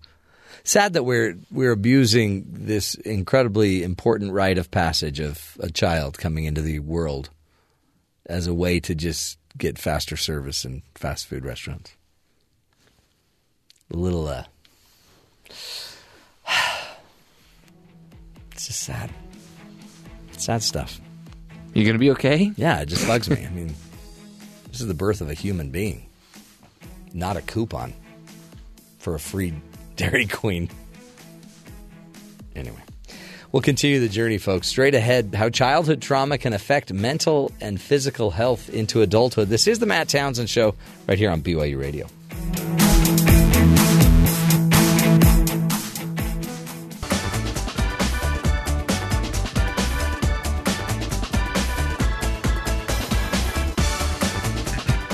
Sad 0.64 0.94
that 0.94 1.04
we're 1.04 1.38
we're 1.52 1.72
abusing 1.72 2.46
this 2.48 2.96
incredibly 2.96 3.82
important 3.82 4.34
rite 4.34 4.58
of 4.58 4.70
passage 4.70 5.20
of 5.20 5.58
a 5.60 5.70
child 5.72 6.18
coming 6.18 6.46
into 6.46 6.62
the 6.62 6.80
world 6.80 7.30
as 8.26 8.46
a 8.46 8.54
way 8.54 8.80
to 8.82 8.94
just 8.94 9.40
get 9.58 9.80
faster 9.80 10.16
service 10.16 10.66
in 10.66 10.84
fast 10.96 11.26
food 11.28 11.44
restaurants. 11.44 11.94
A 13.92 13.98
little 13.98 14.28
uh 14.28 14.44
it's 18.60 18.68
just 18.68 18.82
sad. 18.82 19.10
Sad 20.38 20.62
stuff. 20.62 21.00
You 21.74 21.86
going 21.86 21.94
to 21.94 22.00
be 22.00 22.12
okay? 22.12 22.52
Yeah, 22.58 22.82
it 22.82 22.88
just 22.88 23.08
bugs 23.08 23.30
me. 23.30 23.46
I 23.46 23.50
mean, 23.52 23.74
this 24.70 24.82
is 24.82 24.88
the 24.88 24.94
birth 24.94 25.22
of 25.22 25.30
a 25.30 25.34
human 25.34 25.70
being, 25.70 26.10
not 27.14 27.38
a 27.38 27.42
coupon 27.42 27.94
for 28.98 29.16
a 29.16 29.20
free 29.20 29.54
Dairy 29.96 30.26
Queen. 30.26 30.70
Anyway, 32.54 32.82
we'll 33.54 33.62
continue 33.62 34.02
the 34.02 34.10
journey, 34.10 34.38
folks. 34.38 34.68
Straight 34.68 34.94
ahead, 34.94 35.34
how 35.34 35.48
childhood 35.48 36.02
trauma 36.02 36.38
can 36.38 36.52
affect 36.52 36.92
mental 36.92 37.54
and 37.62 37.80
physical 37.80 38.30
health 38.30 38.68
into 38.70 39.02
adulthood. 39.02 39.48
This 39.48 39.68
is 39.68 39.80
the 39.80 39.86
Matt 39.86 40.10
Townsend 40.10 40.50
Show 40.50 40.76
right 41.08 41.18
here 41.18 41.32
on 41.32 41.42
BYU 41.42 41.80
Radio. 41.80 42.08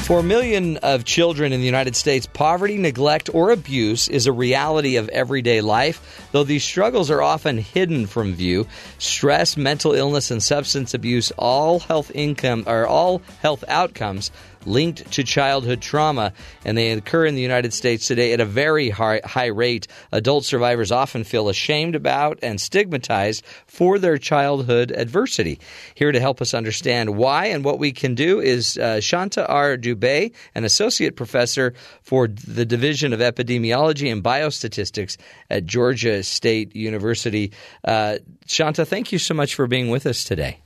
For 0.06 0.20
a 0.20 0.24
million 0.24 0.78
of 0.78 1.04
children 1.04 1.52
in 1.52 1.62
the 1.62 1.66
United 1.66 1.96
States, 1.96 2.28
poverty, 2.28 2.78
neglect, 2.78 3.28
or 3.34 3.50
abuse 3.50 4.08
is 4.08 4.28
a 4.28 4.32
reality 4.32 4.98
of 4.98 5.10
everyday 5.10 5.62
life, 5.62 6.30
though 6.32 6.44
these 6.44 6.64
struggles 6.64 7.10
are 7.10 7.24
often 7.24 7.58
hidden 7.58 8.06
from 8.06 8.36
view. 8.36 8.68
Stress, 9.00 9.58
mental 9.58 9.94
illness, 9.94 10.30
and 10.30 10.44
substance 10.44 10.94
abuse, 10.94 11.32
all 11.40 11.80
health 11.80 12.12
income 12.14 12.66
are 12.68 12.86
all 12.86 13.24
health 13.42 13.64
outcomes 13.68 14.30
linked 14.66 15.12
to 15.12 15.24
childhood 15.24 15.82
trauma, 15.82 16.34
and 16.64 16.78
they 16.78 16.92
occur 16.92 17.26
in 17.26 17.36
the 17.36 17.42
United 17.42 17.74
States 17.74 18.08
today 18.08 18.34
at 18.34 18.40
a 18.40 18.46
very 18.46 18.90
high, 18.90 19.22
high 19.24 19.48
rate. 19.48 19.88
Adult 20.12 20.46
survivors 20.46 20.92
often 20.92 21.24
feel 21.24 21.50
ashamed 21.50 21.96
about 21.96 22.40
and 22.42 22.60
stigmatized 22.60 23.46
for 23.68 24.00
their 24.00 24.18
childhood 24.18 24.92
adversity. 24.92 25.60
Here 25.96 26.12
to 26.12 26.20
help 26.20 26.42
us 26.42 26.54
understand 26.54 27.18
why 27.18 27.48
and 27.48 27.64
what 27.64 27.80
we 27.80 27.92
can 27.92 28.16
do 28.16 28.40
is 28.40 28.78
uh, 28.78 29.00
Shanta 29.00 29.48
R. 29.48 29.78
Dubé, 29.78 30.34
an 30.56 30.64
associate 30.64 31.16
professor 31.16 31.74
for 32.02 32.28
the 32.28 32.66
Division 32.66 33.14
of 33.14 33.20
Epidemiology 33.20 34.12
and 34.12 34.24
Biostatistics 34.24 35.18
at 35.50 35.66
Georgia 35.66 36.24
State 36.24 36.76
University. 36.76 37.52
Uh, 37.84 38.18
Shanta, 38.46 38.86
thank 38.86 39.12
you 39.12 39.20
so 39.20 39.34
much 39.34 39.56
for 39.56 39.68
being 39.68 39.90
with 39.90 40.06
us 40.06 40.24
today. 40.24 40.60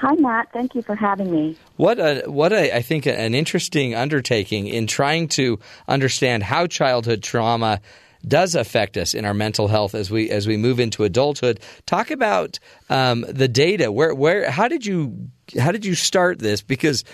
Hi, 0.00 0.14
Matt. 0.14 0.50
Thank 0.50 0.74
you 0.74 0.80
for 0.80 0.94
having 0.94 1.30
me. 1.30 1.58
What 1.76 1.98
a 1.98 2.22
what 2.26 2.54
a 2.54 2.74
I 2.74 2.80
think 2.80 3.04
an 3.04 3.34
interesting 3.34 3.94
undertaking 3.94 4.66
in 4.66 4.86
trying 4.86 5.28
to 5.28 5.58
understand 5.88 6.42
how 6.42 6.66
childhood 6.66 7.22
trauma 7.22 7.82
does 8.26 8.54
affect 8.54 8.96
us 8.96 9.12
in 9.12 9.26
our 9.26 9.34
mental 9.34 9.68
health 9.68 9.94
as 9.94 10.10
we 10.10 10.30
as 10.30 10.46
we 10.46 10.56
move 10.56 10.80
into 10.80 11.04
adulthood. 11.04 11.60
Talk 11.84 12.10
about 12.10 12.58
um, 12.88 13.26
the 13.28 13.46
data. 13.46 13.92
Where 13.92 14.14
where 14.14 14.50
how 14.50 14.68
did 14.68 14.86
you 14.86 15.28
how 15.58 15.70
did 15.70 15.84
you 15.84 15.94
start 15.94 16.38
this? 16.38 16.62
Because 16.62 17.04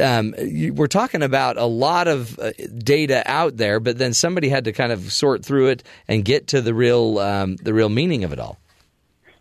um, 0.00 0.34
you, 0.38 0.74
we're 0.74 0.88
talking 0.88 1.22
about 1.22 1.56
a 1.58 1.66
lot 1.66 2.08
of 2.08 2.36
uh, 2.40 2.50
data 2.76 3.22
out 3.24 3.56
there, 3.56 3.78
but 3.78 3.98
then 3.98 4.14
somebody 4.14 4.48
had 4.48 4.64
to 4.64 4.72
kind 4.72 4.90
of 4.90 5.12
sort 5.12 5.44
through 5.44 5.68
it 5.68 5.84
and 6.08 6.24
get 6.24 6.48
to 6.48 6.60
the 6.60 6.74
real 6.74 7.20
um, 7.20 7.54
the 7.56 7.72
real 7.72 7.88
meaning 7.88 8.24
of 8.24 8.32
it 8.32 8.40
all. 8.40 8.58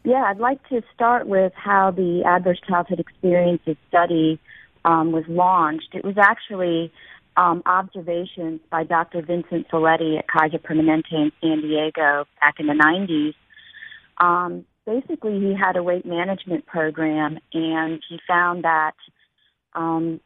Yeah, 0.03 0.23
I'd 0.27 0.39
like 0.39 0.67
to 0.69 0.81
start 0.93 1.27
with 1.27 1.53
how 1.55 1.91
the 1.91 2.23
Adverse 2.25 2.59
Childhood 2.67 2.99
Experiences 2.99 3.77
study 3.87 4.39
um, 4.83 5.11
was 5.11 5.23
launched. 5.27 5.89
It 5.93 6.03
was 6.03 6.15
actually 6.17 6.91
um, 7.37 7.61
observations 7.65 8.61
by 8.71 8.83
Dr. 8.83 9.21
Vincent 9.21 9.67
Felitti 9.69 10.17
at 10.17 10.25
Kaiser 10.27 10.57
Permanente 10.57 11.11
in 11.11 11.31
San 11.39 11.61
Diego 11.61 12.25
back 12.39 12.55
in 12.59 12.65
the 12.65 12.73
90s. 12.73 13.35
Um, 14.17 14.65
basically, 14.87 15.39
he 15.39 15.53
had 15.53 15.75
a 15.75 15.83
weight 15.83 16.05
management 16.05 16.65
program, 16.65 17.37
and 17.53 18.01
he 18.09 18.19
found 18.27 18.63
that 18.63 18.95
um, 19.75 20.19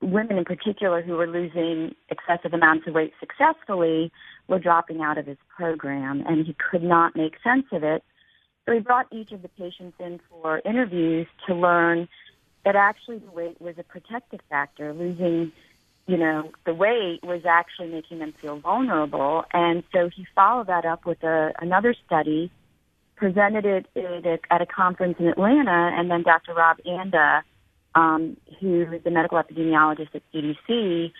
women 0.00 0.38
in 0.38 0.44
particular 0.44 1.02
who 1.02 1.12
were 1.12 1.28
losing 1.28 1.94
excessive 2.08 2.54
amounts 2.54 2.86
of 2.86 2.94
weight 2.94 3.12
successfully 3.20 4.10
were 4.48 4.58
dropping 4.58 5.02
out 5.02 5.18
of 5.18 5.26
his 5.26 5.38
program, 5.54 6.24
and 6.26 6.46
he 6.46 6.56
could 6.70 6.82
not 6.82 7.14
make 7.14 7.34
sense 7.44 7.66
of 7.72 7.84
it. 7.84 8.02
So 8.66 8.72
he 8.72 8.80
brought 8.80 9.06
each 9.10 9.32
of 9.32 9.42
the 9.42 9.48
patients 9.48 9.96
in 9.98 10.20
for 10.30 10.60
interviews 10.64 11.26
to 11.46 11.54
learn 11.54 12.08
that 12.64 12.76
actually 12.76 13.18
the 13.18 13.30
weight 13.30 13.60
was 13.60 13.74
a 13.78 13.82
protective 13.82 14.40
factor. 14.48 14.92
Losing 14.92 15.52
you 16.06 16.16
know, 16.16 16.50
the 16.66 16.74
weight 16.74 17.20
was 17.22 17.42
actually 17.48 17.88
making 17.88 18.18
them 18.18 18.34
feel 18.40 18.58
vulnerable. 18.58 19.44
And 19.52 19.84
so 19.92 20.08
he 20.08 20.26
followed 20.34 20.66
that 20.66 20.84
up 20.84 21.06
with 21.06 21.22
a, 21.22 21.52
another 21.60 21.94
study, 22.06 22.50
presented 23.16 23.64
it 23.64 23.86
at 23.96 24.26
a, 24.26 24.38
at 24.50 24.60
a 24.60 24.66
conference 24.66 25.16
in 25.18 25.28
Atlanta, 25.28 25.92
and 25.96 26.10
then 26.10 26.22
Dr. 26.22 26.54
Rob 26.54 26.78
Anda, 26.84 27.44
um, 27.94 28.36
who 28.60 28.82
is 28.92 29.02
the 29.04 29.10
medical 29.10 29.38
epidemiologist 29.38 30.14
at 30.14 30.22
CDC, 30.34 31.12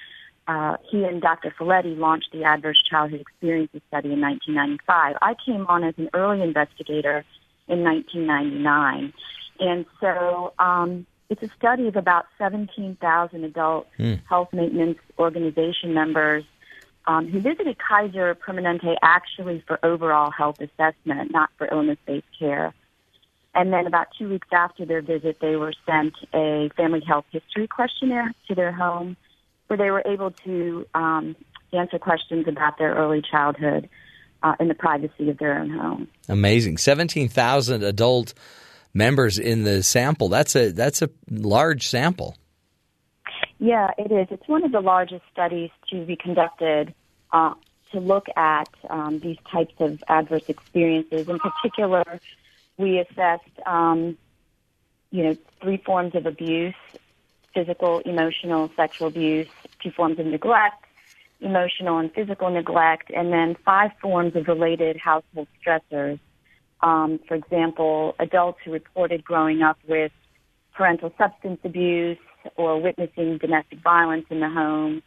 uh, 0.48 0.76
he 0.90 1.04
and 1.04 1.22
Dr. 1.22 1.54
Felitti 1.58 1.96
launched 1.96 2.32
the 2.32 2.44
Adverse 2.44 2.82
Childhood 2.88 3.20
Experiences 3.20 3.80
Study 3.88 4.12
in 4.12 4.20
1995. 4.20 5.16
I 5.22 5.34
came 5.44 5.66
on 5.68 5.84
as 5.84 5.94
an 5.98 6.10
early 6.14 6.42
investigator 6.42 7.24
in 7.68 7.84
1999. 7.84 9.12
And 9.60 9.86
so 10.00 10.52
um, 10.58 11.06
it's 11.30 11.42
a 11.42 11.48
study 11.56 11.86
of 11.86 11.96
about 11.96 12.26
17,000 12.38 13.44
adult 13.44 13.86
Hmm. 13.96 14.14
health 14.28 14.52
maintenance 14.52 14.98
organization 15.18 15.94
members 15.94 16.44
um, 17.06 17.28
who 17.28 17.40
visited 17.40 17.76
Kaiser 17.78 18.34
Permanente 18.34 18.96
actually 19.02 19.62
for 19.66 19.78
overall 19.84 20.30
health 20.30 20.60
assessment, 20.60 21.30
not 21.30 21.50
for 21.56 21.68
illness-based 21.70 22.26
care. 22.38 22.74
And 23.54 23.72
then 23.72 23.86
about 23.86 24.08
two 24.18 24.28
weeks 24.28 24.48
after 24.52 24.84
their 24.86 25.02
visit, 25.02 25.38
they 25.40 25.56
were 25.56 25.74
sent 25.86 26.14
a 26.32 26.70
family 26.76 27.00
health 27.00 27.26
history 27.30 27.66
questionnaire 27.68 28.32
to 28.48 28.54
their 28.54 28.72
home 28.72 29.16
where 29.66 29.76
they 29.76 29.90
were 29.90 30.02
able 30.06 30.30
to 30.30 30.86
um, 30.94 31.36
answer 31.72 31.98
questions 31.98 32.46
about 32.48 32.78
their 32.78 32.94
early 32.94 33.22
childhood 33.22 33.88
uh, 34.42 34.54
in 34.60 34.68
the 34.68 34.74
privacy 34.74 35.30
of 35.30 35.38
their 35.38 35.58
own 35.58 35.70
home. 35.70 36.08
Amazing. 36.28 36.78
17,000 36.78 37.82
adult 37.82 38.34
members 38.94 39.38
in 39.38 39.64
the 39.64 39.82
sample. 39.82 40.28
That's 40.28 40.54
a 40.54 40.70
that's 40.72 41.02
a 41.02 41.10
large 41.30 41.86
sample. 41.88 42.36
Yeah, 43.58 43.90
it 43.96 44.10
is. 44.10 44.26
It's 44.30 44.48
one 44.48 44.64
of 44.64 44.72
the 44.72 44.80
largest 44.80 45.22
studies 45.32 45.70
to 45.90 46.04
be 46.04 46.16
conducted 46.16 46.94
uh, 47.32 47.54
to 47.92 48.00
look 48.00 48.26
at 48.36 48.68
um, 48.90 49.20
these 49.20 49.38
types 49.50 49.74
of 49.78 50.02
adverse 50.08 50.48
experiences. 50.48 51.28
In 51.28 51.38
particular, 51.38 52.20
we 52.76 52.98
assessed, 52.98 53.44
um, 53.64 54.18
you 55.10 55.22
know, 55.22 55.36
three 55.60 55.76
forms 55.76 56.14
of 56.14 56.26
abuse: 56.26 56.74
physical, 57.54 58.00
emotional, 58.00 58.70
sexual 58.76 59.08
abuse, 59.08 59.48
two 59.82 59.90
forms 59.90 60.18
of 60.18 60.26
neglect, 60.26 60.84
emotional 61.40 61.98
and 61.98 62.12
physical 62.12 62.50
neglect, 62.50 63.10
and 63.14 63.32
then 63.32 63.56
five 63.64 63.90
forms 64.00 64.34
of 64.36 64.48
related 64.48 64.96
household 64.96 65.48
stressors. 65.60 66.18
Um, 66.80 67.20
for 67.28 67.34
example, 67.34 68.14
adults 68.18 68.58
who 68.64 68.72
reported 68.72 69.24
growing 69.24 69.62
up 69.62 69.78
with 69.88 70.12
parental 70.74 71.12
substance 71.18 71.60
abuse 71.64 72.18
or 72.56 72.80
witnessing 72.80 73.38
domestic 73.38 73.80
violence 73.80 74.26
in 74.30 74.40
the 74.40 74.48
home. 74.48 75.02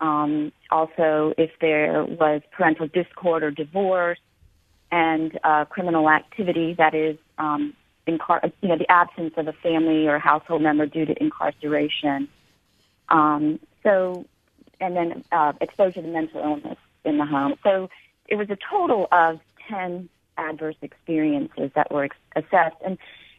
Um, 0.00 0.52
also, 0.70 1.34
if 1.36 1.50
there 1.60 2.04
was 2.04 2.42
parental 2.52 2.86
discord 2.86 3.42
or 3.42 3.50
divorce 3.50 4.18
and 4.92 5.38
uh, 5.42 5.64
criminal 5.64 6.08
activity, 6.08 6.74
that 6.78 6.94
is, 6.94 7.18
um, 7.36 7.74
incar- 8.08 8.52
you 8.60 8.68
know, 8.68 8.78
the 8.78 8.90
absence 8.90 9.34
of 9.36 9.48
a 9.48 9.52
family 9.52 10.06
or 10.08 10.18
household 10.18 10.62
member 10.62 10.86
due 10.86 11.04
to 11.04 11.22
incarceration. 11.22 12.28
Um, 13.08 13.60
so, 13.82 14.24
and 14.80 14.96
then 14.96 15.24
uh, 15.32 15.52
exposure 15.60 16.02
to 16.02 16.08
mental 16.08 16.40
illness 16.40 16.78
in 17.04 17.18
the 17.18 17.26
home. 17.26 17.54
So, 17.62 17.88
it 18.26 18.36
was 18.36 18.50
a 18.50 18.58
total 18.70 19.08
of 19.12 19.40
ten 19.68 20.08
adverse 20.36 20.76
experiences 20.82 21.70
that 21.74 21.90
were 21.90 22.04
ex- 22.04 22.16
assessed, 22.36 22.76
and 22.84 22.98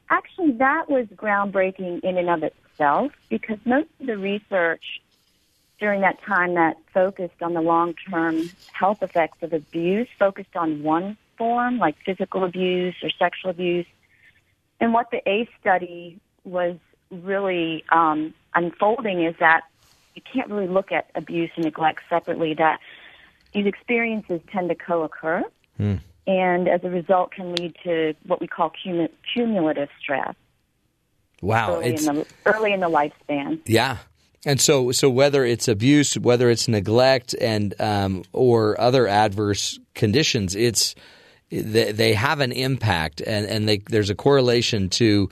actually, 0.09 0.51
that 0.53 0.89
was 0.89 1.05
groundbreaking 1.07 2.01
in 2.03 2.17
and 2.17 2.29
of 2.29 2.43
itself 2.43 3.11
because 3.29 3.57
most 3.65 3.89
of 3.99 4.07
the 4.07 4.17
research 4.17 5.01
during 5.79 6.01
that 6.01 6.21
time 6.23 6.55
that 6.55 6.77
focused 6.93 7.41
on 7.41 7.53
the 7.53 7.61
long-term 7.61 8.51
health 8.73 9.01
effects 9.01 9.37
of 9.41 9.53
abuse 9.53 10.07
focused 10.17 10.55
on 10.55 10.83
one 10.83 11.17
form, 11.37 11.77
like 11.77 11.95
physical 12.05 12.43
abuse 12.43 12.95
or 13.01 13.09
sexual 13.17 13.49
abuse. 13.49 13.85
And 14.79 14.93
what 14.93 15.11
the 15.11 15.27
ACE 15.29 15.49
study 15.59 16.19
was 16.43 16.77
really 17.11 17.83
um, 17.91 18.33
unfolding 18.55 19.23
is 19.23 19.35
that 19.39 19.61
you 20.15 20.21
can't 20.31 20.49
really 20.49 20.67
look 20.67 20.91
at 20.91 21.09
abuse 21.15 21.51
and 21.55 21.65
neglect 21.65 22.01
separately. 22.09 22.53
That 22.53 22.79
these 23.53 23.65
experiences 23.65 24.41
tend 24.51 24.69
to 24.69 24.75
co-occur, 24.75 25.43
and 26.27 26.67
as 26.67 26.83
a 26.83 26.89
result, 26.89 27.31
can 27.31 27.55
lead 27.55 27.75
to 27.83 28.13
what 28.25 28.39
we 28.41 28.47
call 28.47 28.71
cumu- 28.85 29.09
cumulative 29.33 29.89
stress 29.99 30.35
Wow, 31.41 31.75
early 31.75 31.93
it's 31.93 32.05
in 32.05 32.15
the 32.15 32.25
early 32.45 32.73
in 32.73 32.79
the 32.79 32.89
lifespan. 32.89 33.59
yeah. 33.65 33.97
And 34.45 34.61
so, 34.61 34.93
so 34.93 35.09
whether 35.09 35.43
it's 35.43 35.67
abuse, 35.67 36.17
whether 36.17 36.49
it's 36.49 36.69
neglect, 36.69 37.35
and 37.41 37.73
um, 37.79 38.23
or 38.31 38.79
other 38.79 39.05
adverse 39.05 39.79
conditions, 39.95 40.55
it's 40.55 40.95
they, 41.49 41.91
they 41.91 42.13
have 42.13 42.39
an 42.39 42.51
impact, 42.51 43.21
and 43.21 43.45
and 43.45 43.67
they, 43.67 43.77
there's 43.77 44.09
a 44.09 44.15
correlation 44.15 44.89
to 44.89 45.29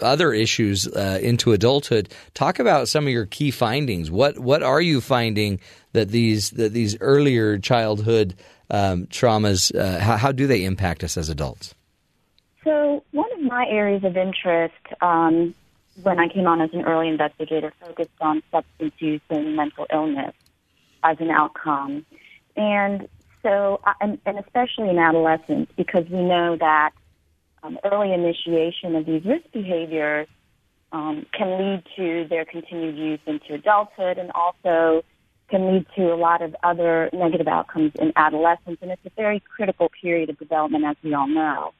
other 0.00 0.32
issues 0.32 0.86
uh, 0.88 1.18
into 1.22 1.52
adulthood. 1.52 2.08
Talk 2.34 2.58
about 2.58 2.88
some 2.88 3.06
of 3.06 3.12
your 3.12 3.26
key 3.26 3.50
findings. 3.50 4.10
What 4.10 4.38
what 4.38 4.62
are 4.62 4.80
you 4.80 5.00
finding 5.00 5.60
that 5.92 6.08
these 6.10 6.50
that 6.52 6.72
these 6.72 6.96
earlier 7.00 7.58
childhood 7.58 8.34
um, 8.70 9.06
traumas? 9.06 9.74
Uh, 9.74 9.98
how, 10.00 10.16
how 10.16 10.32
do 10.32 10.46
they 10.46 10.64
impact 10.64 11.04
us 11.04 11.16
as 11.16 11.28
adults? 11.28 11.74
So 12.64 13.04
one 13.12 13.32
of 13.32 13.40
my 13.40 13.66
areas 13.68 14.02
of 14.02 14.16
interest 14.16 14.74
um, 15.00 15.54
when 16.02 16.18
I 16.18 16.28
came 16.28 16.46
on 16.46 16.60
as 16.60 16.72
an 16.72 16.84
early 16.84 17.08
investigator 17.08 17.72
focused 17.80 18.10
on 18.20 18.42
substance 18.50 18.94
use 18.98 19.20
and 19.30 19.56
mental 19.56 19.86
illness 19.92 20.34
as 21.02 21.20
an 21.20 21.30
outcome. 21.30 22.04
And 22.56 23.08
so, 23.46 23.80
uh, 23.84 23.92
and, 24.00 24.18
and 24.26 24.38
especially 24.38 24.90
in 24.90 24.98
adolescence, 24.98 25.70
because 25.76 26.04
we 26.10 26.22
know 26.22 26.56
that 26.58 26.90
um, 27.62 27.78
early 27.84 28.12
initiation 28.12 28.96
of 28.96 29.06
these 29.06 29.24
risk 29.24 29.44
behaviors 29.52 30.26
um, 30.92 31.26
can 31.32 31.58
lead 31.58 31.82
to 31.96 32.26
their 32.28 32.44
continued 32.44 32.96
use 32.96 33.20
into 33.26 33.54
adulthood 33.54 34.18
and 34.18 34.30
also 34.32 35.04
can 35.48 35.72
lead 35.72 35.86
to 35.94 36.12
a 36.12 36.16
lot 36.16 36.42
of 36.42 36.56
other 36.64 37.08
negative 37.12 37.46
outcomes 37.46 37.92
in 38.00 38.12
adolescence. 38.16 38.78
And 38.82 38.90
it's 38.90 39.06
a 39.06 39.10
very 39.16 39.40
critical 39.40 39.90
period 40.00 40.28
of 40.30 40.38
development, 40.38 40.84
as 40.84 40.96
we 41.04 41.14
all 41.14 41.28
know. 41.28 41.72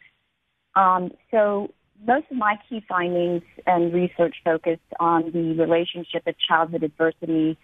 Um, 0.76 1.10
so 1.30 1.72
most 2.06 2.26
of 2.30 2.36
my 2.36 2.59
key 2.68 2.84
findings 2.88 3.43
and 3.66 3.93
research 3.93 4.36
focused 4.44 4.82
on 5.01 5.32
the 5.32 5.55
relationship 5.55 6.26
of 6.26 6.34
childhood 6.38 6.84
adversity 6.84 7.59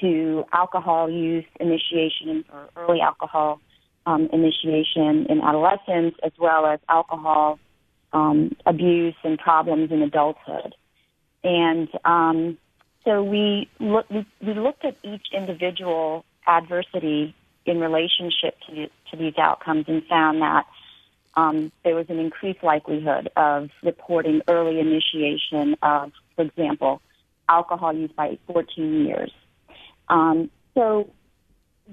to 0.00 0.44
alcohol 0.52 1.10
use 1.10 1.44
initiation 1.60 2.44
or 2.52 2.68
early 2.76 3.00
alcohol 3.00 3.60
um, 4.06 4.28
initiation 4.32 5.26
in 5.28 5.40
adolescence, 5.42 6.14
as 6.22 6.32
well 6.38 6.66
as 6.66 6.80
alcohol 6.88 7.58
um, 8.12 8.56
abuse 8.64 9.14
and 9.22 9.38
problems 9.38 9.90
in 9.92 10.02
adulthood. 10.02 10.74
And 11.44 11.88
um, 12.04 12.58
so 13.04 13.22
we, 13.22 13.68
look, 13.78 14.08
we 14.10 14.26
we 14.40 14.54
looked 14.54 14.84
at 14.84 14.96
each 15.02 15.26
individual 15.32 16.24
adversity 16.46 17.34
in 17.66 17.80
relationship 17.80 18.56
to, 18.66 18.88
to 19.10 19.16
these 19.16 19.36
outcomes 19.38 19.84
and 19.88 20.02
found 20.06 20.40
that 20.40 20.66
um, 21.36 21.70
there 21.84 21.94
was 21.94 22.06
an 22.08 22.18
increased 22.18 22.62
likelihood 22.62 23.30
of 23.36 23.70
reporting 23.82 24.40
early 24.48 24.80
initiation 24.80 25.76
of, 25.82 26.12
for 26.34 26.42
example, 26.42 27.00
alcohol 27.48 27.92
use 27.92 28.10
by 28.16 28.38
14 28.46 29.06
years. 29.06 29.30
Um, 30.08 30.50
so 30.74 31.10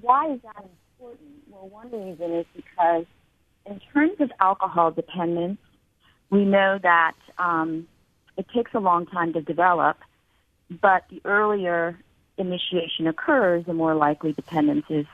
why 0.01 0.33
is 0.33 0.41
that 0.43 0.65
important? 0.99 1.29
Well, 1.49 1.69
one 1.69 1.91
reason 1.91 2.33
is 2.33 2.45
because 2.55 3.05
in 3.65 3.79
terms 3.93 4.19
of 4.19 4.31
alcohol 4.39 4.91
dependence, 4.91 5.59
we 6.29 6.45
know 6.45 6.79
that 6.81 7.15
um, 7.37 7.87
it 8.37 8.47
takes 8.53 8.73
a 8.73 8.79
long 8.79 9.05
time 9.05 9.33
to 9.33 9.41
develop, 9.41 9.97
but 10.69 11.05
the 11.09 11.21
earlier 11.25 11.97
initiation 12.37 13.07
occurs, 13.07 13.65
the 13.65 13.73
more 13.73 13.95
likely 13.95 14.33
dependence 14.33 14.85
is 14.89 15.05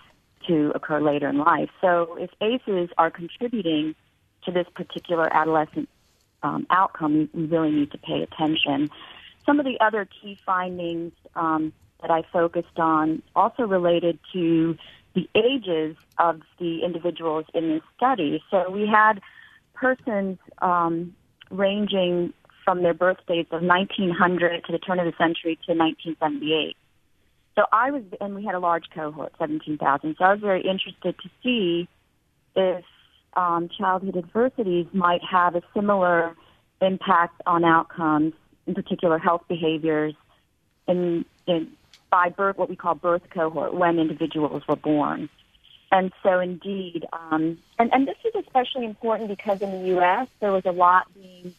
to 0.48 0.72
occur 0.74 1.00
later 1.00 1.30
in 1.30 1.38
life. 1.38 1.70
So 1.82 2.18
if 2.20 2.32
ACEs 2.42 2.90
are 2.98 3.12
contributing 3.12 3.96
to 4.46 4.52
this 4.52 4.66
particular 4.74 5.30
adolescent 5.32 5.88
um, 6.42 6.66
outcome, 6.72 7.30
we 7.34 7.46
really 7.46 7.72
need 7.72 7.92
to 7.92 7.98
pay 8.00 8.24
attention. 8.24 8.90
Some 9.46 9.60
of 9.60 9.66
the 9.66 9.80
other 9.80 10.06
key 10.06 10.38
findings 10.46 11.14
um, 11.36 11.74
that 12.02 12.12
I 12.12 12.24
focused 12.32 12.78
on 12.78 13.22
also 13.36 13.64
related 13.64 14.20
to 14.34 14.78
the 15.14 15.30
ages 15.36 15.96
of 16.18 16.42
the 16.60 16.84
individuals 16.84 17.46
in 17.54 17.70
this 17.70 17.82
study. 17.98 18.42
So 18.50 18.70
we 18.70 18.88
had 18.88 19.22
persons 19.74 20.38
um, 20.60 21.16
ranging 21.50 22.34
from 22.64 22.84
their 22.84 22.94
birth 22.94 23.18
dates 23.28 23.50
of 23.52 23.62
1900 23.62 24.64
to 24.66 24.72
the 24.72 24.80
turn 24.80 25.00
of 25.00 25.06
the 25.06 25.14
century 25.18 25.56
to 25.68 25.74
1978. 25.74 26.76
So 27.56 27.64
I 27.72 27.92
was, 27.92 28.04
and 28.22 28.36
we 28.36 28.46
had 28.46 28.56
a 28.56 28.60
large 28.60 28.86
cohort, 28.94 29.34
17,000. 29.40 30.16
So 30.18 30.24
I 30.24 30.32
was 30.32 30.40
very 30.40 30.62
interested 30.62 31.16
to 31.22 31.30
see 31.44 31.88
if 32.56 32.86
um, 33.34 33.70
childhood 33.78 34.16
adversities 34.16 34.88
might 34.94 35.22
have 35.30 35.56
a 35.56 35.62
similar 35.74 36.36
impact 36.82 37.42
on 37.46 37.66
outcomes, 37.66 38.34
in 38.68 38.74
particular 38.74 39.18
health 39.18 39.44
behaviors, 39.48 40.14
in, 40.88 41.26
in 41.48 41.72
by 42.12 42.30
birth, 42.30 42.58
what 42.58 42.70
we 42.70 42.76
call 42.76 42.94
birth 42.94 43.24
cohort, 43.32 43.74
when 43.74 43.98
individuals 43.98 44.64
were 44.68 44.76
born. 44.76 45.30
And 45.92 46.12
so, 46.24 46.40
indeed, 46.40 47.06
um, 47.12 47.58
and, 47.80 47.92
and 47.92 48.08
this 48.08 48.18
is 48.24 48.34
especially 48.46 48.86
important 48.86 49.30
because 49.30 49.62
in 49.62 49.72
the 49.72 49.88
U.S. 49.90 50.28
there 50.40 50.52
was 50.52 50.66
a 50.66 50.72
lot 50.72 51.08
being 51.14 51.54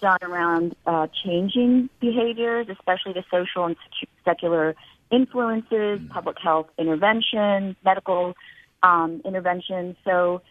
done 0.00 0.18
around 0.22 0.76
uh, 0.86 1.08
changing 1.24 1.88
behaviors, 2.00 2.68
especially 2.68 3.14
the 3.14 3.24
social 3.30 3.64
and 3.64 3.76
secular 4.24 4.76
influences, 5.10 6.00
public 6.10 6.36
health 6.38 6.68
intervention, 6.78 7.74
medical 7.84 8.34
um, 8.82 9.22
intervention. 9.24 9.96
So 10.04 10.42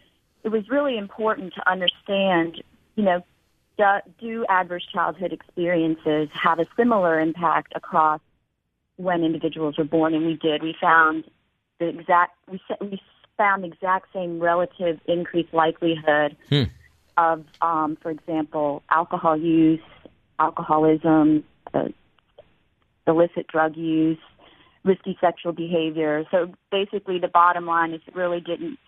it 0.42 0.48
was 0.48 0.68
really 0.68 0.98
important 0.98 1.54
to 1.54 1.70
understand, 1.70 2.62
you 2.96 3.04
know, 3.04 3.24
do, 3.78 3.84
do 4.20 4.46
adverse 4.48 4.86
childhood 4.92 5.32
experiences 5.32 6.28
have 6.32 6.58
a 6.58 6.66
similar 6.76 7.18
impact 7.18 7.72
across 7.74 8.20
when 8.96 9.24
individuals 9.24 9.78
were 9.78 9.84
born? 9.84 10.14
And 10.14 10.26
we 10.26 10.34
did. 10.34 10.62
We 10.62 10.74
found 10.80 11.24
the 11.78 11.88
exact 11.88 12.36
we, 12.50 12.60
we 12.80 13.00
found 13.36 13.64
the 13.64 13.68
exact 13.68 14.12
same 14.12 14.40
relative 14.40 15.00
increased 15.06 15.52
likelihood 15.52 16.36
Hmm. 16.48 16.62
of, 17.16 17.44
um, 17.60 17.96
for 18.00 18.10
example, 18.10 18.82
alcohol 18.90 19.36
use, 19.36 19.80
alcoholism, 20.38 21.44
uh, 21.72 21.88
illicit 23.06 23.46
drug 23.48 23.76
use, 23.76 24.18
risky 24.84 25.16
sexual 25.20 25.52
behavior. 25.52 26.24
So 26.30 26.52
basically, 26.70 27.18
the 27.18 27.28
bottom 27.28 27.66
line 27.66 27.92
is 27.92 28.00
it 28.06 28.14
really 28.14 28.40
didn't 28.40 28.78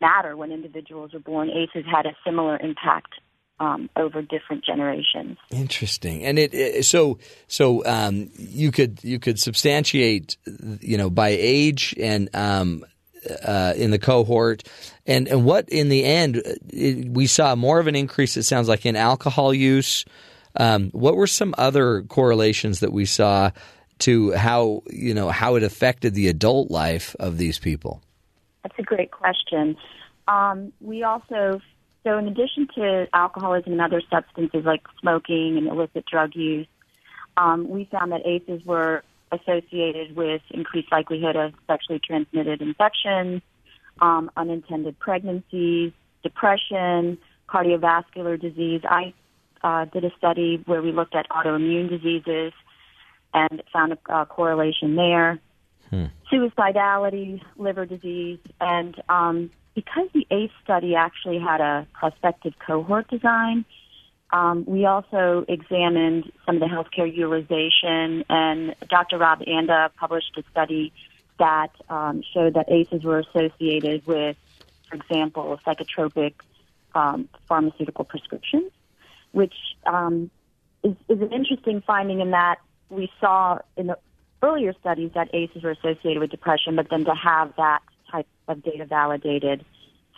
matter 0.00 0.36
when 0.36 0.52
individuals 0.52 1.12
were 1.12 1.18
born. 1.18 1.50
ACEs 1.50 1.84
had 1.90 2.06
a 2.06 2.14
similar 2.24 2.58
impact 2.58 3.14
um, 3.58 3.88
over 3.96 4.22
different 4.22 4.64
generations. 4.64 5.38
Interesting, 5.50 6.24
and 6.24 6.38
it, 6.38 6.52
it 6.54 6.84
so 6.84 7.18
so 7.48 7.84
um, 7.86 8.30
you 8.36 8.70
could 8.70 9.02
you 9.02 9.18
could 9.18 9.38
substantiate 9.38 10.36
you 10.80 10.98
know 10.98 11.10
by 11.10 11.28
age 11.28 11.94
and 11.98 12.34
um, 12.34 12.84
uh, 13.44 13.74
in 13.76 13.90
the 13.90 13.98
cohort, 13.98 14.62
and 15.06 15.28
and 15.28 15.44
what 15.44 15.68
in 15.68 15.88
the 15.88 16.04
end 16.04 16.42
it, 16.68 17.08
we 17.08 17.26
saw 17.26 17.54
more 17.54 17.78
of 17.78 17.86
an 17.86 17.96
increase. 17.96 18.36
It 18.36 18.44
sounds 18.44 18.68
like 18.68 18.84
in 18.86 18.96
alcohol 18.96 19.54
use. 19.54 20.04
Um, 20.58 20.90
what 20.90 21.16
were 21.16 21.26
some 21.26 21.54
other 21.58 22.02
correlations 22.02 22.80
that 22.80 22.92
we 22.92 23.04
saw 23.04 23.50
to 24.00 24.32
how 24.32 24.82
you 24.90 25.14
know 25.14 25.30
how 25.30 25.54
it 25.56 25.62
affected 25.62 26.14
the 26.14 26.28
adult 26.28 26.70
life 26.70 27.16
of 27.18 27.38
these 27.38 27.58
people? 27.58 28.02
That's 28.62 28.78
a 28.78 28.82
great 28.82 29.12
question. 29.12 29.76
Um, 30.28 30.72
we 30.80 31.04
also, 31.04 31.60
so 32.06 32.18
in 32.18 32.28
addition 32.28 32.68
to 32.76 33.08
alcoholism 33.12 33.72
and 33.72 33.80
other 33.80 34.00
substances 34.08 34.64
like 34.64 34.82
smoking 35.00 35.56
and 35.58 35.66
illicit 35.66 36.06
drug 36.06 36.36
use, 36.36 36.68
um, 37.36 37.68
we 37.68 37.88
found 37.90 38.12
that 38.12 38.24
ACEs 38.24 38.64
were 38.64 39.02
associated 39.32 40.14
with 40.14 40.40
increased 40.50 40.92
likelihood 40.92 41.34
of 41.34 41.52
sexually 41.66 41.98
transmitted 41.98 42.62
infections, 42.62 43.42
um, 44.00 44.30
unintended 44.36 44.96
pregnancies, 45.00 45.92
depression, 46.22 47.18
cardiovascular 47.48 48.40
disease. 48.40 48.82
I 48.88 49.12
uh, 49.64 49.86
did 49.86 50.04
a 50.04 50.12
study 50.16 50.62
where 50.64 50.80
we 50.80 50.92
looked 50.92 51.16
at 51.16 51.28
autoimmune 51.30 51.90
diseases 51.90 52.52
and 53.34 53.64
found 53.72 53.92
a 53.92 54.12
uh, 54.14 54.24
correlation 54.26 54.94
there 54.94 55.40
suicidality, 56.32 57.40
liver 57.56 57.86
disease, 57.86 58.38
and 58.60 59.00
um, 59.08 59.50
because 59.76 60.08
the 60.14 60.26
ACE 60.30 60.50
study 60.64 60.96
actually 60.96 61.38
had 61.38 61.60
a 61.60 61.86
prospective 61.92 62.54
cohort 62.66 63.06
design, 63.08 63.66
um, 64.32 64.64
we 64.66 64.86
also 64.86 65.44
examined 65.48 66.32
some 66.46 66.56
of 66.56 66.60
the 66.60 66.66
healthcare 66.66 67.14
utilization, 67.14 68.24
and 68.28 68.74
Dr. 68.88 69.18
Rob 69.18 69.42
Anda 69.46 69.92
published 70.00 70.36
a 70.38 70.42
study 70.50 70.92
that 71.38 71.68
um, 71.90 72.22
showed 72.32 72.54
that 72.54 72.72
ACEs 72.72 73.04
were 73.04 73.18
associated 73.18 74.04
with, 74.06 74.36
for 74.88 74.96
example, 74.96 75.60
psychotropic 75.64 76.32
um, 76.94 77.28
pharmaceutical 77.46 78.06
prescriptions, 78.06 78.72
which 79.32 79.54
um, 79.84 80.30
is, 80.82 80.94
is 81.10 81.20
an 81.20 81.32
interesting 81.32 81.82
finding 81.86 82.20
in 82.20 82.30
that 82.30 82.56
we 82.88 83.12
saw 83.20 83.58
in 83.76 83.88
the 83.88 83.98
earlier 84.42 84.72
studies 84.80 85.10
that 85.14 85.28
ACEs 85.34 85.62
were 85.62 85.72
associated 85.72 86.20
with 86.20 86.30
depression, 86.30 86.76
but 86.76 86.88
then 86.88 87.04
to 87.04 87.14
have 87.14 87.52
that 87.58 87.82
type 88.10 88.26
of 88.48 88.62
data 88.62 88.84
validated 88.84 89.64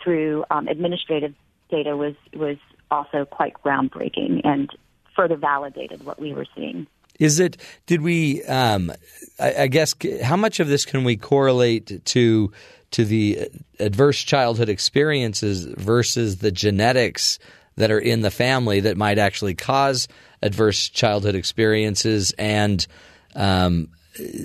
through 0.03 0.45
um, 0.49 0.67
administrative 0.67 1.33
data 1.69 1.95
was 1.95 2.15
was 2.33 2.57
also 2.91 3.25
quite 3.25 3.53
groundbreaking 3.63 4.41
and 4.43 4.69
further 5.15 5.35
validated 5.35 6.03
what 6.05 6.19
we 6.19 6.33
were 6.33 6.45
seeing. 6.55 6.87
Is 7.19 7.39
it? 7.39 7.57
Did 7.85 8.01
we? 8.01 8.43
Um, 8.45 8.91
I, 9.39 9.63
I 9.63 9.67
guess 9.67 9.93
how 10.23 10.37
much 10.37 10.59
of 10.59 10.67
this 10.67 10.85
can 10.85 11.03
we 11.03 11.17
correlate 11.17 12.05
to 12.05 12.51
to 12.91 13.05
the 13.05 13.49
adverse 13.79 14.21
childhood 14.23 14.69
experiences 14.69 15.65
versus 15.65 16.37
the 16.37 16.51
genetics 16.51 17.37
that 17.75 17.91
are 17.91 17.99
in 17.99 18.21
the 18.21 18.31
family 18.31 18.79
that 18.81 18.97
might 18.97 19.17
actually 19.17 19.53
cause 19.53 20.07
adverse 20.41 20.89
childhood 20.89 21.35
experiences 21.35 22.33
and 22.37 22.87
um, 23.35 23.89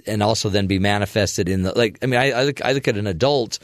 and 0.06 0.22
also 0.22 0.48
then 0.48 0.66
be 0.66 0.78
manifested 0.78 1.48
in 1.48 1.62
the 1.62 1.76
like. 1.76 1.98
I 2.02 2.06
mean, 2.06 2.20
I, 2.20 2.30
I 2.32 2.44
look 2.44 2.64
I 2.64 2.72
look 2.72 2.88
at 2.88 2.96
an 2.96 3.06
adult 3.06 3.58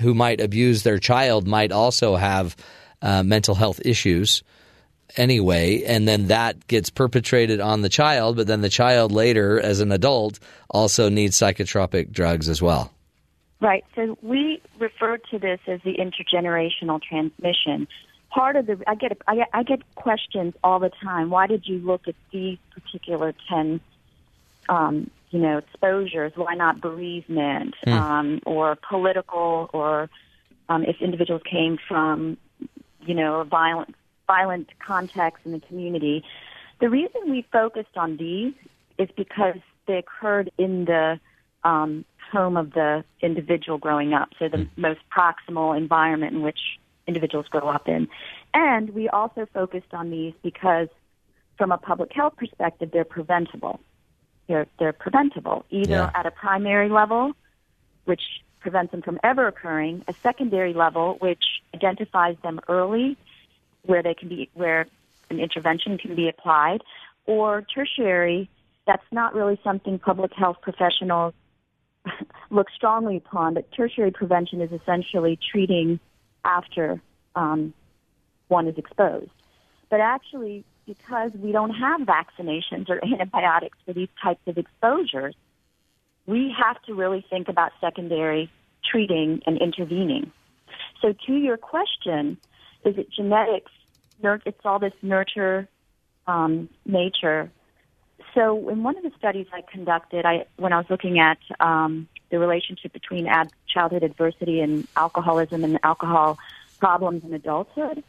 who 0.00 0.14
might 0.14 0.40
abuse 0.40 0.82
their 0.82 0.98
child 0.98 1.46
might 1.46 1.72
also 1.72 2.16
have 2.16 2.56
uh, 3.02 3.22
mental 3.22 3.54
health 3.54 3.80
issues 3.84 4.42
anyway, 5.16 5.82
and 5.84 6.08
then 6.08 6.28
that 6.28 6.66
gets 6.66 6.90
perpetrated 6.90 7.60
on 7.60 7.82
the 7.82 7.88
child, 7.88 8.36
but 8.36 8.46
then 8.46 8.62
the 8.62 8.68
child 8.68 9.12
later, 9.12 9.60
as 9.60 9.80
an 9.80 9.92
adult, 9.92 10.38
also 10.70 11.08
needs 11.08 11.36
psychotropic 11.36 12.10
drugs 12.10 12.48
as 12.48 12.62
well. 12.62 12.90
Right. 13.60 13.84
So 13.94 14.18
we 14.22 14.60
refer 14.78 15.18
to 15.18 15.38
this 15.38 15.60
as 15.66 15.80
the 15.82 15.94
intergenerational 15.94 17.00
transmission. 17.00 17.86
Part 18.30 18.56
of 18.56 18.66
the 18.66 18.82
I 18.86 18.94
get 18.94 19.16
I 19.28 19.36
get, 19.36 19.48
I 19.52 19.62
get 19.62 19.94
questions 19.94 20.54
all 20.64 20.78
the 20.80 20.90
time. 21.02 21.30
Why 21.30 21.46
did 21.46 21.66
you 21.66 21.78
look 21.78 22.08
at 22.08 22.14
these 22.32 22.58
particular 22.70 23.34
ten, 23.48 23.80
um, 24.68 25.10
you 25.32 25.40
know, 25.40 25.58
exposures? 25.58 26.32
Why 26.36 26.54
not 26.54 26.80
bereavement 26.80 27.74
Hmm. 27.84 27.92
um, 27.92 28.40
or 28.46 28.76
political 28.76 29.68
or 29.72 30.08
um, 30.68 30.84
if 30.84 30.96
individuals 31.00 31.42
came 31.50 31.78
from, 31.88 32.36
you 33.04 33.14
know, 33.14 33.40
a 33.40 33.44
violent 33.44 33.94
violent 34.26 34.68
context 34.78 35.44
in 35.44 35.52
the 35.52 35.60
community? 35.60 36.22
The 36.80 36.88
reason 36.88 37.30
we 37.30 37.46
focused 37.50 37.96
on 37.96 38.16
these 38.16 38.54
is 38.98 39.08
because 39.16 39.56
they 39.86 39.96
occurred 39.96 40.50
in 40.58 40.84
the 40.84 41.18
um, 41.64 42.04
home 42.30 42.56
of 42.56 42.72
the 42.72 43.04
individual 43.20 43.78
growing 43.78 44.14
up, 44.14 44.30
so 44.38 44.48
the 44.48 44.68
most 44.76 45.00
proximal 45.16 45.76
environment 45.76 46.34
in 46.34 46.42
which 46.42 46.58
individuals 47.06 47.46
grow 47.48 47.68
up 47.68 47.88
in. 47.88 48.08
And 48.54 48.90
we 48.90 49.08
also 49.08 49.46
focused 49.52 49.92
on 49.92 50.10
these 50.10 50.34
because, 50.42 50.88
from 51.58 51.72
a 51.72 51.78
public 51.78 52.12
health 52.12 52.34
perspective, 52.36 52.90
they're 52.92 53.04
preventable. 53.04 53.80
They're, 54.52 54.66
they're 54.78 54.92
preventable, 54.92 55.64
either 55.70 55.92
Yeah. 55.92 56.10
at 56.14 56.26
a 56.26 56.30
primary 56.30 56.90
level, 56.90 57.32
which 58.04 58.20
prevents 58.60 58.90
them 58.92 59.00
from 59.00 59.18
ever 59.24 59.46
occurring, 59.46 60.04
a 60.08 60.12
secondary 60.12 60.74
level, 60.74 61.16
which 61.20 61.42
identifies 61.74 62.36
them 62.42 62.60
early, 62.68 63.16
where 63.86 64.02
they 64.02 64.12
can 64.12 64.28
be, 64.28 64.50
where 64.52 64.86
an 65.30 65.40
intervention 65.40 65.96
can 65.96 66.14
be 66.14 66.28
applied, 66.28 66.82
or 67.24 67.62
tertiary, 67.62 68.50
that's 68.86 69.06
not 69.10 69.34
really 69.34 69.58
something 69.64 69.98
public 69.98 70.34
health 70.34 70.58
professionals 70.60 71.32
look 72.50 72.68
strongly 72.76 73.16
upon, 73.16 73.54
but 73.54 73.72
tertiary 73.72 74.10
prevention 74.10 74.60
is 74.60 74.70
essentially 74.70 75.38
treating 75.50 75.98
after 76.44 77.00
um, 77.36 77.72
one 78.48 78.68
is 78.68 78.76
exposed. 78.76 79.30
But 79.88 80.00
actually, 80.00 80.66
because 80.86 81.30
we 81.34 81.52
don't 81.52 81.74
have 81.74 82.00
vaccinations 82.02 82.88
or 82.88 83.02
antibiotics 83.04 83.78
for 83.84 83.92
these 83.92 84.08
types 84.22 84.40
of 84.46 84.58
exposures, 84.58 85.34
we 86.26 86.54
have 86.56 86.80
to 86.82 86.94
really 86.94 87.24
think 87.28 87.48
about 87.48 87.72
secondary 87.80 88.50
treating 88.90 89.40
and 89.46 89.58
intervening. 89.60 90.32
So, 91.00 91.14
to 91.26 91.32
your 91.34 91.56
question, 91.56 92.38
is 92.84 92.96
it 92.96 93.08
genetics? 93.10 93.70
It's 94.22 94.60
all 94.64 94.78
this 94.78 94.92
nurture 95.02 95.68
um, 96.26 96.68
nature. 96.86 97.50
So, 98.34 98.68
in 98.68 98.82
one 98.82 98.96
of 98.96 99.02
the 99.02 99.10
studies 99.18 99.46
I 99.52 99.62
conducted, 99.62 100.24
I 100.24 100.46
when 100.56 100.72
I 100.72 100.76
was 100.76 100.86
looking 100.88 101.18
at 101.18 101.38
um, 101.60 102.08
the 102.30 102.38
relationship 102.38 102.92
between 102.92 103.26
ad- 103.26 103.50
childhood 103.68 104.04
adversity 104.04 104.60
and 104.60 104.86
alcoholism 104.96 105.64
and 105.64 105.78
alcohol 105.82 106.38
problems 106.78 107.24
in 107.24 107.34
adulthood, 107.34 108.02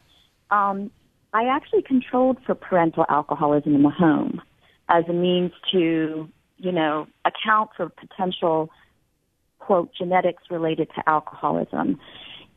um, 0.52 0.92
I 1.34 1.46
actually 1.46 1.82
controlled 1.82 2.38
for 2.46 2.54
parental 2.54 3.06
alcoholism 3.10 3.76
in 3.76 3.84
the 3.84 3.90
home 3.90 4.42
as 4.90 5.04
a 5.10 5.14
means 5.14 5.52
to, 5.72 6.30
you 6.58 6.72
know, 6.72 7.08
account 7.26 7.72
for 7.76 7.90
potential 7.90 8.70
quote 9.60 9.90
genetics 9.98 10.44
related 10.52 10.90
to 10.96 11.10
alcoholism. 11.10 12.00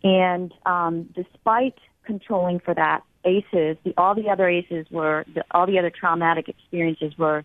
And 0.05 0.53
um, 0.67 1.09
despite 1.15 1.79
controlling 2.05 2.61
for 2.61 2.75
that, 2.75 3.03
ACEs, 3.25 3.79
the, 3.85 3.95
all 3.97 4.15
the 4.15 4.29
other 4.29 4.49
ACEs 4.49 4.87
were, 4.91 5.25
the, 5.35 5.43
all 5.53 5.67
the 5.67 5.79
other 5.79 5.91
traumatic 5.91 6.49
experiences 6.49 7.17
were 7.17 7.45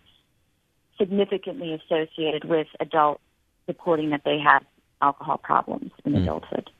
significantly 0.98 1.72
associated 1.72 2.44
with 2.44 2.66
adults 2.78 3.22
reporting 3.66 4.10
that 4.10 4.22
they 4.24 4.38
have 4.38 4.62
alcohol 5.00 5.38
problems 5.38 5.90
in 6.04 6.12
Hmm. 6.12 6.22
adulthood. 6.22 6.70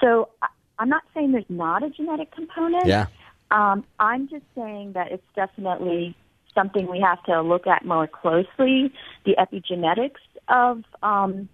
So 0.00 0.30
I'm 0.78 0.88
not 0.88 1.02
saying 1.12 1.32
there's 1.32 1.44
not 1.48 1.82
a 1.82 1.90
genetic 1.90 2.34
component. 2.34 2.86
Yeah. 2.86 3.06
Um, 3.50 3.84
I'm 3.98 4.28
just 4.28 4.44
saying 4.54 4.92
that 4.94 5.10
it's 5.10 5.24
definitely 5.34 6.14
something 6.54 6.90
we 6.90 7.00
have 7.00 7.22
to 7.24 7.42
look 7.42 7.66
at 7.66 7.84
more 7.84 8.06
closely. 8.06 8.92
The 9.24 9.36
epigenetics 9.38 10.20
of 10.48 10.82
um, 11.02 11.48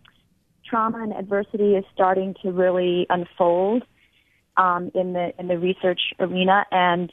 trauma 0.68 1.02
and 1.02 1.12
adversity 1.12 1.74
is 1.74 1.84
starting 1.94 2.34
to 2.42 2.50
really 2.50 3.06
unfold 3.08 3.84
um, 4.56 4.90
in 4.94 5.12
the 5.12 5.32
in 5.38 5.48
the 5.48 5.58
research 5.58 6.00
arena, 6.18 6.64
and 6.70 7.10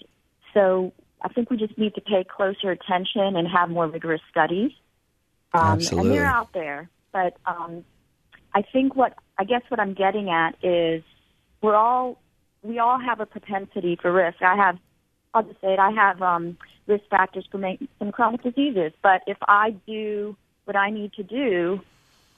so 0.54 0.94
I 1.22 1.30
think 1.30 1.50
we 1.50 1.58
just 1.58 1.78
need 1.78 1.94
to 1.96 2.02
pay 2.02 2.24
closer 2.24 2.72
attention 2.72 3.36
and 3.36 3.48
have 3.48 3.70
more 3.70 3.88
rigorous 3.88 4.22
studies. 4.30 4.72
Um, 5.54 5.74
And 5.74 5.82
Absolutely. 5.82 6.10
they're 6.12 6.26
out 6.26 6.54
there, 6.54 6.90
but 7.12 7.38
um, 7.46 7.84
I 8.56 8.62
think 8.62 8.96
what 8.96 9.14
I 9.38 9.44
guess 9.44 9.62
what 9.70 9.80
I'm 9.80 9.94
getting 9.94 10.30
at 10.30 10.56
is 10.64 11.04
we're 11.62 11.76
all 11.76 12.18
we 12.64 12.80
all 12.80 13.00
have 13.00 13.20
a 13.20 13.26
propensity 13.26 13.98
for 14.02 14.12
risk. 14.12 14.42
I 14.42 14.56
have, 14.56 14.78
I'll 15.34 15.44
just 15.44 15.62
say 15.62 15.74
it. 15.74 15.80
I 15.80 15.92
have 15.92 16.22
um, 16.22 16.58
risk 16.88 17.04
factors 17.10 17.46
for 17.52 17.62
some 18.00 18.12
chronic 18.12 18.42
diseases, 18.42 18.94
but 19.02 19.22
if 19.28 19.38
I 19.48 19.76
do 19.86 20.36
what 20.66 20.76
I 20.76 20.90
need 20.90 21.14
to 21.14 21.24
do 21.24 21.82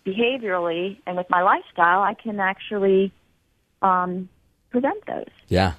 behaviorally 0.06 0.98
and 1.06 1.16
with 1.16 1.30
my 1.30 1.42
lifestyle, 1.42 2.02
I 2.02 2.16
can 2.16 2.40
actually 2.40 3.12
um, 3.82 4.30
prevent 4.72 5.06
those. 5.06 5.30
Yeah. 5.48 5.74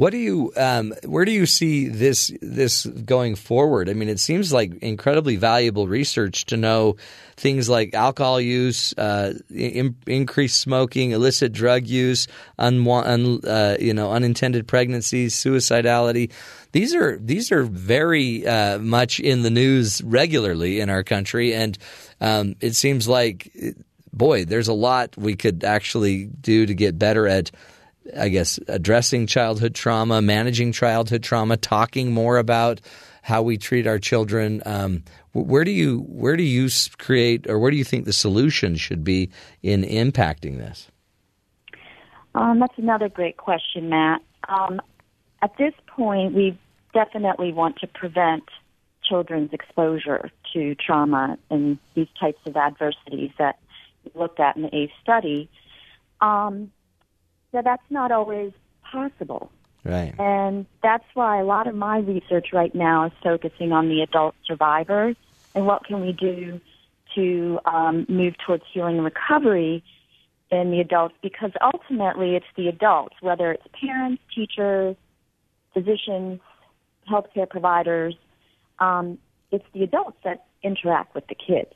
What 0.00 0.12
do 0.12 0.16
you, 0.16 0.50
um, 0.56 0.94
where 1.04 1.26
do 1.26 1.30
you 1.30 1.44
see 1.44 1.88
this 1.88 2.32
this 2.40 2.86
going 2.86 3.34
forward? 3.34 3.90
I 3.90 3.92
mean, 3.92 4.08
it 4.08 4.18
seems 4.18 4.50
like 4.50 4.78
incredibly 4.78 5.36
valuable 5.36 5.86
research 5.86 6.46
to 6.46 6.56
know 6.56 6.96
things 7.36 7.68
like 7.68 7.92
alcohol 7.92 8.40
use, 8.40 8.94
uh, 8.96 9.34
in, 9.50 9.96
increased 10.06 10.58
smoking, 10.58 11.10
illicit 11.10 11.52
drug 11.52 11.86
use, 11.86 12.28
un, 12.58 12.88
uh, 13.46 13.76
you 13.78 13.92
know, 13.92 14.10
unintended 14.10 14.66
pregnancies, 14.66 15.34
suicidality. 15.34 16.32
These 16.72 16.94
are 16.94 17.18
these 17.18 17.52
are 17.52 17.64
very 17.64 18.46
uh, 18.46 18.78
much 18.78 19.20
in 19.20 19.42
the 19.42 19.50
news 19.50 20.00
regularly 20.02 20.80
in 20.80 20.88
our 20.88 21.04
country, 21.04 21.52
and 21.52 21.76
um, 22.22 22.54
it 22.62 22.74
seems 22.74 23.06
like, 23.06 23.52
boy, 24.14 24.46
there's 24.46 24.68
a 24.68 24.72
lot 24.72 25.14
we 25.18 25.36
could 25.36 25.62
actually 25.62 26.24
do 26.24 26.64
to 26.64 26.72
get 26.72 26.98
better 26.98 27.28
at. 27.28 27.50
I 28.16 28.28
guess 28.28 28.58
addressing 28.66 29.26
childhood 29.26 29.74
trauma, 29.74 30.22
managing 30.22 30.72
childhood 30.72 31.22
trauma, 31.22 31.56
talking 31.56 32.12
more 32.12 32.38
about 32.38 32.80
how 33.22 33.42
we 33.42 33.58
treat 33.58 33.86
our 33.86 33.98
children. 33.98 34.62
Um, 34.64 35.04
where 35.32 35.64
do 35.64 35.70
you 35.70 36.00
where 36.08 36.36
do 36.36 36.42
you 36.42 36.68
create 36.98 37.48
or 37.48 37.58
where 37.58 37.70
do 37.70 37.76
you 37.76 37.84
think 37.84 38.04
the 38.04 38.12
solution 38.12 38.76
should 38.76 39.04
be 39.04 39.30
in 39.62 39.82
impacting 39.82 40.58
this? 40.58 40.88
Um, 42.34 42.60
that's 42.60 42.78
another 42.78 43.08
great 43.08 43.36
question, 43.36 43.88
Matt. 43.88 44.22
Um, 44.48 44.80
at 45.42 45.56
this 45.56 45.74
point, 45.86 46.34
we 46.34 46.58
definitely 46.92 47.52
want 47.52 47.76
to 47.80 47.86
prevent 47.86 48.44
children's 49.02 49.52
exposure 49.52 50.30
to 50.52 50.74
trauma 50.76 51.36
and 51.50 51.78
these 51.94 52.08
types 52.18 52.38
of 52.46 52.56
adversities 52.56 53.30
that 53.38 53.58
we 54.04 54.20
looked 54.20 54.40
at 54.40 54.56
in 54.56 54.62
the 54.62 54.74
ACE 54.74 54.90
study. 55.02 55.48
Um, 56.20 56.70
so 57.52 57.62
that's 57.62 57.82
not 57.90 58.12
always 58.12 58.52
possible. 58.82 59.50
Right. 59.84 60.14
And 60.18 60.66
that's 60.82 61.04
why 61.14 61.40
a 61.40 61.44
lot 61.44 61.66
of 61.66 61.74
my 61.74 61.98
research 61.98 62.48
right 62.52 62.74
now 62.74 63.06
is 63.06 63.12
focusing 63.22 63.72
on 63.72 63.88
the 63.88 64.02
adult 64.02 64.34
survivors 64.46 65.16
and 65.54 65.66
what 65.66 65.84
can 65.84 66.00
we 66.00 66.12
do 66.12 66.60
to 67.14 67.58
um, 67.64 68.06
move 68.08 68.34
towards 68.46 68.62
healing 68.72 68.96
and 68.96 69.04
recovery 69.04 69.82
in 70.50 70.70
the 70.70 70.80
adults 70.80 71.14
because 71.22 71.52
ultimately 71.60 72.36
it's 72.36 72.46
the 72.56 72.68
adults, 72.68 73.16
whether 73.20 73.52
it's 73.52 73.64
parents, 73.80 74.22
teachers, 74.34 74.96
physicians, 75.72 76.40
healthcare 77.10 77.48
providers, 77.48 78.14
um, 78.78 79.18
it's 79.50 79.64
the 79.72 79.82
adults 79.82 80.18
that 80.24 80.44
interact 80.62 81.14
with 81.14 81.26
the 81.28 81.34
kids, 81.34 81.72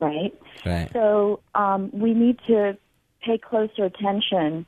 right? 0.00 0.34
Right. 0.64 0.90
So 0.92 1.40
um, 1.54 1.90
we 1.92 2.14
need 2.14 2.38
to 2.46 2.76
pay 3.22 3.38
closer 3.38 3.84
attention 3.84 4.64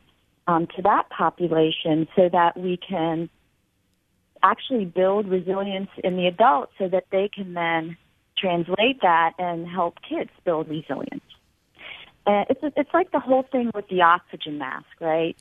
um, 0.51 0.66
to 0.74 0.82
that 0.82 1.09
population 1.10 2.09
so 2.16 2.28
that 2.28 2.56
we 2.56 2.77
can 2.77 3.31
actually 4.43 4.85
build 4.85 5.28
resilience 5.28 5.90
in 6.02 6.16
the 6.16 6.27
adults 6.27 6.72
so 6.78 6.89
that 6.89 7.05
they 7.12 7.28
can 7.32 7.55
then 7.55 7.97
translate 8.36 9.01
that 9.02 9.32
and 9.39 9.68
help 9.68 9.98
kids 10.09 10.31
build 10.44 10.68
resilience. 10.68 11.22
It's 12.27 12.60
it's 12.77 12.90
like 12.94 13.10
the 13.12 13.20
whole 13.20 13.43
thing 13.43 13.70
with 13.74 13.89
the 13.89 14.02
oxygen 14.02 14.59
mask, 14.59 14.86
right? 15.01 15.36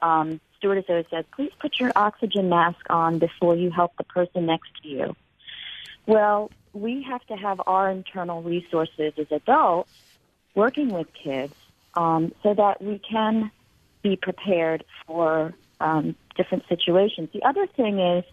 Um, 0.00 0.40
Stewardess 0.56 0.86
always 0.88 1.06
says, 1.10 1.24
"Please 1.34 1.52
put 1.60 1.78
your 1.78 1.92
oxygen 1.96 2.48
mask 2.48 2.86
on 2.88 3.18
before 3.18 3.56
you 3.56 3.70
help 3.70 3.96
the 3.98 4.04
person 4.04 4.46
next 4.46 4.70
to 4.82 4.88
you." 4.88 5.16
Well, 6.06 6.50
we 6.72 7.02
have 7.02 7.24
to 7.26 7.34
have 7.34 7.60
our 7.66 7.90
internal 7.90 8.42
resources 8.42 9.12
as 9.18 9.26
adults 9.30 9.90
working 10.54 10.90
with 10.90 11.08
kids 11.12 11.54
um, 11.94 12.32
so 12.42 12.54
that 12.54 12.80
we 12.80 13.00
can 13.00 13.50
be 14.04 14.16
prepared 14.16 14.84
for 15.06 15.52
um, 15.80 16.14
different 16.36 16.62
situations. 16.68 17.30
The 17.32 17.42
other 17.42 17.66
thing 17.66 17.98
is 17.98 18.24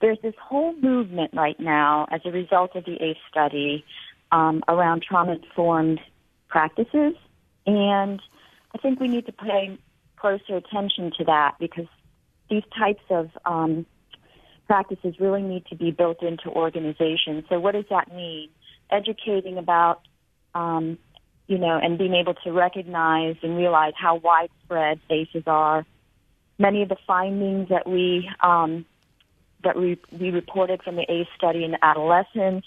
there's 0.00 0.18
this 0.22 0.34
whole 0.40 0.74
movement 0.76 1.32
right 1.34 1.58
now 1.60 2.06
as 2.10 2.22
a 2.24 2.30
result 2.30 2.74
of 2.74 2.86
the 2.86 2.96
ACE 3.02 3.18
study 3.30 3.84
um, 4.32 4.62
around 4.68 5.02
trauma 5.02 5.32
informed 5.32 6.00
practices. 6.48 7.14
And 7.66 8.22
I 8.74 8.78
think 8.78 9.00
we 9.00 9.08
need 9.08 9.26
to 9.26 9.32
pay 9.32 9.78
closer 10.16 10.56
attention 10.56 11.12
to 11.18 11.24
that 11.24 11.56
because 11.58 11.86
these 12.48 12.62
types 12.78 13.02
of 13.10 13.30
um, 13.44 13.84
practices 14.66 15.16
really 15.18 15.42
need 15.42 15.66
to 15.66 15.76
be 15.76 15.90
built 15.90 16.22
into 16.22 16.48
organizations. 16.48 17.44
So, 17.48 17.58
what 17.58 17.72
does 17.72 17.86
that 17.90 18.14
mean? 18.14 18.48
Educating 18.90 19.58
about, 19.58 20.02
um, 20.54 20.98
you 21.50 21.58
know, 21.58 21.80
and 21.82 21.98
being 21.98 22.14
able 22.14 22.34
to 22.34 22.52
recognize 22.52 23.34
and 23.42 23.56
realize 23.56 23.92
how 23.96 24.14
widespread 24.14 25.00
ACEs 25.10 25.42
are. 25.48 25.84
Many 26.60 26.82
of 26.82 26.88
the 26.88 26.96
findings 27.08 27.70
that 27.70 27.88
we 27.88 28.30
um, 28.40 28.86
that 29.64 29.76
we, 29.76 29.98
we 30.12 30.30
reported 30.30 30.80
from 30.82 30.94
the 30.94 31.10
ACE 31.10 31.26
study 31.36 31.64
in 31.64 31.76
adolescence, 31.82 32.64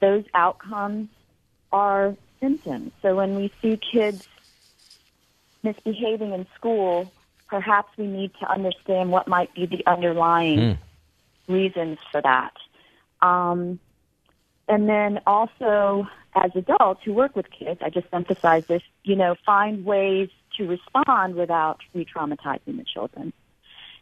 those 0.00 0.22
outcomes 0.34 1.08
are 1.72 2.14
symptoms. 2.40 2.92
So 3.00 3.16
when 3.16 3.36
we 3.36 3.50
see 3.62 3.80
kids 3.90 4.22
misbehaving 5.62 6.32
in 6.32 6.46
school, 6.54 7.10
perhaps 7.48 7.88
we 7.96 8.06
need 8.06 8.32
to 8.40 8.52
understand 8.52 9.10
what 9.10 9.26
might 9.26 9.52
be 9.54 9.64
the 9.64 9.82
underlying 9.86 10.78
reasons 11.48 11.98
for 12.12 12.20
that. 12.20 12.52
Um, 13.22 13.80
and 14.68 14.88
then 14.88 15.20
also, 15.26 16.06
as 16.34 16.50
adults 16.54 17.02
who 17.04 17.12
work 17.12 17.36
with 17.36 17.46
kids, 17.50 17.80
I 17.82 17.90
just 17.90 18.06
emphasize 18.12 18.66
this, 18.66 18.82
you 19.04 19.16
know, 19.16 19.36
find 19.46 19.84
ways 19.84 20.28
to 20.56 20.66
respond 20.66 21.34
without 21.36 21.80
re 21.94 22.04
traumatizing 22.04 22.76
the 22.76 22.84
children. 22.84 23.32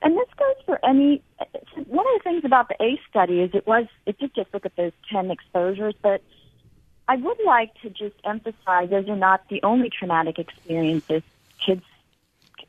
And 0.03 0.17
this 0.17 0.29
goes 0.37 0.57
for 0.67 0.85
any. 0.85 1.23
One 1.87 2.07
of 2.07 2.13
the 2.19 2.21
things 2.25 2.45
about 2.45 2.69
the 2.69 2.83
ACE 2.83 2.99
study 3.09 3.41
is 3.41 3.51
it 3.55 3.67
was 3.67 3.87
it 4.07 4.19
did 4.19 4.35
just 4.35 4.53
look 4.53 4.67
at 4.67 4.75
those 4.77 4.93
ten 5.11 5.31
exposures, 5.31 5.95
but 6.03 6.23
I 7.09 7.17
would 7.17 7.39
like 7.45 7.75
to 7.83 7.91
just 7.91 8.17
emphasize 8.25 8.91
those 8.91 9.09
are 9.09 9.17
not 9.17 9.43
the 9.49 9.63
only 9.63 9.91
traumatic 9.91 10.39
experiences 10.39 11.23
kids 11.65 11.83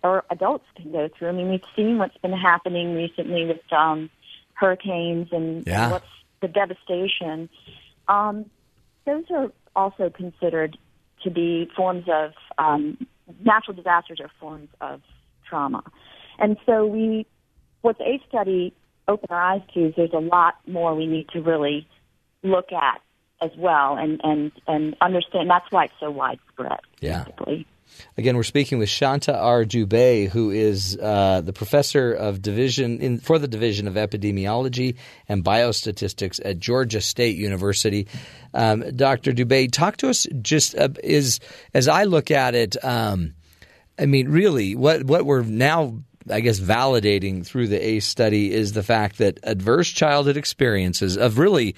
or 0.04 0.24
adults 0.30 0.66
can 0.76 0.92
go 0.92 1.08
through. 1.18 1.30
I 1.30 1.32
mean, 1.32 1.50
we've 1.50 1.64
seen 1.76 1.98
what's 1.98 2.18
been 2.18 2.34
happening 2.34 2.94
recently 2.94 3.46
with 3.46 3.62
um, 3.72 4.10
hurricanes 4.54 5.30
and 5.32 5.66
Yeah. 5.66 5.90
what's 5.92 6.06
the 6.42 6.48
devastation. 6.48 7.50
Um, 8.08 8.50
those 9.06 9.24
are 9.30 9.52
also 9.76 10.10
considered 10.10 10.78
to 11.24 11.32
be 11.32 11.70
forms 11.76 12.06
of 12.08 12.34
um, 12.58 12.98
natural 13.44 13.76
disasters 13.76 14.20
or 14.20 14.30
forms 14.40 14.70
of 14.82 15.02
trauma. 15.48 15.84
And 16.40 16.58
so 16.66 16.86
we, 16.86 17.26
what 17.82 17.98
the 17.98 18.08
ACE 18.08 18.22
study 18.28 18.74
opened 19.08 19.32
our 19.32 19.42
eyes 19.42 19.62
to 19.74 19.88
is 19.88 19.94
there's 19.96 20.14
a 20.14 20.20
lot 20.20 20.56
more 20.68 20.96
we 20.96 21.06
need 21.06 21.30
to 21.30 21.42
really 21.42 21.88
look 22.44 22.72
at 22.72 23.02
as 23.42 23.52
well 23.58 23.98
and, 23.98 24.22
and, 24.24 24.52
and 24.68 24.96
understand. 25.02 25.50
That's 25.50 25.70
why 25.72 25.86
it's 25.86 25.94
so 26.00 26.10
widespread. 26.10 26.80
Yeah. 27.02 27.24
basically. 27.24 27.68
Again, 28.18 28.36
we're 28.36 28.44
speaking 28.44 28.78
with 28.78 28.90
Shanta 28.90 29.36
R. 29.36 29.66
Dubé, 29.66 30.30
who 30.30 30.52
is 30.52 30.98
uh, 31.02 31.42
the 31.42 31.54
professor 31.54 32.14
of 32.14 32.42
division 32.42 33.00
in, 33.00 33.20
for 33.20 33.40
the 33.40 33.48
Division 33.48 33.88
of 33.88 33.96
Epidemiology 33.96 34.96
and 35.28 35.44
Biostatistics 35.44 36.40
at 36.44 36.60
Georgia 36.60 37.02
State 37.02 37.38
University. 37.38 38.08
Um, 38.54 38.96
Dr. 38.96 39.32
Dubé, 39.32 39.72
talk 39.72 39.98
to 39.98 40.10
us 40.10 40.28
just 40.42 40.76
uh, 40.76 40.90
is 41.04 41.40
as 41.74 41.88
I 41.88 42.04
look 42.04 42.30
at 42.30 42.54
it. 42.54 42.84
Um, 42.84 43.34
I 43.98 44.06
mean, 44.06 44.30
really, 44.30 44.76
what 44.76 45.04
what 45.04 45.26
we're 45.26 45.44
now, 45.44 46.00
I 46.30 46.40
guess, 46.40 46.60
validating 46.60 47.46
through 47.46 47.68
the 47.68 47.84
ACE 47.84 48.06
study 48.06 48.52
is 48.52 48.74
the 48.74 48.84
fact 48.84 49.18
that 49.18 49.40
adverse 49.44 49.90
childhood 49.90 50.38
experiences 50.38 51.18
of 51.18 51.38
really 51.38 51.76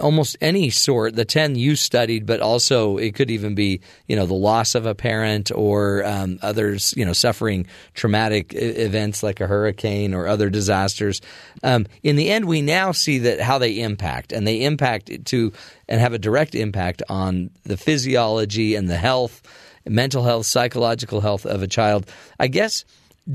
almost 0.00 0.36
any 0.40 0.70
sort, 0.70 1.14
the 1.16 1.24
10 1.24 1.54
you 1.56 1.76
studied, 1.76 2.26
but 2.26 2.40
also 2.40 2.96
it 2.96 3.14
could 3.14 3.30
even 3.30 3.54
be, 3.54 3.80
you 4.06 4.16
know, 4.16 4.26
the 4.26 4.34
loss 4.34 4.74
of 4.74 4.86
a 4.86 4.94
parent 4.94 5.50
or 5.54 6.04
um, 6.04 6.38
others, 6.42 6.94
you 6.96 7.04
know, 7.04 7.12
suffering 7.12 7.66
traumatic 7.94 8.52
events 8.54 9.22
like 9.22 9.40
a 9.40 9.46
hurricane 9.46 10.14
or 10.14 10.26
other 10.26 10.50
disasters. 10.50 11.20
Um, 11.62 11.86
in 12.02 12.16
the 12.16 12.30
end, 12.30 12.46
we 12.46 12.62
now 12.62 12.92
see 12.92 13.18
that 13.18 13.40
how 13.40 13.58
they 13.58 13.80
impact, 13.80 14.32
and 14.32 14.46
they 14.46 14.62
impact 14.64 15.26
to 15.26 15.52
and 15.88 16.00
have 16.00 16.12
a 16.12 16.18
direct 16.18 16.54
impact 16.54 17.02
on 17.08 17.50
the 17.64 17.76
physiology 17.76 18.74
and 18.74 18.88
the 18.88 18.96
health, 18.96 19.42
mental 19.86 20.22
health, 20.24 20.46
psychological 20.46 21.20
health 21.20 21.44
of 21.44 21.62
a 21.62 21.66
child. 21.66 22.06
I 22.38 22.46
guess 22.46 22.84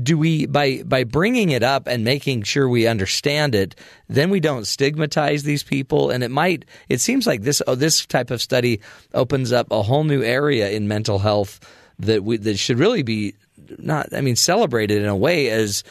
do 0.02 0.18
we 0.18 0.46
by 0.46 0.82
by 0.82 1.04
bringing 1.04 1.50
it 1.50 1.62
up 1.62 1.86
and 1.86 2.04
making 2.04 2.42
sure 2.42 2.68
we 2.68 2.86
understand 2.86 3.54
it 3.54 3.74
then 4.08 4.28
we 4.30 4.40
don't 4.40 4.66
stigmatize 4.66 5.42
these 5.42 5.62
people. 5.62 6.10
And 6.10 6.22
it 6.22 6.30
might 6.30 6.64
it 6.88 7.00
seems 7.00 7.26
like 7.26 7.42
this 7.42 7.62
oh, 7.66 7.74
this 7.74 8.04
type 8.06 8.30
of 8.30 8.42
study 8.42 8.80
opens 9.14 9.52
up 9.52 9.70
a 9.70 9.82
whole 9.82 10.04
new 10.04 10.22
area 10.22 10.70
in 10.70 10.88
mental 10.88 11.18
health 11.18 11.60
that 11.98 12.22
we 12.22 12.36
that 12.38 12.58
should 12.58 12.78
really 12.78 13.02
be 13.02 13.34
not 13.78 14.12
I 14.12 14.20
mean 14.20 14.36
celebrated 14.36 15.02
in 15.02 15.08
a 15.08 15.16
way 15.16 15.48
as 15.48 15.84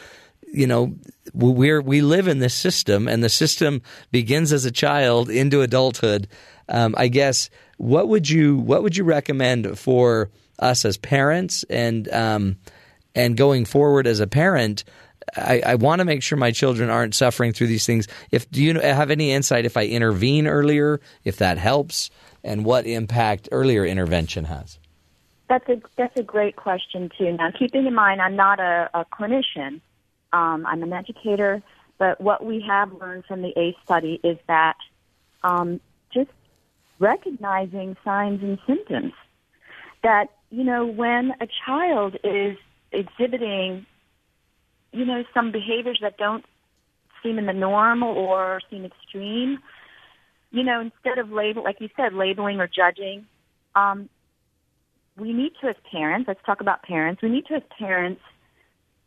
you 0.52 0.66
know 0.66 0.94
we're 1.34 1.80
we 1.80 2.00
live 2.00 2.28
in 2.28 2.38
this 2.38 2.54
system 2.54 3.08
and 3.08 3.22
the 3.22 3.28
system 3.28 3.82
begins 4.12 4.52
as 4.52 4.64
a 4.64 4.70
child 4.70 5.28
into 5.28 5.62
adulthood. 5.62 6.28
Um, 6.68 6.94
I 6.98 7.08
guess 7.08 7.50
what 7.78 8.08
would 8.08 8.28
you 8.30 8.58
what 8.58 8.82
would 8.82 8.96
you 8.96 9.04
recommend 9.04 9.76
for 9.78 10.30
us 10.58 10.84
as 10.84 10.96
parents? 10.96 11.64
And 11.68 12.08
um, 12.12 12.56
and 13.18 13.36
going 13.36 13.64
forward 13.64 14.06
as 14.06 14.20
a 14.20 14.28
parent, 14.28 14.84
I, 15.36 15.60
I 15.66 15.74
want 15.74 15.98
to 15.98 16.04
make 16.04 16.22
sure 16.22 16.38
my 16.38 16.52
children 16.52 16.88
aren't 16.88 17.16
suffering 17.16 17.52
through 17.52 17.66
these 17.66 17.84
things. 17.84 18.06
If 18.30 18.48
do 18.50 18.62
you 18.62 18.78
have 18.78 19.10
any 19.10 19.32
insight 19.32 19.66
if 19.66 19.76
I 19.76 19.86
intervene 19.86 20.46
earlier, 20.46 21.00
if 21.24 21.36
that 21.38 21.58
helps, 21.58 22.10
and 22.44 22.64
what 22.64 22.86
impact 22.86 23.48
earlier 23.50 23.84
intervention 23.84 24.44
has? 24.44 24.78
That's 25.48 25.68
a 25.68 25.82
that's 25.96 26.16
a 26.16 26.22
great 26.22 26.54
question 26.54 27.10
too. 27.18 27.32
Now, 27.32 27.50
keeping 27.50 27.86
in 27.86 27.94
mind, 27.94 28.22
I'm 28.22 28.36
not 28.36 28.60
a, 28.60 28.88
a 28.94 29.04
clinician. 29.06 29.80
Um, 30.32 30.64
I'm 30.64 30.82
an 30.84 30.92
educator, 30.92 31.60
but 31.98 32.20
what 32.20 32.44
we 32.44 32.64
have 32.68 32.92
learned 32.92 33.24
from 33.24 33.42
the 33.42 33.52
ACE 33.58 33.74
study 33.82 34.20
is 34.22 34.38
that 34.46 34.76
um, 35.42 35.80
just 36.14 36.30
recognizing 37.00 37.96
signs 38.04 38.42
and 38.42 38.58
symptoms. 38.66 39.12
That 40.04 40.28
you 40.50 40.62
know, 40.62 40.86
when 40.86 41.32
a 41.40 41.48
child 41.66 42.16
is 42.22 42.56
exhibiting, 42.92 43.86
you 44.92 45.04
know, 45.04 45.24
some 45.34 45.52
behaviors 45.52 45.98
that 46.02 46.16
don't 46.16 46.44
seem 47.22 47.38
in 47.38 47.46
the 47.46 47.52
norm 47.52 48.02
or 48.02 48.60
seem 48.70 48.84
extreme, 48.84 49.58
you 50.50 50.64
know, 50.64 50.80
instead 50.80 51.18
of 51.18 51.30
label, 51.30 51.62
like 51.62 51.80
you 51.80 51.88
said, 51.96 52.14
labeling 52.14 52.60
or 52.60 52.68
judging, 52.68 53.26
um, 53.74 54.08
we 55.16 55.32
need 55.32 55.52
to, 55.60 55.68
as 55.68 55.76
parents, 55.90 56.28
let's 56.28 56.40
talk 56.46 56.60
about 56.60 56.82
parents. 56.82 57.22
We 57.22 57.28
need 57.28 57.46
to, 57.46 57.54
as 57.54 57.62
parents, 57.78 58.22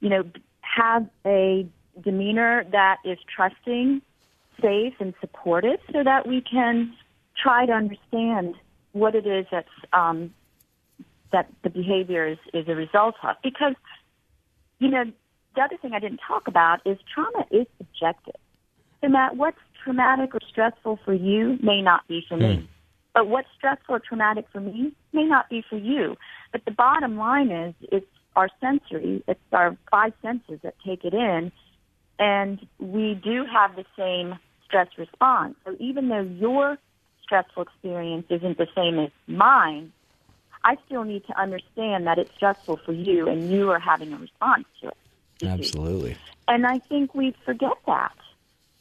you 0.02 0.10
know, 0.10 0.24
have 0.62 1.08
a 1.26 1.68
demeanor 2.02 2.66
that 2.72 2.98
is 3.06 3.18
trusting, 3.34 4.02
safe, 4.62 4.94
and 4.99 5.14
supportive, 5.20 5.80
so 5.91 6.03
that 6.03 6.28
we 6.28 6.41
can 6.41 6.94
try 7.41 7.66
to 7.66 7.72
understand 7.72 8.56
what 8.91 9.16
it 9.16 9.26
is 9.26 9.45
that's 9.52 9.68
um, 9.94 10.34
that 11.32 11.52
the 11.64 11.70
behavior 11.70 12.28
is, 12.28 12.38
is 12.53 12.68
a 12.68 12.76
result 12.76 13.16
of. 13.24 13.36
Because, 13.44 13.76
you 14.80 14.90
know, 14.90 15.06
the 15.56 15.62
other 15.62 15.78
thing 15.82 15.94
I 15.94 15.99
didn't 15.99 16.22
talk 16.28 16.48
about 16.48 16.80
is 16.86 16.98
trauma 17.14 17.45
is 17.52 17.68
subjective. 17.78 18.40
So, 19.02 19.10
Matt, 19.10 19.36
what's 19.36 19.58
traumatic 19.84 20.34
or 20.34 20.40
stressful 20.49 20.99
for 21.03 21.14
you 21.14 21.58
may 21.62 21.82
not 21.82 22.08
be 22.08 22.24
for 22.28 22.38
me. 22.38 22.56
Hmm. 22.56 22.66
But 23.14 23.28
what's 23.28 23.48
stressful 23.58 23.95
or 23.95 23.99
traumatic 23.99 24.45
for 24.52 24.62
me 24.62 24.94
may 25.12 25.26
not 25.26 25.49
be 25.49 25.64
for 25.70 25.78
you. 25.78 26.16
But 26.52 26.64
the 26.66 26.72
bottom 26.72 27.18
line 27.18 27.52
is, 27.52 27.74
it's 27.91 28.06
our 28.36 28.49
sensory, 28.62 29.24
it's 29.28 29.40
our 29.52 29.78
five 29.90 30.14
senses 30.22 30.60
that 30.64 30.76
take 30.86 31.03
it 31.03 31.14
in, 31.14 31.52
and 32.20 32.60
we 32.80 33.20
do 33.22 33.44
have 33.52 33.76
the 33.76 33.84
same 33.98 34.40
stress 34.66 34.88
response. 34.98 35.56
So 35.66 35.76
even 35.80 36.08
though 36.08 36.22
your 36.22 36.78
stressful 37.22 37.64
experience 37.64 38.28
isn't 38.30 38.58
the 38.58 38.68
same 38.76 38.99
as 38.99 39.10
mine, 39.28 39.91
I 40.64 40.78
still 40.86 41.04
need 41.04 41.26
to 41.28 41.40
understand 41.40 42.08
that 42.08 42.18
it's 42.18 42.32
stressful 42.36 42.78
for 42.78 42.92
you 42.94 43.28
and 43.28 43.50
you 43.52 43.70
are 43.72 43.80
having 43.80 44.14
a 44.14 44.18
response 44.18 44.66
to 44.82 44.90
it. 44.90 44.98
Absolutely. 45.44 46.18
And 46.48 46.68
I 46.68 46.80
think 46.80 47.16
we 47.16 47.36
forget 47.46 47.78
that. 47.88 48.16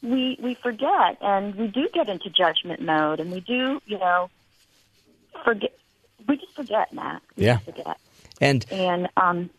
We 0.02 0.38
we 0.42 0.54
forget 0.54 1.18
and 1.20 1.54
we 1.54 1.68
do 1.68 1.88
get 1.92 2.08
into 2.08 2.30
judgment 2.30 2.80
mode 2.80 3.20
and 3.20 3.30
we 3.30 3.40
do, 3.40 3.80
you 3.86 3.98
know, 3.98 4.30
forget 5.44 5.74
we 6.26 6.36
just 6.36 6.54
forget, 6.54 6.92
Matt. 6.92 7.22
We 7.36 7.46
yeah. 7.46 7.58
Forget. 7.58 7.98
And 8.40 8.64
and 8.70 9.08
um 9.16 9.50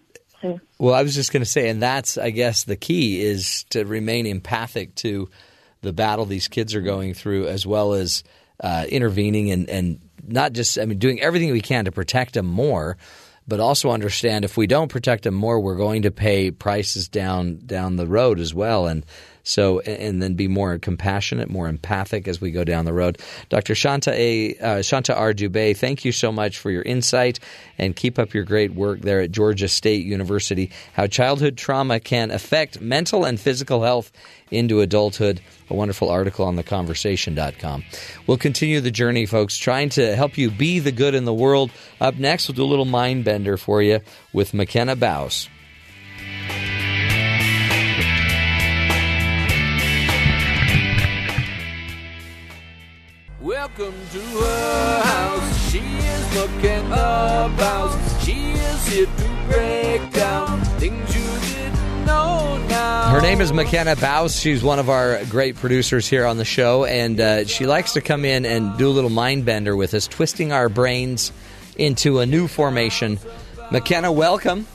so 0.41 0.59
well, 0.79 0.95
I 0.95 1.03
was 1.03 1.13
just 1.13 1.31
going 1.31 1.43
to 1.43 1.49
say, 1.49 1.69
and 1.69 1.81
that's, 1.81 2.17
I 2.17 2.31
guess, 2.31 2.63
the 2.63 2.75
key 2.75 3.21
is 3.21 3.63
to 3.69 3.85
remain 3.85 4.25
empathic 4.25 4.95
to 4.95 5.29
the 5.81 5.93
battle 5.93 6.25
these 6.25 6.47
kids 6.47 6.73
are 6.73 6.81
going 6.81 7.13
through, 7.13 7.47
as 7.47 7.65
well 7.65 7.93
as 7.93 8.23
uh, 8.59 8.85
intervening 8.89 9.51
and, 9.51 9.69
and 9.69 9.99
not 10.27 10.53
just 10.53 10.79
I 10.79 10.85
mean 10.85 10.99
doing 10.99 11.21
everything 11.21 11.51
we 11.51 11.61
can 11.61 11.85
to 11.85 11.91
protect 11.91 12.33
them 12.33 12.45
more, 12.45 12.97
but 13.47 13.59
also 13.59 13.91
understand 13.91 14.45
if 14.45 14.57
we 14.57 14.67
don't 14.67 14.89
protect 14.89 15.23
them 15.23 15.33
more, 15.33 15.59
we're 15.59 15.75
going 15.75 16.03
to 16.03 16.11
pay 16.11 16.51
prices 16.51 17.09
down 17.09 17.59
down 17.65 17.95
the 17.95 18.07
road 18.07 18.39
as 18.39 18.53
well. 18.53 18.87
And 18.87 19.05
so, 19.43 19.79
and 19.81 20.21
then 20.21 20.35
be 20.35 20.47
more 20.47 20.77
compassionate, 20.77 21.49
more 21.49 21.67
empathic 21.67 22.27
as 22.27 22.39
we 22.39 22.51
go 22.51 22.63
down 22.63 22.85
the 22.85 22.93
road. 22.93 23.19
Dr. 23.49 23.75
Shanta 23.75 24.11
A. 24.13 24.57
Uh, 24.57 24.81
Shanta 24.81 25.15
R. 25.15 25.33
Dubé, 25.33 25.75
thank 25.75 26.05
you 26.05 26.11
so 26.11 26.31
much 26.31 26.57
for 26.57 26.71
your 26.71 26.83
insight 26.83 27.39
and 27.77 27.95
keep 27.95 28.19
up 28.19 28.33
your 28.33 28.43
great 28.43 28.73
work 28.73 29.01
there 29.01 29.21
at 29.21 29.31
Georgia 29.31 29.67
State 29.67 30.05
University. 30.05 30.71
How 30.93 31.07
childhood 31.07 31.57
trauma 31.57 31.99
can 31.99 32.31
affect 32.31 32.81
mental 32.81 33.25
and 33.25 33.39
physical 33.39 33.83
health 33.83 34.11
into 34.51 34.81
adulthood. 34.81 35.41
A 35.69 35.73
wonderful 35.73 36.09
article 36.09 36.45
on 36.45 36.57
theconversation.com. 36.57 37.83
We'll 38.27 38.37
continue 38.37 38.81
the 38.81 38.91
journey, 38.91 39.25
folks, 39.25 39.57
trying 39.57 39.89
to 39.89 40.15
help 40.15 40.37
you 40.37 40.51
be 40.51 40.79
the 40.79 40.91
good 40.91 41.15
in 41.15 41.25
the 41.25 41.33
world. 41.33 41.71
Up 41.99 42.15
next, 42.15 42.47
we'll 42.47 42.55
do 42.55 42.63
a 42.63 42.65
little 42.65 42.85
mind 42.85 43.23
bender 43.23 43.57
for 43.57 43.81
you 43.81 44.01
with 44.33 44.53
McKenna 44.53 44.95
Baus. 44.95 45.47
Welcome 53.41 53.95
to 54.11 54.19
her 54.19 55.01
house. 55.01 55.71
She 55.71 55.79
is 55.79 56.35
McKenna 56.35 57.51
Baus. 57.57 58.23
She 58.23 58.51
is 58.51 58.87
here 58.87 59.07
to 59.07 59.47
break 59.49 60.13
down 60.13 60.63
things 60.77 61.15
you 61.15 61.55
didn't 61.55 62.05
know 62.05 62.63
now. 62.69 63.09
Her 63.09 63.19
name 63.19 63.41
is 63.41 63.51
McKenna 63.51 63.95
Baus. 63.95 64.39
She's 64.39 64.61
one 64.61 64.77
of 64.77 64.91
our 64.91 65.25
great 65.25 65.55
producers 65.55 66.07
here 66.07 66.27
on 66.27 66.37
the 66.37 66.45
show, 66.45 66.85
and 66.85 67.19
uh, 67.19 67.45
she 67.45 67.65
likes 67.65 67.93
to 67.93 68.01
come 68.01 68.25
in 68.25 68.45
and 68.45 68.77
do 68.77 68.87
a 68.87 68.93
little 68.93 69.09
mind 69.09 69.43
bender 69.43 69.75
with 69.75 69.95
us, 69.95 70.07
twisting 70.07 70.51
our 70.51 70.69
brains 70.69 71.31
into 71.77 72.19
a 72.19 72.27
new 72.27 72.47
formation. 72.47 73.17
McKenna, 73.71 74.11
welcome. 74.11 74.67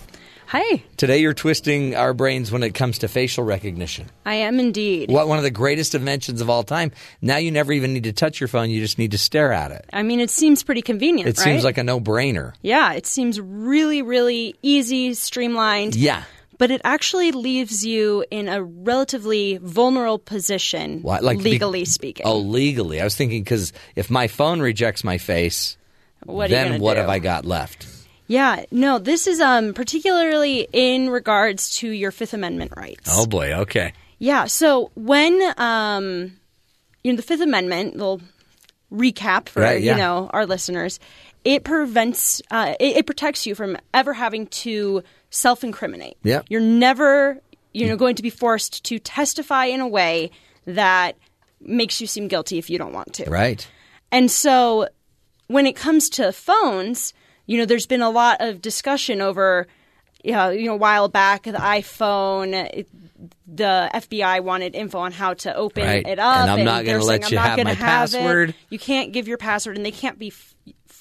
Today 0.96 1.18
you're 1.18 1.34
twisting 1.34 1.94
our 1.94 2.14
brains 2.14 2.50
when 2.50 2.62
it 2.62 2.74
comes 2.74 2.98
to 2.98 3.08
facial 3.08 3.44
recognition. 3.44 4.08
I 4.24 4.34
am 4.36 4.58
indeed. 4.60 5.10
What 5.10 5.28
one 5.28 5.38
of 5.38 5.44
the 5.44 5.50
greatest 5.50 5.94
inventions 5.94 6.40
of 6.40 6.48
all 6.50 6.62
time. 6.62 6.92
Now 7.20 7.36
you 7.36 7.50
never 7.50 7.72
even 7.72 7.92
need 7.92 8.04
to 8.04 8.12
touch 8.12 8.40
your 8.40 8.48
phone, 8.48 8.70
you 8.70 8.80
just 8.80 8.98
need 8.98 9.10
to 9.12 9.18
stare 9.18 9.52
at 9.52 9.70
it. 9.72 9.84
I 9.92 10.02
mean, 10.02 10.20
it 10.20 10.30
seems 10.30 10.62
pretty 10.62 10.82
convenient, 10.82 11.28
It 11.28 11.38
right? 11.38 11.44
seems 11.44 11.64
like 11.64 11.78
a 11.78 11.84
no-brainer. 11.84 12.52
Yeah, 12.62 12.92
it 12.94 13.06
seems 13.06 13.40
really, 13.40 14.02
really 14.02 14.54
easy, 14.62 15.14
streamlined. 15.14 15.94
Yeah. 15.96 16.22
But 16.58 16.70
it 16.70 16.80
actually 16.84 17.32
leaves 17.32 17.84
you 17.84 18.24
in 18.30 18.48
a 18.48 18.62
relatively 18.62 19.58
vulnerable 19.58 20.18
position, 20.18 21.02
What, 21.02 21.22
like 21.22 21.36
to 21.38 21.44
be- 21.44 21.50
legally 21.50 21.84
speaking. 21.84 22.24
Oh, 22.26 22.38
legally. 22.38 22.98
I 23.00 23.04
was 23.04 23.14
thinking 23.14 23.44
cuz 23.44 23.74
if 23.94 24.08
my 24.10 24.26
phone 24.26 24.60
rejects 24.60 25.04
my 25.04 25.18
face, 25.18 25.76
What 26.24 26.48
then 26.48 26.80
what 26.80 26.94
do? 26.94 27.00
have 27.00 27.10
I 27.10 27.18
got 27.18 27.44
left? 27.44 27.86
Yeah, 28.26 28.64
no, 28.70 28.98
this 28.98 29.26
is 29.26 29.40
um, 29.40 29.72
particularly 29.74 30.66
in 30.72 31.10
regards 31.10 31.76
to 31.78 31.88
your 31.88 32.10
Fifth 32.10 32.34
Amendment 32.34 32.72
rights. 32.76 33.10
Oh 33.12 33.26
boy, 33.26 33.52
okay. 33.52 33.92
Yeah. 34.18 34.46
So 34.46 34.90
when 34.94 35.40
um, 35.56 36.32
you 37.04 37.12
know 37.12 37.16
the 37.16 37.22
Fifth 37.22 37.40
Amendment, 37.40 37.96
little 37.96 38.20
recap 38.92 39.48
for 39.48 39.62
Right, 39.62 39.82
yeah. 39.82 39.92
you 39.92 39.98
know 39.98 40.30
our 40.32 40.46
listeners, 40.46 40.98
it 41.44 41.62
prevents, 41.62 42.42
uh, 42.50 42.74
it, 42.80 42.96
it 42.98 43.06
protects 43.06 43.46
you 43.46 43.54
from 43.54 43.76
ever 43.94 44.12
having 44.12 44.48
to 44.48 45.02
self-incriminate. 45.30 46.16
Yep. 46.24 46.46
You're 46.48 46.60
never, 46.60 47.40
you 47.72 47.86
know, 47.86 47.96
going 47.96 48.16
to 48.16 48.22
be 48.22 48.30
forced 48.30 48.84
to 48.86 48.98
testify 48.98 49.66
in 49.66 49.80
a 49.80 49.86
way 49.86 50.32
that 50.66 51.16
makes 51.60 52.00
you 52.00 52.06
seem 52.08 52.26
guilty 52.26 52.58
if 52.58 52.68
you 52.68 52.78
don't 52.78 52.92
want 52.92 53.12
to. 53.14 53.30
Right. 53.30 53.68
And 54.10 54.30
so 54.30 54.88
when 55.46 55.66
it 55.66 55.76
comes 55.76 56.08
to 56.10 56.32
phones, 56.32 57.12
you 57.46 57.58
know, 57.58 57.64
there's 57.64 57.86
been 57.86 58.02
a 58.02 58.10
lot 58.10 58.38
of 58.40 58.60
discussion 58.60 59.20
over, 59.20 59.66
you 60.22 60.32
know, 60.32 60.50
you 60.50 60.66
know 60.66 60.74
a 60.74 60.76
while 60.76 61.08
back, 61.08 61.44
the 61.44 61.52
iPhone, 61.52 62.52
it, 62.52 62.88
the 63.46 63.88
FBI 63.94 64.40
wanted 64.42 64.74
info 64.74 64.98
on 64.98 65.12
how 65.12 65.34
to 65.34 65.54
open 65.54 65.84
Right. 65.84 66.06
it 66.06 66.18
up, 66.18 66.36
And 66.38 66.50
I'm 66.50 66.64
not 66.64 66.84
they're 66.84 66.98
gonna 66.98 67.04
let 67.08 67.30
you 67.30 67.38
"I'm 67.38 67.44
not 67.44 67.58
have 67.58 67.64
my 67.64 67.70
have 67.74 67.78
it." 67.78 68.16
password. 68.18 68.54
You 68.70 68.78
can't 68.78 69.12
give 69.12 69.26
your 69.28 69.38
password, 69.38 69.76
and 69.76 69.86
they 69.86 69.90
can't 69.92 70.18
be. 70.18 70.28
f- 70.28 70.54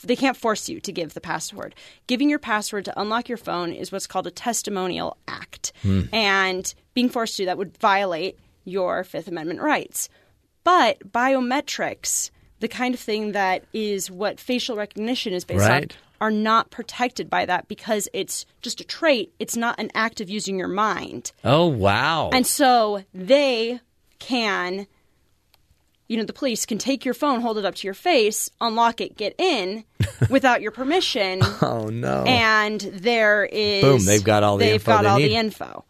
They 0.03 0.15
can't 0.15 0.37
force 0.37 0.69
you 0.69 0.79
to 0.81 0.91
give 0.91 1.15
the 1.15 1.21
password. 1.21 1.73
Giving 2.05 2.29
your 2.29 2.37
password 2.37 2.85
to 2.85 2.99
unlock 2.99 3.27
your 3.27 3.39
phone 3.39 3.71
is 3.71 3.91
what's 3.91 4.05
called 4.05 4.27
a 4.27 4.31
testimonial 4.31 5.17
act, 5.27 5.73
Hmm. 5.81 6.01
and 6.13 6.71
being 6.93 7.09
forced 7.09 7.37
to 7.37 7.41
do 7.41 7.45
that 7.47 7.57
would 7.57 7.75
violate 7.79 8.37
your 8.65 9.03
Fifth 9.03 9.27
Amendment 9.27 9.61
rights. 9.61 10.07
But 10.63 11.11
biometrics, 11.11 12.29
the 12.59 12.67
kind 12.67 12.93
of 12.93 12.99
thing 12.99 13.31
that 13.31 13.63
is 13.73 14.11
what 14.11 14.39
facial 14.39 14.75
recognition 14.75 15.33
is 15.33 15.43
based 15.43 15.61
Right. 15.67 15.91
on, 15.91 15.97
are 16.21 16.31
not 16.31 16.69
protected 16.71 17.29
by 17.29 17.45
that 17.45 17.67
because 17.67 18.07
it's 18.13 18.45
just 18.61 18.81
a 18.81 18.83
trait. 18.83 19.33
It's 19.39 19.55
not 19.57 19.79
an 19.79 19.91
act 19.95 20.21
of 20.21 20.29
using 20.29 20.57
your 20.57 20.67
mind. 20.67 21.31
Oh 21.43 21.67
wow! 21.67 22.29
And 22.31 22.45
so 22.47 23.03
they 23.13 23.79
can, 24.19 24.87
you 26.07 26.17
know, 26.17 26.23
the 26.23 26.33
police 26.33 26.65
can 26.65 26.77
take 26.77 27.05
your 27.05 27.13
phone, 27.13 27.41
hold 27.41 27.57
it 27.57 27.65
up 27.65 27.75
to 27.75 27.87
your 27.87 27.93
face, 27.93 28.49
unlock 28.61 29.01
it, 29.01 29.17
get 29.17 29.35
in 29.39 29.83
without 30.29 30.61
your 30.61 30.71
permission. 30.71 31.39
oh 31.61 31.89
no! 31.91 32.23
And 32.27 32.79
there 32.81 33.45
is 33.45 33.83
Boom, 33.83 34.05
they've 34.05 34.23
got 34.23 34.43
all 34.43 34.57
the 34.57 34.65
they've 34.65 34.73
info 34.75 34.91
got 34.91 35.01
they 35.03 35.07
all 35.09 35.17
need. 35.19 35.29
the 35.31 35.35
info. 35.35 35.85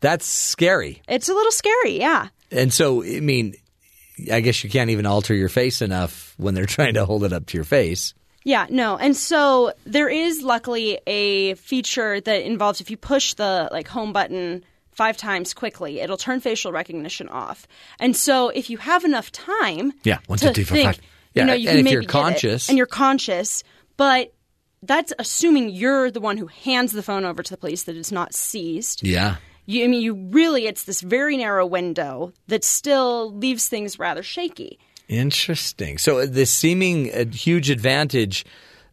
That's 0.00 0.26
scary. 0.26 1.00
It's 1.08 1.28
a 1.28 1.34
little 1.34 1.52
scary, 1.52 1.98
yeah. 1.98 2.28
And 2.50 2.70
so, 2.72 3.02
I 3.02 3.20
mean, 3.20 3.54
I 4.30 4.40
guess 4.40 4.62
you 4.62 4.68
can't 4.68 4.90
even 4.90 5.06
alter 5.06 5.34
your 5.34 5.48
face 5.48 5.80
enough 5.80 6.34
when 6.36 6.54
they're 6.54 6.66
trying 6.76 6.94
to 6.94 7.06
hold 7.06 7.24
it 7.24 7.32
up 7.32 7.46
to 7.46 7.56
your 7.56 7.64
face. 7.64 8.12
Yeah, 8.44 8.66
no. 8.68 8.96
And 8.98 9.16
so 9.16 9.72
there 9.84 10.08
is 10.08 10.42
luckily 10.42 11.00
a 11.06 11.54
feature 11.54 12.20
that 12.20 12.42
involves 12.42 12.80
if 12.80 12.90
you 12.90 12.96
push 12.96 13.34
the 13.34 13.68
like 13.72 13.88
home 13.88 14.12
button 14.12 14.64
five 14.92 15.16
times 15.16 15.54
quickly, 15.54 16.00
it'll 16.00 16.16
turn 16.18 16.40
facial 16.40 16.70
recognition 16.70 17.28
off. 17.28 17.66
And 17.98 18.14
so 18.14 18.50
if 18.50 18.70
you 18.70 18.76
have 18.78 19.04
enough 19.04 19.32
time 19.32 19.92
Yeah, 20.04 20.18
one, 20.26 20.38
to 20.38 20.52
three, 20.52 20.64
four, 20.64 20.76
think, 20.76 20.86
five. 20.86 21.00
Yeah, 21.32 21.42
you 21.42 21.46
know, 21.48 21.54
you 21.54 21.68
and 21.70 21.78
can 21.78 21.86
if 21.86 21.92
you're 21.92 22.00
get 22.02 22.08
it, 22.08 22.12
conscious- 22.12 22.68
and 22.68 22.78
you're 22.78 22.86
conscious, 22.86 23.64
but 23.96 24.32
that's 24.82 25.12
assuming 25.18 25.70
you're 25.70 26.10
the 26.10 26.20
one 26.20 26.36
who 26.36 26.46
hands 26.46 26.92
the 26.92 27.02
phone 27.02 27.24
over 27.24 27.42
to 27.42 27.50
the 27.50 27.56
police 27.56 27.84
that 27.84 27.96
it's 27.96 28.12
not 28.12 28.34
seized. 28.34 29.02
Yeah. 29.02 29.36
You, 29.66 29.84
I 29.84 29.86
mean, 29.88 30.02
you 30.02 30.14
really, 30.30 30.66
it's 30.66 30.84
this 30.84 31.00
very 31.00 31.38
narrow 31.38 31.64
window 31.64 32.34
that 32.48 32.62
still 32.62 33.32
leaves 33.34 33.66
things 33.66 33.98
rather 33.98 34.22
shaky. 34.22 34.78
Interesting. 35.08 35.98
So 35.98 36.26
this 36.26 36.50
seeming 36.50 37.10
a 37.12 37.24
huge 37.26 37.70
advantage, 37.70 38.44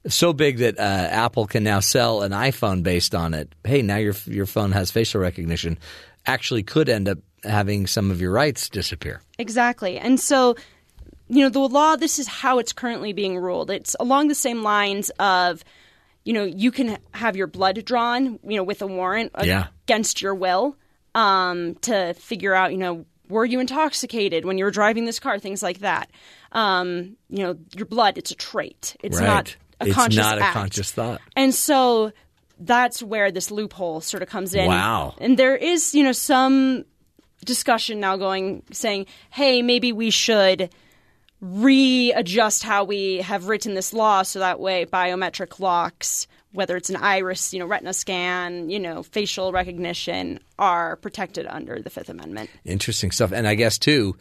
so 0.07 0.33
big 0.33 0.57
that 0.57 0.77
uh, 0.79 0.81
Apple 0.81 1.47
can 1.47 1.63
now 1.63 1.79
sell 1.79 2.21
an 2.21 2.31
iPhone 2.31 2.83
based 2.83 3.15
on 3.15 3.33
it. 3.33 3.53
Hey, 3.63 3.81
now 3.81 3.97
your 3.97 4.15
your 4.25 4.45
phone 4.45 4.71
has 4.71 4.91
facial 4.91 5.21
recognition. 5.21 5.77
Actually, 6.25 6.63
could 6.63 6.89
end 6.89 7.07
up 7.07 7.19
having 7.43 7.87
some 7.87 8.11
of 8.11 8.21
your 8.21 8.31
rights 8.31 8.69
disappear. 8.69 9.21
Exactly. 9.39 9.97
And 9.97 10.19
so, 10.19 10.55
you 11.27 11.41
know, 11.43 11.49
the 11.49 11.59
law, 11.59 11.95
this 11.95 12.19
is 12.19 12.27
how 12.27 12.59
it's 12.59 12.73
currently 12.73 13.13
being 13.13 13.37
ruled. 13.37 13.71
It's 13.71 13.95
along 13.99 14.27
the 14.27 14.35
same 14.35 14.61
lines 14.61 15.09
of, 15.17 15.63
you 16.23 16.33
know, 16.33 16.43
you 16.43 16.71
can 16.71 16.99
have 17.13 17.35
your 17.35 17.47
blood 17.47 17.83
drawn, 17.85 18.37
you 18.43 18.57
know, 18.57 18.63
with 18.63 18.83
a 18.83 18.87
warrant 18.87 19.31
Yeah. 19.43 19.67
against 19.85 20.21
your 20.21 20.35
will 20.35 20.75
um, 21.15 21.75
to 21.81 22.13
figure 22.13 22.53
out, 22.53 22.71
you 22.71 22.77
know, 22.77 23.05
were 23.31 23.45
you 23.45 23.59
intoxicated 23.59 24.45
when 24.45 24.57
you 24.57 24.65
were 24.65 24.71
driving 24.71 25.05
this 25.05 25.19
car? 25.19 25.39
Things 25.39 25.63
like 25.63 25.79
that. 25.79 26.11
Um, 26.51 27.15
you 27.29 27.43
know, 27.43 27.57
your 27.75 27.85
blood, 27.85 28.17
it's 28.17 28.31
a 28.31 28.35
trait. 28.35 28.95
It's 29.01 29.19
right. 29.19 29.25
not 29.25 29.55
a 29.79 29.87
it's 29.87 29.95
conscious 29.95 30.17
not 30.17 30.37
a 30.37 30.41
act. 30.43 30.53
conscious 30.53 30.91
thought. 30.91 31.21
And 31.35 31.55
so 31.55 32.11
that's 32.59 33.01
where 33.01 33.31
this 33.31 33.49
loophole 33.49 34.01
sort 34.01 34.21
of 34.21 34.29
comes 34.29 34.53
in. 34.53 34.67
Wow. 34.67 35.15
And 35.17 35.37
there 35.37 35.55
is, 35.55 35.95
you 35.95 36.03
know, 36.03 36.11
some 36.11 36.85
discussion 37.45 37.99
now 37.99 38.17
going 38.17 38.63
saying, 38.71 39.07
hey, 39.31 39.61
maybe 39.61 39.91
we 39.91 40.11
should 40.11 40.69
readjust 41.41 42.63
how 42.63 42.83
we 42.83 43.17
have 43.17 43.47
written 43.47 43.73
this 43.73 43.93
law 43.93 44.21
so 44.21 44.39
that 44.39 44.59
way 44.59 44.85
biometric 44.85 45.59
locks, 45.59 46.27
whether 46.53 46.75
it's 46.77 46.89
an 46.89 46.97
iris, 46.97 47.53
you 47.53 47.59
know, 47.59 47.65
retina 47.65 47.93
scan, 47.93 48.69
you 48.69 48.79
know, 48.79 49.03
facial 49.03 49.51
recognition, 49.51 50.39
are 50.59 50.95
protected 50.97 51.45
under 51.47 51.81
the 51.81 51.89
Fifth 51.89 52.09
Amendment. 52.09 52.49
Interesting 52.65 53.11
stuff. 53.11 53.31
And 53.31 53.47
I 53.47 53.55
guess 53.55 53.77
too, 53.77 54.15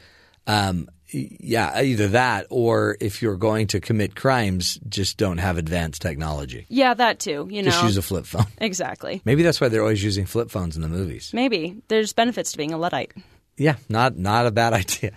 um, 0.47 0.89
yeah, 1.13 1.81
either 1.83 2.09
that 2.09 2.47
or 2.51 2.97
if 3.01 3.21
you're 3.21 3.37
going 3.37 3.67
to 3.69 3.81
commit 3.81 4.15
crimes, 4.15 4.79
just 4.89 5.17
don't 5.17 5.39
have 5.39 5.59
advanced 5.59 6.03
technology. 6.03 6.67
Yeah, 6.69 6.95
that 6.95 7.19
too. 7.19 7.49
You 7.51 7.63
know, 7.63 7.71
Just 7.71 7.83
use 7.83 7.97
a 7.97 8.03
flip 8.03 8.27
phone. 8.27 8.47
exactly. 8.59 9.21
Maybe 9.25 9.43
that's 9.43 9.61
why 9.61 9.69
they're 9.69 9.83
always 9.83 10.03
using 10.05 10.27
flip 10.27 10.51
phones 10.51 10.77
in 10.77 10.83
the 10.83 10.89
movies. 10.89 11.33
Maybe 11.35 11.83
there's 11.89 12.13
benefits 12.13 12.53
to 12.53 12.59
being 12.59 12.73
a 12.73 12.79
luddite. 12.79 13.13
Yeah, 13.61 13.77
not 13.91 14.17
not 14.17 14.47
a 14.47 14.51
bad 14.51 14.73
idea. 14.83 15.13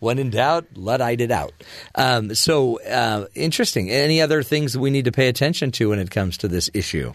when 0.00 0.18
in 0.18 0.30
doubt, 0.30 0.66
luddite 0.74 1.20
it 1.20 1.30
out. 1.30 1.52
Um, 1.94 2.34
so 2.34 2.80
uh, 2.82 3.26
interesting. 3.36 3.90
Any 3.90 4.20
other 4.20 4.42
things 4.42 4.72
that 4.72 4.80
we 4.80 4.90
need 4.90 5.04
to 5.04 5.12
pay 5.12 5.28
attention 5.28 5.70
to 5.72 5.90
when 5.90 6.00
it 6.00 6.10
comes 6.10 6.36
to 6.38 6.48
this 6.48 6.68
issue? 6.74 7.12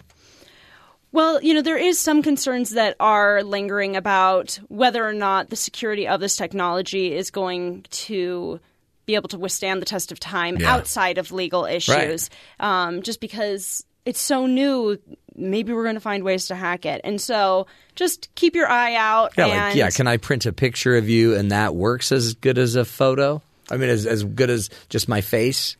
Well, 1.12 1.42
you 1.42 1.52
know, 1.54 1.62
there 1.62 1.76
is 1.78 1.98
some 1.98 2.22
concerns 2.22 2.70
that 2.70 2.96
are 3.00 3.42
lingering 3.42 3.96
about 3.96 4.58
whether 4.68 5.06
or 5.06 5.12
not 5.12 5.50
the 5.50 5.56
security 5.56 6.08
of 6.08 6.20
this 6.20 6.36
technology 6.36 7.14
is 7.14 7.30
going 7.30 7.84
to 7.90 8.58
be 9.06 9.14
able 9.14 9.28
to 9.28 9.38
withstand 9.38 9.80
the 9.82 9.86
test 9.86 10.10
of 10.10 10.18
time 10.18 10.56
Yeah. 10.56 10.74
outside 10.74 11.18
of 11.18 11.32
legal 11.32 11.64
issues. 11.66 12.28
Um, 12.60 13.02
just 13.02 13.20
because 13.20 13.84
it's 14.04 14.20
so 14.20 14.46
new, 14.46 14.98
maybe 15.36 15.72
we're 15.72 15.82
going 15.84 15.94
to 15.94 16.00
find 16.00 16.24
ways 16.24 16.46
to 16.46 16.54
hack 16.54 16.86
it. 16.86 17.00
And 17.04 17.20
so 17.20 17.66
just 17.94 18.34
keep 18.34 18.54
your 18.54 18.68
eye 18.68 18.94
out. 18.94 19.32
Yeah, 19.36 19.46
like 19.46 19.76
yeah. 19.76 19.90
Can 19.90 20.06
I 20.06 20.16
print 20.16 20.46
a 20.46 20.52
picture 20.52 20.96
of 20.96 21.08
you 21.08 21.34
and 21.34 21.50
that 21.50 21.74
works 21.74 22.12
as 22.12 22.34
good 22.34 22.58
as 22.58 22.74
a 22.74 22.84
photo? 22.84 23.42
I 23.70 23.76
mean, 23.76 23.90
as 23.90 24.06
as 24.06 24.24
good 24.24 24.50
as 24.50 24.70
just 24.88 25.08
my 25.08 25.20
face. 25.20 25.76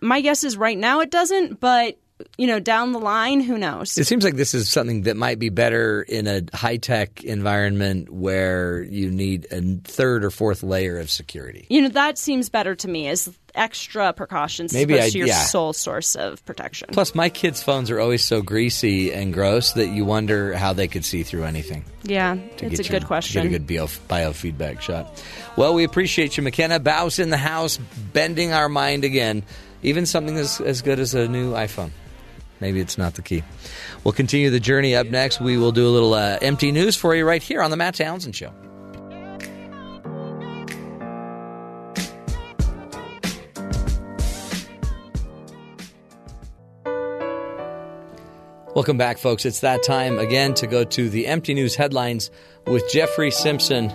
my 0.00 0.20
guess 0.20 0.44
is 0.44 0.56
right 0.56 0.78
now 0.78 1.00
it 1.00 1.10
doesn't, 1.10 1.60
but, 1.60 1.98
you 2.38 2.46
know, 2.46 2.60
down 2.60 2.92
the 2.92 2.98
line, 3.00 3.40
who 3.40 3.58
knows? 3.58 3.98
It 3.98 4.06
seems 4.06 4.22
like 4.24 4.34
this 4.36 4.54
is 4.54 4.68
something 4.70 5.02
that 5.02 5.16
might 5.16 5.38
be 5.40 5.48
better 5.48 6.02
in 6.02 6.26
a 6.28 6.42
high 6.56 6.76
tech 6.76 7.24
environment 7.24 8.08
where 8.10 8.82
you 8.82 9.10
need 9.10 9.46
a 9.50 9.60
third 9.84 10.24
or 10.24 10.30
fourth 10.30 10.62
layer 10.62 10.98
of 10.98 11.10
security. 11.10 11.66
You 11.68 11.82
know, 11.82 11.88
that 11.88 12.16
seems 12.16 12.48
better 12.48 12.74
to 12.76 12.88
me 12.88 13.08
as 13.08 13.36
extra 13.56 14.12
precautions 14.12 14.72
Maybe 14.72 15.00
I- 15.00 15.10
to 15.10 15.18
your 15.18 15.26
yeah. 15.26 15.42
sole 15.44 15.72
source 15.72 16.14
of 16.14 16.44
protection. 16.44 16.88
Plus, 16.92 17.14
my 17.16 17.28
kids' 17.28 17.62
phones 17.62 17.90
are 17.90 17.98
always 18.00 18.24
so 18.24 18.42
greasy 18.42 19.12
and 19.12 19.32
gross 19.32 19.72
that 19.72 19.88
you 19.88 20.04
wonder 20.04 20.54
how 20.54 20.72
they 20.72 20.86
could 20.88 21.04
see 21.04 21.24
through 21.24 21.44
anything. 21.44 21.84
Yeah, 22.04 22.34
it's 22.58 22.78
a 22.80 22.82
your- 22.84 22.90
good 23.00 23.06
question. 23.06 23.42
To 23.42 23.48
get 23.48 23.56
a 23.56 23.58
good 23.58 23.66
bio, 23.66 23.86
biofeedback 23.86 24.80
shot. 24.80 25.20
Well, 25.56 25.74
we 25.74 25.82
appreciate 25.84 26.36
you, 26.36 26.42
McKenna. 26.44 26.78
Bouse 26.78 27.18
in 27.18 27.30
the 27.30 27.36
house, 27.36 27.76
bending 28.12 28.52
our 28.52 28.68
mind 28.68 29.02
again. 29.04 29.42
Even 29.82 30.06
something 30.06 30.36
as, 30.38 30.60
as 30.62 30.80
good 30.80 30.98
as 30.98 31.14
a 31.14 31.28
new 31.28 31.52
iPhone. 31.52 31.90
Maybe 32.60 32.80
it's 32.80 32.96
not 32.96 33.14
the 33.14 33.22
key. 33.22 33.42
We'll 34.04 34.12
continue 34.12 34.50
the 34.50 34.60
journey 34.60 34.94
up 34.94 35.06
next. 35.08 35.40
We 35.40 35.56
will 35.56 35.72
do 35.72 35.86
a 35.86 35.90
little 35.90 36.14
uh, 36.14 36.38
MT 36.40 36.72
News 36.72 36.96
for 36.96 37.14
you 37.14 37.26
right 37.26 37.42
here 37.42 37.62
on 37.62 37.70
The 37.70 37.76
Matt 37.76 37.94
Townsend 37.94 38.36
Show. 38.36 38.52
Welcome 48.74 48.98
back, 48.98 49.18
folks. 49.18 49.44
It's 49.44 49.60
that 49.60 49.84
time 49.84 50.18
again 50.18 50.54
to 50.54 50.66
go 50.66 50.82
to 50.82 51.08
the 51.08 51.28
MT 51.28 51.54
News 51.54 51.76
headlines 51.76 52.32
with 52.66 52.82
Jeffrey 52.90 53.30
Simpson. 53.30 53.92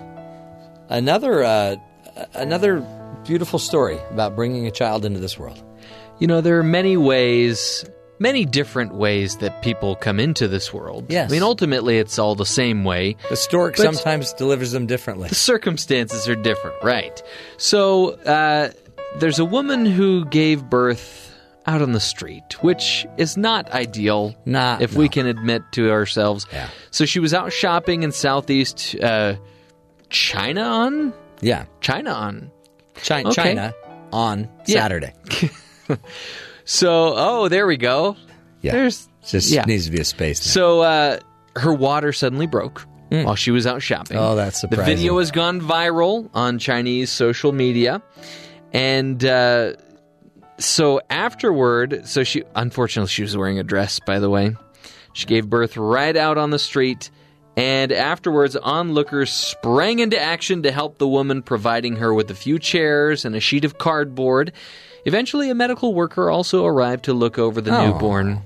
Another 0.88 1.44
uh, 1.44 1.76
another 2.34 2.80
beautiful 3.26 3.60
story 3.60 3.99
about 4.10 4.38
bringing 4.38 4.68
a 4.68 4.72
child 4.72 5.03
into 5.03 5.19
this 5.19 5.38
world. 5.38 5.61
You 6.19 6.27
know, 6.27 6.40
there 6.40 6.57
are 6.57 6.64
many 6.64 6.95
ways, 6.95 7.84
many 8.20 8.46
different 8.46 8.94
ways 8.94 9.38
that 9.38 9.62
people 9.62 9.96
come 9.96 10.20
into 10.20 10.48
this 10.48 10.74
world. 10.74 11.06
Yes. 11.10 11.30
I 11.30 11.32
mean, 11.32 11.44
ultimately, 11.44 11.98
it's 11.98 12.20
all 12.20 12.36
the 12.36 12.46
same 12.46 12.84
way. 12.84 13.16
The 13.30 13.38
stork 13.38 13.78
sometimes 13.78 14.34
delivers 14.34 14.72
them 14.72 14.86
differently. 14.86 15.30
The 15.30 15.36
circumstances 15.36 16.28
are 16.28 16.36
different, 16.36 16.76
right? 16.84 17.22
So, 17.58 18.12
uh, 18.22 18.72
there's 19.18 19.40
a 19.40 19.46
woman 19.46 19.86
who 19.86 20.26
gave 20.26 20.64
birth 20.70 21.26
out 21.66 21.82
on 21.82 21.91
the 21.94 22.00
street, 22.00 22.62
which 22.64 23.06
is 23.18 23.38
not 23.38 23.72
ideal. 23.72 24.36
Nah, 24.46 24.78
if 24.82 24.94
we 24.96 25.10
can 25.10 25.26
admit 25.26 25.62
to 25.74 25.91
ourselves. 25.91 26.46
Yeah. 26.52 26.70
So 26.91 27.06
she 27.06 27.20
was 27.20 27.34
out 27.34 27.52
shopping 27.54 28.04
in 28.04 28.12
Southeast 28.12 28.96
uh, 29.02 29.36
China 30.10 30.62
on. 30.62 31.14
Yeah, 31.41 31.66
China 31.82 32.12
on. 32.12 32.52
China, 32.96 33.30
Okay. 33.30 33.44
China 33.44 33.74
on 34.12 34.50
Yeah. 34.68 34.88
So, 36.70 37.14
oh, 37.16 37.48
there 37.48 37.66
we 37.66 37.78
go. 37.78 38.16
Yeah. 38.62 38.74
There's 38.74 39.10
Just 39.26 39.50
yeah. 39.52 39.66
needs 39.66 39.86
to 39.86 39.91
be 39.91 40.00
a 40.00 40.06
space. 40.06 40.46
Now. 40.46 40.52
So 40.52 40.82
uh, 40.82 41.20
her 41.56 41.74
water 41.74 42.14
suddenly 42.14 42.46
broke 42.46 42.86
while 43.10 43.36
she 43.36 43.50
was 43.50 43.66
out 43.66 43.82
shopping. 43.82 44.18
Oh, 44.18 44.36
that's 44.36 44.62
The 44.62 44.68
video 44.86 45.18
has 45.18 45.32
gone 45.32 45.62
viral 45.62 46.30
on 46.36 46.60
Chinese 46.60 47.10
social 47.10 47.52
media, 47.54 48.04
and 48.72 49.26
uh, 49.26 49.74
so 50.60 51.02
afterward, 51.10 52.06
so 52.06 52.24
she 52.24 52.44
unfortunately 52.56 53.10
she 53.10 53.24
was 53.24 53.36
wearing 53.36 53.58
a 53.58 53.64
dress. 53.64 54.00
By 54.00 54.20
the 54.20 54.30
way, 54.30 54.56
she 55.14 55.26
gave 55.26 55.50
birth 55.50 55.76
right 55.76 56.16
out 56.16 56.38
on 56.38 56.52
the 56.52 56.60
street, 56.60 57.10
And 57.58 57.91
afterwards, 57.91 58.56
onlookers 58.56 59.32
sprang 59.32 60.00
into 60.00 60.20
action 60.20 60.62
to 60.64 60.72
help 60.72 61.00
the 61.00 61.08
woman, 61.08 61.41
providing 61.41 61.96
her 61.96 62.14
with 62.14 62.30
a 62.30 62.36
few 62.36 62.60
chairs 62.60 63.26
and 63.26 63.36
a 63.36 63.40
sheet 63.40 63.66
of 63.66 63.80
cardboard. 63.80 64.54
Eventually, 65.06 65.50
a 65.50 65.56
medical 65.56 65.94
worker 65.94 66.30
also 66.30 66.66
arrived 66.66 67.06
to 67.06 67.14
look 67.14 67.38
over 67.40 67.62
the 67.62 67.76
Oh. 67.76 67.92
newborn. 67.94 68.42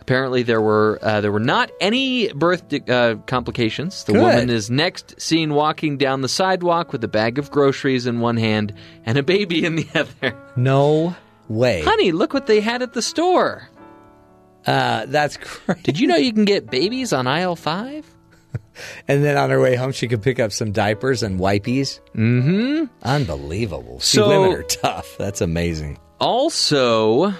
Apparently, 0.00 0.42
there 0.42 0.60
were 0.60 0.98
uh, 1.00 1.22
there 1.22 1.32
were 1.32 1.40
not 1.40 1.70
any 1.80 2.30
birth 2.34 2.62
uh, 2.90 3.14
complications. 3.26 4.04
The 4.04 4.12
Good. 4.12 4.20
woman 4.22 4.50
is 4.50 4.70
next 4.70 5.18
seen 5.18 5.54
walking 5.54 5.96
down 5.96 6.20
the 6.20 6.28
sidewalk 6.28 6.92
with 6.92 7.02
a 7.04 7.08
bag 7.08 7.38
of 7.38 7.50
groceries 7.50 8.04
in 8.06 8.20
one 8.20 8.36
hand 8.36 8.74
and 9.06 9.16
a 9.16 9.22
baby 9.22 9.64
in 9.64 9.76
the 9.76 9.86
other. 9.94 10.36
No 10.56 11.16
way. 11.48 11.82
Honey, 11.82 12.12
look 12.12 12.34
what 12.34 12.46
they 12.46 12.60
had 12.60 12.82
at 12.82 12.92
the 12.92 13.00
store. 13.00 13.70
Uh, 14.66 15.06
that's 15.06 15.38
great. 15.38 15.82
Did 15.82 15.98
you 15.98 16.06
know 16.06 16.16
you 16.16 16.32
can 16.34 16.44
get 16.44 16.70
babies 16.70 17.14
on 17.14 17.26
aisle 17.26 17.56
five? 17.56 18.06
And 19.08 19.24
then 19.24 19.36
on 19.36 19.50
her 19.50 19.60
way 19.60 19.76
home, 19.76 19.92
she 19.92 20.08
could 20.08 20.22
pick 20.22 20.38
up 20.40 20.50
some 20.52 20.72
diapers 20.72 21.22
and 21.22 21.38
wipies. 21.38 22.00
Mm-hmm. 22.16 22.84
Unbelievable. 23.02 24.00
See, 24.00 24.18
So- 24.18 24.28
women 24.28 24.58
are 24.58 24.62
tough. 24.64 25.16
That's 25.18 25.40
amazing. 25.40 25.98
Also, 26.20 27.32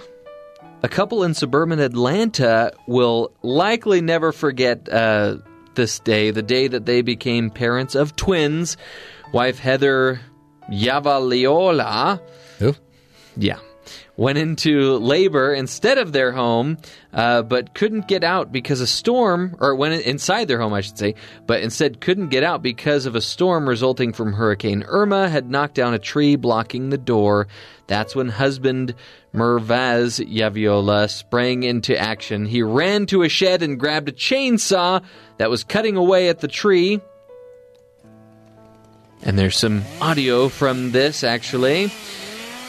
a 0.82 0.89
couple 0.89 1.23
in 1.24 1.35
suburban 1.35 1.78
Atlanta 1.81 2.73
will 2.86 3.32
likely 3.43 4.01
never 4.01 4.31
forget 4.32 4.89
uh, 4.89 5.36
this 5.74 5.98
day, 6.01 6.31
the 6.31 6.43
day 6.43 6.69
that 6.69 6.85
they 6.86 7.01
became 7.02 7.51
parents 7.51 7.94
of 7.94 8.15
twins. 8.16 8.77
Wife 9.32 9.59
Heather 9.59 10.20
Yavaliola. 10.70 12.20
Who? 12.59 12.74
Yeah. 13.36 13.59
Went 14.16 14.39
into 14.39 14.97
labor 14.99 15.53
instead 15.53 15.99
of 15.99 16.12
their 16.12 16.31
home, 16.31 16.78
uh, 17.12 17.43
but 17.43 17.74
couldn't 17.74 18.07
get 18.07 18.23
out 18.23 18.53
because 18.53 18.81
a 18.81 18.86
storm, 18.86 19.57
or 19.59 19.74
went 19.74 20.03
inside 20.03 20.47
their 20.47 20.61
home, 20.61 20.73
I 20.73 20.82
should 20.82 20.97
say, 20.97 21.16
but 21.47 21.62
instead 21.62 22.01
couldn't 22.01 22.28
get 22.28 22.45
out 22.45 22.62
because 22.62 23.07
of 23.07 23.16
a 23.16 23.20
storm 23.20 23.69
resulting 23.69 24.12
from 24.12 24.35
Hurricane 24.35 24.85
Irma 24.86 25.28
had 25.28 25.51
knocked 25.51 25.74
down 25.74 25.95
a 25.95 25.99
tree 25.99 26.36
blocking 26.36 26.91
the 26.91 26.99
door. 26.99 27.49
That's 27.89 28.15
when 28.15 28.28
husband 28.28 28.95
Mervaz 29.35 30.24
Yaviola 30.24 31.11
sprang 31.11 31.65
into 31.65 31.99
action. 31.99 32.47
He 32.47 32.62
ran 32.62 33.07
to 33.07 33.24
a 33.24 33.28
shed 33.28 33.62
and 33.62 33.81
grabbed 33.81 34.09
a 34.09 34.12
chainsaw 34.12 35.03
that 35.39 35.51
was 35.51 35.65
cutting 35.65 35.97
away 35.97 36.28
at 36.28 36.39
the 36.39 36.49
tree. 36.49 37.01
And 39.24 39.36
there's 39.36 39.57
some 39.57 39.82
audio 40.01 40.49
from 40.49 40.93
this, 40.93 41.24
actually. 41.24 41.91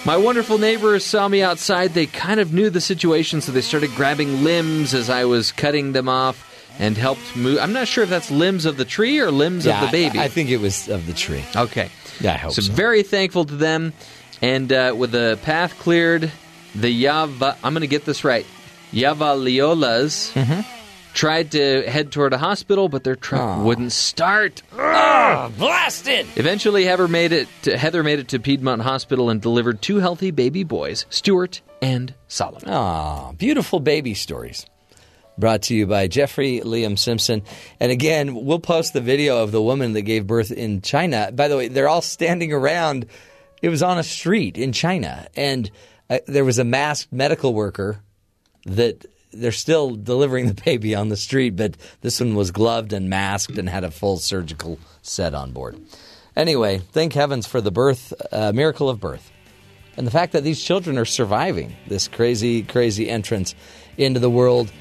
My 0.05 0.17
wonderful 0.17 0.59
neighbors 0.59 1.03
saw 1.03 1.27
me 1.27 1.41
outside. 1.41 1.95
They 1.95 2.05
kind 2.05 2.39
of 2.39 2.53
knew 2.53 2.69
the 2.69 2.79
situation, 2.79 3.41
so 3.41 3.51
they 3.51 3.61
started 3.61 3.89
grabbing 3.95 4.43
limbs 4.43 4.93
as 4.93 5.09
I 5.09 5.25
was 5.25 5.51
cutting 5.51 5.93
them 5.93 6.07
off 6.07 6.51
and 6.77 6.95
helped 6.95 7.35
move. 7.35 7.57
I'm 7.59 7.73
not 7.73 7.87
sure 7.87 8.03
if 8.03 8.09
that's 8.11 8.29
limbs 8.29 8.65
of 8.65 8.77
the 8.77 8.85
tree 8.85 9.19
or 9.19 9.31
limbs 9.31 9.65
Yeah, 9.65 9.83
of 9.83 9.87
the 9.87 9.91
baby. 9.91 10.19
I, 10.19 10.25
I 10.25 10.27
think 10.27 10.51
it 10.51 10.57
was 10.57 10.89
of 10.89 11.07
the 11.07 11.13
tree. 11.13 11.43
Okay. 11.55 11.89
Yeah, 12.19 12.33
I 12.33 12.37
hope 12.37 12.51
so. 12.51 12.61
so. 12.61 12.71
very 12.71 13.01
thankful 13.01 13.45
to 13.45 13.55
them. 13.55 13.93
And 14.43 14.71
uh, 14.71 14.93
with 14.95 15.11
the 15.11 15.39
path 15.41 15.79
cleared, 15.79 16.31
the 16.75 17.03
Yava, 17.03 17.57
I'm 17.63 17.73
going 17.73 17.81
to 17.81 17.87
get 17.87 18.05
this 18.05 18.23
right, 18.23 18.45
Yavaliolas 18.91 20.33
Mm-hmm. 20.33 20.74
Tried 21.15 21.51
to 21.53 21.89
head 21.89 22.11
toward 22.11 22.33
a 22.33 22.37
hospital, 22.37 22.89
but 22.89 23.03
their 23.03 23.15
truck 23.15 23.63
wouldn't 23.63 23.93
start. 23.93 24.61
Ah, 24.73 25.49
blasted! 25.57 26.27
Eventually, 26.35 26.83
Heather 26.83 27.07
made 27.07 27.31
it. 27.31 27.47
To, 27.63 27.77
Heather 27.77 28.03
made 28.03 28.19
it 28.19 28.27
to 28.29 28.39
Piedmont 28.39 28.83
Hospital 28.83 29.29
and 29.29 29.41
delivered 29.41 29.81
two 29.81 29.97
healthy 29.97 30.29
baby 30.29 30.63
boys, 30.63 31.05
Stuart 31.09 31.61
and 31.81 32.13
Solomon. 32.27 32.69
Ah, 32.69 33.31
beautiful 33.31 33.79
baby 33.79 34.13
stories. 34.13 34.65
Brought 35.37 35.63
to 35.63 35.75
you 35.75 35.87
by 35.87 36.07
Jeffrey 36.07 36.61
Liam 36.63 36.97
Simpson. 36.97 37.41
And 37.79 37.91
again, 37.91 38.45
we'll 38.45 38.59
post 38.59 38.93
the 38.93 39.01
video 39.01 39.43
of 39.43 39.51
the 39.51 39.61
woman 39.61 39.93
that 39.93 40.03
gave 40.03 40.27
birth 40.27 40.51
in 40.51 40.81
China. 40.81 41.29
By 41.33 41.49
the 41.49 41.57
way, 41.57 41.67
they're 41.67 41.89
all 41.89 42.01
standing 42.01 42.53
around. 42.53 43.07
It 43.61 43.67
was 43.67 43.83
on 43.83 43.97
a 43.97 44.03
street 44.03 44.57
in 44.57 44.71
China. 44.71 45.27
And 45.35 45.69
uh, 46.09 46.19
there 46.27 46.45
was 46.45 46.57
a 46.57 46.63
masked 46.63 47.11
medical 47.11 47.53
worker 47.53 47.99
that 48.65 49.05
they're 49.35 49.51
still 49.51 49.95
delivering 49.95 50.47
the 50.47 50.61
baby 50.65 50.95
on 50.95 51.09
the 51.09 51.17
street, 51.17 51.55
but 51.55 51.75
this 52.01 52.19
one 52.19 52.35
was 52.35 52.51
gloved 52.51 52.93
and 52.93 53.09
masked 53.09 53.57
and 53.57 53.69
had 53.69 53.83
a 53.83 53.91
full 53.91 54.17
surgical 54.17 54.79
set 55.01 55.33
on 55.33 55.51
board. 55.51 55.79
Anyway, 56.35 56.79
thank 56.91 57.13
heavens 57.13 57.47
for 57.47 57.61
the 57.61 57.71
birth, 57.71 58.13
uh, 58.31 58.51
miracle 58.53 58.89
of 58.89 58.99
birth. 58.99 59.31
And 59.97 60.05
the 60.05 60.11
fact 60.11 60.33
that 60.33 60.43
these 60.43 60.61
children 60.61 60.97
are 60.97 61.05
surviving 61.05 61.73
this 61.87 62.07
crazy, 62.07 62.63
crazy 62.63 63.09
entrance 63.09 63.55
into 63.97 64.19
the 64.19 64.29
world. 64.29 64.71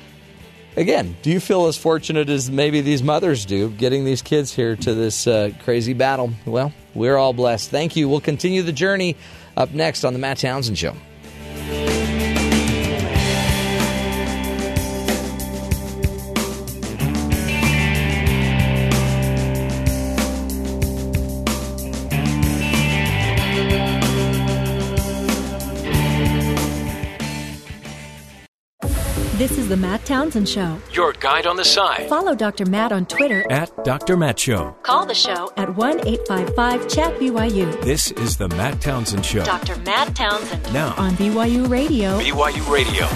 Again, 0.76 1.16
do 1.22 1.31
you 1.31 1.39
feel 1.39 1.66
as 1.66 1.76
fortunate 1.76 2.28
as 2.28 2.51
maybe 2.51 2.81
these 2.81 3.02
mothers 3.02 3.47
do 3.47 3.70
getting 3.70 4.05
these 4.05 4.22
kids 4.22 4.52
here 4.52 4.74
to 4.74 4.94
this 4.94 5.28
uh, 5.28 5.51
crazy 5.62 5.93
battle? 5.93 6.32
Well, 6.44 6.72
we're 6.94 7.16
all 7.16 7.32
blessed. 7.32 7.70
Thank 7.70 7.94
you. 7.94 8.09
We'll 8.09 8.20
continue 8.20 8.62
the 8.62 8.72
journey 8.72 9.16
up 9.56 9.70
next 9.70 10.05
on 10.05 10.14
The 10.14 10.18
Matt 10.18 10.39
Townsend 10.39 10.76
Show. 10.76 10.97
Is 29.65 29.70
the 29.70 29.77
Matt 29.78 30.05
Townsend 30.05 30.47
Show. 30.47 30.78
Your 30.93 31.15
guide 31.15 31.47
on 31.47 31.57
the 31.57 31.65
side 31.65 32.07
Follow 32.09 32.35
Dr. 32.35 32.66
Matt 32.66 32.93
on 32.93 33.07
Twitter 33.07 33.51
at 33.51 33.73
Dr. 33.82 34.15
Matt 34.15 34.39
Show. 34.39 34.77
Call 34.82 35.07
the 35.07 35.15
show 35.15 35.51
at 35.57 35.74
1 35.74 36.07
855 36.07 36.89
Chat 36.89 37.19
BYU. 37.19 37.82
This 37.82 38.11
is 38.12 38.36
the 38.36 38.49
Matt 38.49 38.82
Townsend 38.82 39.24
Show. 39.24 39.43
Dr. 39.43 39.77
Matt 39.77 40.15
Townsend. 40.15 40.70
Now. 40.74 40.95
On 40.99 41.12
BYU 41.12 41.69
Radio. 41.70 42.19
BYU 42.19 42.70
Radio. 42.70 43.09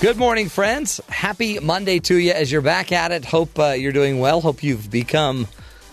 Good 0.00 0.16
morning, 0.16 0.48
friends. 0.48 1.00
Happy 1.08 1.58
Monday 1.58 1.98
to 2.00 2.16
you 2.16 2.30
as 2.30 2.52
you're 2.52 2.62
back 2.62 2.92
at 2.92 3.10
it. 3.10 3.24
Hope 3.24 3.58
uh, 3.58 3.70
you're 3.70 3.92
doing 3.92 4.20
well. 4.20 4.40
Hope 4.40 4.62
you've 4.62 4.88
become, 4.88 5.48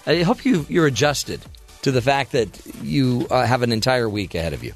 I 0.06 0.22
hope 0.22 0.45
you, 0.45 0.68
you're 0.69 0.86
adjusted 0.86 1.41
to 1.82 1.91
the 1.91 2.02
fact 2.03 2.34
that 2.34 2.61
you 2.84 3.26
uh, 3.32 3.44
have 3.45 3.64
an 3.64 3.72
entire 3.72 4.07
week 4.07 4.36
ahead 4.36 4.53
of 4.53 4.64
you. 4.64 4.74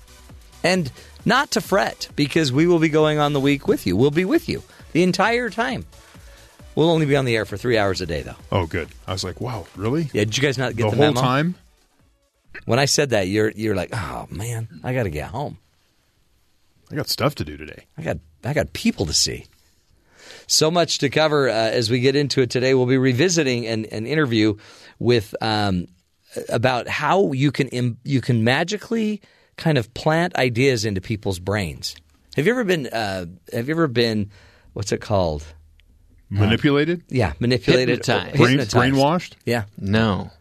And 0.63 0.91
not 1.25 1.51
to 1.51 1.61
fret, 1.61 2.09
because 2.15 2.51
we 2.51 2.67
will 2.67 2.79
be 2.79 2.89
going 2.89 3.19
on 3.19 3.33
the 3.33 3.39
week 3.39 3.67
with 3.67 3.85
you. 3.85 3.95
We'll 3.95 4.11
be 4.11 4.25
with 4.25 4.49
you 4.49 4.63
the 4.93 5.03
entire 5.03 5.49
time. 5.49 5.85
We'll 6.75 6.89
only 6.89 7.05
be 7.05 7.15
on 7.15 7.25
the 7.25 7.35
air 7.35 7.45
for 7.45 7.57
three 7.57 7.77
hours 7.77 8.01
a 8.01 8.05
day, 8.05 8.21
though. 8.21 8.35
Oh, 8.51 8.65
good. 8.65 8.87
I 9.05 9.11
was 9.11 9.23
like, 9.23 9.41
wow, 9.41 9.67
really? 9.75 10.09
Yeah, 10.13 10.23
did 10.23 10.37
you 10.37 10.43
guys 10.43 10.57
not 10.57 10.75
get 10.75 10.85
the, 10.85 10.91
the, 10.91 10.95
whole 10.95 11.13
memo? 11.13 11.21
time? 11.21 11.55
When 12.65 12.79
I 12.79 12.85
said 12.85 13.11
that, 13.11 13.27
you're 13.27 13.51
you're 13.51 13.75
like, 13.75 13.89
oh 13.93 14.27
man, 14.29 14.67
I 14.83 14.93
got 14.93 15.03
to 15.03 15.09
get 15.09 15.29
home. 15.29 15.57
I 16.91 16.95
got 16.95 17.07
stuff 17.07 17.35
to 17.35 17.45
do 17.45 17.57
today. 17.57 17.85
I 17.97 18.03
got 18.03 18.17
I 18.43 18.53
got 18.53 18.73
people 18.73 19.05
to 19.05 19.13
see. 19.13 19.45
So 20.47 20.69
much 20.69 20.99
to 20.99 21.09
cover 21.09 21.49
uh, 21.49 21.53
as 21.53 21.89
we 21.89 21.99
get 21.99 22.15
into 22.15 22.41
it 22.41 22.49
today. 22.49 22.73
We'll 22.73 22.85
be 22.85 22.97
revisiting 22.97 23.67
an, 23.67 23.85
an 23.85 24.05
interview 24.05 24.57
with 24.99 25.33
um, 25.41 25.87
about 26.49 26.87
how 26.87 27.31
you 27.31 27.51
can 27.51 27.67
Im- 27.69 27.97
you 28.03 28.21
can 28.21 28.43
magically 28.43 29.21
kind 29.57 29.77
of 29.77 29.93
plant 29.93 30.35
ideas 30.35 30.85
into 30.85 31.01
people's 31.01 31.39
brains. 31.39 31.95
Have 32.35 32.45
you 32.45 32.51
ever 32.53 32.63
been? 32.63 32.87
Uh, 32.87 33.25
have 33.53 33.67
you 33.67 33.73
ever 33.73 33.87
been? 33.87 34.31
What's 34.73 34.91
it 34.91 35.01
called? 35.01 35.43
Uh, 36.31 36.39
manipulated? 36.39 37.03
Yeah, 37.09 37.33
manipulated, 37.39 38.09
uh, 38.09 38.19
Hypnotized. 38.25 38.37
Brain- 38.37 38.49
hypnotized. 38.59 38.75
brainwashed? 38.95 39.33
Yeah, 39.45 39.63
No. 39.77 40.31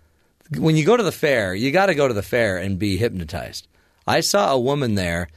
when 0.57 0.77
you 0.77 0.85
go 0.85 0.97
to 0.97 1.03
the 1.03 1.11
fair, 1.13 1.53
you 1.55 1.73
got 1.73 1.87
to 1.87 1.95
go 1.97 2.07
to 2.07 2.15
the 2.15 2.23
fair 2.23 2.59
and 2.59 2.79
be 2.79 2.97
hypnotized. 2.97 3.67
I 4.07 4.21
saw 4.21 4.53
a 4.53 4.59
woman 4.61 4.95
there 4.95 5.29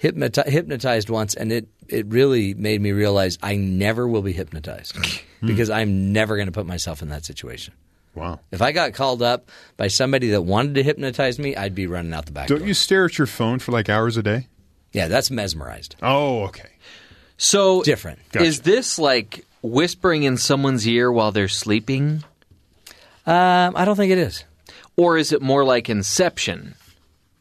hypnoti- 0.00 0.46
hypnotized 0.48 1.10
once, 1.10 1.34
and 1.34 1.50
it, 1.50 1.68
it 1.88 2.06
really 2.06 2.54
made 2.54 2.80
me 2.80 2.92
realize 2.92 3.36
I 3.42 3.56
never 3.56 4.06
will 4.06 4.22
be 4.22 4.32
hypnotized 4.32 4.96
hmm. 5.40 5.46
because 5.46 5.70
I'm 5.70 6.12
never 6.12 6.36
going 6.36 6.46
to 6.46 6.52
put 6.52 6.66
myself 6.66 7.02
in 7.02 7.08
that 7.08 7.24
situation. 7.24 7.74
Wow. 8.14 8.40
If 8.50 8.60
I 8.60 8.72
got 8.72 8.92
called 8.92 9.22
up 9.22 9.50
by 9.76 9.86
somebody 9.88 10.30
that 10.30 10.42
wanted 10.42 10.74
to 10.74 10.82
hypnotize 10.82 11.38
me, 11.38 11.54
I'd 11.56 11.74
be 11.74 11.86
running 11.86 12.12
out 12.12 12.26
the 12.26 12.32
back 12.32 12.48
door. 12.48 12.56
Don't 12.56 12.62
door. 12.62 12.68
you 12.68 12.74
stare 12.74 13.04
at 13.06 13.18
your 13.18 13.26
phone 13.26 13.58
for 13.60 13.72
like 13.72 13.88
hours 13.88 14.16
a 14.16 14.22
day? 14.22 14.48
Yeah, 14.92 15.06
that's 15.08 15.30
mesmerized. 15.30 15.94
Oh, 16.02 16.42
okay. 16.44 16.68
So 17.36 17.82
Different. 17.82 18.18
Gotcha. 18.32 18.44
is 18.44 18.60
this 18.62 18.98
like 18.98 19.44
whispering 19.62 20.24
in 20.24 20.36
someone's 20.36 20.86
ear 20.88 21.10
while 21.12 21.30
they're 21.32 21.48
sleeping? 21.48 22.24
Um, 23.26 23.76
I 23.76 23.84
don't 23.84 23.96
think 23.96 24.10
it 24.12 24.18
is. 24.18 24.44
Or 24.96 25.16
is 25.16 25.32
it 25.32 25.40
more 25.40 25.64
like 25.64 25.88
Inception? 25.88 26.74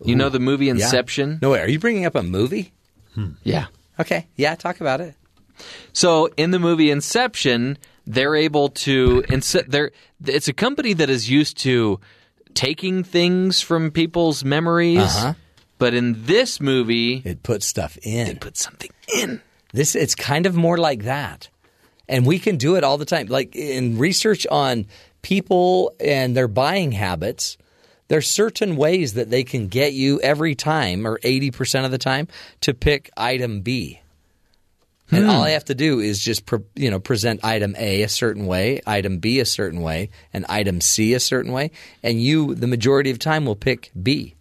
You 0.03 0.15
know 0.15 0.29
the 0.29 0.39
movie 0.39 0.65
Yeah. 0.67 0.73
Inception? 0.73 1.39
No, 1.41 1.51
way. 1.51 1.59
are 1.61 1.67
you 1.67 1.79
bringing 1.79 2.05
up 2.05 2.15
a 2.15 2.23
movie? 2.23 2.71
Yeah. 3.43 3.65
Okay, 3.99 4.27
yeah, 4.37 4.55
talk 4.55 4.79
about 4.79 5.01
it. 5.01 5.13
So 5.91 6.29
in 6.37 6.51
the 6.51 6.59
movie 6.59 6.89
Inception, 6.89 7.77
they're 8.09 8.35
able 8.35 8.69
to 8.69 9.23
inse- 9.29 9.65
they're 9.67 9.91
it's 10.25 10.47
a 10.49 10.53
company 10.53 10.93
that 10.93 11.09
is 11.09 11.29
used 11.29 11.57
to 11.59 11.99
taking 12.55 13.03
things 13.03 13.61
from 13.61 13.91
people's 13.91 14.43
memories. 14.43 14.97
Uh-huh. 14.99 15.33
But 15.77 15.93
in 15.93 16.25
this 16.25 16.59
movie, 16.59 17.21
It 17.23 17.41
puts 17.43 17.65
stuff 17.65 17.97
in. 18.01 18.27
it 18.27 18.39
puts 18.41 18.61
something 18.61 18.89
in. 19.15 19.41
This 19.71 19.95
it's 19.95 20.15
kind 20.15 20.45
of 20.45 20.55
more 20.55 20.77
like 20.77 21.03
that. 21.03 21.49
and 22.09 22.25
we 22.25 22.39
can 22.39 22.57
do 22.57 22.75
it 22.75 22.83
all 22.83 22.97
the 22.97 23.05
time. 23.05 23.27
Like 23.27 23.55
in 23.55 23.97
research 23.99 24.45
on 24.51 24.87
people 25.21 25.93
and 25.99 26.35
their 26.35 26.47
buying 26.47 26.91
habits, 26.93 27.57
there's 28.07 28.27
certain 28.27 28.75
ways 28.75 29.13
that 29.13 29.29
they 29.29 29.43
can 29.43 29.67
get 29.67 29.93
you 29.93 30.19
every 30.21 30.55
time 30.55 31.05
or 31.05 31.19
80% 31.19 31.85
of 31.85 31.91
the 31.91 31.99
time 31.99 32.27
to 32.61 32.73
pick 32.73 33.11
item 33.15 33.61
B. 33.61 34.01
And 35.11 35.23
Hmm. 35.25 35.29
all 35.31 35.43
I 35.43 35.51
have 35.51 35.65
to 35.65 35.75
do 35.75 35.99
is 35.99 36.19
just 36.19 36.45
pre- 36.45 36.59
you 36.75 36.89
know 36.91 36.99
present 36.99 37.43
item 37.43 37.75
A 37.77 38.03
a 38.03 38.09
certain 38.09 38.45
way, 38.45 38.79
item 38.85 39.17
B 39.19 39.39
a 39.39 39.45
certain 39.45 39.81
way, 39.81 40.09
and 40.33 40.45
item 40.47 40.81
C 40.81 41.13
a 41.13 41.19
certain 41.19 41.51
way, 41.51 41.71
and 42.03 42.21
you 42.21 42.53
the 42.55 42.67
majority 42.67 43.09
of 43.09 43.17
time 43.19 43.45
will 43.45 43.55
pick 43.55 43.91
B 44.01 44.35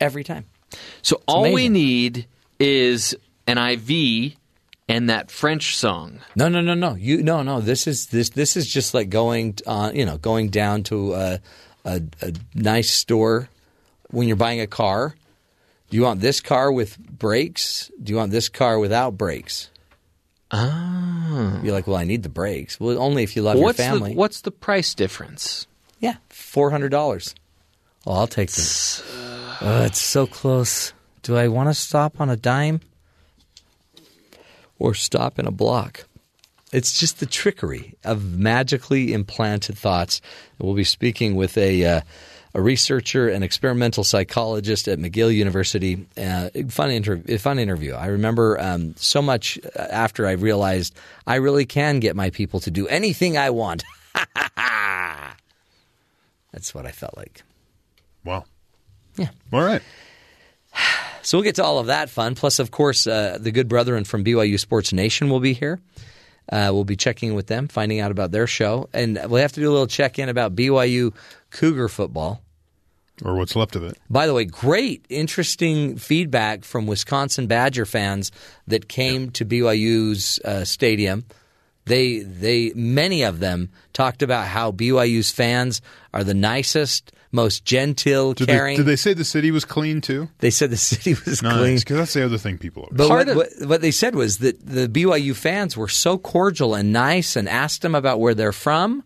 every 0.00 0.22
time. 0.24 0.44
So 1.02 1.20
all 1.26 1.52
we 1.52 1.68
need 1.68 2.26
is 2.58 3.16
an 3.46 3.56
IV 3.58 4.34
and 4.88 5.08
that 5.08 5.30
French 5.30 5.76
song. 5.76 6.18
No, 6.36 6.48
no, 6.48 6.60
no, 6.60 6.74
no. 6.74 6.94
You 6.94 7.22
no, 7.22 7.42
no. 7.42 7.60
This 7.60 7.86
is 7.86 8.06
this 8.06 8.28
this 8.30 8.56
is 8.56 8.66
just 8.66 8.92
like 8.92 9.08
going 9.08 9.56
on, 9.66 9.96
you 9.96 10.04
know, 10.04 10.18
going 10.18 10.50
down 10.50 10.82
to 10.84 11.14
a, 11.14 11.40
a, 11.84 12.02
a 12.20 12.32
nice 12.54 12.90
store 12.90 13.48
when 14.10 14.28
you're 14.28 14.36
buying 14.36 14.60
a 14.60 14.66
car. 14.66 15.14
Do 15.88 15.96
you 15.96 16.02
want 16.04 16.20
this 16.20 16.40
car 16.40 16.70
with 16.70 16.98
brakes? 16.98 17.90
Do 18.02 18.12
you 18.12 18.16
want 18.18 18.30
this 18.32 18.48
car 18.48 18.78
without 18.78 19.16
brakes? 19.18 19.70
Ah. 20.50 21.60
You're 21.62 21.72
like, 21.72 21.86
well, 21.86 21.96
I 21.96 22.04
need 22.04 22.22
the 22.22 22.28
brakes. 22.28 22.80
Well, 22.80 22.98
only 22.98 23.22
if 23.22 23.36
you 23.36 23.42
love 23.42 23.58
what's 23.58 23.78
your 23.78 23.86
family. 23.86 24.10
The, 24.10 24.16
what's 24.16 24.40
the 24.40 24.50
price 24.50 24.94
difference? 24.94 25.66
Yeah, 26.00 26.16
four 26.28 26.70
hundred 26.70 26.90
dollars. 26.90 27.34
Oh, 28.06 28.12
I'll 28.12 28.26
take 28.26 28.50
this. 28.50 29.02
Oh, 29.60 29.84
it's 29.84 30.00
so 30.00 30.26
close. 30.26 30.92
Do 31.22 31.36
I 31.36 31.48
want 31.48 31.68
to 31.68 31.74
stop 31.74 32.20
on 32.20 32.30
a 32.30 32.36
dime 32.36 32.80
or 34.78 34.94
stop 34.94 35.38
in 35.38 35.46
a 35.46 35.50
block? 35.50 36.06
It's 36.72 36.98
just 36.98 37.20
the 37.20 37.26
trickery 37.26 37.94
of 38.04 38.38
magically 38.38 39.12
implanted 39.12 39.76
thoughts. 39.76 40.20
We'll 40.58 40.74
be 40.74 40.84
speaking 40.84 41.34
with 41.34 41.58
a 41.58 41.84
uh, 41.84 42.00
a 42.54 42.60
researcher 42.60 43.28
and 43.28 43.44
experimental 43.44 44.04
psychologist 44.04 44.88
at 44.88 44.98
McGill 44.98 45.34
University. 45.34 46.06
Uh, 46.16 46.50
fun 46.68 46.90
interview. 46.90 47.38
Fun 47.38 47.58
interview. 47.58 47.94
I 47.94 48.06
remember 48.06 48.60
um, 48.60 48.94
so 48.96 49.22
much 49.22 49.58
after 49.76 50.26
I 50.26 50.32
realized 50.32 50.94
I 51.26 51.36
really 51.36 51.64
can 51.64 52.00
get 52.00 52.16
my 52.16 52.30
people 52.30 52.60
to 52.60 52.70
do 52.70 52.88
anything 52.88 53.38
I 53.38 53.50
want. 53.50 53.84
That's 56.52 56.74
what 56.74 56.86
I 56.86 56.90
felt 56.90 57.16
like. 57.16 57.42
Wow. 58.24 58.44
Yeah. 59.16 59.28
All 59.52 59.62
right. 59.62 59.82
So 61.22 61.36
we'll 61.36 61.44
get 61.44 61.56
to 61.56 61.64
all 61.64 61.78
of 61.78 61.88
that 61.88 62.08
fun. 62.08 62.34
Plus, 62.34 62.58
of 62.58 62.70
course, 62.70 63.06
uh, 63.06 63.36
the 63.38 63.50
good 63.50 63.68
brethren 63.68 64.04
from 64.04 64.24
BYU 64.24 64.58
Sports 64.58 64.90
Nation 64.90 65.28
will 65.28 65.38
be 65.38 65.52
here. 65.52 65.78
Uh, 66.50 66.70
we'll 66.72 66.84
be 66.84 66.96
checking 66.96 67.34
with 67.34 67.46
them, 67.46 67.68
finding 67.68 68.00
out 68.00 68.10
about 68.10 68.30
their 68.30 68.46
show, 68.46 68.88
and 68.94 69.20
we'll 69.28 69.42
have 69.42 69.52
to 69.52 69.60
do 69.60 69.68
a 69.68 69.70
little 69.70 69.86
check 69.86 70.18
in 70.18 70.30
about 70.30 70.56
BYU 70.56 71.14
Cougar 71.50 71.88
football. 71.88 72.42
Or 73.22 73.34
what's 73.34 73.54
left 73.54 73.76
of 73.76 73.84
it. 73.84 73.98
By 74.08 74.26
the 74.26 74.32
way, 74.32 74.46
great, 74.46 75.04
interesting 75.10 75.98
feedback 75.98 76.64
from 76.64 76.86
Wisconsin 76.86 77.46
Badger 77.46 77.84
fans 77.84 78.32
that 78.66 78.88
came 78.88 79.30
to 79.32 79.44
BYU's 79.44 80.38
uh, 80.42 80.64
stadium. 80.64 81.26
They, 81.84 82.20
they, 82.20 82.72
many 82.74 83.22
of 83.22 83.40
them 83.40 83.70
talked 83.92 84.22
about 84.22 84.46
how 84.46 84.72
BYU's 84.72 85.30
fans 85.30 85.82
are 86.14 86.24
the 86.24 86.32
nicest, 86.34 87.12
most 87.32 87.64
genteel, 87.64 88.32
Did 88.32 88.48
caring. 88.48 88.76
they, 88.76 88.82
did 88.84 88.86
they 88.86 88.96
say 88.96 89.12
the 89.12 89.24
city 89.24 89.50
was 89.50 89.64
clean 89.64 90.00
too? 90.00 90.28
They 90.38 90.50
said 90.50 90.70
the 90.70 90.76
city 90.76 91.14
was 91.14 91.42
nice, 91.42 91.58
clean. 91.58 91.78
because 91.78 91.96
that's 91.96 92.12
the 92.14 92.24
other 92.24 92.38
thing 92.38 92.58
people. 92.58 92.84
Are. 92.84 92.88
But 92.92 93.08
what, 93.08 93.36
what, 93.36 93.48
what 93.66 93.80
they 93.82 93.90
said 93.90 94.14
was 94.14 94.38
that 94.38 94.64
the 94.64 94.88
BYU 94.88 95.34
fans 95.34 95.76
were 95.76 95.88
so 95.88 96.16
cordial 96.16 96.74
and 96.74 96.92
nice 96.92 97.36
and 97.36 97.48
asked 97.48 97.82
them 97.82 97.94
about 97.94 98.18
where 98.18 98.34
they're 98.34 98.52
from. 98.52 99.04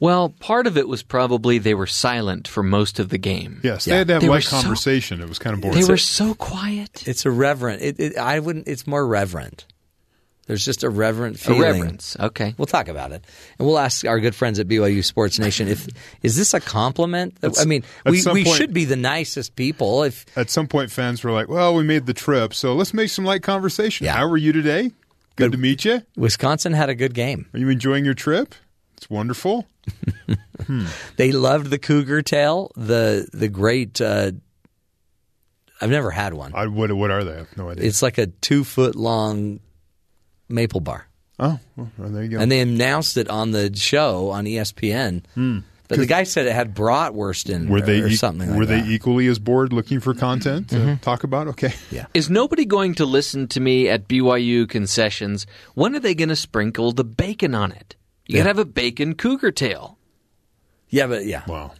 Well, 0.00 0.28
part 0.38 0.66
of 0.68 0.76
it 0.78 0.86
was 0.86 1.02
probably 1.02 1.58
they 1.58 1.74
were 1.74 1.86
silent 1.88 2.46
for 2.46 2.62
most 2.62 2.98
of 3.00 3.08
the 3.08 3.18
game. 3.18 3.60
Yes, 3.64 3.84
they 3.84 3.96
had 3.96 4.06
that 4.06 4.12
have 4.14 4.22
They 4.22 4.28
were 4.28 4.36
light 4.36 4.44
so- 4.44 4.60
conversation. 4.60 5.20
it 5.20 5.28
was 5.28 5.38
kind 5.40 5.54
of 5.54 5.60
boring. 5.60 5.80
They 5.80 5.84
were 5.88 5.96
so 5.96 6.34
quiet. 6.34 7.06
It's 7.08 7.26
irreverent. 7.26 7.82
It, 7.82 7.98
it, 7.98 8.16
I 8.16 8.38
wouldn't. 8.38 8.68
It's 8.68 8.86
more 8.86 9.04
reverent. 9.06 9.66
There's 10.46 10.64
just 10.64 10.82
a 10.82 10.88
reverent 10.88 11.38
feeling. 11.38 11.60
reverence, 11.60 12.16
okay. 12.18 12.54
We'll 12.56 12.64
talk 12.64 12.88
about 12.88 13.12
it, 13.12 13.22
and 13.58 13.68
we'll 13.68 13.78
ask 13.78 14.06
our 14.06 14.18
good 14.18 14.34
friends 14.34 14.58
at 14.58 14.66
BYU 14.66 15.04
Sports 15.04 15.38
Nation 15.38 15.68
if 15.68 15.86
is 16.22 16.36
this 16.38 16.54
a 16.54 16.60
compliment? 16.60 17.36
I 17.42 17.66
mean, 17.66 17.84
we, 18.06 18.20
some 18.20 18.32
we 18.32 18.44
point- 18.44 18.56
should 18.56 18.72
be 18.72 18.86
the 18.86 18.96
nicest 18.96 19.56
people. 19.56 20.04
If 20.04 20.24
At 20.38 20.48
some 20.48 20.66
point, 20.66 20.90
fans 20.90 21.22
were 21.22 21.32
like, 21.32 21.48
"Well, 21.50 21.74
we 21.74 21.82
made 21.82 22.06
the 22.06 22.14
trip, 22.14 22.54
so 22.54 22.74
let's 22.74 22.94
make 22.94 23.10
some 23.10 23.26
light 23.26 23.42
conversation." 23.42 24.06
Yeah. 24.06 24.14
How 24.14 24.24
are 24.26 24.38
you 24.38 24.52
today? 24.54 24.92
Good 25.36 25.52
to 25.52 25.58
meet 25.58 25.84
you. 25.84 26.00
Wisconsin 26.16 26.72
had 26.72 26.88
a 26.88 26.94
good 26.94 27.12
game. 27.12 27.46
Are 27.52 27.58
you 27.58 27.68
enjoying 27.68 28.06
your 28.06 28.14
trip? 28.14 28.54
It's 28.98 29.08
wonderful. 29.08 29.66
They 31.16 31.32
loved 31.32 31.70
the 31.70 31.78
cougar 31.78 32.20
tail. 32.22 32.70
The 32.76 33.26
the 33.32 33.48
great. 33.48 34.00
Uh, 34.00 34.32
I've 35.80 35.88
never 35.90 36.10
had 36.10 36.34
one. 36.34 36.52
I, 36.54 36.66
what 36.66 36.92
what 36.92 37.10
are 37.10 37.24
they? 37.24 37.32
I 37.32 37.36
have 37.38 37.56
no 37.56 37.70
idea. 37.70 37.86
It's 37.86 38.02
like 38.02 38.18
a 38.18 38.26
two 38.26 38.64
foot 38.64 38.94
long 38.96 39.60
maple 40.48 40.80
bar. 40.80 41.06
Oh, 41.38 41.58
well, 41.76 41.88
there 41.96 42.24
you 42.24 42.28
go. 42.30 42.38
And 42.40 42.50
they 42.50 42.60
announced 42.60 43.16
it 43.16 43.30
on 43.30 43.52
the 43.52 43.74
show 43.76 44.30
on 44.30 44.46
E 44.46 44.54
ESPN. 44.56 45.22
But 45.86 45.98
the 46.00 46.06
guy 46.06 46.24
said 46.24 46.46
it 46.46 46.52
had 46.52 46.74
bratwurst 46.74 47.48
in 47.48 47.68
were 47.70 47.78
or, 47.78 47.80
they 47.80 48.00
or 48.00 48.08
e- 48.08 48.16
something 48.16 48.50
like 48.50 48.58
were 48.58 48.66
that. 48.66 48.84
they 48.84 48.90
equally 48.92 49.26
as 49.28 49.38
bored 49.38 49.72
looking 49.72 50.00
for 50.00 50.12
content 50.12 50.68
to 50.70 50.76
Mhm. 50.76 51.00
talk 51.00 51.24
about? 51.24 51.46
Okay. 51.48 51.72
Yeah. 51.90 52.04
Is 52.12 52.28
nobody 52.28 52.66
going 52.66 52.94
to 52.96 53.06
listen 53.06 53.46
to 53.48 53.60
me 53.60 53.88
at 53.88 54.06
BYU 54.06 54.68
concessions? 54.68 55.46
When 55.74 55.94
are 55.94 56.00
they 56.00 56.14
going 56.14 56.28
to 56.28 56.36
sprinkle 56.36 56.92
the 56.92 57.04
bacon 57.04 57.54
on 57.54 57.72
it? 57.72 57.94
You 58.28 58.36
Yeah. 58.36 58.40
got 58.40 58.44
to 58.44 58.48
have 58.50 58.58
a 58.58 58.64
bacon 58.70 59.14
cougar 59.16 59.50
tail. 59.50 59.98
Yeah, 60.90 61.06
but 61.08 61.26
yeah. 61.26 61.42
Wow. 61.48 61.72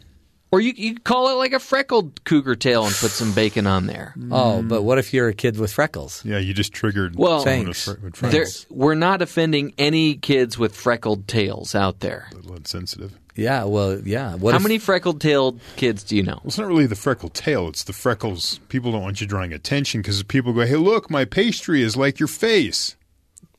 Or 0.51 0.59
you 0.59 0.73
you 0.75 0.93
could 0.95 1.03
call 1.03 1.29
it 1.29 1.33
like 1.33 1.53
a 1.53 1.59
freckled 1.59 2.23
cougar 2.23 2.55
tail 2.55 2.83
and 2.85 2.93
put 2.95 3.11
some 3.11 3.33
bacon 3.33 3.67
on 3.67 3.85
there. 3.85 4.15
Oh, 4.31 4.63
but 4.63 4.81
what 4.81 4.97
if 4.97 5.13
you're 5.13 5.27
a 5.27 5.33
kid 5.33 5.59
with 5.59 5.71
freckles? 5.71 6.25
Yeah, 6.25 6.39
you 6.39 6.55
just 6.55 6.73
triggered. 6.73 7.15
Well, 7.15 7.41
someone 7.43 7.67
with 7.67 7.77
fre- 7.77 7.91
with 8.01 8.15
there, 8.15 8.31
freckles. 8.45 8.65
we're 8.71 8.95
not 8.95 9.21
offending 9.21 9.73
any 9.77 10.15
kids 10.15 10.57
with 10.57 10.75
freckled 10.75 11.27
tails 11.27 11.75
out 11.75 11.99
there. 11.99 12.29
A 12.31 12.35
little 12.35 12.55
insensitive. 12.55 13.13
Yeah, 13.35 13.65
well, 13.65 13.99
yeah. 13.99 14.33
What 14.35 14.51
How 14.53 14.57
if- 14.57 14.63
many 14.63 14.79
freckled 14.79 15.21
tailed 15.21 15.59
kids 15.75 16.01
do 16.03 16.15
you 16.15 16.23
know? 16.23 16.33
Well, 16.37 16.47
it's 16.47 16.57
not 16.57 16.67
really 16.67 16.87
the 16.87 16.95
freckle 16.95 17.29
tail. 17.29 17.67
It's 17.67 17.83
the 17.83 17.93
freckles. 17.93 18.59
People 18.69 18.91
don't 18.91 19.03
want 19.03 19.21
you 19.21 19.27
drawing 19.27 19.53
attention 19.53 20.01
because 20.01 20.21
people 20.23 20.51
go, 20.53 20.65
"Hey, 20.65 20.77
look, 20.77 21.11
my 21.11 21.25
pastry 21.25 21.83
is 21.83 21.95
like 21.95 22.19
your 22.19 22.27
face." 22.27 22.95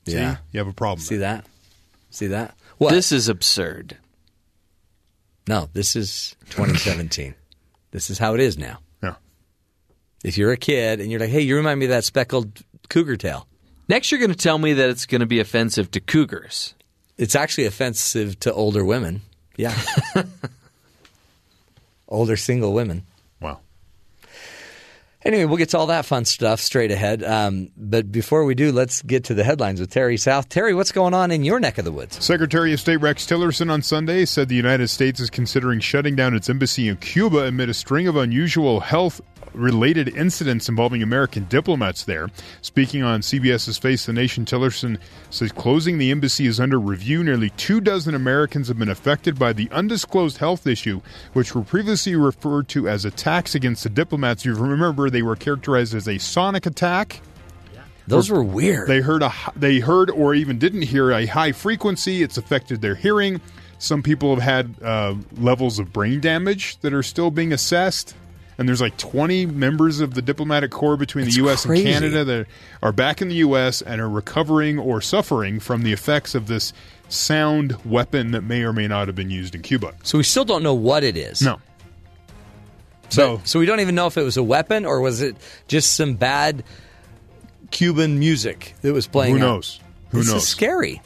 See? 0.09 0.15
Yeah. 0.15 0.39
you 0.51 0.59
have 0.59 0.67
a 0.67 0.73
problem. 0.73 1.01
See 1.05 1.19
that? 1.19 1.45
See 2.11 2.27
that? 2.27 2.57
What? 2.81 2.93
This 2.93 3.13
is 3.13 3.29
absurd. 3.29 3.99
No, 5.47 5.69
this 5.75 5.95
is 5.97 6.35
2017. 6.49 7.35
this 7.91 8.09
is 8.09 8.17
how 8.17 8.33
it 8.33 8.41
is 8.41 8.57
now. 8.57 8.79
Yeah. 9.03 9.17
If 10.25 10.39
you're 10.39 10.53
a 10.53 10.57
kid 10.57 10.99
and 10.99 11.11
you're 11.11 11.21
like, 11.21 11.29
"Hey, 11.29 11.43
you 11.43 11.57
remind 11.57 11.79
me 11.79 11.85
of 11.85 11.91
that 11.91 12.05
speckled 12.05 12.63
cougar 12.89 13.19
tail," 13.19 13.47
Next, 13.87 14.11
you're 14.11 14.19
going 14.19 14.31
to 14.31 14.37
tell 14.37 14.57
me 14.57 14.73
that 14.73 14.89
it's 14.89 15.05
going 15.05 15.21
to 15.21 15.27
be 15.27 15.41
offensive 15.41 15.91
to 15.91 16.01
cougars. 16.01 16.75
it's 17.19 17.35
actually 17.35 17.67
offensive 17.67 18.41
to 18.41 18.53
older 18.55 18.83
women. 18.83 19.21
Yeah, 19.59 19.77
older 22.09 22.39
single 22.39 22.73
women. 22.73 23.03
Anyway, 25.23 25.45
we'll 25.45 25.59
get 25.59 25.69
to 25.71 25.79
all 25.79 25.89
that 25.89 26.07
fun 26.07 26.25
stuff 26.25 26.61
straight 26.61 26.91
ahead. 26.91 27.23
Um, 27.23 27.69
but 27.77 28.11
before 28.11 28.45
we 28.45 28.55
do, 28.55 28.73
let's 28.73 29.03
get 29.03 29.25
to 29.25 29.35
the 29.35 29.45
headlines 29.45 29.79
with 29.79 29.91
Terry 29.91 30.17
South. 30.17 30.49
Terry, 30.49 30.73
what's 30.73 30.93
going 30.93 31.13
on 31.13 31.31
in 31.31 31.45
your 31.45 31.61
neck 31.61 31.77
of 31.77 31.85
the 31.85 31.93
woods? 31.93 32.25
Secretary 32.25 32.73
of 32.73 32.81
State 32.81 32.97
Rex 32.97 33.27
Tillerson 33.27 33.71
on 33.71 33.83
Sunday 33.83 34.25
said 34.25 34.49
the 34.49 34.55
United 34.55 34.89
States 34.89 35.21
is 35.21 35.29
considering 35.29 35.81
shutting 35.81 36.17
down 36.17 36.35
its 36.35 36.49
embassy 36.49 36.89
in 36.89 36.97
Cuba 36.97 37.47
amid 37.47 37.69
a 37.69 37.75
string 37.75 38.09
of 38.09 38.17
unusual 38.17 38.81
health 38.81 39.21
related 39.55 40.09
incidents 40.17 40.69
involving 40.69 41.03
American 41.03 41.47
diplomats 41.49 42.05
there. 42.05 42.29
Speaking 42.63 43.03
on 43.03 43.21
CBS's 43.21 43.79
Face 43.79 44.07
the 44.07 44.13
Nation, 44.13 44.45
Tillerson 44.45 44.99
says 45.31 45.53
closing 45.53 45.99
the 45.99 46.11
embassy 46.11 46.47
is 46.47 46.61
under 46.61 46.79
review. 46.79 47.23
Nearly 47.25 47.51
two 47.51 47.81
dozen 47.81 48.15
Americans 48.15 48.69
have 48.69 48.79
been 48.79 48.89
affected 48.89 49.39
by 49.39 49.53
the 49.53 49.69
undisclosed 49.71 50.39
health 50.39 50.67
issue, 50.67 51.01
which 51.33 51.55
were 51.55 51.63
previously 51.63 52.17
referred 52.17 52.69
to 52.69 52.89
as 52.89 53.05
attacks 53.05 53.55
against 53.55 53.83
the 53.83 53.91
diplomats. 53.91 54.45
You 54.45 54.55
remember 54.55 55.11
they 55.11 55.23
were 55.23 55.37
characterized 55.37 55.95
as 55.95 56.09
a 56.09 56.19
sonic 56.19 56.67
attack. 56.67 57.21
Those 58.07 58.31
were 58.31 58.43
weird. 58.43 58.89
They 58.89 59.01
heard 59.01 59.23
a 59.23 59.33
they 59.55 59.79
heard 59.79 60.11
or 60.11 60.35
even 60.35 60.59
didn't 60.59 60.83
hear 60.83 61.13
a 61.13 61.27
high 61.27 61.53
frequency. 61.53 62.23
It's 62.23 62.37
affected 62.37 62.81
their 62.81 62.97
hearing. 62.97 63.41
Some 63.79 64.03
people 64.03 64.35
have 64.35 64.43
had 64.43 64.75
uh, 64.83 65.15
levels 65.37 65.79
of 65.79 65.93
brain 65.93 66.21
damage 66.21 66.77
that 66.79 66.93
are 66.93 67.03
still 67.03 67.31
being 67.31 67.53
assessed. 67.53 68.15
And 68.61 68.69
there's 68.69 68.83
like 68.83 68.99
20 68.99 69.47
members 69.47 70.01
of 70.01 70.13
the 70.13 70.21
diplomatic 70.21 70.71
corps 70.71 70.99
between 70.99 71.25
It's 71.27 71.35
the 71.35 71.43
U.S. 71.45 71.65
crazy. 71.65 71.91
and 71.91 71.95
Canada 72.05 72.25
that 72.25 72.47
are 72.83 72.93
back 72.93 73.23
in 73.23 73.29
the 73.31 73.37
U.S. 73.37 73.81
and 73.81 74.03
are 74.03 74.09
recovering 74.09 74.79
or 74.79 75.01
suffering 75.01 75.61
from 75.61 75.83
the 75.83 75.95
effects 75.95 76.35
of 76.35 76.47
this 76.47 76.75
sound 77.09 77.83
weapon 77.87 78.33
that 78.33 78.43
may 78.43 78.63
or 78.63 78.75
may 78.75 78.87
not 78.87 79.09
have 79.09 79.17
been 79.17 79.31
used 79.31 79.55
in 79.55 79.63
Cuba. 79.63 79.95
So 80.03 80.19
we 80.19 80.25
still 80.25 80.45
don't 80.45 80.63
know 80.63 80.75
what 80.75 81.05
it 81.05 81.17
is. 81.17 81.41
No. 81.41 81.59
So, 83.09 83.41
so 83.45 83.59
we 83.59 83.65
don't 83.65 83.81
even 83.81 83.95
know 83.95 84.07
if 84.07 84.19
it 84.19 84.23
was 84.23 84.37
a 84.37 84.43
weapon 84.43 84.85
or 84.85 85.01
was 85.01 85.23
it 85.23 85.37
just 85.67 85.95
some 85.95 86.15
bad 86.15 86.63
Cuban 87.71 88.19
music 88.19 88.75
that 88.83 88.93
was 88.93 89.07
playing. 89.07 89.33
Who 89.35 89.41
knows? 89.41 89.81
Who 90.11 90.19
This 90.19 90.27
is 90.29 90.33
knows? 90.35 90.47
scary. 90.49 91.01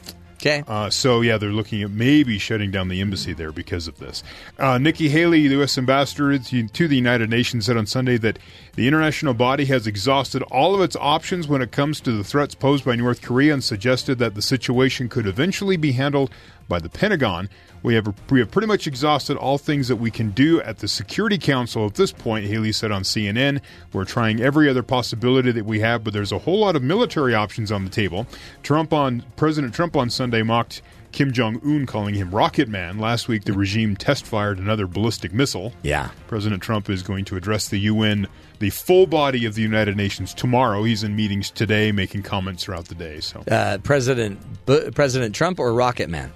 Okay. 0.45 0.63
Uh, 0.67 0.91
so 0.91 1.21
yeah, 1.21 1.37
they're 1.39 1.49
looking 1.49 1.81
at 1.81 1.89
maybe 1.89 2.37
shutting 2.37 2.69
down 2.69 2.87
the 2.87 3.01
embassy 3.01 3.33
there 3.33 3.51
because 3.51 3.87
of 3.87 3.97
this. 3.97 4.21
Uh, 4.59 4.77
Nikki 4.77 5.09
Haley, 5.09 5.47
the 5.47 5.55
U.S. 5.55 5.75
ambassador 5.75 6.37
to, 6.37 6.67
to 6.67 6.87
the 6.87 6.95
United 6.95 7.31
Nations, 7.31 7.65
said 7.65 7.77
on 7.77 7.87
Sunday 7.87 8.17
that 8.17 8.37
the 8.75 8.87
international 8.87 9.33
body 9.33 9.65
has 9.65 9.87
exhausted 9.87 10.43
all 10.43 10.75
of 10.75 10.81
its 10.81 10.95
options 10.97 11.47
when 11.47 11.63
it 11.63 11.71
comes 11.71 11.99
to 12.01 12.11
the 12.11 12.23
threats 12.23 12.53
posed 12.53 12.85
by 12.85 12.95
North 12.95 13.23
Korea, 13.23 13.53
and 13.53 13.63
suggested 13.63 14.19
that 14.19 14.35
the 14.35 14.41
situation 14.43 15.09
could 15.09 15.25
eventually 15.25 15.77
be 15.77 15.93
handled 15.93 16.29
by 16.67 16.79
the 16.79 16.89
Pentagon. 16.89 17.49
We 17.83 17.93
have 17.95 18.07
we 18.31 18.39
have 18.39 18.49
pretty 18.49 18.67
much 18.67 18.87
exhausted 18.87 19.37
all 19.37 19.57
things 19.59 19.87
that 19.89 19.97
we 19.97 20.09
can 20.09 20.31
do 20.31 20.59
at 20.61 20.79
the 20.79 20.87
Security 20.87 21.37
Council 21.37 21.85
at 21.85 21.93
this 21.95 22.11
point, 22.11 22.45
Haley 22.47 22.71
said 22.71 22.91
on 22.91 23.03
CNN. 23.03 23.61
We're 23.93 24.05
trying 24.05 24.41
every 24.41 24.67
other 24.69 24.81
possibility 24.81 25.51
that 25.51 25.65
we 25.65 25.79
have, 25.81 26.03
but 26.03 26.11
there's 26.13 26.31
a 26.31 26.39
whole 26.39 26.59
lot 26.59 26.75
of 26.75 26.81
military 26.81 27.35
options 27.35 27.71
on 27.71 27.83
the 27.83 27.91
table. 27.91 28.25
Trump 28.63 28.91
on 28.93 29.23
President 29.35 29.73
Trump 29.75 29.95
on 29.95 30.09
Sunday 30.09 30.41
mocked 30.41 30.81
Kim 31.11 31.31
Jong 31.31 31.61
Un, 31.63 31.85
calling 31.85 32.15
him 32.15 32.31
Rocket 32.31 32.67
Man. 32.67 32.97
Last 32.97 33.27
week, 33.27 33.43
the 33.45 33.53
regime 33.53 33.95
test 33.95 34.25
fired 34.25 34.57
another 34.57 34.87
ballistic 34.87 35.31
missile. 35.31 35.71
Yeah. 35.83 36.09
President 36.27 36.61
Trump 36.63 36.89
is 36.89 37.03
going 37.03 37.23
to 37.25 37.37
address 37.37 37.69
the 37.69 37.77
UN, 37.81 38.27
the 38.59 38.71
full 38.71 39.05
body 39.05 39.45
of 39.45 39.53
the 39.53 39.61
United 39.61 39.95
Nations 39.95 40.33
tomorrow. 40.33 40.83
He's 40.83 41.03
in 41.03 41.15
meetings 41.15 41.51
today, 41.51 41.91
making 41.93 42.23
comments 42.23 42.63
throughout 42.65 42.85
the 42.85 42.95
day. 42.95 43.19
So 43.21 43.43
Uh, 43.49 43.77
President 43.77 44.39
Bu- 44.65 44.89
President 44.91 45.35
Trump 45.35 45.59
or 45.59 45.71
Rocket 45.73 46.09
Man? 46.09 46.33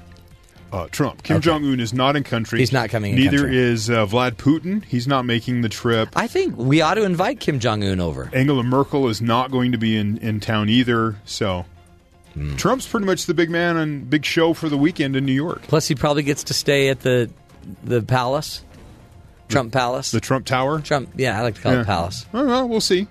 Uh, 0.72 0.88
Trump. 0.91 1.24
Kim 1.24 1.38
Okay. 1.38 1.44
Jong 1.46 1.66
Un 1.66 1.80
is 1.80 1.94
not 1.94 2.16
in 2.16 2.24
country. 2.24 2.60
He's 2.60 2.72
not 2.72 2.90
coming 2.90 3.14
in 3.14 3.20
Neither 3.20 3.38
country. 3.40 3.58
is 3.58 3.90
uh, 3.90 4.06
Vlad 4.06 4.34
Putin. 4.36 4.84
He's 4.86 5.08
not 5.08 5.26
making 5.26 5.62
the 5.62 5.70
trip. 5.70 6.10
I 6.16 6.28
think 6.28 6.56
we 6.58 6.82
ought 6.82 6.96
to 6.96 7.04
invite 7.04 7.40
Kim 7.40 7.60
Jong 7.60 7.84
Un 7.84 8.00
over. 8.00 8.30
Angela 8.34 8.64
Merkel 8.64 9.08
is 9.10 9.22
not 9.22 9.52
going 9.52 9.72
to 9.72 9.78
be 9.78 9.96
in, 9.98 10.18
in 10.18 10.40
town 10.40 10.70
either. 10.70 11.16
So 11.26 11.66
Hmm. 12.36 12.56
Trump's 12.58 12.86
pretty 12.88 13.08
much 13.08 13.26
the 13.26 13.34
big 13.34 13.50
man 13.50 13.76
and 13.76 14.08
big 14.08 14.24
show 14.24 14.54
for 14.54 14.70
the 14.70 14.78
weekend 14.78 15.16
in 15.16 15.26
New 15.26 15.34
York. 15.34 15.64
Plus, 15.64 15.88
he 15.88 15.96
probably 15.96 16.22
gets 16.22 16.44
to 16.46 16.54
stay 16.54 16.90
at 16.90 17.00
the 17.00 17.28
the 17.84 18.04
palace, 18.04 18.64
Trump 19.48 19.74
Palace, 19.74 20.12
the 20.12 20.20
Trump 20.20 20.46
Tower. 20.46 20.80
Trump, 20.80 21.10
yeah, 21.18 21.40
I 21.40 21.41
like 21.41 21.56
to 21.56 21.62
call 21.62 21.74
Yeah. 21.74 21.82
it 21.82 21.86
palace. 21.88 22.28
Oh, 22.32 22.46
well, 22.46 22.70
we'll 22.70 22.82
see. 22.82 23.08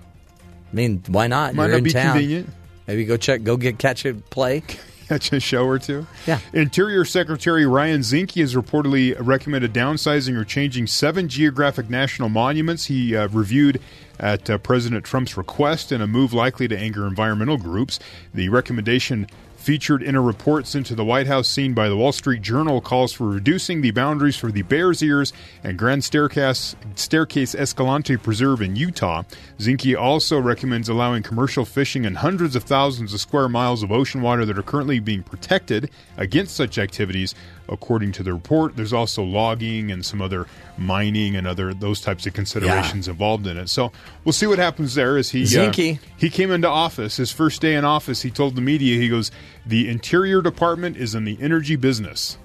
I 0.71 0.75
mean, 0.75 1.03
why 1.07 1.27
not? 1.27 1.53
Might 1.53 1.63
You're 1.65 1.71
not 1.73 1.77
in 1.79 1.83
be 1.83 1.91
town. 1.91 2.13
convenient. 2.13 2.49
Maybe 2.87 3.03
go 3.03 3.17
check, 3.17 3.43
go 3.43 3.57
get 3.57 3.77
catch 3.77 4.05
a 4.05 4.13
play. 4.13 4.63
Catch 5.09 5.33
a 5.33 5.39
show 5.39 5.65
or 5.65 5.79
two. 5.79 6.05
Yeah. 6.27 6.39
Interior 6.53 7.03
Secretary 7.03 7.65
Ryan 7.65 8.01
Zinke 8.01 8.39
has 8.41 8.53
reportedly 8.53 9.15
recommended 9.19 9.73
downsizing 9.73 10.37
or 10.37 10.45
changing 10.45 10.85
seven 10.85 11.27
geographic 11.27 11.89
national 11.89 12.29
monuments 12.29 12.85
he 12.85 13.15
uh, 13.15 13.27
reviewed 13.29 13.81
at 14.19 14.47
uh, 14.51 14.59
President 14.59 15.03
Trump's 15.03 15.35
request 15.35 15.91
in 15.91 15.99
a 15.99 16.05
move 16.05 16.31
likely 16.31 16.67
to 16.67 16.77
anger 16.77 17.07
environmental 17.07 17.57
groups. 17.57 17.97
The 18.35 18.49
recommendation 18.49 19.25
featured 19.59 20.01
in 20.01 20.15
a 20.15 20.21
report 20.21 20.65
sent 20.65 20.85
to 20.85 20.95
the 20.95 21.03
White 21.03 21.27
House 21.27 21.47
seen 21.47 21.73
by 21.73 21.89
the 21.89 21.97
Wall 21.97 22.13
Street 22.13 22.41
Journal 22.41 22.79
calls 22.79 23.11
for 23.11 23.27
reducing 23.27 23.81
the 23.81 23.91
boundaries 23.91 24.37
for 24.37 24.51
the 24.51 24.61
Bears 24.61 25.03
Ears 25.03 25.33
and 25.63 25.77
Grand 25.77 26.03
Staircase, 26.03 26.77
Staircase 26.95 27.53
Escalante 27.53 28.15
Preserve 28.15 28.61
in 28.61 28.77
Utah. 28.77 29.23
Zinke 29.59 29.99
also 29.99 30.39
recommends 30.39 30.87
allowing 30.87 31.23
commercial 31.23 31.65
fishing 31.65 32.05
in 32.05 32.15
hundreds 32.15 32.55
of 32.55 32.63
thousands 32.63 33.13
of 33.13 33.19
square 33.19 33.49
miles 33.49 33.83
of 33.83 33.91
ocean 33.91 34.21
water 34.21 34.45
that 34.45 34.57
are 34.57 34.63
currently 34.63 34.99
being 34.99 35.23
protected 35.23 35.91
against 36.15 36.55
such 36.55 36.77
activities. 36.77 37.35
According 37.71 38.13
to 38.13 38.23
the 38.23 38.33
report, 38.33 38.75
there's 38.75 38.93
also 38.93 39.23
logging 39.23 39.91
and 39.91 40.05
some 40.05 40.21
other 40.21 40.47
mining 40.77 41.35
and 41.35 41.45
other 41.45 41.73
those 41.73 42.01
types 42.01 42.25
of 42.25 42.33
considerations 42.33 43.07
involved 43.07 43.45
in 43.45 43.57
it. 43.57 43.69
So 43.69 43.91
we'll 44.23 44.33
see 44.33 44.47
what 44.47 44.59
happens 44.59 44.95
there 44.95 45.17
as 45.17 45.29
he 45.29 45.43
uh, 45.43 45.71
he 46.17 46.29
came 46.29 46.51
into 46.51 46.67
office. 46.67 47.17
His 47.17 47.31
first 47.31 47.61
day 47.61 47.75
in 47.75 47.85
office, 47.85 48.21
he 48.21 48.31
told 48.31 48.55
the 48.55 48.61
media, 48.61 48.97
he 48.97 49.07
goes, 49.07 49.31
"The 49.65 49.87
Interior 49.87 50.41
Department 50.41 50.97
is 50.97 51.13
in 51.13 51.25
the 51.25 51.37
energy 51.39 51.75
business." 51.75 52.37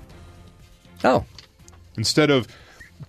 Oh, 1.02 1.24
instead 1.96 2.30
of 2.30 2.46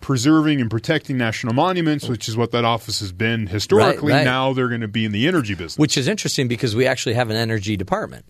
preserving 0.01 0.61
and 0.61 0.69
protecting 0.69 1.17
national 1.17 1.53
monuments, 1.53 2.07
which 2.07 2.27
is 2.27 2.35
what 2.35 2.51
that 2.51 2.65
office 2.65 2.99
has 2.99 3.11
been 3.11 3.47
historically, 3.47 4.13
right. 4.13 4.23
now 4.23 4.53
they're 4.53 4.67
going 4.67 4.81
to 4.81 4.87
be 4.87 5.05
in 5.05 5.11
the 5.11 5.27
energy 5.27 5.53
business. 5.53 5.77
which 5.77 5.97
is 5.97 6.07
interesting 6.07 6.47
because 6.47 6.75
we 6.75 6.85
actually 6.85 7.15
have 7.15 7.29
an 7.29 7.35
energy 7.35 7.77
department 7.77 8.25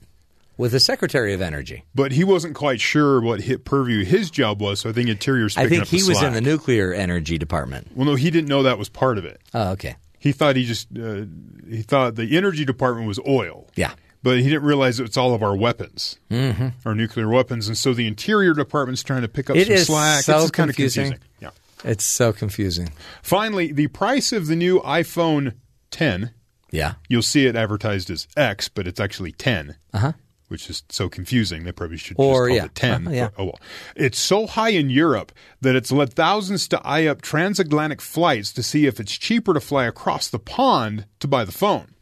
with 0.57 0.71
the 0.71 0.79
Secretary 0.79 1.33
of 1.33 1.41
Energy. 1.41 1.83
But 1.93 2.11
he 2.13 2.23
wasn't 2.23 2.55
quite 2.55 2.79
sure 2.81 3.21
what 3.21 3.41
hit 3.41 3.65
purview 3.65 4.03
his 4.05 4.29
job 4.31 4.61
was, 4.61 4.79
so 4.81 4.89
I 4.89 4.93
think 4.93 5.09
Interior's 5.09 5.57
I 5.57 5.67
think 5.67 5.85
he 5.85 6.03
was 6.03 6.21
in 6.21 6.33
the 6.33 6.41
nuclear 6.41 6.93
energy 6.93 7.37
department. 7.37 7.87
Well, 7.95 8.05
no, 8.05 8.15
he 8.15 8.29
didn't 8.31 8.47
know 8.49 8.63
that 8.63 8.77
was 8.77 8.89
part 8.89 9.17
of 9.17 9.25
it. 9.25 9.41
Oh, 9.53 9.71
okay. 9.71 9.95
He 10.19 10.31
thought 10.31 10.55
he 10.55 10.65
just 10.65 10.87
uh, 10.97 11.25
he 11.69 11.81
thought 11.81 12.15
the 12.15 12.35
energy 12.37 12.65
department 12.65 13.07
was 13.07 13.19
oil. 13.27 13.67
Yeah. 13.75 13.93
But 14.23 14.37
he 14.39 14.43
didn't 14.45 14.63
realize 14.63 14.99
it's 14.99 15.17
all 15.17 15.35
of 15.35 15.43
our 15.43 15.55
weapons, 15.55 16.17
Mhm. 16.31 16.73
our 16.83 16.95
nuclear 16.95 17.29
weapons, 17.29 17.67
and 17.67 17.77
so 17.77 17.93
the 17.93 18.07
Interior 18.07 18.55
Department's 18.55 19.03
trying 19.03 19.21
to 19.21 19.27
pick 19.27 19.51
up 19.51 19.55
It 19.55 19.67
some 19.67 19.75
is 19.75 19.85
slack. 19.85 20.23
so 20.23 20.41
it's 20.41 20.49
kind 20.51 20.67
of 20.71 20.75
confusing. 20.75 21.11
confusing. 21.11 21.29
Yeah. 21.41 21.49
It's 21.91 22.03
so 22.03 22.33
confusing. 22.33 22.89
Finally, 23.21 23.71
the 23.73 23.85
price 23.87 24.31
of 24.31 24.47
the 24.47 24.55
new 24.55 24.79
iPhone 24.81 25.53
10. 25.91 26.31
Yeah. 26.71 26.93
You'll 27.07 27.21
see 27.21 27.45
it 27.45 27.55
advertised 27.55 28.09
as 28.09 28.27
X, 28.35 28.67
but 28.67 28.87
it's 28.87 28.99
actually 28.99 29.31
10. 29.33 29.75
Uh-huh. 29.93 30.13
Which 30.55 30.69
is 30.69 30.83
so 30.87 31.09
confusing. 31.09 31.65
They 31.65 31.73
probably 31.73 31.97
should 31.97 32.15
Or, 32.17 32.47
just 32.47 32.49
call 32.49 32.55
yeah. 32.55 32.65
it 32.65 32.75
10. 32.75 33.07
Uh-huh, 33.07 33.13
yeah. 33.15 33.27
But, 33.35 33.41
oh 33.41 33.45
well. 33.47 33.59
It's 33.97 34.17
so 34.17 34.47
high 34.47 34.69
in 34.69 34.89
Europe 34.89 35.33
that 35.59 35.75
it's 35.75 35.91
led 35.91 36.13
thousands 36.13 36.69
to 36.69 36.79
eye 36.87 37.07
up 37.07 37.21
transatlantic 37.21 37.99
flights 38.01 38.53
to 38.53 38.63
see 38.63 38.85
if 38.85 39.01
it's 39.01 39.17
cheaper 39.17 39.53
to 39.53 39.59
fly 39.59 39.83
across 39.83 40.29
the 40.29 40.39
pond 40.39 41.07
to 41.19 41.27
buy 41.27 41.43
the 41.43 41.51
phone. 41.51 41.95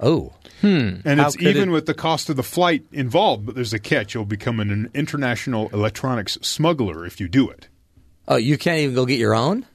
Oh. 0.00 0.32
Hmm. 0.60 0.96
And 1.04 1.20
How 1.20 1.28
it's 1.28 1.36
even 1.40 1.68
it- 1.68 1.72
with 1.72 1.86
the 1.86 1.94
cost 1.94 2.28
of 2.28 2.34
the 2.34 2.42
flight 2.42 2.84
involved, 2.90 3.46
but 3.46 3.54
there's 3.54 3.72
a 3.72 3.78
catch. 3.78 4.14
You'll 4.14 4.24
become 4.24 4.58
an 4.58 4.90
international 4.92 5.68
electronics 5.68 6.36
smuggler 6.42 7.06
if 7.06 7.20
you 7.20 7.28
do 7.28 7.48
it. 7.48 7.68
Oh, 8.26 8.34
you 8.36 8.58
can't 8.58 8.78
even 8.80 8.96
go 8.96 9.06
get 9.06 9.20
your 9.20 9.36
own? 9.36 9.66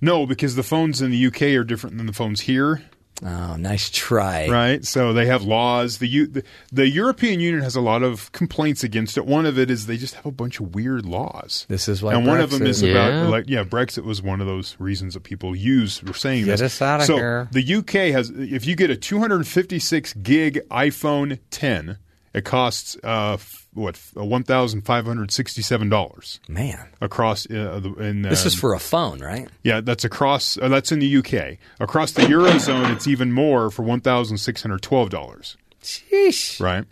No, 0.00 0.24
because 0.26 0.54
the 0.54 0.62
phones 0.62 1.02
in 1.02 1.10
the 1.10 1.26
UK 1.26 1.42
are 1.56 1.64
different 1.64 1.98
than 1.98 2.06
the 2.06 2.12
phones 2.14 2.40
here. 2.40 2.82
Oh, 3.22 3.54
nice 3.56 3.90
try. 3.90 4.48
Right. 4.48 4.84
So 4.84 5.12
they 5.12 5.26
have 5.26 5.44
laws. 5.44 5.98
The, 5.98 6.08
U, 6.08 6.26
the 6.26 6.42
the 6.72 6.88
European 6.88 7.38
Union 7.38 7.62
has 7.62 7.76
a 7.76 7.80
lot 7.80 8.02
of 8.02 8.32
complaints 8.32 8.82
against 8.82 9.16
it. 9.16 9.24
One 9.24 9.46
of 9.46 9.56
it 9.56 9.70
is 9.70 9.86
they 9.86 9.96
just 9.96 10.14
have 10.16 10.26
a 10.26 10.32
bunch 10.32 10.58
of 10.58 10.74
weird 10.74 11.06
laws. 11.06 11.64
This 11.68 11.88
is 11.88 12.02
why 12.02 12.14
and 12.14 12.26
one 12.26 12.40
of 12.40 12.50
them 12.50 12.62
Brexit- 12.62 12.66
is 12.68 12.82
about 12.82 13.30
like 13.30 13.44
yeah, 13.48 13.62
Brexit 13.62 14.02
was 14.04 14.20
one 14.20 14.40
of 14.40 14.48
those 14.48 14.74
reasons 14.80 15.14
that 15.14 15.22
people 15.22 15.54
use 15.54 15.98
for 15.98 16.12
saying 16.12 16.44
Get 16.46 16.58
this. 16.58 16.80
us 16.80 16.82
outta 16.82 17.04
so 17.04 17.16
here. 17.16 17.48
the 17.52 17.74
UK 17.76 18.12
has 18.12 18.30
if 18.30 18.66
you 18.66 18.74
get 18.74 18.90
a 18.90 18.96
256 18.96 20.14
gig 20.14 20.60
iPhone 20.70 21.38
10, 21.50 21.98
it 22.34 22.44
costs 22.44 22.96
uh 23.04 23.36
what 23.74 23.96
one 24.14 24.42
thousand 24.42 24.82
five 24.82 25.04
hundred 25.06 25.30
sixty 25.32 25.62
seven 25.62 25.88
dollars. 25.88 26.40
Man, 26.48 26.88
across 27.00 27.48
uh, 27.50 27.80
in 27.98 28.22
This 28.22 28.46
is 28.46 28.54
um, 28.54 28.60
for 28.60 28.74
a 28.74 28.78
phone, 28.78 29.20
right? 29.20 29.48
yeah, 29.62 29.80
that's 29.80 30.04
across. 30.04 30.56
Uh, 30.56 30.68
that's 30.68 30.92
in 30.92 31.00
the 31.00 31.16
UK. 31.18 31.58
Across 31.80 32.12
the 32.12 32.22
eurozone, 32.22 32.92
it's 32.92 33.06
even 33.06 33.32
more 33.32 33.70
for 33.70 33.82
one 33.82 34.00
thousand 34.00 34.38
six 34.38 34.62
hundred 34.62 34.82
twelve 34.82 35.10
dollars. 35.10 35.56
Sheesh. 35.82 36.60
Right. 36.60 36.84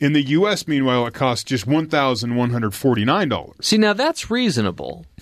In 0.00 0.12
the 0.12 0.22
U.S., 0.22 0.66
meanwhile, 0.66 1.06
it 1.06 1.14
costs 1.14 1.44
just 1.44 1.66
one 1.66 1.88
thousand 1.88 2.36
one 2.36 2.50
hundred 2.50 2.74
forty 2.74 3.04
nine 3.04 3.28
dollars. 3.28 3.56
See, 3.62 3.78
now 3.78 3.92
that's 3.92 4.30
reasonable. 4.30 5.06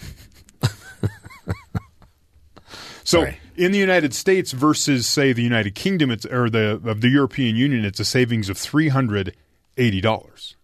So 3.05 3.27
in 3.57 3.73
the 3.73 3.79
United 3.79 4.15
States 4.15 4.53
versus 4.53 5.07
say 5.07 5.33
the 5.33 5.43
United 5.43 5.75
Kingdom, 5.75 6.11
it's 6.11 6.25
or 6.27 6.49
the 6.49 6.81
of 6.85 7.01
the 7.01 7.09
European 7.09 7.57
Union, 7.57 7.85
it's 7.85 8.01
a 8.01 8.05
savings 8.05 8.49
of 8.49 8.57
three 8.57 8.89
hundred 8.89 9.37
eighty 9.77 10.01
dollars. 10.01 10.57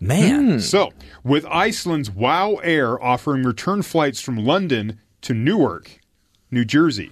Man. 0.00 0.60
So 0.60 0.92
with 1.22 1.44
Iceland's 1.46 2.10
WoW 2.10 2.54
Air 2.62 3.02
offering 3.02 3.42
return 3.42 3.82
flights 3.82 4.20
from 4.20 4.38
London 4.38 4.98
to 5.22 5.34
Newark, 5.34 6.00
New 6.50 6.64
Jersey, 6.64 7.10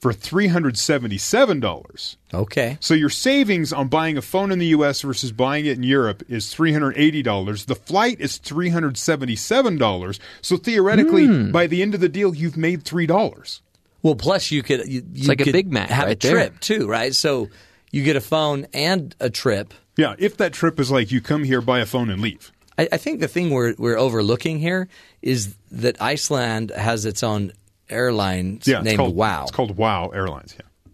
for 0.00 0.12
three 0.12 0.48
hundred 0.48 0.76
seventy 0.76 1.16
seven 1.16 1.60
dollars. 1.60 2.16
Okay. 2.34 2.76
So 2.80 2.92
your 2.92 3.08
savings 3.08 3.72
on 3.72 3.88
buying 3.88 4.18
a 4.18 4.22
phone 4.22 4.50
in 4.52 4.58
the 4.58 4.66
U.S. 4.66 5.00
versus 5.02 5.32
buying 5.32 5.64
it 5.64 5.76
in 5.78 5.82
Europe 5.82 6.22
is 6.28 6.52
three 6.52 6.72
hundred 6.72 6.98
eighty 6.98 7.22
dollars. 7.22 7.64
The 7.66 7.74
flight 7.76 8.20
is 8.20 8.36
three 8.36 8.68
hundred 8.68 8.96
seventy 8.98 9.36
seven 9.36 9.78
dollars. 9.78 10.18
So 10.42 10.56
theoretically, 10.56 11.26
Hmm. 11.26 11.52
by 11.52 11.66
the 11.68 11.80
end 11.82 11.94
of 11.94 12.00
the 12.00 12.08
deal, 12.10 12.34
you've 12.34 12.56
made 12.56 12.82
three 12.82 13.06
dollars. 13.06 13.62
Well, 14.02 14.16
plus 14.16 14.50
you 14.50 14.62
could 14.62 14.86
you, 14.86 15.02
you 15.14 15.28
like 15.28 15.40
a 15.40 15.44
could 15.44 15.52
Big 15.54 15.72
Mac 15.72 15.88
have 15.88 16.04
a 16.04 16.08
right 16.08 16.20
there. 16.20 16.32
trip 16.32 16.60
too, 16.60 16.86
right? 16.86 17.14
So 17.14 17.48
you 17.94 18.02
get 18.02 18.16
a 18.16 18.20
phone 18.20 18.66
and 18.74 19.14
a 19.20 19.30
trip. 19.30 19.72
Yeah, 19.96 20.14
if 20.18 20.36
that 20.38 20.52
trip 20.52 20.80
is 20.80 20.90
like 20.90 21.12
you 21.12 21.20
come 21.20 21.44
here, 21.44 21.60
buy 21.60 21.78
a 21.78 21.86
phone, 21.86 22.10
and 22.10 22.20
leave. 22.20 22.50
I, 22.76 22.88
I 22.90 22.96
think 22.96 23.20
the 23.20 23.28
thing 23.28 23.50
we're 23.50 23.74
we're 23.78 23.96
overlooking 23.96 24.58
here 24.58 24.88
is 25.22 25.54
that 25.70 26.02
Iceland 26.02 26.70
has 26.70 27.04
its 27.04 27.22
own 27.22 27.52
airline 27.88 28.60
Yeah, 28.64 28.80
named 28.80 28.98
called, 28.98 29.14
Wow. 29.14 29.42
It's 29.42 29.52
called 29.52 29.76
Wow 29.76 30.08
Airlines. 30.08 30.56
Yeah. 30.58 30.90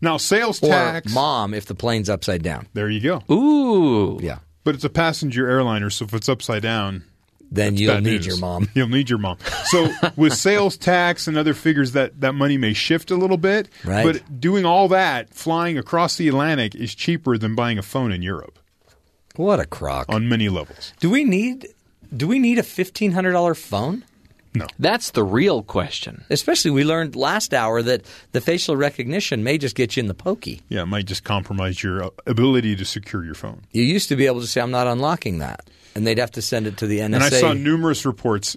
Now 0.00 0.16
sales 0.16 0.62
or 0.62 0.68
tax. 0.68 1.12
Mom 1.12 1.54
if 1.54 1.66
the 1.66 1.74
plane's 1.74 2.08
upside 2.08 2.42
down. 2.42 2.68
There 2.72 2.88
you 2.88 3.00
go. 3.00 3.22
Ooh. 3.34 4.20
Yeah. 4.22 4.38
But 4.62 4.76
it's 4.76 4.84
a 4.84 4.90
passenger 4.90 5.48
airliner, 5.48 5.90
so 5.90 6.04
if 6.04 6.14
it's 6.14 6.28
upside 6.28 6.62
down, 6.62 7.02
Then 7.50 7.72
that's 7.72 7.80
you'll 7.80 7.94
need 8.00 8.02
news. 8.02 8.26
your 8.26 8.36
mom. 8.38 8.68
You'll 8.74 8.88
need 8.88 9.08
your 9.08 9.18
mom. 9.18 9.38
So 9.66 9.88
with 10.16 10.34
sales 10.48 10.76
tax 10.76 11.26
and 11.26 11.38
other 11.38 11.54
figures, 11.54 11.92
that 11.92 12.20
that 12.20 12.34
money 12.34 12.58
may 12.58 12.74
shift 12.74 13.10
a 13.10 13.16
little 13.16 13.38
bit. 13.38 13.68
Right. 13.84 14.04
But 14.04 14.40
doing 14.40 14.64
all 14.66 14.88
that, 14.88 15.32
flying 15.32 15.78
across 15.78 16.16
the 16.16 16.28
Atlantic, 16.28 16.74
is 16.74 16.94
cheaper 16.94 17.38
than 17.38 17.54
buying 17.54 17.78
a 17.78 17.82
phone 17.82 18.12
in 18.12 18.20
Europe. 18.22 18.58
What 19.36 19.60
a 19.60 19.64
crock. 19.66 20.06
on 20.08 20.28
many 20.28 20.48
levels. 20.48 20.92
Do 21.00 21.08
we 21.10 21.24
need 21.24 21.68
do 22.14 22.26
we 22.26 22.38
need 22.38 22.58
a 22.58 22.62
fifteen 22.62 23.12
hundred 23.12 23.32
dollar 23.32 23.54
phone? 23.54 24.04
No. 24.54 24.66
That's 24.78 25.10
the 25.12 25.22
real 25.22 25.62
question. 25.62 26.24
Especially, 26.30 26.70
we 26.70 26.82
learned 26.82 27.14
last 27.14 27.52
hour 27.54 27.82
that 27.82 28.02
the 28.32 28.40
facial 28.40 28.76
recognition 28.76 29.44
may 29.44 29.58
just 29.58 29.76
get 29.76 29.96
you 29.96 30.00
in 30.00 30.06
the 30.06 30.14
pokey. 30.14 30.62
Yeah, 30.68 30.82
it 30.82 30.86
might 30.86 31.04
just 31.04 31.22
compromise 31.22 31.82
your 31.82 32.02
uh, 32.04 32.10
ability 32.26 32.74
to 32.76 32.84
secure 32.84 33.24
your 33.24 33.34
phone. 33.34 33.62
You 33.72 33.82
used 33.82 34.08
to 34.08 34.16
be 34.16 34.26
able 34.26 34.40
to 34.40 34.46
say, 34.46 34.60
"I'm 34.60 34.70
not 34.70 34.86
unlocking 34.86 35.38
that," 35.38 35.68
and 35.98 36.06
they'd 36.06 36.18
have 36.18 36.30
to 36.32 36.42
send 36.42 36.66
it 36.66 36.76
to 36.78 36.86
the 36.86 37.00
NSA. 37.00 37.04
And 37.04 37.16
I 37.16 37.28
saw 37.28 37.52
numerous 37.52 38.06
reports. 38.06 38.56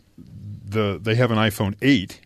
The 0.64 1.00
they 1.02 1.16
have 1.16 1.32
an 1.32 1.38
iPhone 1.38 1.76
eight, 1.82 2.22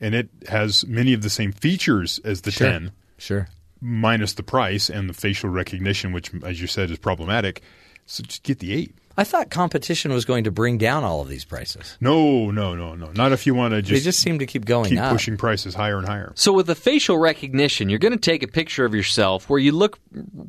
and 0.00 0.14
it 0.14 0.28
has 0.48 0.86
many 0.86 1.12
of 1.12 1.20
the 1.22 1.28
same 1.28 1.52
features 1.52 2.18
as 2.24 2.42
the 2.42 2.50
Sure. 2.50 2.70
ten, 2.70 2.92
Sure. 3.18 3.48
minus 3.82 4.32
the 4.34 4.42
price 4.42 4.88
and 4.88 5.08
the 5.10 5.12
facial 5.14 5.50
recognition, 5.50 6.12
which, 6.12 6.30
as 6.44 6.60
you 6.60 6.66
said, 6.66 6.90
is 6.90 6.98
problematic. 6.98 7.60
So 8.06 8.22
just 8.22 8.42
get 8.42 8.60
the 8.60 8.72
eight. 8.72 8.94
I 9.18 9.24
thought 9.24 9.50
competition 9.50 10.12
was 10.12 10.24
going 10.24 10.44
to 10.44 10.50
bring 10.52 10.78
down 10.78 11.02
all 11.02 11.20
of 11.20 11.28
these 11.28 11.44
prices. 11.44 11.98
No, 12.00 12.52
no, 12.52 12.74
no, 12.76 12.94
no. 12.94 13.10
Not 13.12 13.32
if 13.32 13.46
you 13.46 13.54
want 13.54 13.72
to 13.74 13.82
just. 13.82 13.90
They 13.90 13.96
just, 13.96 14.04
just 14.04 14.20
seem 14.20 14.38
to 14.38 14.46
keep 14.46 14.64
going 14.64 14.90
keep 14.90 15.00
up. 15.00 15.10
pushing 15.12 15.36
prices 15.36 15.74
higher 15.74 15.98
and 15.98 16.06
higher. 16.06 16.32
So 16.36 16.52
with 16.52 16.68
the 16.68 16.76
facial 16.76 17.18
recognition, 17.18 17.88
you're 17.90 17.98
going 17.98 18.12
to 18.12 18.18
take 18.18 18.44
a 18.44 18.46
picture 18.46 18.84
of 18.84 18.94
yourself 18.94 19.50
where 19.50 19.58
you 19.58 19.72
look 19.72 19.98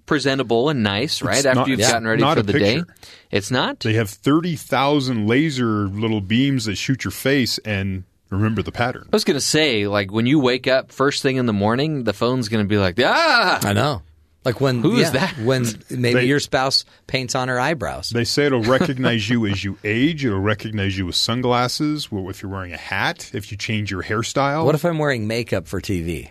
presentable 0.05 0.69
and 0.69 0.83
nice, 0.83 1.21
right? 1.21 1.37
It's 1.37 1.45
After 1.45 1.61
not- 1.61 1.67
you've 1.67 1.79
it's 1.79 1.91
gotten 1.91 2.07
ready 2.07 2.21
not 2.21 2.35
for 2.35 2.41
a 2.41 2.43
the 2.43 2.53
day. 2.53 2.83
It's 3.31 3.49
not. 3.51 3.79
They 3.79 3.93
have 3.93 4.09
thirty 4.09 4.55
thousand 4.55 5.27
laser 5.27 5.87
little 5.87 6.21
beams 6.21 6.65
that 6.65 6.75
shoot 6.75 7.03
your 7.03 7.11
face 7.11 7.57
and 7.59 8.03
remember 8.29 8.61
the 8.61 8.71
pattern. 8.71 9.09
I 9.11 9.15
was 9.15 9.23
going 9.23 9.35
to 9.37 9.41
say, 9.41 9.87
like 9.87 10.11
when 10.11 10.27
you 10.27 10.39
wake 10.39 10.67
up 10.67 10.91
first 10.91 11.23
thing 11.23 11.37
in 11.37 11.47
the 11.47 11.53
morning, 11.53 12.03
the 12.03 12.13
phone's 12.13 12.49
going 12.49 12.63
to 12.63 12.69
be 12.69 12.77
like, 12.77 12.99
ah. 13.03 13.59
I 13.63 13.73
know. 13.73 14.03
Like 14.45 14.61
when 14.61 14.81
Who 14.81 14.95
is 14.95 15.01
yeah, 15.13 15.27
that? 15.27 15.37
When 15.39 15.65
maybe 15.89 16.13
They- 16.21 16.25
your 16.25 16.39
spouse 16.39 16.85
paints 17.07 17.35
on 17.35 17.49
her 17.49 17.59
eyebrows. 17.59 18.09
They 18.09 18.23
say 18.23 18.45
it'll 18.45 18.61
recognize 18.79 19.29
you 19.29 19.45
as 19.45 19.63
you 19.63 19.77
age. 19.83 20.23
It'll 20.25 20.39
recognize 20.39 20.97
you 20.97 21.05
with 21.05 21.15
sunglasses. 21.15 22.11
Well, 22.11 22.29
if 22.29 22.41
you're 22.41 22.51
wearing 22.51 22.71
a 22.73 22.77
hat, 22.77 23.31
if 23.33 23.51
you 23.51 23.57
change 23.57 23.91
your 23.91 24.01
hairstyle. 24.03 24.65
What 24.65 24.75
if 24.75 24.85
I'm 24.85 24.97
wearing 24.97 25.27
makeup 25.27 25.67
for 25.67 25.81
TV? 25.81 26.29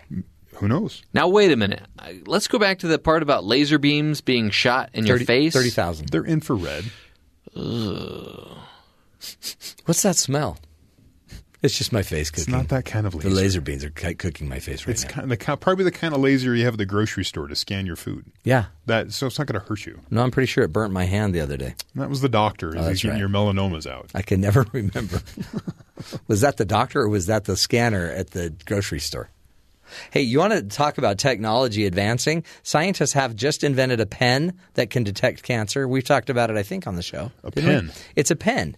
Who 0.55 0.67
knows? 0.67 1.03
Now 1.13 1.27
wait 1.29 1.51
a 1.51 1.55
minute. 1.55 1.83
Let's 2.25 2.47
go 2.47 2.57
back 2.59 2.79
to 2.79 2.87
the 2.87 2.97
part 2.99 3.21
about 3.23 3.45
laser 3.45 3.77
beams 3.77 4.19
being 4.21 4.49
shot 4.49 4.89
in 4.93 5.05
your 5.05 5.19
face. 5.19 5.53
30,000. 5.53 6.09
They're 6.09 6.25
infrared. 6.25 6.85
What's 9.85 10.01
that 10.03 10.15
smell? 10.15 10.57
It's 11.61 11.77
just 11.77 11.91
my 11.91 12.03
face 12.03 12.29
cooking. 12.29 12.43
It's 12.43 12.51
not 12.51 12.69
that 12.69 12.85
kind 12.85 13.05
of 13.05 13.13
laser. 13.15 13.29
The 13.29 13.35
laser 13.35 13.61
beans 13.61 13.83
are 13.83 13.89
ki- 13.89 14.15
cooking 14.15 14.47
my 14.47 14.59
face 14.59 14.87
right 14.87 14.93
It's 14.93 15.03
now. 15.03 15.09
kind 15.09 15.31
of 15.31 15.37
the, 15.37 15.57
probably 15.57 15.83
the 15.83 15.91
kind 15.91 16.13
of 16.13 16.21
laser 16.21 16.55
you 16.55 16.63
have 16.63 16.75
at 16.75 16.77
the 16.77 16.85
grocery 16.85 17.25
store 17.25 17.47
to 17.47 17.55
scan 17.55 17.85
your 17.85 17.97
food. 17.97 18.25
yeah. 18.43 18.65
That 18.85 19.11
so 19.11 19.27
it's 19.27 19.37
not 19.37 19.45
going 19.47 19.59
to 19.59 19.67
hurt 19.67 19.85
you. 19.85 19.99
No, 20.09 20.23
I'm 20.23 20.31
pretty 20.31 20.47
sure 20.47 20.63
it 20.63 20.71
burnt 20.71 20.93
my 20.93 21.03
hand 21.03 21.35
the 21.35 21.41
other 21.41 21.57
day. 21.57 21.75
That 21.95 22.09
was 22.09 22.21
the 22.21 22.29
doctor. 22.29 22.73
Oh, 22.77 22.87
He's 22.89 23.01
getting 23.01 23.11
right. 23.11 23.19
your 23.19 23.27
melanomas 23.29 23.85
out. 23.85 24.09
I 24.15 24.21
can 24.21 24.39
never 24.41 24.65
remember. 24.73 25.21
was 26.27 26.41
that 26.41 26.57
the 26.57 26.65
doctor 26.65 27.01
or 27.01 27.09
was 27.09 27.25
that 27.25 27.43
the 27.45 27.57
scanner 27.57 28.05
at 28.05 28.31
the 28.31 28.53
grocery 28.65 28.99
store? 28.99 29.29
Hey, 30.11 30.21
you 30.21 30.39
want 30.39 30.53
to 30.53 30.61
talk 30.61 30.97
about 30.99 31.17
technology 31.17 31.85
advancing? 31.87 32.43
Scientists 32.63 33.13
have 33.13 33.35
just 33.35 33.63
invented 33.63 33.99
a 33.99 34.05
pen 34.05 34.53
that 34.75 34.91
can 34.91 35.03
detect 35.03 35.41
cancer. 35.43 35.87
We've 35.87 36.03
talked 36.03 36.29
about 36.29 36.49
it, 36.51 36.57
I 36.57 36.63
think, 36.63 36.85
on 36.87 36.95
the 36.95 37.01
show. 37.01 37.31
A 37.43 37.49
didn't 37.51 37.67
we? 37.69 37.75
pen? 37.75 37.91
It's 38.15 38.29
a 38.31 38.35
pen. 38.35 38.77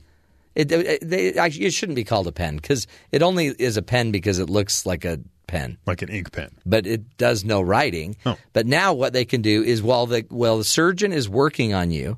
It, 0.56 0.72
it, 0.72 1.08
they, 1.08 1.38
I- 1.38 1.48
it 1.48 1.74
shouldn't 1.74 1.96
be 1.96 2.04
called 2.04 2.28
a 2.28 2.32
pen 2.32 2.58
because 2.58 2.88
it 3.12 3.22
only 3.22 3.48
is 3.48 3.78
a 3.78 3.82
pen 3.82 4.12
because 4.12 4.40
it 4.40 4.50
looks 4.50 4.86
like 4.86 5.06
a 5.06 5.20
pen. 5.48 5.78
Like 5.86 6.02
an 6.02 6.10
ink 6.10 6.32
pen. 6.32 6.50
but 6.66 6.86
it 6.88 7.18
does 7.18 7.44
no 7.44 7.62
writing. 7.62 8.16
Oh. 8.26 8.38
But 8.54 8.66
now 8.68 8.94
what 8.94 9.14
they 9.14 9.26
can 9.26 9.42
do 9.42 9.64
is 9.64 9.82
while 9.84 10.06
the 10.06 10.26
while 10.30 10.58
the 10.58 10.64
surgeon 10.64 11.12
is 11.14 11.28
working 11.30 11.74
on 11.74 11.92
you, 11.92 12.18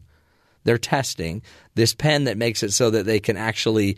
they're 0.63 0.77
testing 0.77 1.41
this 1.75 1.93
pen 1.93 2.25
that 2.25 2.37
makes 2.37 2.63
it 2.63 2.71
so 2.71 2.89
that 2.91 3.05
they 3.05 3.19
can 3.19 3.37
actually 3.37 3.97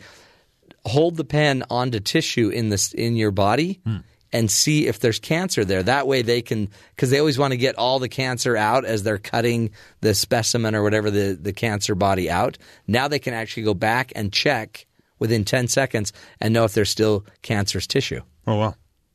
hold 0.84 1.16
the 1.16 1.24
pen 1.24 1.64
onto 1.70 2.00
tissue 2.00 2.48
in 2.48 2.68
this 2.68 2.92
in 2.92 3.16
your 3.16 3.30
body 3.30 3.80
hmm. 3.84 3.98
And 4.32 4.50
see 4.50 4.86
if 4.86 5.00
there's 5.00 5.18
cancer 5.18 5.64
there. 5.64 5.82
That 5.82 6.06
way 6.06 6.22
they 6.22 6.42
can 6.42 6.68
because 6.94 7.10
they 7.10 7.18
always 7.18 7.38
want 7.38 7.52
to 7.52 7.56
get 7.56 7.76
all 7.76 7.98
the 7.98 8.08
cancer 8.08 8.56
out 8.56 8.84
as 8.84 9.02
they're 9.02 9.18
cutting 9.18 9.70
the 10.00 10.14
specimen 10.14 10.74
or 10.74 10.82
whatever 10.82 11.10
the 11.10 11.38
the 11.40 11.52
cancer 11.52 11.94
body 11.94 12.30
out. 12.30 12.58
Now 12.86 13.08
they 13.08 13.18
can 13.18 13.34
actually 13.34 13.64
go 13.64 13.74
back 13.74 14.12
and 14.14 14.32
check 14.32 14.86
within 15.18 15.44
10 15.44 15.68
seconds 15.68 16.12
and 16.40 16.52
know 16.52 16.64
if 16.64 16.74
there's 16.74 16.90
still 16.90 17.24
cancerous 17.42 17.86
tissue. 17.86 18.20
Oh 18.46 18.56
wow. 18.56 18.74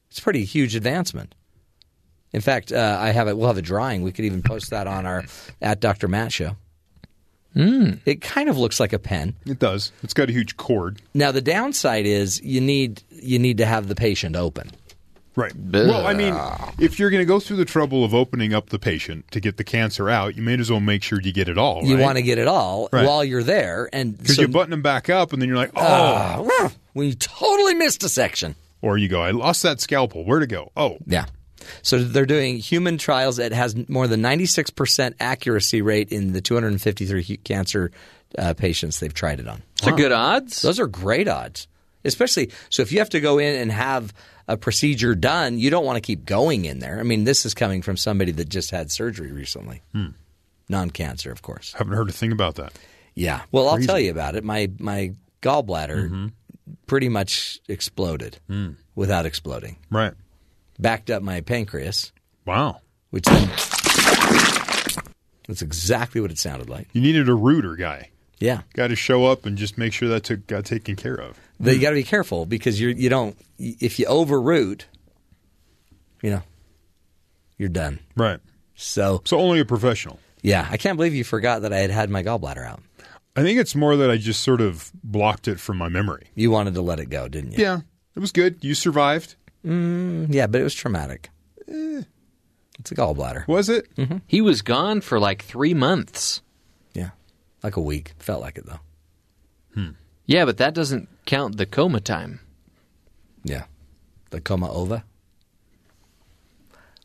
It's 0.10 0.20
a 0.20 0.24
pretty 0.24 0.44
huge 0.44 0.76
advancement. 0.76 1.36
In 2.34 2.42
fact, 2.42 2.72
uh, 2.72 2.98
I 3.00 3.10
have 3.12 3.28
it. 3.28 3.38
We'll 3.38 3.48
have 3.48 3.58
a 3.58 3.62
drawing. 3.62 4.04
We 4.04 4.12
could 4.12 4.26
even 4.26 4.42
post 4.42 4.70
that 4.70 4.88
on 4.88 5.06
our 5.06 5.24
at 5.62 5.80
Dr. 5.80 6.08
Matt 6.08 6.32
show. 6.32 6.56
It 7.54 8.22
kind 8.22 8.50
of 8.50 8.58
looks 8.58 8.80
like 8.80 8.94
a 8.94 9.00
pen. 9.00 9.36
It 9.46 9.60
does. 9.60 9.92
It's 10.04 10.14
got 10.14 10.30
a 10.30 10.32
huge 10.32 10.56
cord. 10.56 11.02
Now 11.14 11.32
the 11.34 11.42
downside 11.42 12.06
is 12.06 12.42
you 12.42 12.62
need 12.62 13.04
you 13.10 13.40
need 13.40 13.58
to 13.58 13.66
have 13.66 13.88
the 13.90 13.96
patient 13.96 14.38
open. 14.38 14.72
Right. 15.36 15.54
Well, 15.56 16.06
I 16.06 16.14
mean, 16.14 16.36
if 16.78 17.00
you're 17.00 17.10
going 17.10 17.22
to 17.22 17.26
go 17.26 17.40
through 17.40 17.56
the 17.58 17.66
trouble 17.66 18.04
of 18.04 18.14
opening 18.14 18.54
up 18.54 18.70
the 18.70 18.78
patient 18.80 19.32
to 19.32 19.40
get 19.40 19.56
the 19.58 19.64
cancer 19.64 20.10
out, 20.10 20.36
you 20.36 20.42
may 20.44 20.60
as 20.60 20.70
well 20.70 20.82
make 20.82 21.04
sure 21.04 21.22
you 21.22 21.32
get 21.32 21.48
it 21.48 21.58
all. 21.58 21.84
You 21.84 21.98
want 21.98 22.18
to 22.18 22.22
get 22.22 22.38
it 22.38 22.48
all 22.50 22.90
Right. 22.92 23.08
while 23.08 23.24
you're 23.24 23.44
there, 23.44 23.90
and 23.94 24.18
because 24.18 24.36
so- 24.36 24.42
you 24.42 24.48
button 24.50 24.72
them 24.72 24.82
back 24.82 25.10
up, 25.10 25.32
and 25.32 25.42
then 25.42 25.48
you're 25.48 25.58
like, 25.58 25.72
oh, 25.76 25.82
Ah, 26.60 26.72
we 26.94 27.14
totally 27.16 27.76
missed 27.76 28.04
a 28.04 28.10
section. 28.10 28.56
or 28.82 28.98
you 28.98 29.08
go, 29.08 29.22
I 29.22 29.32
lost 29.32 29.64
that 29.64 29.80
scalpel. 29.80 30.26
Where 30.26 30.40
to 30.40 30.48
go? 30.48 30.72
Oh, 30.76 30.98
Yeah. 31.06 31.26
So 31.84 32.04
they're 32.04 32.26
doing 32.26 32.58
human 32.58 32.98
trials 32.98 33.38
that 33.38 33.52
has 33.54 33.76
more 33.88 34.08
than 34.08 34.20
96% 34.22 35.14
accuracy 35.20 35.82
rate 35.84 36.12
in 36.12 36.34
the 36.34 36.42
253 36.42 37.38
cancer 37.38 37.92
uh, 38.38 38.54
patients 38.56 39.00
they've 39.00 39.14
tried 39.14 39.40
it 39.40 39.48
on. 39.48 39.62
Those 39.82 39.94
are 39.94 39.96
good 39.96 40.12
odds. 40.12 40.62
Those 40.64 40.80
are 40.80 40.88
great 40.88 41.28
odds. 41.28 41.68
Especially 42.04 42.50
so 42.70 42.82
if 42.82 42.92
you 42.92 42.98
have 42.98 43.12
to 43.12 43.20
go 43.20 43.38
in 43.38 43.54
and 43.56 43.72
have 43.72 44.12
a 44.52 44.58
procedure 44.58 45.16
done, 45.16 45.58
you 45.58 45.70
don't 45.70 45.86
want 45.86 45.98
to 45.98 46.02
keep 46.02 46.26
going 46.26 46.66
in 46.66 46.80
there. 46.80 47.00
I 47.00 47.04
mean, 47.04 47.24
this 47.24 47.46
is 47.46 47.54
coming 47.54 47.82
from 47.82 47.96
somebody 47.98 48.32
that 48.34 48.50
just 48.50 48.72
had 48.72 48.92
surgery 48.92 49.32
recently. 49.32 49.82
Hmm. 49.94 50.08
Non-cancer, 50.68 51.32
of 51.32 51.42
course. 51.42 51.74
haven't 51.74 51.94
heard 51.94 52.10
a 52.10 52.14
thing 52.14 52.32
about 52.32 52.56
that. 52.56 52.74
Yeah. 53.16 53.42
Well, 53.52 53.68
I'll 53.70 53.80
tell 53.80 54.00
you 54.00 54.12
about 54.12 54.36
it. 54.36 54.44
My 54.44 54.70
my 54.80 55.14
gallbladder 55.42 56.10
mm-hmm. 56.10 56.28
pretty 56.88 57.10
much 57.10 57.60
exploded 57.68 58.38
hmm. 58.48 58.72
without 58.96 59.26
exploding. 59.26 59.78
Right. 59.90 60.14
Backed 60.80 61.10
up 61.10 61.22
my 61.22 61.42
pancreas, 61.42 62.12
Wow. 62.46 62.82
which 63.10 63.26
then 63.26 63.48
that's 65.48 65.62
exactly 65.62 66.22
what 66.22 66.32
it 66.32 66.40
sounded 66.40 66.70
like. 66.70 66.88
You 66.94 67.02
needed 67.02 67.28
a 67.28 67.36
rooter 67.36 67.76
guy. 67.76 68.10
Yeah. 68.40 68.62
Got 68.74 68.88
to 68.88 68.96
show 68.96 69.26
up 69.26 69.46
and 69.46 69.58
just 69.58 69.78
make 69.78 69.94
sure 69.94 70.10
that 70.10 70.24
took, 70.24 70.48
got 70.48 70.66
taken 70.66 70.96
care 70.96 71.16
of. 71.20 71.38
But 71.64 71.76
you 71.76 71.82
got 71.82 71.90
to 71.92 71.96
be 71.96 72.04
careful 72.04 72.46
because 72.46 72.80
you 72.80 72.90
you 72.90 73.10
don't 73.10 73.38
if 73.60 74.00
you 74.00 74.06
overroot, 74.08 74.86
you 76.22 76.32
know, 76.32 76.42
you're 77.58 77.70
done. 77.70 78.00
Right. 78.16 78.40
So 78.76 79.22
So 79.26 79.38
only 79.40 79.60
a 79.60 79.66
professional. 79.66 80.20
yeah, 80.42 80.68
I 80.72 80.78
can't 80.78 80.98
believe 80.98 81.14
you 81.14 81.24
forgot 81.24 81.62
that 81.62 81.72
I 81.74 81.78
had 81.80 81.92
had 81.92 82.10
my 82.10 82.24
gallbladder 82.24 82.66
out. 82.66 82.82
I 83.36 83.44
think 83.44 83.60
it's 83.60 83.76
more 83.76 83.96
that 83.96 84.10
I 84.12 84.18
just 84.18 84.42
sort 84.44 84.60
of 84.60 84.92
blocked 85.04 85.48
it 85.48 85.60
from 85.60 85.78
my 85.78 85.88
memory. 85.88 86.28
You 86.36 86.52
wanted 86.52 86.74
to 86.74 86.82
let 86.82 87.00
it 87.00 87.10
go, 87.10 87.28
didn't 87.28 87.54
you? 87.54 87.64
Yeah. 87.64 87.82
It 88.16 88.20
was 88.20 88.32
good. 88.34 88.62
You 88.64 88.74
survived. 88.76 89.36
Mm, 89.66 90.34
yeah, 90.34 90.48
but 90.48 90.60
it 90.60 90.64
was 90.66 90.74
traumatic. 90.74 91.30
Eh. 91.68 92.02
It's 92.80 92.92
a 92.92 92.96
gallbladder. 92.96 93.48
Was 93.48 93.70
it? 93.70 93.94
Mm-hmm. 93.96 94.18
He 94.28 94.42
was 94.42 94.62
gone 94.64 95.00
for 95.02 95.20
like 95.20 95.44
three 95.44 95.74
months. 95.76 96.42
Yeah, 96.94 97.12
like 97.64 97.78
a 97.78 97.82
week. 97.82 98.14
Felt 98.20 98.42
like 98.42 98.58
it 98.58 98.66
though. 98.66 98.80
Hmm. 99.76 99.90
Yeah, 100.26 100.46
but 100.46 100.58
that 100.58 100.74
doesn't 100.74 101.10
count 101.26 101.58
the 101.58 101.66
coma 101.66 102.00
time. 102.00 102.40
Yeah, 103.44 103.64
the 104.30 104.40
coma 104.42 104.72
ova. 104.72 105.04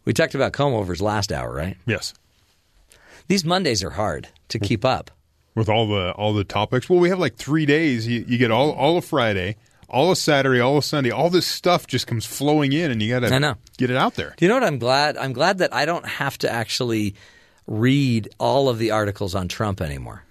We 0.05 0.13
talked 0.13 0.35
about 0.35 0.53
coma 0.53 0.77
overs 0.77 1.03
last 1.03 1.33
hour, 1.33 1.53
right? 1.53 1.77
Yes. 1.87 2.15
These 3.29 3.45
Mondays 3.45 3.83
are 3.83 3.91
hard 3.91 4.29
to 4.49 4.59
keep 4.59 4.85
up. 4.85 5.11
With 5.57 5.69
all 5.69 5.89
the 5.89 6.13
all 6.13 6.35
the 6.35 6.45
topics. 6.45 6.89
Well, 6.89 7.01
we 7.01 7.09
have 7.09 7.19
like 7.19 7.37
three 7.37 7.67
days. 7.67 8.07
You, 8.07 8.25
you 8.29 8.39
get 8.39 8.51
all 8.51 8.71
all 8.73 8.99
of 8.99 9.05
Friday, 9.05 9.57
all 9.89 10.11
of 10.13 10.19
Saturday, 10.19 10.61
all 10.61 10.77
of 10.77 10.85
Sunday. 10.85 11.11
All 11.11 11.31
this 11.31 11.47
stuff 11.47 11.87
just 11.87 12.07
comes 12.07 12.27
flowing 12.27 12.73
in, 12.73 12.91
and 12.91 13.03
you 13.03 13.09
got 13.13 13.27
to 13.27 13.35
I 13.35 13.39
know. 13.39 13.55
get 13.79 13.91
it 13.91 13.97
out 13.97 14.15
there. 14.15 14.35
Do 14.37 14.45
you 14.45 14.51
know 14.51 14.57
what 14.57 14.65
I'm 14.65 14.79
glad? 14.79 15.17
I'm 15.17 15.33
glad 15.33 15.59
that 15.59 15.73
I 15.75 15.87
don't 15.87 16.07
have 16.07 16.37
to 16.39 16.51
actually 16.53 17.15
read 17.67 18.29
all 18.39 18.69
of 18.69 18.79
the 18.79 18.91
articles 18.93 19.35
on 19.35 19.49
Trump 19.49 19.81
anymore. 19.81 20.23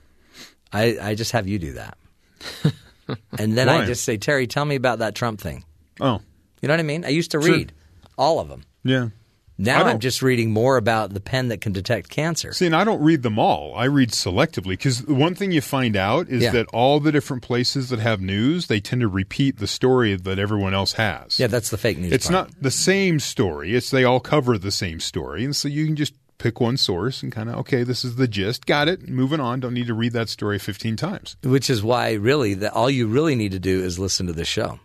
I, 0.72 0.98
I 1.02 1.16
just 1.16 1.32
have 1.32 1.48
you 1.48 1.58
do 1.58 1.74
that. 1.74 1.98
and 3.40 3.58
then 3.58 3.70
I 3.70 3.86
just 3.86 4.04
say, 4.04 4.18
Terry, 4.18 4.48
tell 4.48 4.66
me 4.66 4.76
about 4.76 5.00
that 5.00 5.16
Trump 5.16 5.40
thing. 5.42 5.64
Oh, 6.02 6.22
You 6.62 6.68
know 6.68 6.74
what 6.74 6.80
I 6.80 6.84
mean? 6.84 7.06
I 7.06 7.10
used 7.10 7.32
to 7.32 7.42
Sure. 7.42 7.52
read 7.54 7.72
all 8.18 8.40
of 8.40 8.50
them. 8.50 8.64
yeah. 8.84 9.10
Now 9.58 9.86
I'm 9.86 10.00
just 10.00 10.22
reading 10.22 10.52
more 10.52 10.76
about 10.76 11.14
the 11.14 11.22
pen 11.22 11.48
that 11.48 11.62
can 11.62 11.72
detect 11.72 12.10
cancer. 12.10 12.52
See, 12.52 12.66
and 12.66 12.76
I 12.76 12.84
don't 12.84 13.02
read 13.02 13.24
them 13.24 13.40
all. 13.40 13.74
I 13.74 13.86
read 13.86 14.10
selectively 14.10 14.72
because 14.72 15.04
the 15.04 15.14
one 15.14 15.34
thing 15.34 15.54
you 15.54 15.62
find 15.62 15.96
out 15.96 16.28
is 16.28 16.44
Yeah. 16.44 16.52
that 16.52 16.68
all 16.74 17.00
the 17.00 17.10
different 17.10 17.42
places 17.42 17.88
that 17.88 18.00
have 18.00 18.20
news, 18.20 18.68
they 18.68 18.82
tend 18.82 19.00
to 19.00 19.08
repeat 19.08 19.60
the 19.60 19.68
story 19.68 20.14
that 20.18 20.40
everyone 20.40 20.74
else 20.74 20.92
has. 20.94 21.40
Yeah, 21.40 21.48
that's 21.48 21.70
the 21.70 21.78
fake 21.78 21.98
news. 22.00 22.12
It's 22.12 22.28
part. 22.28 22.50
not 22.50 22.62
the 22.62 22.70
same 22.70 23.18
story. 23.22 23.74
It's 23.76 23.90
they 23.90 24.04
all 24.04 24.20
cover 24.20 24.58
the 24.58 24.72
same 24.72 25.00
story, 25.00 25.46
and 25.46 25.56
so 25.56 25.70
you 25.70 25.86
can 25.86 25.96
just 25.96 26.14
pick 26.38 26.60
one 26.60 26.78
source 26.78 27.24
and 27.24 27.32
kind 27.32 27.50
of 27.50 27.56
okay, 27.60 27.84
this 27.84 28.04
is 28.06 28.16
the 28.18 28.28
gist. 28.28 28.66
Got 28.66 28.88
it. 28.88 29.08
Moving 29.10 29.40
on. 29.40 29.60
Don't 29.60 29.74
need 29.74 29.88
to 29.88 29.94
read 29.94 30.14
that 30.14 30.30
story 30.30 30.60
15 30.60 30.96
times. 30.96 31.38
Which 31.44 31.70
is 31.70 31.82
why, 31.84 32.14
really, 32.14 32.54
that 32.56 32.74
all 32.74 32.90
you 32.90 33.08
really 33.08 33.36
need 33.36 33.52
to 33.52 33.60
do 33.60 33.82
is 33.84 33.98
listen 34.00 34.28
to 34.28 34.34
the 34.34 34.46
show, 34.46 34.80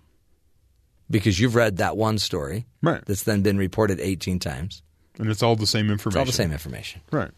because 1.11 1.41
you've 1.41 1.55
read 1.55 1.79
that 1.79 1.97
one 1.97 2.19
story 2.19 2.67
Right. 2.83 3.05
that's 3.05 3.25
then 3.25 3.43
been 3.43 3.59
reported 3.59 4.01
18 4.01 4.39
times. 4.39 4.83
And 5.19 5.29
it's 5.29 5.43
all 5.43 5.57
the 5.57 5.67
same 5.67 5.87
It's 5.87 5.93
information. 5.93 6.19
all 6.19 6.25
the 6.25 6.33
same 6.33 6.53
information. 6.53 7.01
Right. 7.11 7.31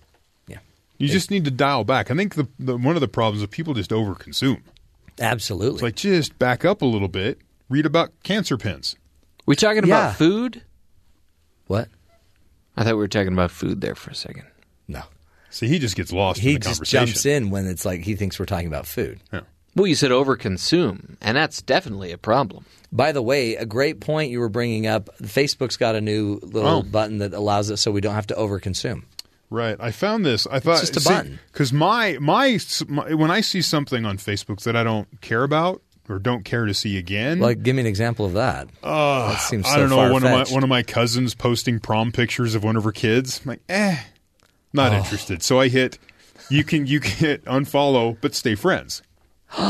Yeah. 0.47 0.59
You 0.99 1.09
just 1.09 1.31
need 1.31 1.45
to 1.47 1.51
dial 1.51 1.83
back. 1.85 2.11
I 2.11 2.15
think 2.15 2.35
the, 2.37 2.47
the 2.59 2.77
one 2.77 2.95
of 2.97 3.01
the 3.01 3.09
problems 3.09 3.43
is 3.43 3.49
people 3.49 3.75
just 3.75 3.91
overconsume. 3.91 4.61
Absolutely. 5.19 5.75
It's 5.77 5.83
like 5.83 5.97
just 5.97 6.39
back 6.39 6.65
up 6.65 6.83
a 6.83 6.87
little 6.87 7.09
bit. 7.09 7.39
Read 7.69 7.87
about 7.87 8.13
cancer 8.23 8.57
pins. 8.57 8.95
We 9.47 9.57
talking 9.57 9.85
Yeah. 9.87 10.05
about 10.07 10.17
food? 10.17 10.63
What? 11.67 11.89
I 12.77 12.85
thought 12.85 12.90
we 12.94 12.99
were 13.01 13.09
talking 13.09 13.32
about 13.32 13.51
food 13.51 13.81
there 13.81 13.94
for 13.94 14.11
a 14.11 14.15
second. 14.15 14.44
No. 14.89 15.03
See, 15.51 15.69
he 15.69 15.78
just 15.78 15.97
gets 15.97 16.12
lost 16.12 16.40
He 16.40 16.55
in 16.55 16.61
the 16.61 16.69
just 16.69 16.82
jumps 16.85 17.27
in 17.27 17.51
when 17.51 17.66
it's 17.66 17.85
like 17.85 18.01
he 18.01 18.16
thinks 18.16 18.39
we're 18.39 18.47
talking 18.47 18.66
about 18.69 18.86
food. 18.86 19.20
Well, 19.74 19.86
you 19.86 19.94
said 19.94 20.11
overconsume, 20.11 21.16
and 21.20 21.36
that's 21.36 21.62
definitely 21.62 22.12
a 22.12 22.19
problem. 22.19 22.65
By 22.90 23.12
the 23.12 23.23
way, 23.23 23.57
a 23.57 23.65
great 23.65 24.01
point 24.01 24.31
you 24.31 24.40
were 24.40 24.49
bringing 24.51 24.86
up. 24.86 25.09
Facebook's 25.23 25.77
got 25.78 25.94
a 25.94 26.01
new 26.01 26.39
little 26.43 26.78
Oh. 26.78 26.82
button 26.82 27.19
that 27.19 27.32
allows 27.32 27.70
it 27.70 27.78
so 27.78 27.90
we 27.90 28.01
don't 28.03 28.15
have 28.15 28.27
to 28.28 28.35
overconsume. 28.35 29.05
Right. 29.49 29.77
I 29.81 29.90
found 29.90 30.24
this. 30.27 30.47
I 30.51 30.61
thought 30.61 30.81
just 30.81 30.97
a 30.97 31.01
button. 31.09 31.39
because 31.53 31.73
my, 31.73 32.16
my 32.20 32.59
my 32.89 33.15
when 33.15 33.31
I 33.31 33.40
see 33.43 33.61
something 33.62 34.05
on 34.07 34.16
Facebook 34.19 34.62
that 34.62 34.77
I 34.77 34.82
don't 34.82 35.20
care 35.20 35.43
about 35.43 35.82
or 36.13 36.19
don't 36.19 36.45
care 36.45 36.67
to 36.67 36.75
see 36.75 36.99
again. 36.99 37.41
Like, 37.41 37.63
give 37.63 37.75
me 37.75 37.81
an 37.81 37.87
example 37.87 38.25
of 38.27 38.35
that. 38.35 38.69
Uh, 38.83 39.31
that 39.33 39.41
seems 39.41 39.67
so 39.67 39.73
I 39.73 39.77
don't 39.79 39.91
know. 39.91 39.97
One 40.13 40.23
of 40.25 40.31
my 40.31 40.45
one 40.55 40.63
of 40.63 40.69
my 40.69 40.83
cousins 40.83 41.35
posting 41.35 41.81
prom 41.81 42.13
pictures 42.13 42.55
of 42.55 42.63
one 42.63 42.77
of 42.77 42.85
her 42.85 42.93
kids. 42.93 43.41
I'm 43.45 43.49
like, 43.51 43.63
eh, 43.69 43.97
not 44.73 44.93
Oh. 44.93 44.97
interested. 44.99 45.43
So 45.43 45.59
I 45.59 45.69
hit. 45.69 45.99
You 46.51 46.63
can 46.65 46.87
you 46.87 47.01
can 47.01 47.13
hit 47.13 47.45
unfollow, 47.47 48.17
but 48.21 48.35
stay 48.35 48.55
friends. 48.55 49.03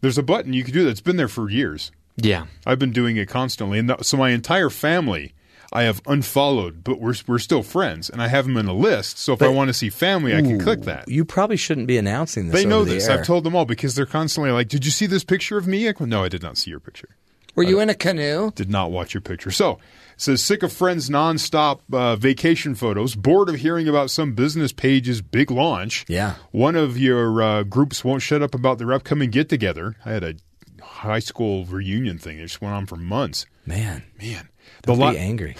There's 0.00 0.18
a 0.18 0.22
button 0.22 0.52
you 0.52 0.64
can 0.64 0.72
do 0.72 0.84
that's 0.84 1.00
been 1.00 1.16
there 1.16 1.28
for 1.28 1.50
years. 1.50 1.90
Yeah. 2.16 2.46
I've 2.66 2.78
been 2.78 2.92
doing 2.92 3.16
it 3.16 3.28
constantly, 3.28 3.78
and 3.78 3.88
th- 3.88 4.04
so 4.04 4.16
my 4.16 4.30
entire 4.30 4.70
family 4.70 5.34
I 5.72 5.82
have 5.82 6.00
unfollowed, 6.06 6.82
but 6.82 6.98
we're 7.00 7.14
we're 7.26 7.38
still 7.38 7.62
friends, 7.62 8.08
and 8.08 8.22
I 8.22 8.28
have 8.28 8.46
them 8.46 8.56
in 8.56 8.66
a 8.66 8.72
list. 8.72 9.18
So 9.18 9.34
if 9.34 9.42
I 9.42 9.48
want 9.48 9.68
to 9.68 9.74
see 9.74 9.90
family, 9.90 10.34
I 10.34 10.40
can 10.40 10.58
click 10.60 10.82
that. 10.82 11.08
You 11.08 11.24
probably 11.24 11.58
shouldn't 11.58 11.86
be 11.86 11.98
announcing 11.98 12.48
this. 12.48 12.54
They 12.54 12.66
know 12.66 12.84
the 12.84 12.94
this. 12.94 13.08
air. 13.08 13.18
I've 13.18 13.26
told 13.26 13.44
them 13.44 13.54
all 13.54 13.66
because 13.66 13.94
they're 13.94 14.06
constantly 14.06 14.50
like, 14.50 14.68
"Did 14.68 14.84
you 14.84 14.90
see 14.90 15.06
this 15.06 15.24
picture 15.24 15.58
of 15.58 15.66
me?" 15.66 15.88
I 15.88 15.92
go, 15.92 16.06
"No, 16.06 16.24
I 16.24 16.28
did 16.28 16.42
not 16.42 16.56
see 16.56 16.70
your 16.70 16.80
picture." 16.80 17.10
Were 17.54 17.64
you 17.64 17.80
in 17.80 17.90
a 17.90 17.94
canoe? 17.94 18.52
Did 18.52 18.70
not 18.70 18.92
watch 18.92 19.14
your 19.14 19.20
picture. 19.20 19.50
So 19.50 19.72
it 19.72 19.78
says 20.16 20.40
sick 20.40 20.62
of 20.62 20.72
friends' 20.72 21.10
nonstop 21.10 21.80
uh, 21.92 22.14
vacation 22.14 22.76
photos. 22.76 23.16
Bored 23.16 23.48
of 23.48 23.56
hearing 23.56 23.88
about 23.88 24.10
some 24.10 24.34
business 24.34 24.70
page's 24.70 25.22
big 25.22 25.50
launch. 25.50 26.04
Yeah. 26.06 26.36
One 26.52 26.76
of 26.76 26.96
your 26.96 27.42
uh, 27.42 27.62
groups 27.64 28.04
won't 28.04 28.22
shut 28.22 28.42
up 28.42 28.54
about 28.54 28.78
their 28.78 28.92
upcoming 28.92 29.30
get 29.30 29.48
together. 29.48 29.96
I 30.06 30.12
had 30.12 30.22
a 30.22 30.34
high 30.80 31.18
school 31.18 31.64
reunion 31.64 32.18
thing. 32.18 32.38
It 32.38 32.42
just 32.42 32.62
went 32.62 32.74
on 32.74 32.86
for 32.86 32.94
months. 32.94 33.44
Man, 33.66 34.04
man, 34.20 34.48
Don't 34.82 34.98
the 34.98 35.06
be 35.06 35.12
li- 35.12 35.18
angry. 35.18 35.56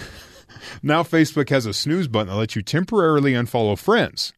Now 0.83 1.03
Facebook 1.03 1.49
has 1.49 1.65
a 1.65 1.73
snooze 1.73 2.07
button 2.07 2.27
that 2.27 2.35
lets 2.35 2.55
you 2.55 2.61
temporarily 2.61 3.33
unfollow 3.33 3.77
friends, 3.77 4.33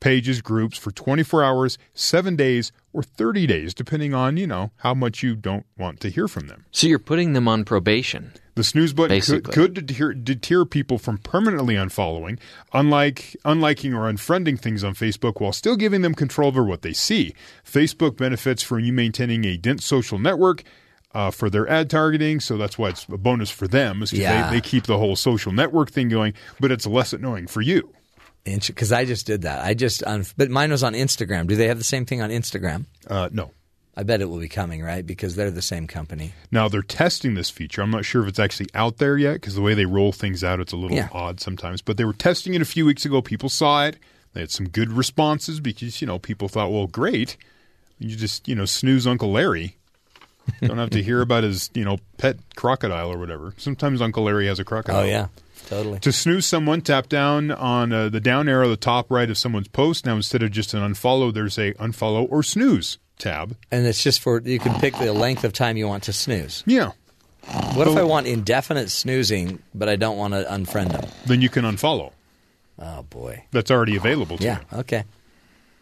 pages, 0.00 0.40
groups 0.40 0.78
for 0.78 0.90
24 0.90 1.42
hours, 1.42 1.78
7 1.94 2.36
days, 2.36 2.70
or 2.92 3.02
30 3.02 3.46
days, 3.46 3.74
depending 3.74 4.14
on, 4.14 4.36
you 4.36 4.46
know, 4.46 4.70
how 4.78 4.94
much 4.94 5.22
you 5.22 5.34
don't 5.34 5.66
want 5.76 6.00
to 6.00 6.10
hear 6.10 6.28
from 6.28 6.46
them. 6.48 6.64
So 6.70 6.86
you're 6.86 6.98
putting 6.98 7.32
them 7.32 7.48
on 7.48 7.64
probation. 7.64 8.32
The 8.54 8.64
snooze 8.64 8.92
button 8.92 9.20
could, 9.20 9.44
could 9.44 9.86
deter, 9.86 10.14
deter 10.14 10.64
people 10.64 10.98
from 10.98 11.18
permanently 11.18 11.76
unfollowing, 11.76 12.40
unlike 12.72 13.36
unliking 13.44 13.94
or 13.94 14.12
unfriending 14.12 14.58
things 14.58 14.82
on 14.82 14.94
Facebook 14.94 15.40
while 15.40 15.52
still 15.52 15.76
giving 15.76 16.02
them 16.02 16.12
control 16.12 16.48
over 16.48 16.64
what 16.64 16.82
they 16.82 16.92
see. 16.92 17.34
Facebook 17.64 18.16
benefits 18.16 18.64
from 18.64 18.80
you 18.80 18.92
maintaining 18.92 19.44
a 19.44 19.56
dense 19.56 19.84
social 19.84 20.18
network 20.18 20.64
uh, 21.14 21.30
for 21.30 21.48
their 21.50 21.68
ad 21.68 21.88
targeting, 21.90 22.40
so 22.40 22.56
that's 22.56 22.76
why 22.78 22.90
it's 22.90 23.04
a 23.08 23.16
bonus 23.16 23.50
for 23.50 23.66
them. 23.68 24.02
Is 24.02 24.12
Yeah. 24.12 24.50
they, 24.50 24.56
they 24.56 24.60
keep 24.60 24.84
the 24.84 24.98
whole 24.98 25.16
social 25.16 25.52
network 25.52 25.90
thing 25.90 26.08
going, 26.08 26.34
but 26.60 26.70
it's 26.70 26.86
less 26.86 27.12
annoying 27.12 27.46
for 27.46 27.60
you. 27.60 27.92
Because 28.44 28.92
I 28.92 29.04
just 29.04 29.26
did 29.26 29.42
that. 29.42 29.62
I 29.64 29.74
just, 29.74 30.02
un- 30.04 30.24
but 30.38 30.48
mine 30.50 30.70
was 30.70 30.82
on 30.82 30.94
Instagram. 30.94 31.46
Do 31.48 31.56
they 31.56 31.68
have 31.68 31.76
the 31.78 31.84
same 31.84 32.06
thing 32.06 32.22
on 32.22 32.30
Instagram? 32.30 32.86
Uh, 33.06 33.28
no. 33.32 33.50
I 33.94 34.04
bet 34.04 34.20
it 34.22 34.26
will 34.26 34.38
be 34.38 34.48
coming, 34.48 34.80
right? 34.82 35.04
Because 35.04 35.34
they're 35.34 35.50
the 35.50 35.60
same 35.60 35.86
company. 35.88 36.32
Now 36.52 36.68
they're 36.68 36.82
testing 36.82 37.34
this 37.34 37.50
feature. 37.50 37.82
I'm 37.82 37.90
not 37.90 38.04
sure 38.04 38.22
if 38.22 38.28
it's 38.28 38.38
actually 38.38 38.68
out 38.74 38.98
there 38.98 39.18
yet 39.18 39.34
because 39.34 39.54
the 39.56 39.60
way 39.60 39.74
they 39.74 39.86
roll 39.86 40.12
things 40.12 40.44
out, 40.44 40.60
it's 40.60 40.72
a 40.72 40.76
little 40.76 40.96
Yeah. 40.96 41.08
odd 41.12 41.40
sometimes. 41.40 41.82
But 41.82 41.96
they 41.96 42.04
were 42.04 42.12
testing 42.12 42.54
it 42.54 42.62
a 42.62 42.64
few 42.64 42.86
weeks 42.86 43.04
ago. 43.04 43.20
People 43.20 43.48
saw 43.48 43.86
it. 43.86 43.96
They 44.34 44.40
had 44.40 44.52
some 44.52 44.68
good 44.68 44.92
responses 44.92 45.58
because 45.58 46.00
you 46.00 46.06
know 46.06 46.18
people 46.20 46.48
thought, 46.48 46.70
well, 46.70 46.86
great. 46.86 47.36
You 47.98 48.14
just 48.14 48.46
you 48.46 48.54
know 48.54 48.66
snooze 48.66 49.04
Uncle 49.04 49.32
Larry. 49.32 49.77
Don't 50.62 50.78
have 50.78 50.90
to 50.90 51.02
hear 51.02 51.20
about 51.20 51.44
his 51.44 51.70
you 51.74 51.84
know 51.84 51.98
pet 52.16 52.36
crocodile 52.56 53.12
or 53.12 53.18
whatever. 53.18 53.54
Sometimes 53.58 54.00
Uncle 54.00 54.24
Larry 54.24 54.46
has 54.46 54.58
a 54.58 54.64
crocodile. 54.64 55.02
Oh 55.02 55.04
yeah, 55.04 55.28
totally. 55.66 56.00
To 56.00 56.12
snooze 56.12 56.46
someone, 56.46 56.80
tap 56.80 57.08
down 57.08 57.50
on 57.50 57.92
uh, 57.92 58.08
the 58.08 58.20
down 58.20 58.48
arrow 58.48 58.66
at 58.66 58.68
the 58.70 58.76
top 58.76 59.10
right 59.10 59.28
of 59.30 59.38
someone's 59.38 59.68
post. 59.68 60.06
Now 60.06 60.16
instead 60.16 60.42
of 60.42 60.50
just 60.50 60.74
an 60.74 60.80
unfollow, 60.80 61.32
there's 61.32 61.58
a 61.58 61.74
unfollow 61.74 62.26
or 62.30 62.42
snooze 62.42 62.98
tab. 63.18 63.56
And 63.70 63.86
it's 63.86 64.02
just 64.02 64.20
for 64.20 64.40
you 64.40 64.58
can 64.58 64.78
pick 64.80 64.96
the 64.96 65.12
length 65.12 65.44
of 65.44 65.52
time 65.52 65.76
you 65.76 65.86
want 65.88 66.04
to 66.04 66.12
snooze. 66.12 66.62
Yeah. 66.66 66.92
What 67.74 67.88
if 67.88 67.96
I 67.96 68.02
want 68.02 68.26
indefinite 68.26 68.90
snoozing, 68.90 69.60
but 69.74 69.88
I 69.88 69.96
don't 69.96 70.18
want 70.18 70.34
to 70.34 70.44
unfriend 70.44 70.92
them? 70.92 71.08
Then 71.26 71.40
you 71.40 71.48
can 71.48 71.64
unfollow. 71.64 72.12
Oh 72.78 73.02
boy. 73.04 73.44
That's 73.52 73.70
already 73.70 73.96
available 73.96 74.36
to 74.38 74.44
Yeah. 74.44 74.60
you. 74.72 74.78
Okay. 74.80 75.04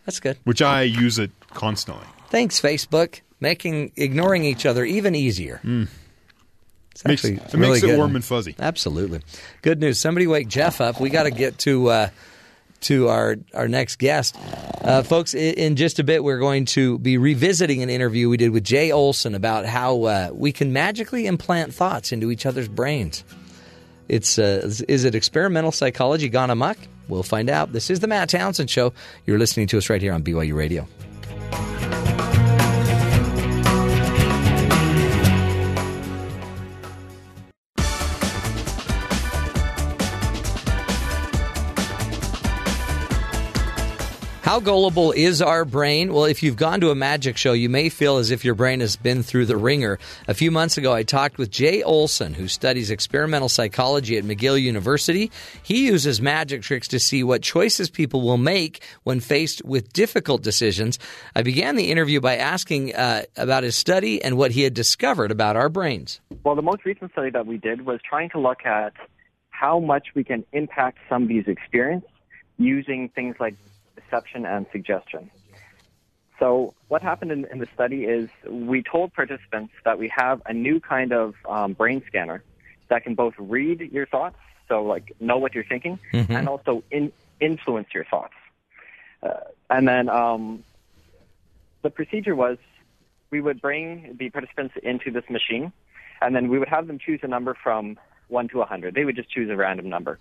That's 0.04 0.20
good. 0.20 0.38
Which 0.44 0.62
I 0.62 0.82
use 0.82 1.18
it 1.18 1.32
constantly. 1.50 2.06
Thanks, 2.30 2.60
Facebook, 2.60 3.20
making 3.40 3.92
ignoring 3.96 4.44
each 4.44 4.64
other 4.66 4.84
even 4.84 5.14
easier. 5.14 5.60
It's 6.92 7.04
Makes- 7.04 7.24
actually 7.24 7.36
it 7.36 7.52
really 7.54 7.68
makes 7.74 7.82
it 7.82 7.86
good. 7.88 7.98
warm 7.98 8.16
and 8.16 8.24
fuzzy. 8.24 8.54
Absolutely. 8.58 9.20
Good 9.62 9.80
news. 9.80 9.98
Somebody 9.98 10.26
wake 10.26 10.48
Jeff 10.48 10.80
up. 10.80 10.98
We 11.00 11.10
got 11.10 11.24
to 11.24 11.30
get 11.30 11.58
to 11.58 11.88
uh, 11.88 12.08
to 12.82 13.08
our 13.08 13.36
our 13.52 13.68
next 13.68 13.96
guest, 13.98 14.34
uh, 14.82 15.02
folks. 15.02 15.34
In 15.34 15.76
just 15.76 15.98
a 15.98 16.04
bit, 16.04 16.24
we're 16.24 16.38
going 16.38 16.64
to 16.66 16.98
be 16.98 17.18
revisiting 17.18 17.82
an 17.82 17.90
interview 17.90 18.28
we 18.30 18.36
did 18.38 18.50
with 18.50 18.64
Jay 18.64 18.92
Olson 18.92 19.34
about 19.34 19.66
how 19.66 20.02
uh, 20.04 20.30
we 20.32 20.52
can 20.52 20.72
magically 20.72 21.26
implant 21.26 21.74
thoughts 21.74 22.12
into 22.12 22.30
each 22.30 22.46
other's 22.46 22.68
brains. 22.68 23.24
It's 24.08 24.38
uh, 24.38 24.62
is- 24.64 24.80
is 24.82 25.04
it 25.04 25.14
experimental 25.14 25.72
psychology 25.72 26.30
gone 26.30 26.48
amok? 26.50 26.78
We'll 27.08 27.22
find 27.22 27.50
out. 27.50 27.72
This 27.72 27.90
is 27.90 28.00
the 28.00 28.06
Matt 28.08 28.30
Townsend 28.30 28.70
Show. 28.70 28.92
You're 29.26 29.38
listening 29.38 29.66
to 29.68 29.78
us 29.78 29.90
right 29.90 30.00
here 30.00 30.12
on 30.14 30.22
BYU 30.24 30.54
Radio. 30.54 30.88
How 44.46 44.60
gullible 44.60 45.10
is 45.10 45.42
our 45.42 45.64
brain? 45.64 46.12
Well, 46.12 46.24
if 46.24 46.40
you've 46.40 46.54
gone 46.54 46.80
to 46.82 46.90
a 46.90 46.94
magic 46.94 47.36
show, 47.36 47.52
you 47.52 47.68
may 47.68 47.88
feel 47.88 48.18
as 48.18 48.30
if 48.30 48.44
your 48.44 48.54
brain 48.54 48.78
has 48.78 48.94
been 48.94 49.24
through 49.24 49.46
the 49.46 49.56
ringer. 49.56 49.98
A 50.28 50.34
few 50.34 50.52
months 50.52 50.78
ago, 50.78 50.92
I 50.92 51.02
talked 51.02 51.36
with 51.36 51.50
Jay 51.50 51.82
Olson, 51.82 52.32
who 52.32 52.46
studies 52.46 52.92
experimental 52.92 53.48
psychology 53.48 54.16
at 54.16 54.22
McGill 54.22 54.62
University. 54.62 55.32
He 55.64 55.86
uses 55.86 56.22
magic 56.22 56.62
tricks 56.62 56.86
to 56.88 57.00
see 57.00 57.24
what 57.24 57.42
choices 57.42 57.90
people 57.90 58.20
will 58.22 58.36
make 58.36 58.84
when 59.02 59.18
faced 59.18 59.64
with 59.64 59.92
difficult 59.92 60.44
decisions. 60.44 61.00
I 61.34 61.42
began 61.42 61.74
the 61.74 61.90
interview 61.90 62.20
by 62.20 62.36
asking 62.36 62.94
uh, 62.94 63.22
about 63.36 63.64
his 63.64 63.74
study 63.74 64.22
and 64.22 64.38
what 64.38 64.52
he 64.52 64.62
had 64.62 64.74
discovered 64.74 65.32
about 65.32 65.56
our 65.56 65.68
brains. 65.68 66.20
Well, 66.44 66.54
the 66.54 66.62
most 66.62 66.84
recent 66.84 67.10
study 67.10 67.30
that 67.30 67.48
we 67.48 67.58
did 67.58 67.84
was 67.84 67.98
trying 68.08 68.30
to 68.30 68.38
look 68.38 68.64
at 68.64 68.92
how 69.50 69.80
much 69.80 70.14
we 70.14 70.22
can 70.22 70.44
impact 70.52 70.98
somebody's 71.08 71.48
experience 71.48 72.04
using 72.58 73.08
things 73.08 73.34
like 73.40 73.56
deception 74.06 74.46
and 74.46 74.66
suggestion. 74.72 75.30
So, 76.38 76.74
what 76.88 77.02
happened 77.02 77.32
in, 77.32 77.46
in 77.50 77.58
the 77.58 77.66
study 77.74 78.04
is 78.04 78.28
we 78.48 78.82
told 78.82 79.12
participants 79.14 79.72
that 79.84 79.98
we 79.98 80.12
have 80.14 80.42
a 80.46 80.52
new 80.52 80.80
kind 80.80 81.12
of 81.12 81.34
um, 81.48 81.72
brain 81.72 82.02
scanner 82.06 82.44
that 82.90 83.04
can 83.04 83.14
both 83.14 83.34
read 83.38 83.80
your 83.80 84.06
thoughts, 84.06 84.36
so 84.68 84.82
like 84.84 85.12
know 85.18 85.38
what 85.38 85.54
you're 85.54 85.64
thinking, 85.64 85.98
Mhm. 86.12 86.30
and 86.30 86.48
also 86.48 86.84
in, 86.90 87.12
influence 87.40 87.88
your 87.94 88.04
thoughts. 88.04 88.34
Uh, 89.22 89.40
and 89.70 89.88
then 89.88 90.08
um, 90.10 90.62
the 91.82 91.90
procedure 91.90 92.34
was 92.34 92.58
we 93.30 93.40
would 93.40 93.60
bring 93.60 94.16
the 94.18 94.28
participants 94.30 94.74
into 94.82 95.10
this 95.10 95.24
machine, 95.30 95.72
and 96.20 96.36
then 96.36 96.48
we 96.48 96.58
would 96.58 96.68
have 96.68 96.86
them 96.86 96.98
choose 96.98 97.20
a 97.22 97.28
number 97.28 97.56
from 97.62 97.98
1 98.28 98.48
to 98.48 98.58
100. 98.58 98.94
They 98.94 99.04
would 99.04 99.16
just 99.16 99.30
choose 99.30 99.48
a 99.50 99.56
random 99.56 99.88
number. 99.88 100.18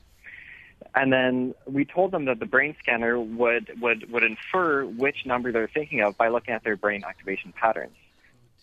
And 0.94 1.12
then 1.12 1.56
we 1.66 1.84
told 1.86 2.12
them 2.12 2.26
that 2.26 2.40
the 2.40 2.46
brain 2.46 2.76
scanner 2.80 3.20
would, 3.20 3.82
would, 3.82 4.12
would 4.12 4.24
infer 4.24 4.86
which 4.86 5.26
number 5.26 5.52
they're 5.52 5.70
thinking 5.74 6.02
of 6.02 6.18
by 6.18 6.30
looking 6.30 6.54
at 6.54 6.64
their 6.64 6.78
brain 6.78 7.04
activation 7.04 7.54
patterns. 7.60 7.96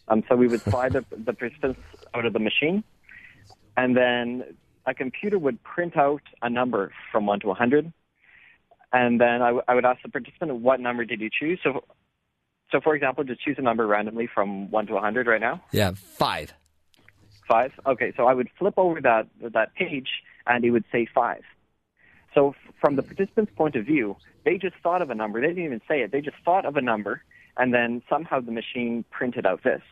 Um, 0.08 0.22
so 0.28 0.36
we 0.36 0.48
would 0.48 0.62
slide 0.62 0.92
the, 0.92 1.04
the 1.10 1.32
participants 1.32 1.80
out 2.14 2.24
of 2.24 2.32
the 2.32 2.38
machine, 2.38 2.84
and 3.76 3.96
then 3.96 4.44
a 4.86 4.94
computer 4.94 5.38
would 5.38 5.62
print 5.62 5.96
out 5.96 6.22
a 6.42 6.50
number 6.50 6.92
from 7.10 7.26
1 7.26 7.40
to 7.40 7.46
100, 7.48 7.92
and 8.92 9.20
then 9.20 9.42
I, 9.42 9.46
w- 9.46 9.62
I 9.66 9.74
would 9.74 9.84
ask 9.84 10.02
the 10.02 10.08
participant 10.10 10.54
what 10.56 10.80
number 10.80 11.04
did 11.04 11.20
you 11.20 11.30
choose. 11.30 11.58
So, 11.62 11.84
so 12.70 12.80
for 12.80 12.94
example, 12.94 13.24
just 13.24 13.40
choose 13.40 13.56
a 13.58 13.62
number 13.62 13.86
randomly 13.86 14.28
from 14.32 14.70
one 14.70 14.86
to 14.86 14.96
a 14.96 15.00
hundred 15.00 15.26
right 15.26 15.40
now. 15.40 15.62
Yeah, 15.72 15.92
five. 15.92 16.52
Five. 17.48 17.72
Okay, 17.86 18.12
so 18.16 18.26
I 18.26 18.34
would 18.34 18.48
flip 18.58 18.74
over 18.76 19.00
that 19.00 19.28
that 19.40 19.74
page, 19.74 20.08
and 20.46 20.64
it 20.64 20.70
would 20.70 20.84
say 20.92 21.06
five. 21.14 21.42
So 22.34 22.54
from 22.80 22.96
the 22.96 23.02
participant's 23.02 23.52
point 23.54 23.76
of 23.76 23.84
view, 23.86 24.16
they 24.44 24.58
just 24.58 24.76
thought 24.82 25.02
of 25.02 25.10
a 25.10 25.14
number. 25.14 25.40
They 25.40 25.48
didn't 25.48 25.64
even 25.64 25.82
say 25.86 26.02
it. 26.02 26.12
They 26.12 26.20
just 26.20 26.36
thought 26.44 26.64
of 26.64 26.76
a 26.76 26.80
number, 26.80 27.22
and 27.56 27.72
then 27.72 28.02
somehow 28.08 28.40
the 28.40 28.52
machine 28.52 29.04
printed 29.10 29.46
out 29.46 29.62
this. 29.62 29.82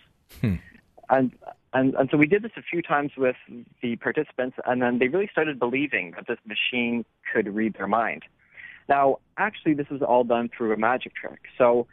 And, 1.08 1.32
and 1.72 1.94
and 1.94 2.08
so 2.10 2.16
we 2.16 2.26
did 2.26 2.42
this 2.42 2.52
a 2.56 2.62
few 2.62 2.82
times 2.82 3.12
with 3.16 3.36
the 3.82 3.96
participants, 3.96 4.56
and 4.64 4.80
then 4.80 4.98
they 4.98 5.08
really 5.08 5.28
started 5.30 5.58
believing 5.58 6.12
that 6.12 6.26
this 6.26 6.38
machine 6.46 7.04
could 7.32 7.52
read 7.54 7.74
their 7.74 7.88
mind. 7.88 8.22
Now, 8.88 9.18
actually, 9.36 9.74
this 9.74 9.88
was 9.88 10.02
all 10.02 10.24
done 10.24 10.50
through 10.56 10.72
a 10.72 10.76
magic 10.76 11.14
trick. 11.14 11.42
So 11.58 11.86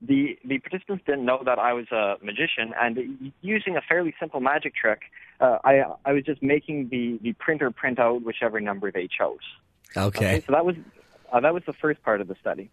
the 0.00 0.38
the 0.44 0.58
participants 0.58 1.04
didn't 1.06 1.24
know 1.24 1.42
that 1.44 1.58
I 1.58 1.72
was 1.72 1.86
a 1.92 2.16
magician, 2.22 2.74
and 2.80 3.32
using 3.40 3.76
a 3.76 3.80
fairly 3.80 4.14
simple 4.18 4.40
magic 4.40 4.74
trick, 4.74 5.02
uh, 5.40 5.58
I 5.64 5.84
I 6.04 6.12
was 6.12 6.24
just 6.24 6.42
making 6.42 6.88
the 6.88 7.18
the 7.22 7.32
printer 7.34 7.70
print 7.70 7.98
out 7.98 8.22
whichever 8.22 8.60
number 8.60 8.90
they 8.90 9.06
chose. 9.06 9.46
Okay. 9.96 10.42
so 10.46 10.52
that 10.52 10.64
was 10.64 10.76
uh, 11.32 11.40
that 11.40 11.54
was 11.54 11.62
the 11.66 11.72
first 11.72 12.02
part 12.02 12.20
of 12.20 12.28
the 12.28 12.36
study. 12.40 12.70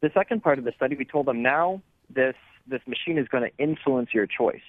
The 0.00 0.10
second 0.14 0.42
part 0.42 0.58
of 0.58 0.64
the 0.64 0.72
study, 0.72 0.96
we 0.96 1.04
told 1.04 1.26
them 1.26 1.42
now 1.42 1.82
this 2.10 2.34
this 2.66 2.80
machine 2.86 3.18
is 3.18 3.28
going 3.28 3.44
to 3.44 3.62
influence 3.62 4.10
your 4.12 4.26
choice. 4.26 4.60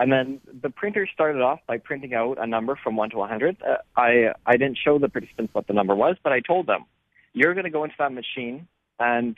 And 0.00 0.12
then 0.12 0.40
the 0.62 0.70
printer 0.70 1.08
started 1.12 1.42
off 1.42 1.58
by 1.66 1.78
printing 1.78 2.14
out 2.14 2.38
a 2.40 2.46
number 2.46 2.76
from 2.76 2.94
one 2.94 3.10
to 3.10 3.16
100. 3.18 3.56
Uh, 3.62 3.76
I 3.96 4.32
I 4.46 4.56
didn't 4.56 4.78
show 4.78 4.98
the 4.98 5.08
participants 5.08 5.54
what 5.54 5.66
the 5.66 5.72
number 5.72 5.94
was, 5.94 6.16
but 6.22 6.32
I 6.32 6.40
told 6.40 6.66
them, 6.66 6.84
you're 7.32 7.54
going 7.54 7.64
to 7.64 7.70
go 7.70 7.84
into 7.84 7.96
that 7.98 8.12
machine 8.12 8.68
and 9.00 9.36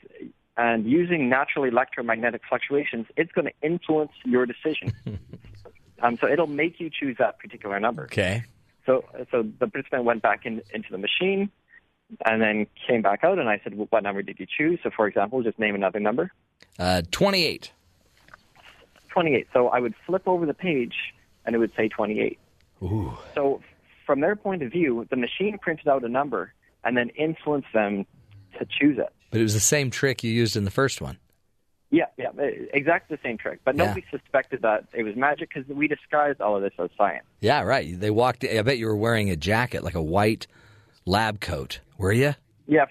and 0.57 0.85
using 0.85 1.29
natural 1.29 1.65
electromagnetic 1.65 2.43
fluctuations, 2.47 3.07
it's 3.17 3.33
going 3.33 3.47
to 3.47 3.53
influence 3.63 4.13
your 4.25 4.45
decision. 4.45 4.93
um, 6.03 6.19
so 6.19 6.29
it'll 6.29 6.47
make 6.47 6.81
you 6.81 6.91
choose 6.91 7.17
that 7.19 7.39
particular 7.39 7.81
number. 7.81 8.05
Okay. 8.05 8.45
So, 8.91 9.05
so 9.31 9.43
the 9.43 9.69
participant 9.69 10.05
went 10.05 10.21
back 10.21 10.45
in, 10.45 10.63
into 10.75 10.89
the 10.91 10.99
machine 10.99 11.51
and 12.25 12.43
then 12.43 12.67
came 12.89 13.03
back 13.03 13.23
out, 13.23 13.39
and 13.39 13.49
I 13.49 13.61
said, 13.63 13.77
well, 13.77 13.87
"What 13.91 14.03
number 14.03 14.21
did 14.23 14.41
you 14.41 14.47
choose?" 14.47 14.81
So, 14.83 14.91
for 14.91 15.07
example, 15.07 15.43
just 15.45 15.61
name 15.61 15.77
another 15.77 16.01
number. 16.01 16.33
Uh, 16.77 17.03
Twenty-eight. 17.13 17.71
Twenty-eight. 19.11 19.47
So 19.53 19.69
I 19.69 19.79
would 19.79 19.95
flip 20.07 20.27
over 20.27 20.45
the 20.45 20.55
page, 20.55 20.95
and 21.45 21.55
it 21.55 21.59
would 21.59 21.73
say 21.77 21.89
twenty-eight. 21.89 22.39
Ooh. 22.83 23.17
So, 23.37 23.61
from 24.07 24.21
their 24.21 24.35
point 24.35 24.65
of 24.65 24.73
view, 24.73 25.07
the 25.09 25.17
machine 25.17 25.57
printed 25.59 25.87
out 25.87 26.03
a 26.03 26.09
number 26.09 26.53
and 26.83 26.97
then 26.97 27.11
influenced 27.11 27.73
them 27.73 28.07
to 28.59 28.67
choose 28.81 28.99
it. 28.99 29.13
But 29.31 29.39
it 29.39 29.45
was 29.45 29.55
the 29.55 29.61
same 29.61 29.91
trick 29.91 30.25
you 30.25 30.33
used 30.33 30.57
in 30.57 30.65
the 30.65 30.73
first 30.73 31.01
one. 31.01 31.19
Yeah, 31.91 32.05
yeah, 32.17 32.31
exactly 32.73 33.17
the 33.17 33.23
same 33.29 33.37
trick. 33.37 33.61
But 33.65 33.77
Yeah. 33.77 33.87
nobody 33.87 34.05
suspected 34.11 34.63
that 34.63 34.85
it 34.93 35.03
was 35.03 35.17
magic 35.17 35.51
because 35.53 35.69
we 35.69 35.89
disguised 35.89 36.41
all 36.41 36.55
of 36.57 36.63
this 36.63 36.73
as 36.79 36.89
science. 36.97 37.25
Yeah, 37.41 37.63
right. 37.63 37.99
They 37.99 38.11
walked. 38.11 38.45
I 38.45 38.63
bet 38.63 38.79
you 38.79 38.87
were 38.87 38.97
wearing 38.97 39.29
a 39.31 39.37
jacket, 39.37 39.83
like 39.83 39.97
a 39.97 40.03
white 40.03 40.47
lab 41.05 41.41
coat. 41.41 41.81
Were 41.99 42.13
you? 42.13 42.35
Yeah. 42.69 42.87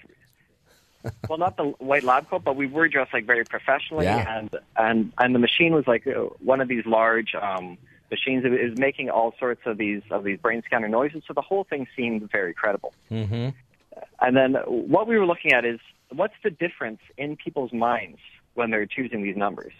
well, 1.30 1.38
not 1.38 1.56
the 1.56 1.64
white 1.78 2.04
lab 2.04 2.28
coat, 2.28 2.44
but 2.44 2.56
we 2.56 2.66
were 2.66 2.88
dressed 2.88 3.14
like 3.14 3.24
very 3.24 3.44
professionally, 3.44 4.04
Yeah. 4.04 4.38
and 4.38 4.50
and 4.76 5.12
and 5.16 5.34
the 5.34 5.38
machine 5.38 5.72
was 5.72 5.86
like 5.86 6.06
uh, 6.06 6.24
one 6.44 6.60
of 6.60 6.68
these 6.68 6.84
large 6.84 7.34
um, 7.34 7.78
machines. 8.10 8.44
It 8.44 8.50
was 8.50 8.78
making 8.78 9.08
all 9.08 9.32
sorts 9.38 9.62
of 9.64 9.78
these 9.78 10.02
of 10.10 10.24
these 10.24 10.38
brain 10.38 10.62
scanner 10.66 10.88
noises, 10.88 11.22
so 11.26 11.32
the 11.32 11.40
whole 11.40 11.64
thing 11.64 11.86
seemed 11.96 12.30
very 12.30 12.52
credible. 12.52 12.92
Mm-hmm. 13.10 13.48
And 14.20 14.36
then 14.36 14.54
what 14.66 15.08
we 15.08 15.16
were 15.18 15.24
looking 15.24 15.54
at 15.54 15.64
is 15.64 15.80
what's 16.10 16.34
the 16.44 16.50
difference 16.50 17.00
in 17.16 17.36
people's 17.36 17.72
minds 17.72 18.18
when 18.54 18.70
they're 18.70 18.86
choosing 18.86 19.22
these 19.22 19.36
numbers. 19.36 19.72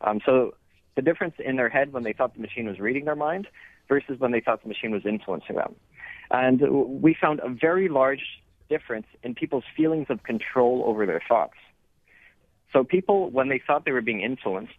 Um, 0.00 0.20
so 0.24 0.54
the 0.96 1.02
difference 1.02 1.34
in 1.38 1.56
their 1.56 1.68
head 1.68 1.92
when 1.92 2.02
they 2.02 2.12
thought 2.12 2.34
the 2.34 2.40
machine 2.40 2.66
was 2.66 2.78
reading 2.78 3.04
their 3.04 3.16
mind 3.16 3.48
versus 3.88 4.18
when 4.18 4.32
they 4.32 4.40
thought 4.40 4.62
the 4.62 4.68
machine 4.68 4.90
was 4.90 5.04
influencing 5.04 5.56
them. 5.56 5.74
And 6.30 6.60
we 7.02 7.14
found 7.14 7.40
a 7.40 7.48
very 7.48 7.88
large 7.88 8.22
difference 8.68 9.06
in 9.22 9.34
people's 9.34 9.64
feelings 9.76 10.06
of 10.08 10.22
control 10.22 10.84
over 10.86 11.06
their 11.06 11.22
thoughts. 11.28 11.54
So 12.72 12.82
people, 12.82 13.30
when 13.30 13.48
they 13.48 13.60
thought 13.64 13.84
they 13.84 13.92
were 13.92 14.00
being 14.00 14.20
influenced, 14.20 14.74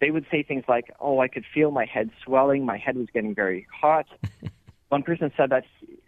they 0.00 0.10
would 0.10 0.26
say 0.30 0.42
things 0.42 0.64
like, 0.68 0.94
"Oh, 1.00 1.18
I 1.18 1.28
could 1.28 1.44
feel 1.52 1.70
my 1.70 1.84
head 1.84 2.10
swelling. 2.24 2.64
My 2.64 2.78
head 2.78 2.96
was 2.96 3.08
getting 3.12 3.34
very 3.34 3.66
hot." 3.72 4.06
One 4.88 5.02
person 5.02 5.32
said 5.36 5.50
that 5.50 5.64
he, 5.80 5.98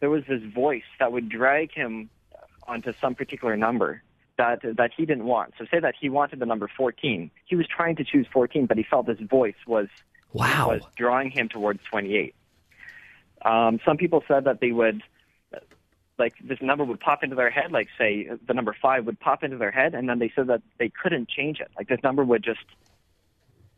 there 0.00 0.08
was 0.08 0.24
this 0.28 0.42
voice 0.42 0.84
that 0.98 1.12
would 1.12 1.28
drag 1.28 1.72
him 1.72 2.08
onto 2.66 2.92
some 3.00 3.14
particular 3.14 3.56
number 3.56 4.02
that 4.36 4.60
that 4.62 4.90
he 4.96 5.06
didn't 5.06 5.24
want. 5.24 5.54
So 5.58 5.66
say 5.70 5.80
that 5.80 5.94
he 6.00 6.08
wanted 6.08 6.38
the 6.40 6.46
number 6.46 6.68
14. 6.76 7.30
He 7.44 7.56
was 7.56 7.66
trying 7.66 7.96
to 7.96 8.04
choose 8.04 8.26
14, 8.32 8.66
but 8.66 8.76
he 8.76 8.82
felt 8.82 9.06
this 9.06 9.20
voice 9.20 9.54
was 9.66 9.88
wow. 10.32 10.68
was 10.68 10.82
drawing 10.96 11.30
him 11.30 11.48
towards 11.48 11.80
28. 11.90 12.34
Um, 13.42 13.78
some 13.84 13.96
people 13.96 14.24
said 14.26 14.44
that 14.44 14.60
they 14.60 14.72
would 14.72 15.02
like 16.18 16.34
this 16.42 16.58
number 16.60 16.84
would 16.84 17.00
pop 17.00 17.22
into 17.22 17.36
their 17.36 17.50
head, 17.50 17.72
like 17.72 17.88
say 17.98 18.28
the 18.46 18.54
number 18.54 18.74
five 18.80 19.06
would 19.06 19.18
pop 19.18 19.42
into 19.42 19.56
their 19.56 19.70
head, 19.70 19.94
and 19.94 20.08
then 20.08 20.18
they 20.18 20.32
said 20.34 20.46
that 20.46 20.62
they 20.78 20.88
couldn't 20.88 21.28
change 21.28 21.60
it. 21.60 21.70
Like 21.76 21.88
this 21.88 22.00
number 22.02 22.24
would 22.24 22.42
just 22.42 22.64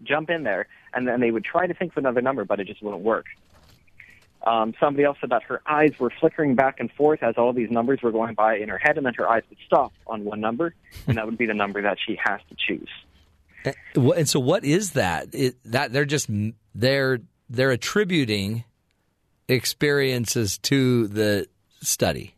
jump 0.02 0.30
in 0.30 0.42
there, 0.42 0.68
and 0.92 1.08
then 1.08 1.20
they 1.20 1.30
would 1.30 1.44
try 1.44 1.66
to 1.66 1.74
think 1.74 1.92
of 1.92 1.98
another 1.98 2.20
number, 2.20 2.44
but 2.44 2.60
it 2.60 2.66
just 2.66 2.82
wouldn't 2.82 3.02
work. 3.02 3.26
Um, 4.46 4.74
somebody 4.78 5.04
else 5.04 5.18
said 5.20 5.30
that 5.30 5.42
her 5.44 5.60
eyes 5.66 5.92
were 5.98 6.12
flickering 6.20 6.54
back 6.54 6.76
and 6.78 6.90
forth 6.92 7.22
as 7.22 7.34
all 7.36 7.52
these 7.52 7.70
numbers 7.70 8.00
were 8.00 8.12
going 8.12 8.34
by 8.34 8.56
in 8.56 8.68
her 8.68 8.78
head, 8.78 8.96
and 8.96 9.04
then 9.04 9.14
her 9.14 9.28
eyes 9.28 9.42
would 9.50 9.58
stop 9.66 9.92
on 10.06 10.24
one 10.24 10.40
number, 10.40 10.74
and 11.06 11.18
that 11.18 11.26
would 11.26 11.36
be 11.36 11.46
the 11.46 11.54
number 11.54 11.82
that 11.82 11.98
she 12.04 12.18
has 12.24 12.40
to 12.48 12.56
choose. 12.56 12.88
And 13.64 14.12
and 14.16 14.28
so, 14.28 14.38
what 14.38 14.64
is 14.64 14.92
that? 14.92 15.34
It, 15.34 15.56
that 15.64 15.92
they're 15.92 16.04
just 16.04 16.30
they're 16.74 17.18
they're 17.50 17.72
attributing 17.72 18.64
experiences 19.48 20.58
to 20.58 21.08
the 21.08 21.48
study, 21.82 22.36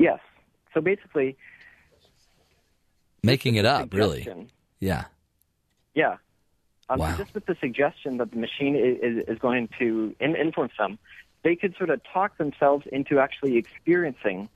Yes. 0.00 0.18
So 0.72 0.80
basically, 0.80 1.36
making 3.22 3.56
it 3.56 3.66
up. 3.66 3.92
Really? 3.92 4.26
Yeah. 4.78 5.04
Yeah. 5.94 6.16
Um, 6.90 6.98
so 6.98 7.04
Wow. 7.04 7.16
Just 7.16 7.34
with 7.34 7.46
the 7.46 7.56
suggestion 7.60 8.18
that 8.18 8.32
the 8.32 8.36
machine 8.36 8.74
is, 8.76 9.24
is 9.26 9.38
going 9.38 9.68
to 9.78 10.14
in- 10.20 10.34
influence 10.34 10.72
them, 10.76 10.98
they 11.42 11.54
could 11.56 11.74
sort 11.76 11.88
of 11.88 12.00
talk 12.12 12.36
themselves 12.36 12.84
into 12.90 13.20
actually 13.20 13.56
experiencing 13.56 14.48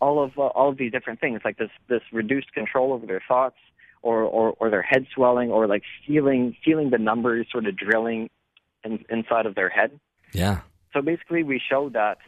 all 0.00 0.22
of 0.22 0.38
uh, 0.38 0.42
all 0.42 0.70
of 0.70 0.78
these 0.78 0.90
different 0.90 1.20
things, 1.20 1.42
like 1.44 1.58
this 1.58 1.70
this 1.88 2.02
reduced 2.10 2.52
control 2.52 2.92
over 2.92 3.06
their 3.06 3.22
thoughts, 3.28 3.56
or 4.02 4.22
or, 4.22 4.54
or 4.58 4.70
their 4.70 4.82
head 4.82 5.06
swelling, 5.14 5.50
or 5.50 5.66
like 5.66 5.82
feeling 6.06 6.56
feeling 6.64 6.90
the 6.90 6.98
numbers 6.98 7.46
sort 7.52 7.66
of 7.66 7.76
drilling 7.76 8.30
in, 8.84 9.04
inside 9.10 9.46
of 9.46 9.54
their 9.54 9.68
head. 9.68 9.98
Yeah. 10.32 10.60
So 10.92 11.02
basically, 11.02 11.42
we 11.42 11.60
showed 11.60 11.92
that 11.92 12.18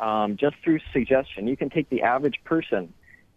um, 0.00 0.36
just 0.36 0.56
through 0.64 0.80
suggestion, 0.92 1.46
you 1.46 1.56
can 1.56 1.70
take 1.70 1.88
the 1.88 2.02
average 2.02 2.40
person 2.44 2.92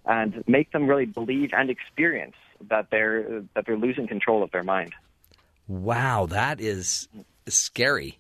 and 0.05 0.43
make 0.47 0.71
them 0.71 0.87
really 0.87 1.05
believe 1.05 1.51
and 1.53 1.69
experience 1.69 2.35
that 2.69 2.87
they're 2.89 3.43
that 3.53 3.65
they're 3.65 3.77
losing 3.77 4.07
control 4.07 4.41
of 4.41 4.51
their 4.51 4.63
mind. 4.63 4.93
Wow, 5.71 6.25
that 6.25 6.59
is 6.59 7.07
scary. 7.47 8.17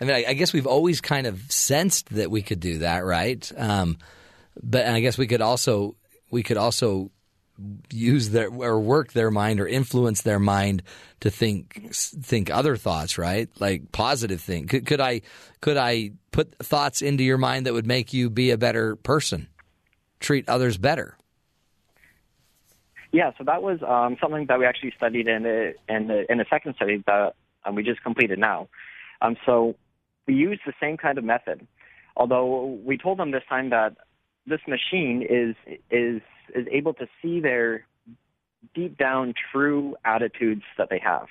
I 0.00 0.04
mean, 0.04 0.16
I, 0.16 0.24
I 0.30 0.32
guess 0.32 0.52
we've 0.52 0.66
always 0.66 1.00
kind 1.00 1.28
of 1.28 1.40
sensed 1.52 2.08
that 2.16 2.32
we 2.32 2.42
could 2.42 2.58
do 2.58 2.78
that, 2.78 3.04
right? 3.04 3.50
Um, 3.56 3.96
but 4.60 4.86
I 4.86 4.98
guess 4.98 5.16
we 5.16 5.28
could 5.28 5.40
also 5.40 5.94
we 6.32 6.42
could 6.42 6.56
also 6.56 7.12
use 7.92 8.30
their 8.30 8.48
or 8.48 8.80
work 8.80 9.12
their 9.12 9.30
mind 9.30 9.60
or 9.60 9.68
influence 9.68 10.22
their 10.22 10.40
mind 10.40 10.82
to 11.20 11.30
think 11.30 11.92
think 11.92 12.50
other 12.50 12.76
thoughts, 12.76 13.16
right? 13.16 13.48
Like 13.60 13.92
positive 13.92 14.40
thing. 14.40 14.66
Could, 14.66 14.86
could 14.86 15.00
I 15.00 15.20
could 15.60 15.76
I 15.76 16.10
put 16.32 16.56
thoughts 16.58 17.02
into 17.02 17.22
your 17.22 17.38
mind 17.38 17.66
that 17.66 17.72
would 17.72 17.86
make 17.86 18.12
you 18.12 18.30
be 18.30 18.50
a 18.50 18.58
better 18.58 18.96
person, 18.96 19.46
treat 20.18 20.48
others 20.48 20.76
better? 20.76 21.16
Yeah, 23.12 23.32
so 23.36 23.44
that 23.44 23.62
was 23.62 23.80
um, 23.86 24.16
something 24.20 24.46
that 24.46 24.58
we 24.58 24.66
actually 24.66 24.92
studied 24.96 25.26
in 25.26 25.44
a, 25.44 25.72
in 25.88 26.10
a, 26.10 26.24
in 26.30 26.40
a 26.40 26.44
second 26.48 26.76
study 26.76 27.02
that 27.06 27.34
um, 27.64 27.74
we 27.74 27.82
just 27.82 28.02
completed 28.02 28.38
now. 28.38 28.68
Um, 29.20 29.36
so 29.44 29.74
we 30.26 30.34
used 30.34 30.62
the 30.64 30.72
same 30.80 30.96
kind 30.96 31.18
of 31.18 31.24
method, 31.24 31.66
although 32.16 32.78
we 32.84 32.96
told 32.96 33.18
them 33.18 33.32
this 33.32 33.42
time 33.48 33.70
that 33.70 33.96
this 34.46 34.60
machine 34.66 35.26
is 35.28 35.54
is 35.90 36.22
is 36.54 36.66
able 36.70 36.94
to 36.94 37.06
see 37.20 37.40
their 37.40 37.86
deep 38.74 38.96
down 38.96 39.34
true 39.52 39.96
attitudes 40.04 40.62
that 40.78 40.88
they 40.90 40.98
have. 40.98 41.26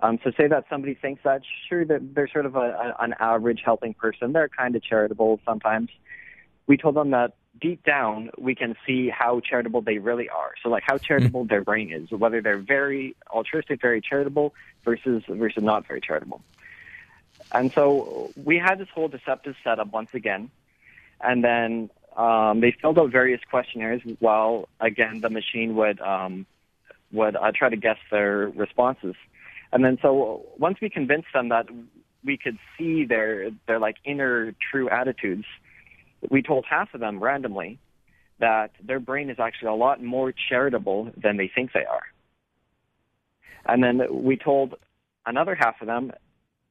Um, 0.00 0.18
so 0.24 0.30
say 0.36 0.48
that 0.48 0.64
somebody 0.70 0.94
thinks 0.94 1.22
that 1.24 1.42
sure 1.68 1.84
that 1.84 2.14
they're 2.14 2.28
sort 2.28 2.46
of 2.46 2.56
a, 2.56 2.58
a, 2.60 2.96
an 3.00 3.14
average 3.20 3.60
helping 3.64 3.94
person, 3.94 4.32
they're 4.32 4.48
kind 4.48 4.74
of 4.74 4.82
charitable 4.82 5.40
sometimes. 5.44 5.90
We 6.66 6.76
told 6.76 6.96
them 6.96 7.10
that 7.10 7.34
deep 7.60 7.84
down 7.84 8.30
we 8.38 8.54
can 8.54 8.74
see 8.86 9.08
how 9.08 9.40
charitable 9.40 9.82
they 9.82 9.98
really 9.98 10.28
are. 10.28 10.52
So 10.62 10.68
like 10.68 10.84
how 10.86 10.98
charitable 10.98 11.44
their 11.44 11.62
brain 11.62 11.92
is, 11.92 12.10
whether 12.10 12.40
they're 12.40 12.58
very 12.58 13.16
altruistic, 13.30 13.80
very 13.80 14.00
charitable 14.00 14.54
versus 14.84 15.22
versus 15.28 15.62
not 15.62 15.86
very 15.86 16.00
charitable. 16.00 16.40
And 17.52 17.72
so 17.72 18.30
we 18.36 18.58
had 18.58 18.78
this 18.78 18.88
whole 18.94 19.08
deceptive 19.08 19.56
setup 19.64 19.92
once 19.92 20.14
again. 20.14 20.50
and 21.20 21.44
then 21.44 21.90
um, 22.16 22.60
they 22.60 22.72
filled 22.72 22.98
out 22.98 23.10
various 23.10 23.40
questionnaires 23.48 24.02
while 24.18 24.68
again 24.80 25.20
the 25.20 25.30
machine 25.30 25.74
would 25.76 26.00
um, 26.00 26.46
would 27.12 27.36
uh, 27.36 27.52
try 27.54 27.68
to 27.68 27.76
guess 27.76 27.98
their 28.10 28.48
responses. 28.48 29.14
And 29.72 29.84
then 29.84 29.98
so 30.02 30.44
once 30.58 30.78
we 30.80 30.90
convinced 30.90 31.28
them 31.32 31.50
that 31.50 31.66
we 32.24 32.36
could 32.36 32.58
see 32.76 33.04
their 33.04 33.50
their 33.66 33.78
like 33.78 33.96
inner 34.04 34.54
true 34.70 34.88
attitudes, 34.88 35.44
we 36.28 36.42
told 36.42 36.64
half 36.68 36.92
of 36.94 37.00
them 37.00 37.20
randomly 37.22 37.78
that 38.38 38.70
their 38.82 39.00
brain 39.00 39.30
is 39.30 39.38
actually 39.38 39.68
a 39.68 39.74
lot 39.74 40.02
more 40.02 40.32
charitable 40.48 41.10
than 41.16 41.36
they 41.36 41.50
think 41.54 41.72
they 41.72 41.84
are. 41.84 42.02
And 43.66 43.82
then 43.82 44.02
we 44.10 44.36
told 44.36 44.74
another 45.26 45.54
half 45.54 45.80
of 45.80 45.86
them 45.86 46.12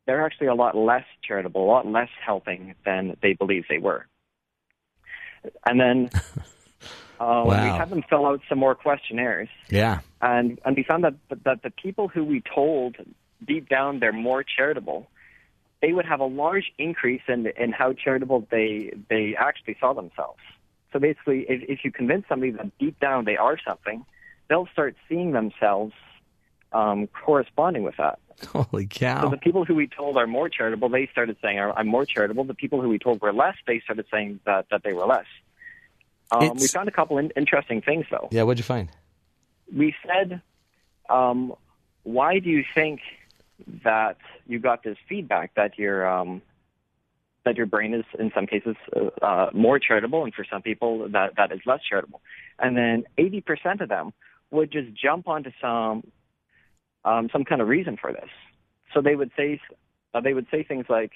they're 0.05 0.25
actually 0.25 0.47
a 0.47 0.55
lot 0.55 0.75
less 0.75 1.03
charitable, 1.23 1.63
a 1.63 1.69
lot 1.69 1.85
less 1.85 2.09
helping 2.25 2.73
than 2.83 3.15
they 3.21 3.33
believe 3.33 3.65
they 3.69 3.77
were. 3.77 4.07
And 5.67 5.79
then 5.79 6.09
uh, 7.19 7.43
we 7.45 7.53
had 7.53 7.89
them 7.91 8.03
fill 8.09 8.25
out 8.25 8.41
some 8.49 8.57
more 8.57 8.73
questionnaires 8.73 9.49
Yeah. 9.69 9.99
and 10.21 10.59
and 10.65 10.75
we 10.75 10.83
found 10.83 11.03
that 11.03 11.13
that 11.43 11.61
the 11.61 11.69
people 11.69 12.07
who 12.07 12.23
we 12.23 12.41
told 12.41 12.95
deep 13.45 13.69
down 13.69 13.99
they're 13.99 14.11
more 14.11 14.43
charitable, 14.43 15.07
they 15.81 15.93
would 15.93 16.05
have 16.05 16.19
a 16.19 16.25
large 16.25 16.71
increase 16.77 17.21
in 17.27 17.47
in 17.57 17.71
how 17.71 17.93
charitable 17.93 18.47
they 18.51 18.91
they 19.09 19.35
actually 19.37 19.77
saw 19.79 19.93
themselves. 19.93 20.39
So 20.91 20.99
basically, 20.99 21.45
if, 21.47 21.61
if 21.69 21.85
you 21.85 21.91
convince 21.91 22.25
somebody 22.27 22.51
that 22.51 22.77
deep 22.79 22.99
down 22.99 23.25
they 23.25 23.37
are 23.37 23.57
something, 23.67 24.05
they'll 24.47 24.67
start 24.67 24.95
seeing 25.07 25.31
themselves 25.31 25.93
um, 26.73 27.07
corresponding 27.07 27.83
with 27.83 27.97
that. 27.97 28.19
Holy 28.47 28.87
cow. 28.87 29.23
So 29.23 29.29
the 29.29 29.37
people 29.37 29.65
who 29.65 29.75
we 29.75 29.87
told 29.87 30.17
are 30.17 30.27
more 30.27 30.49
charitable, 30.49 30.89
they 30.89 31.07
started 31.11 31.37
saying, 31.41 31.59
"I'm 31.59 31.87
more 31.87 32.05
charitable." 32.05 32.45
The 32.45 32.53
people 32.53 32.81
who 32.81 32.89
we 32.89 32.99
told 32.99 33.21
were 33.21 33.33
less, 33.33 33.55
they 33.67 33.79
started 33.81 34.05
saying 34.11 34.39
that 34.45 34.67
that 34.71 34.83
they 34.83 34.93
were 34.93 35.05
less. 35.05 35.25
Um, 36.31 36.57
we 36.59 36.67
found 36.67 36.87
a 36.87 36.91
couple 36.91 37.17
in, 37.17 37.31
interesting 37.35 37.81
things 37.81 38.05
though 38.11 38.27
Yeah, 38.31 38.43
what'd 38.43 38.59
you 38.59 38.63
find? 38.63 38.87
we 39.75 39.95
said, 40.05 40.41
um, 41.09 41.53
why 42.03 42.39
do 42.39 42.49
you 42.49 42.63
think 42.75 43.01
that 43.83 44.17
you 44.47 44.59
got 44.59 44.83
this 44.83 44.97
feedback 45.07 45.55
that 45.55 45.77
your 45.77 46.07
um, 46.07 46.41
that 47.45 47.57
your 47.57 47.65
brain 47.65 47.93
is 47.93 48.05
in 48.17 48.31
some 48.35 48.45
cases 48.45 48.75
uh, 48.95 49.25
uh, 49.25 49.49
more 49.53 49.79
charitable, 49.79 50.23
and 50.23 50.33
for 50.33 50.45
some 50.49 50.61
people 50.61 51.09
that 51.09 51.35
that 51.37 51.51
is 51.51 51.59
less 51.65 51.79
charitable? 51.87 52.21
And 52.59 52.75
then 52.77 53.03
80% 53.17 53.81
of 53.81 53.89
them 53.89 54.13
would 54.51 54.71
just 54.71 54.93
jump 54.93 55.27
onto 55.27 55.51
some 55.61 56.03
um, 57.05 57.29
some 57.31 57.45
kind 57.45 57.61
of 57.61 57.67
reason 57.67 57.97
for 57.99 58.11
this. 58.11 58.29
So 58.93 59.01
they 59.01 59.15
would 59.15 59.31
say 59.37 59.59
uh, 60.13 60.21
they 60.21 60.33
would 60.33 60.47
say 60.51 60.63
things 60.63 60.85
like, 60.89 61.11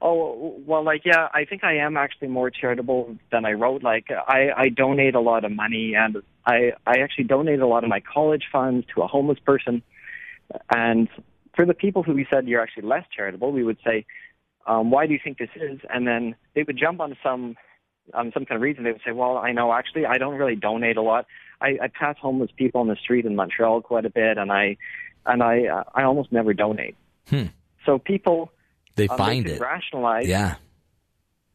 "Oh, 0.00 0.60
well, 0.66 0.84
like 0.84 1.02
yeah, 1.04 1.28
I 1.34 1.44
think 1.44 1.64
I 1.64 1.78
am 1.78 1.96
actually 1.96 2.28
more 2.28 2.50
charitable 2.50 3.16
than 3.32 3.44
I 3.44 3.52
wrote. 3.52 3.82
Like 3.82 4.06
I 4.10 4.50
I 4.56 4.68
donate 4.68 5.14
a 5.14 5.20
lot 5.20 5.44
of 5.44 5.52
money, 5.52 5.94
and 5.94 6.22
I 6.46 6.72
I 6.86 6.98
actually 6.98 7.24
donate 7.24 7.60
a 7.60 7.66
lot 7.66 7.82
of 7.84 7.90
my 7.90 8.00
college 8.00 8.44
funds 8.52 8.86
to 8.94 9.02
a 9.02 9.06
homeless 9.06 9.38
person." 9.40 9.82
And 10.74 11.08
for 11.56 11.64
the 11.66 11.74
people 11.74 12.02
who 12.02 12.12
we 12.12 12.26
said 12.30 12.46
you're 12.46 12.60
actually 12.60 12.86
less 12.86 13.04
charitable, 13.14 13.50
we 13.50 13.64
would 13.64 13.78
say, 13.84 14.04
um, 14.66 14.90
"Why 14.90 15.06
do 15.06 15.12
you 15.14 15.20
think 15.22 15.38
this 15.38 15.48
is?" 15.56 15.80
And 15.92 16.06
then 16.06 16.36
they 16.54 16.62
would 16.62 16.78
jump 16.78 17.00
on 17.00 17.16
some 17.22 17.56
um, 18.14 18.30
some 18.32 18.44
kind 18.44 18.56
of 18.56 18.62
reason. 18.62 18.84
They 18.84 18.92
would 18.92 19.00
say, 19.04 19.12
"Well, 19.12 19.38
I 19.38 19.52
know 19.52 19.72
actually 19.72 20.06
I 20.06 20.18
don't 20.18 20.36
really 20.36 20.56
donate 20.56 20.96
a 20.96 21.02
lot. 21.02 21.26
I, 21.60 21.78
I 21.82 21.88
pass 21.88 22.16
homeless 22.20 22.50
people 22.56 22.80
on 22.82 22.88
the 22.88 22.96
street 22.96 23.24
in 23.24 23.34
Montreal 23.34 23.80
quite 23.80 24.04
a 24.04 24.10
bit, 24.10 24.38
and 24.38 24.52
I 24.52 24.76
and 25.24 25.42
I 25.42 25.66
uh, 25.66 25.84
I 25.94 26.04
almost 26.04 26.30
never 26.30 26.52
donate." 26.52 26.96
Hmm. 27.28 27.44
So 27.84 27.98
people 27.98 28.52
They 28.94 29.08
um, 29.08 29.16
find 29.16 29.44
could 29.46 29.54
it. 29.54 29.60
rationalize. 29.60 30.28
Yeah. 30.28 30.56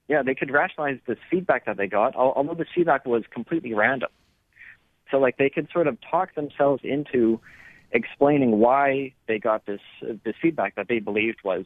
Yeah, 0.08 0.24
they 0.24 0.36
could 0.36 0.52
rationalize 0.52 1.00
this 1.08 1.20
feedback 1.30 1.66
that 1.68 1.78
they 1.78 1.88
got, 1.88 2.18
although 2.18 2.54
the 2.54 2.66
feedback 2.76 3.06
was 3.06 3.24
completely 3.32 3.74
random. 3.74 4.10
So, 5.10 5.20
like, 5.20 5.38
they 5.38 5.50
could 5.50 5.70
sort 5.72 5.88
of 5.88 5.98
talk 6.02 6.36
themselves 6.36 6.82
into 6.84 7.40
explaining 7.92 8.60
why 8.60 9.14
they 9.28 9.40
got 9.40 9.66
this 9.66 9.82
uh, 10.04 10.14
this 10.24 10.36
feedback 10.42 10.76
that 10.76 10.88
they 10.88 11.00
believed 11.00 11.40
was 11.44 11.66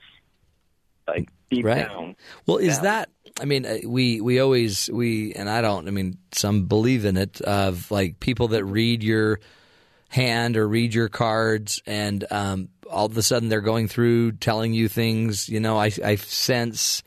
like 1.08 1.30
deep 1.52 1.66
Right. 1.66 1.88
down. 1.88 2.16
Well, 2.48 2.58
is 2.58 2.78
Yeah. 2.78 2.82
that? 2.82 3.10
I 3.40 3.46
mean, 3.46 3.66
uh, 3.66 3.78
we 3.86 4.22
we 4.22 4.40
always 4.40 4.90
we 4.92 5.34
and 5.34 5.50
I 5.50 5.62
don't. 5.62 5.88
I 5.88 5.92
mean, 5.92 6.18
some 6.32 6.66
believe 6.68 7.06
in 7.06 7.18
it 7.18 7.42
of 7.42 7.92
like 7.92 8.20
people 8.20 8.50
that 8.50 8.64
read 8.66 9.04
your 9.04 9.40
hand 10.10 10.56
or 10.58 10.68
read 10.68 10.94
your 10.94 11.10
cards, 11.10 11.82
and 11.86 12.24
um, 12.32 12.70
all 12.90 13.06
of 13.06 13.18
a 13.18 13.22
sudden 13.22 13.50
they're 13.50 13.62
going 13.62 13.88
through 13.88 14.34
telling 14.34 14.74
you 14.74 14.88
things. 14.88 15.50
You 15.50 15.60
know, 15.60 15.78
I 15.78 15.92
I 16.04 16.16
sense 16.16 17.04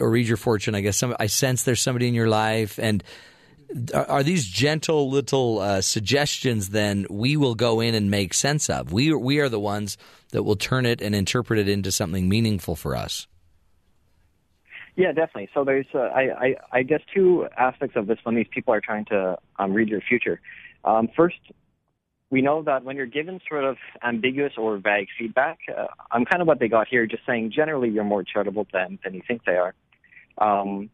or 0.00 0.10
read 0.10 0.26
your 0.28 0.36
fortune. 0.36 0.74
I 0.74 0.80
guess 0.80 0.96
some 0.96 1.16
I 1.18 1.26
sense 1.26 1.62
there's 1.64 1.80
somebody 1.82 2.08
in 2.08 2.14
your 2.14 2.28
life, 2.28 2.78
and 2.78 3.02
are, 3.94 4.22
these 4.22 4.46
gentle 4.46 5.10
little 5.10 5.58
uh, 5.58 5.80
suggestions? 5.80 6.70
Then 6.70 7.06
we 7.10 7.36
will 7.36 7.54
go 7.54 7.80
in 7.80 7.94
and 7.94 8.10
make 8.10 8.34
sense 8.34 8.70
of. 8.70 8.92
We 8.92 9.12
we 9.14 9.40
are 9.40 9.48
the 9.48 9.60
ones 9.60 9.98
that 10.30 10.42
will 10.42 10.56
turn 10.56 10.86
it 10.86 11.00
and 11.00 11.14
interpret 11.14 11.58
it 11.58 11.68
into 11.68 11.92
something 11.92 12.28
meaningful 12.28 12.76
for 12.76 12.96
us. 12.96 13.26
Yeah, 14.96 15.12
definitely. 15.12 15.48
So 15.54 15.62
there's, 15.62 15.86
uh, 15.94 15.98
I, 15.98 16.22
I, 16.22 16.54
I 16.72 16.82
guess, 16.82 17.00
two 17.14 17.46
aspects 17.56 17.94
of 17.94 18.08
this 18.08 18.18
when 18.24 18.34
these 18.34 18.48
people 18.50 18.74
are 18.74 18.80
trying 18.80 19.04
to 19.06 19.38
um, 19.56 19.72
read 19.72 19.88
your 19.88 20.00
future. 20.00 20.40
Um, 20.84 21.08
first, 21.16 21.38
we 22.30 22.42
know 22.42 22.62
that 22.64 22.82
when 22.82 22.96
you're 22.96 23.06
given 23.06 23.40
sort 23.48 23.62
of 23.62 23.76
ambiguous 24.02 24.54
or 24.58 24.76
vague 24.78 25.06
feedback, 25.16 25.58
uh, 25.74 25.86
I'm 26.10 26.24
kind 26.24 26.42
of 26.42 26.48
what 26.48 26.58
they 26.58 26.66
got 26.66 26.88
here, 26.88 27.06
just 27.06 27.24
saying 27.26 27.52
generally 27.54 27.88
you're 27.88 28.02
more 28.02 28.24
charitable 28.24 28.66
than 28.72 28.98
than 29.04 29.14
you 29.14 29.22
think 29.26 29.44
they 29.44 29.56
are. 29.56 29.74
Um, 30.36 30.90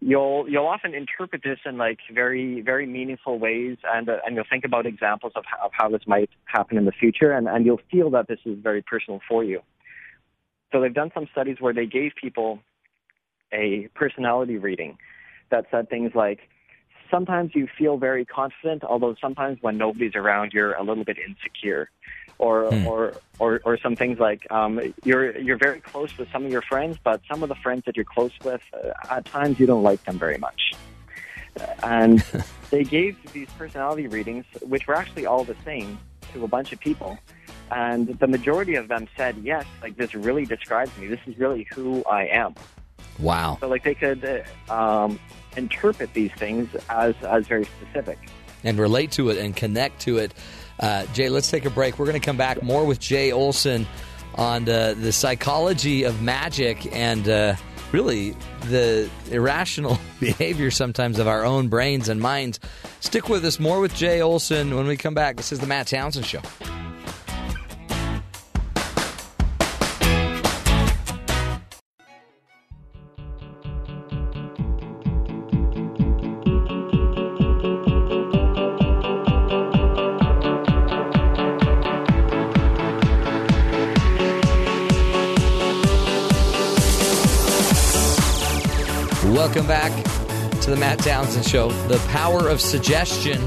you'll 0.00 0.48
you'll 0.48 0.66
often 0.66 0.94
interpret 0.94 1.42
this 1.42 1.58
in 1.64 1.78
like 1.78 1.98
very 2.12 2.60
very 2.60 2.86
meaningful 2.86 3.38
ways, 3.38 3.78
and 3.84 4.08
uh, 4.08 4.18
and 4.26 4.36
you'll 4.36 4.44
think 4.48 4.64
about 4.64 4.86
examples 4.86 5.32
of 5.36 5.44
how, 5.46 5.66
of 5.66 5.70
how 5.72 5.88
this 5.88 6.02
might 6.06 6.30
happen 6.44 6.76
in 6.76 6.84
the 6.84 6.92
future, 6.92 7.32
and 7.32 7.48
and 7.48 7.64
you'll 7.64 7.80
feel 7.90 8.10
that 8.10 8.28
this 8.28 8.40
is 8.44 8.58
very 8.62 8.82
personal 8.82 9.20
for 9.28 9.44
you. 9.44 9.60
So 10.72 10.80
they've 10.80 10.94
done 10.94 11.10
some 11.14 11.26
studies 11.32 11.56
where 11.60 11.74
they 11.74 11.86
gave 11.86 12.12
people 12.20 12.60
a 13.52 13.88
personality 13.94 14.58
reading 14.58 14.98
that 15.50 15.64
said 15.70 15.88
things 15.88 16.12
like 16.14 16.40
sometimes 17.10 17.54
you 17.54 17.68
feel 17.78 17.96
very 17.96 18.24
confident 18.24 18.84
although 18.84 19.14
sometimes 19.20 19.58
when 19.60 19.76
nobody's 19.78 20.14
around 20.14 20.52
you're 20.52 20.74
a 20.74 20.82
little 20.82 21.04
bit 21.04 21.18
insecure. 21.18 21.90
Or 22.38 22.70
Hmm. 22.72 22.86
or, 22.86 23.12
or 23.38 23.60
or 23.66 23.76
some 23.76 23.96
things 23.96 24.18
like 24.18 24.50
um, 24.50 24.80
you're 25.04 25.38
you're 25.38 25.58
very 25.58 25.80
close 25.80 26.16
with 26.16 26.28
some 26.32 26.46
of 26.46 26.50
your 26.50 26.62
friends 26.62 26.96
but 27.04 27.20
some 27.30 27.42
of 27.42 27.50
the 27.50 27.54
friends 27.56 27.82
that 27.84 27.96
you're 27.96 28.06
close 28.16 28.32
with 28.42 28.62
uh, 28.72 28.92
at 29.14 29.26
times 29.26 29.60
you 29.60 29.66
don't 29.66 29.82
like 29.82 30.02
them 30.04 30.18
very 30.18 30.38
much. 30.38 30.72
And 31.82 32.24
they 32.70 32.84
gave 32.84 33.18
these 33.34 33.48
personality 33.58 34.06
readings 34.08 34.46
which 34.62 34.86
were 34.86 34.94
actually 34.94 35.26
all 35.26 35.44
the 35.44 35.56
same 35.66 35.98
to 36.32 36.42
a 36.44 36.48
bunch 36.48 36.72
of 36.72 36.80
people. 36.80 37.18
And 37.70 38.08
the 38.18 38.26
majority 38.26 38.76
of 38.76 38.88
them 38.88 39.06
said 39.18 39.36
yes 39.42 39.66
like 39.82 39.96
this 39.98 40.14
really 40.14 40.46
describes 40.46 40.96
me. 40.96 41.08
This 41.08 41.20
is 41.26 41.36
really 41.38 41.66
who 41.74 42.02
i 42.04 42.22
am. 42.26 42.54
Wow. 43.18 43.58
so 43.60 43.68
like 43.68 43.84
they 43.84 43.94
could 43.94 44.24
uh, 44.70 44.72
um, 44.72 45.20
interpret 45.56 46.12
these 46.14 46.32
things 46.32 46.68
as 46.88 47.14
as 47.22 47.46
very 47.46 47.64
specific. 47.64 48.18
and 48.62 48.78
relate 48.78 49.10
to 49.12 49.30
it 49.30 49.38
and 49.38 49.56
connect 49.56 50.00
to 50.02 50.18
it. 50.18 50.34
Uh, 50.78 51.06
Jay, 51.14 51.28
let's 51.28 51.50
take 51.50 51.64
a 51.64 51.70
break. 51.70 51.98
We're 51.98 52.06
going 52.06 52.20
to 52.20 52.24
come 52.24 52.36
back 52.36 52.62
more 52.62 52.84
with 52.84 53.00
Jay 53.00 53.32
Olson 53.32 53.86
on 54.36 54.68
uh, 54.68 54.94
the 54.94 55.12
psychology 55.12 56.04
of 56.04 56.22
magic 56.22 56.94
and 56.94 57.28
uh, 57.28 57.54
really 57.92 58.36
the 58.68 59.08
irrational 59.30 59.98
behavior 60.20 60.70
sometimes 60.70 61.18
of 61.18 61.26
our 61.26 61.44
own 61.44 61.68
brains 61.68 62.08
and 62.08 62.20
minds. 62.20 62.60
Stick 63.00 63.28
with 63.28 63.44
us 63.44 63.58
more 63.58 63.80
with 63.80 63.94
Jay 63.94 64.20
Olson 64.20 64.74
when 64.74 64.86
we 64.86 64.96
come 64.96 65.14
back. 65.14 65.36
This 65.36 65.52
is 65.52 65.58
the 65.58 65.66
Matt 65.66 65.86
Townsend 65.88 66.26
Show. 66.26 66.40
Back 89.70 89.92
to 90.60 90.68
the 90.68 90.76
Matt 90.76 90.98
Townsend 90.98 91.46
Show. 91.46 91.70
The 91.86 91.98
power 92.08 92.48
of 92.48 92.60
suggestion. 92.60 93.40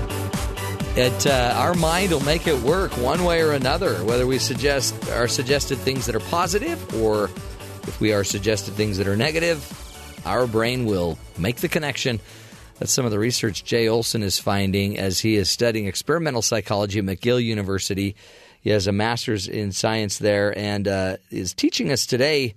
It, 0.95 1.27
uh, 1.27 1.53
our 1.57 1.73
mind 1.73 2.13
will 2.13 2.21
make 2.21 2.47
it 2.47 2.57
work 2.61 2.93
one 2.93 3.25
way 3.25 3.41
or 3.41 3.51
another, 3.51 3.95
whether 4.05 4.25
we 4.25 4.39
suggest 4.39 4.95
are 5.09 5.27
suggested 5.27 5.79
things 5.79 6.05
that 6.05 6.15
are 6.15 6.21
positive 6.21 6.79
or 7.01 7.25
if 7.25 7.99
we 7.99 8.13
are 8.13 8.23
suggested 8.23 8.73
things 8.75 8.97
that 8.99 9.07
are 9.09 9.17
negative, 9.17 9.69
our 10.25 10.47
brain 10.47 10.85
will 10.85 11.17
make 11.37 11.57
the 11.57 11.67
connection. 11.67 12.21
That's 12.79 12.93
some 12.93 13.03
of 13.03 13.11
the 13.11 13.19
research 13.19 13.65
Jay 13.65 13.89
Olson 13.89 14.23
is 14.23 14.39
finding 14.39 14.97
as 14.97 15.19
he 15.19 15.35
is 15.35 15.49
studying 15.49 15.87
experimental 15.87 16.41
psychology 16.41 16.99
at 16.99 17.05
McGill 17.05 17.43
University. 17.43 18.15
He 18.61 18.69
has 18.69 18.87
a 18.87 18.93
master's 18.93 19.49
in 19.49 19.73
science 19.73 20.19
there 20.19 20.57
and 20.57 20.87
uh, 20.87 21.17
is 21.31 21.53
teaching 21.53 21.91
us 21.91 22.05
today 22.05 22.55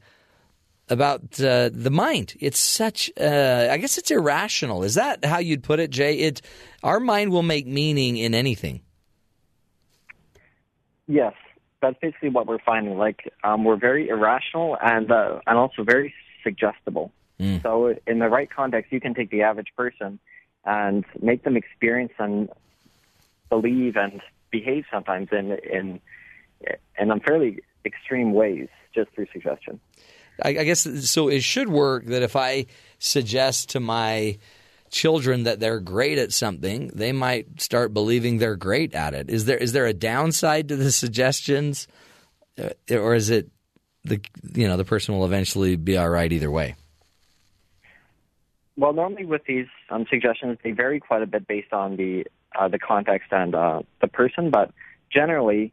about 0.89 1.41
uh, 1.41 1.71
the 1.73 1.91
mind. 1.91 2.35
It's 2.41 2.59
such, 2.59 3.11
uh, 3.21 3.69
I 3.71 3.77
guess 3.79 3.99
it's 3.99 4.11
irrational. 4.11 4.83
Is 4.83 4.95
that 4.95 5.25
how 5.25 5.39
you'd 5.39 5.63
put 5.63 5.81
it, 5.81 5.91
Jay? 5.91 6.19
It, 6.19 6.43
our 6.83 7.01
mind 7.01 7.31
will 7.31 7.43
make 7.43 7.67
meaning 7.67 8.17
in 8.17 8.35
anything. 8.35 8.83
Yes, 11.09 11.35
that's 11.81 11.97
basically 12.01 12.31
what 12.31 12.47
we're 12.47 12.59
finding. 12.65 12.99
Like 12.99 13.33
um, 13.45 13.65
we're 13.65 13.77
very 13.77 14.09
irrational 14.09 14.77
and 14.81 15.11
uh, 15.11 15.41
and 15.47 15.57
also 15.57 15.85
very 15.85 16.13
suggestible. 16.43 17.13
Mm. 17.39 17.63
So 17.63 17.95
in 18.07 18.19
the 18.19 18.29
right 18.29 18.51
context, 18.51 18.93
you 18.93 19.01
can 19.01 19.15
take 19.15 19.31
the 19.31 19.43
average 19.43 19.69
person 19.77 20.19
and 20.65 21.05
make 21.21 21.45
them 21.45 21.57
experience 21.57 22.13
and 22.19 22.49
believe 23.49 23.97
and 23.97 24.21
behave 24.51 24.85
sometimes 24.91 25.29
in 25.31 25.53
in 25.53 26.01
in 26.99 27.21
fairly 27.21 27.61
extreme 27.85 28.33
ways 28.33 28.69
just 28.95 29.11
through 29.13 29.27
suggestion. 29.33 29.79
I, 30.43 30.51
I 30.51 30.65
guess 30.65 31.11
so. 31.11 31.29
It 31.29 31.43
should 31.43 31.69
work 31.69 32.07
that 32.07 32.23
if 32.23 32.37
I 32.37 32.67
suggest 32.99 33.71
to 33.71 33.81
my 33.81 34.39
children 34.91 35.45
that 35.45 35.61
they're 35.61 35.81
great 35.81 36.19
at 36.19 36.33
something, 36.33 36.89
they 36.95 37.13
might 37.13 37.61
start 37.61 37.93
believing 37.93 38.39
they're 38.39 38.57
great 38.57 38.95
at 38.95 39.15
it. 39.15 39.31
Is 39.31 39.45
there 39.45 39.59
is 39.59 39.73
there 39.73 39.87
a 39.87 39.93
downside 39.93 40.69
to 40.69 40.77
the 40.77 40.93
suggestions, 40.93 41.89
uh, 42.59 42.71
or 42.91 43.15
is 43.15 43.31
it 43.31 43.49
the 44.05 44.21
you 44.55 44.67
know 44.67 44.77
the 44.77 44.85
person 44.85 45.15
will 45.15 45.25
eventually 45.25 45.77
be 45.77 45.97
all 45.97 46.09
right 46.09 46.33
either 46.33 46.51
way? 46.51 46.77
Well, 48.79 48.93
normally 48.93 49.25
with 49.25 49.45
these 49.47 49.69
um, 49.89 50.05
suggestions, 50.11 50.59
they 50.63 50.73
vary 50.73 51.01
quite 51.01 51.23
a 51.23 51.27
bit 51.27 51.47
based 51.47 51.73
on 51.73 51.97
the 51.97 52.27
uh, 52.59 52.69
the 52.69 52.79
context 52.79 53.33
and 53.33 53.55
uh, 53.55 53.83
the 54.01 54.09
person, 54.09 54.51
but 54.51 54.71
generally, 55.13 55.73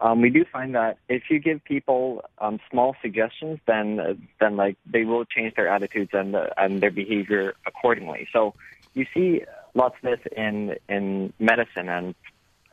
um, 0.00 0.20
we 0.20 0.30
do 0.30 0.44
find 0.44 0.74
that 0.74 0.98
if 1.08 1.24
you 1.30 1.38
give 1.38 1.62
people 1.64 2.24
um, 2.38 2.60
small 2.70 2.94
suggestions, 3.02 3.58
then 3.66 4.28
then 4.40 4.56
like 4.56 4.76
they 4.86 5.04
will 5.04 5.24
change 5.24 5.54
their 5.54 5.68
attitudes 5.68 6.10
and 6.12 6.34
uh, 6.34 6.48
and 6.56 6.80
their 6.80 6.90
behavior 6.90 7.54
accordingly. 7.66 8.28
So 8.32 8.54
you 8.94 9.06
see 9.14 9.42
lots 9.74 9.96
of 10.02 10.10
this 10.10 10.32
in 10.36 10.76
in 10.88 11.32
medicine 11.38 11.88
and 11.88 12.14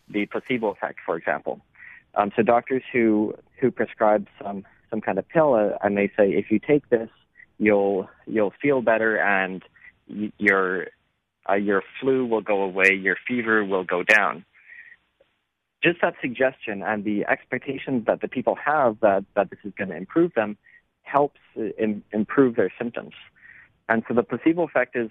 the 0.10 0.26
placebo 0.26 0.70
effect, 0.70 1.00
for 1.06 1.16
example. 1.18 1.62
Um, 2.16 2.32
so 2.36 2.42
doctors 2.44 2.84
who 2.92 3.36
who 3.60 3.72
prescribe 3.72 4.28
some 4.42 4.66
some 4.90 5.02
kind 5.02 5.18
of 5.18 5.28
pill 5.30 5.54
uh, 5.54 5.78
and 5.82 5.98
they 5.98 6.08
say 6.18 6.32
if 6.32 6.52
you 6.52 6.60
take 6.60 6.90
this, 6.90 7.10
you'll 7.58 8.10
you'll 8.28 8.54
feel 8.62 8.82
better 8.82 9.18
and 9.18 9.64
y- 10.08 10.32
your 10.38 10.88
uh, 11.50 11.56
your 11.56 11.84
flu 12.00 12.26
will 12.26 12.42
go 12.42 12.62
away, 12.62 12.94
your 12.94 13.18
fever 13.28 13.66
will 13.66 13.84
go 13.84 14.04
down 14.04 14.46
just 15.84 16.02
that 16.02 16.16
suggestion 16.22 16.84
and 16.84 17.04
the 17.04 17.26
expectations 17.26 18.06
that 18.06 18.22
the 18.22 18.28
people 18.28 18.56
have 18.56 19.00
that, 19.02 19.26
that 19.36 19.50
this 19.50 19.60
is 19.64 19.74
going 19.78 19.90
to 19.90 19.96
improve 19.96 20.34
them 20.34 20.58
helps 21.04 21.40
in, 21.56 22.04
improve 22.12 22.56
their 22.56 22.72
symptoms. 22.78 23.14
And 23.88 24.04
so 24.08 24.14
the 24.14 24.24
placebo 24.24 24.64
effect 24.64 24.96
is 24.96 25.10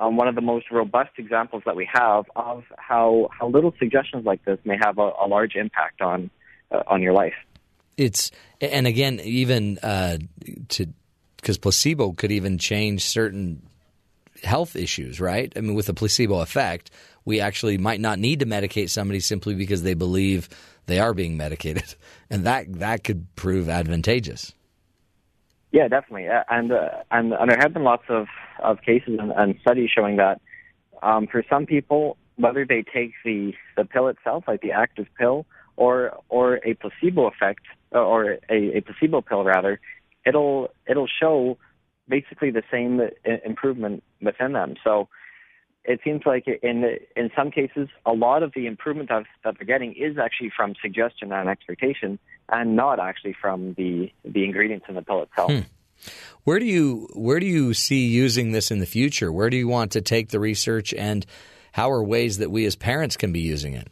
um, 0.00 0.16
one 0.16 0.28
of 0.28 0.34
the 0.34 0.40
most 0.40 0.70
robust 0.70 1.10
examples 1.18 1.62
that 1.66 1.76
we 1.76 1.88
have 1.92 2.24
of 2.36 2.64
how, 2.76 3.28
how 3.32 3.48
little 3.48 3.72
suggestions 3.78 4.26
like 4.26 4.44
this 4.44 4.58
may 4.64 4.76
have 4.82 4.98
a, 4.98 5.10
a 5.22 5.26
large 5.26 5.54
impact 5.54 6.00
on, 6.00 6.30
uh, 6.70 6.82
on 6.86 7.02
your 7.02 7.12
life. 7.12 7.34
It's 7.96 8.30
and 8.60 8.86
again 8.86 9.18
even 9.24 9.78
uh, 9.78 10.18
to 10.68 10.86
because 11.36 11.58
placebo 11.58 12.12
could 12.12 12.30
even 12.30 12.56
change 12.56 13.04
certain 13.04 13.67
health 14.44 14.76
issues, 14.76 15.20
right? 15.20 15.52
I 15.56 15.60
mean, 15.60 15.74
with 15.74 15.86
the 15.86 15.94
placebo 15.94 16.40
effect, 16.40 16.90
we 17.24 17.40
actually 17.40 17.78
might 17.78 18.00
not 18.00 18.18
need 18.18 18.40
to 18.40 18.46
medicate 18.46 18.90
somebody 18.90 19.20
simply 19.20 19.54
because 19.54 19.82
they 19.82 19.94
believe 19.94 20.48
they 20.86 20.98
are 20.98 21.14
being 21.14 21.36
medicated, 21.36 21.94
and 22.30 22.44
that 22.44 22.72
that 22.78 23.04
could 23.04 23.34
prove 23.36 23.68
advantageous. 23.68 24.54
Yeah, 25.70 25.88
definitely, 25.88 26.28
and 26.50 26.72
uh, 26.72 26.88
and, 27.10 27.32
and 27.32 27.50
there 27.50 27.58
have 27.60 27.74
been 27.74 27.84
lots 27.84 28.04
of 28.08 28.26
of 28.62 28.80
cases 28.82 29.18
and, 29.20 29.30
and 29.32 29.56
studies 29.60 29.90
showing 29.94 30.16
that 30.16 30.40
um, 31.02 31.26
for 31.26 31.44
some 31.48 31.66
people, 31.66 32.16
whether 32.36 32.64
they 32.64 32.82
take 32.82 33.12
the 33.24 33.52
the 33.76 33.84
pill 33.84 34.08
itself, 34.08 34.44
like 34.48 34.62
the 34.62 34.72
active 34.72 35.06
pill, 35.18 35.44
or 35.76 36.18
or 36.28 36.60
a 36.64 36.74
placebo 36.74 37.26
effect, 37.26 37.64
or 37.92 38.38
a, 38.48 38.78
a 38.78 38.80
placebo 38.80 39.20
pill 39.20 39.44
rather, 39.44 39.80
it'll 40.24 40.70
it'll 40.86 41.08
show 41.08 41.58
basically 42.08 42.50
the 42.50 42.62
same 42.70 43.00
improvement 43.44 44.02
within 44.20 44.52
them. 44.52 44.74
So 44.82 45.08
it 45.84 46.00
seems 46.04 46.22
like 46.26 46.46
in 46.46 46.98
in 47.16 47.30
some 47.34 47.50
cases, 47.50 47.88
a 48.04 48.12
lot 48.12 48.42
of 48.42 48.52
the 48.54 48.66
improvement 48.66 49.08
that, 49.08 49.24
that 49.44 49.56
they're 49.58 49.66
getting 49.66 49.94
is 49.94 50.18
actually 50.18 50.50
from 50.54 50.74
suggestion 50.82 51.32
and 51.32 51.48
expectation, 51.48 52.18
and 52.50 52.76
not 52.76 53.00
actually 53.00 53.34
from 53.40 53.74
the 53.74 54.12
the 54.24 54.44
ingredients 54.44 54.86
in 54.88 54.94
the 54.94 55.02
pill 55.02 55.22
itself. 55.22 55.50
Hmm. 55.50 55.60
Where 56.44 56.58
do 56.58 56.66
you 56.66 57.08
where 57.14 57.40
do 57.40 57.46
you 57.46 57.74
see 57.74 58.06
using 58.06 58.52
this 58.52 58.70
in 58.70 58.78
the 58.80 58.86
future? 58.86 59.32
Where 59.32 59.50
do 59.50 59.56
you 59.56 59.66
want 59.66 59.92
to 59.92 60.00
take 60.00 60.28
the 60.28 60.38
research, 60.38 60.92
and 60.94 61.24
how 61.72 61.90
are 61.90 62.04
ways 62.04 62.38
that 62.38 62.50
we 62.50 62.66
as 62.66 62.76
parents 62.76 63.16
can 63.16 63.32
be 63.32 63.40
using 63.40 63.74
it? 63.74 63.88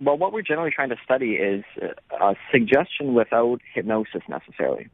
Well, 0.00 0.16
what 0.16 0.32
we're 0.32 0.42
generally 0.42 0.70
trying 0.70 0.90
to 0.90 0.96
study 1.04 1.32
is 1.32 1.64
uh, 2.20 2.34
suggestion 2.52 3.14
without 3.14 3.60
hypnosis 3.74 4.22
necessarily. 4.28 4.88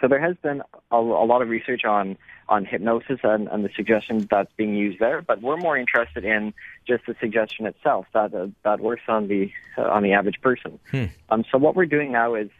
So 0.00 0.08
there 0.08 0.20
has 0.20 0.36
been 0.42 0.60
a, 0.90 0.96
a 0.96 1.26
lot 1.26 1.42
of 1.42 1.48
research 1.48 1.84
on 1.84 2.16
on 2.48 2.64
hypnosis 2.64 3.20
and, 3.22 3.48
and 3.48 3.64
the 3.64 3.70
suggestion 3.74 4.26
that's 4.30 4.52
being 4.56 4.74
used 4.74 4.98
there, 4.98 5.22
but 5.22 5.40
we're 5.40 5.56
more 5.56 5.78
interested 5.78 6.24
in 6.24 6.52
just 6.86 7.06
the 7.06 7.14
suggestion 7.18 7.64
itself 7.66 8.06
that 8.12 8.34
uh, 8.34 8.48
that 8.64 8.80
works 8.80 9.04
on 9.08 9.28
the 9.28 9.50
uh, 9.78 9.82
on 9.82 10.02
the 10.02 10.12
average 10.12 10.40
person. 10.42 10.78
Hmm. 10.90 11.04
Um, 11.30 11.44
so 11.50 11.58
what 11.58 11.74
we're 11.74 11.86
doing 11.86 12.12
now 12.12 12.34
is 12.34 12.50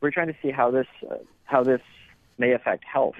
we're 0.00 0.10
trying 0.10 0.28
to 0.28 0.36
see 0.42 0.50
how 0.50 0.70
this 0.70 0.86
uh, 1.08 1.16
how 1.44 1.62
this 1.62 1.82
may 2.38 2.52
affect 2.52 2.84
health. 2.84 3.16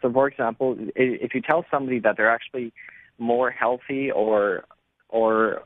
So, 0.00 0.12
for 0.12 0.26
example, 0.26 0.76
if 0.96 1.34
you 1.34 1.40
tell 1.40 1.64
somebody 1.70 2.00
that 2.00 2.16
they're 2.16 2.30
actually 2.30 2.72
more 3.18 3.50
healthy, 3.50 4.10
or 4.10 4.64
or 5.08 5.62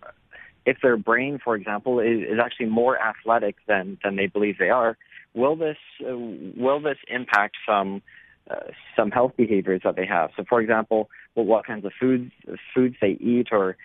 if 0.66 0.78
their 0.82 0.96
brain, 0.96 1.38
for 1.42 1.56
example, 1.56 2.00
is, 2.00 2.20
is 2.20 2.38
actually 2.38 2.66
more 2.66 3.00
athletic 3.00 3.56
than 3.66 3.98
than 4.04 4.16
they 4.16 4.26
believe 4.26 4.58
they 4.58 4.70
are, 4.70 4.98
will 5.36 5.54
this 5.54 5.76
uh, 6.00 6.16
will 6.16 6.80
this 6.80 6.98
impact 7.06 7.56
some 7.68 8.02
uh, 8.50 8.56
some 8.96 9.10
health 9.12 9.32
behaviors 9.36 9.82
that 9.84 9.94
they 9.94 10.06
have? 10.06 10.30
So, 10.36 10.44
for 10.48 10.60
example, 10.60 11.08
well, 11.34 11.44
what 11.44 11.66
kinds 11.66 11.84
of 11.84 11.92
foods 12.00 12.32
foods 12.74 12.96
they 13.00 13.16
eat, 13.20 13.48
or 13.52 13.76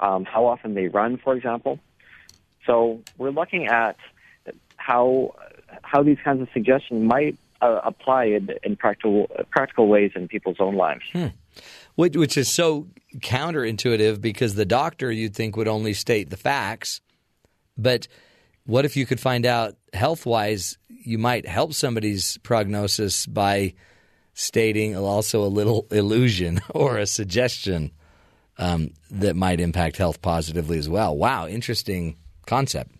um, 0.00 0.24
how 0.24 0.44
often 0.44 0.74
they 0.74 0.88
run, 0.88 1.16
for 1.16 1.34
example. 1.34 1.78
So, 2.66 3.00
we're 3.16 3.30
looking 3.30 3.68
at 3.68 3.96
how 4.76 5.34
how 5.82 6.02
these 6.02 6.18
kinds 6.22 6.42
of 6.42 6.48
suggestions 6.52 7.02
might 7.02 7.38
uh, 7.62 7.80
apply 7.84 8.24
in, 8.24 8.50
in 8.62 8.76
practical 8.76 9.30
practical 9.50 9.88
ways 9.88 10.12
in 10.14 10.28
people's 10.28 10.58
own 10.60 10.74
lives. 10.74 11.04
Hmm. 11.12 11.28
Which, 11.94 12.14
which 12.14 12.36
is 12.36 12.52
so 12.52 12.88
counterintuitive 13.20 14.20
because 14.20 14.56
the 14.56 14.66
doctor 14.66 15.10
you'd 15.10 15.34
think 15.34 15.56
would 15.56 15.68
only 15.68 15.94
state 15.94 16.28
the 16.28 16.36
facts, 16.36 17.00
but 17.78 18.08
what 18.66 18.84
if 18.84 18.96
you 18.96 19.06
could 19.06 19.20
find 19.20 19.46
out 19.46 19.76
health 19.92 20.26
wise 20.26 20.76
you 20.88 21.18
might 21.18 21.46
help 21.46 21.72
somebody's 21.72 22.36
prognosis 22.38 23.26
by 23.26 23.72
stating 24.34 24.96
also 24.96 25.42
a 25.42 25.46
little 25.48 25.86
illusion 25.90 26.60
or 26.74 26.98
a 26.98 27.06
suggestion 27.06 27.90
um, 28.58 28.90
that 29.10 29.36
might 29.36 29.60
impact 29.60 29.96
health 29.96 30.20
positively 30.22 30.78
as 30.78 30.88
well. 30.88 31.16
Wow, 31.16 31.46
interesting 31.46 32.16
concept. 32.46 32.92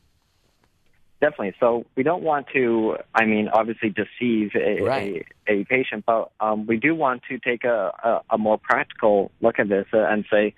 Definitely. 1.20 1.55
So 1.59 1.86
we 1.97 2.02
don't 2.02 2.22
want 2.22 2.47
to, 2.52 2.97
I 3.14 3.24
mean, 3.24 3.48
obviously 3.48 3.88
deceive 3.88 4.51
a, 4.55 4.82
right. 4.82 5.26
a, 5.48 5.52
a, 5.52 5.64
patient, 5.64 6.05
but 6.06 6.30
um, 6.40 6.66
we 6.66 6.76
do 6.76 6.94
want 6.94 7.22
to 7.30 7.38
take 7.38 7.64
a, 7.64 7.90
a, 8.05 8.34
a 8.34 8.38
more 8.38 8.59
practical 8.59 9.30
look 9.40 9.59
at 9.59 9.68
this 9.68 9.86
and 9.93 10.26
say, 10.30 10.55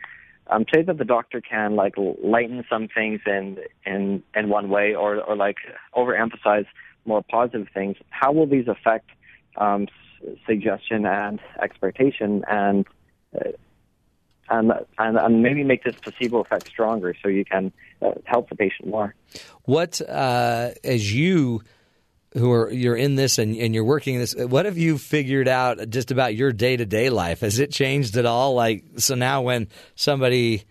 um, 0.48 0.64
say 0.72 0.82
that 0.82 0.98
the 0.98 1.04
doctor 1.04 1.40
can 1.40 1.76
like 1.76 1.94
lighten 2.22 2.64
some 2.68 2.88
things 2.88 3.20
in 3.26 3.58
in 3.84 4.22
in 4.34 4.48
one 4.48 4.68
way, 4.68 4.94
or 4.94 5.16
or 5.20 5.36
like 5.36 5.56
overemphasize 5.94 6.66
more 7.04 7.22
positive 7.22 7.68
things. 7.72 7.96
How 8.10 8.32
will 8.32 8.46
these 8.46 8.68
affect 8.68 9.10
um, 9.56 9.88
suggestion 10.46 11.06
and 11.06 11.40
expectation, 11.60 12.44
and 12.48 12.86
uh, 13.34 13.50
and, 14.50 14.72
and 14.98 15.18
and 15.18 15.42
maybe 15.42 15.64
make 15.64 15.84
this 15.84 15.96
placebo 15.96 16.40
effect 16.40 16.68
stronger, 16.68 17.14
so 17.22 17.28
you 17.28 17.44
can 17.44 17.72
uh, 18.00 18.12
help 18.24 18.48
the 18.48 18.56
patient 18.56 18.88
more. 18.88 19.14
What 19.64 20.00
uh, 20.00 20.70
as 20.84 21.14
you 21.14 21.62
who 22.34 22.52
are 22.52 22.70
you're 22.70 22.96
in 22.96 23.14
this 23.14 23.38
and, 23.38 23.56
and 23.56 23.74
you're 23.74 23.84
working 23.84 24.18
this 24.18 24.34
what 24.34 24.66
have 24.66 24.76
you 24.76 24.98
figured 24.98 25.48
out 25.48 25.88
just 25.88 26.10
about 26.10 26.34
your 26.34 26.52
day-to-day 26.52 27.10
life? 27.10 27.40
Has 27.40 27.58
it 27.58 27.72
changed 27.72 28.16
at 28.16 28.26
all? 28.26 28.54
Like 28.54 28.84
so 28.96 29.14
now 29.14 29.42
when 29.42 29.68
somebody 29.94 30.64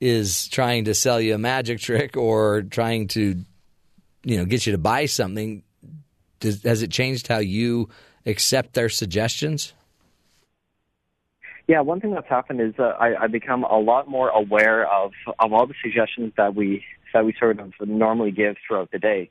is 0.00 0.48
trying 0.48 0.84
to 0.86 0.94
sell 0.94 1.20
you 1.20 1.34
a 1.34 1.38
magic 1.38 1.80
trick 1.80 2.16
or 2.16 2.62
trying 2.62 3.08
to 3.08 3.44
you 4.24 4.36
know 4.36 4.44
get 4.44 4.66
you 4.66 4.72
to 4.72 4.78
buy 4.78 5.06
something 5.06 5.62
does, 6.42 6.62
has 6.64 6.82
it 6.82 6.90
changed 6.90 7.28
how 7.28 7.38
you 7.38 7.88
accept 8.26 8.74
their 8.74 8.88
suggestions? 8.88 9.72
Yeah, 11.68 11.80
one 11.80 12.00
thing 12.00 12.12
that's 12.12 12.28
happened 12.28 12.60
is 12.60 12.74
uh, 12.78 12.94
I, 12.98 13.24
I 13.24 13.26
become 13.28 13.64
a 13.64 13.78
lot 13.78 14.08
more 14.08 14.28
aware 14.28 14.86
of 14.92 15.12
of 15.38 15.52
all 15.52 15.66
the 15.66 15.74
suggestions 15.82 16.32
that 16.36 16.54
we 16.54 16.84
that 17.14 17.24
we 17.24 17.34
sort 17.38 17.58
of 17.60 17.72
normally 17.80 18.30
give 18.30 18.56
throughout 18.66 18.90
the 18.90 18.98
day. 18.98 19.30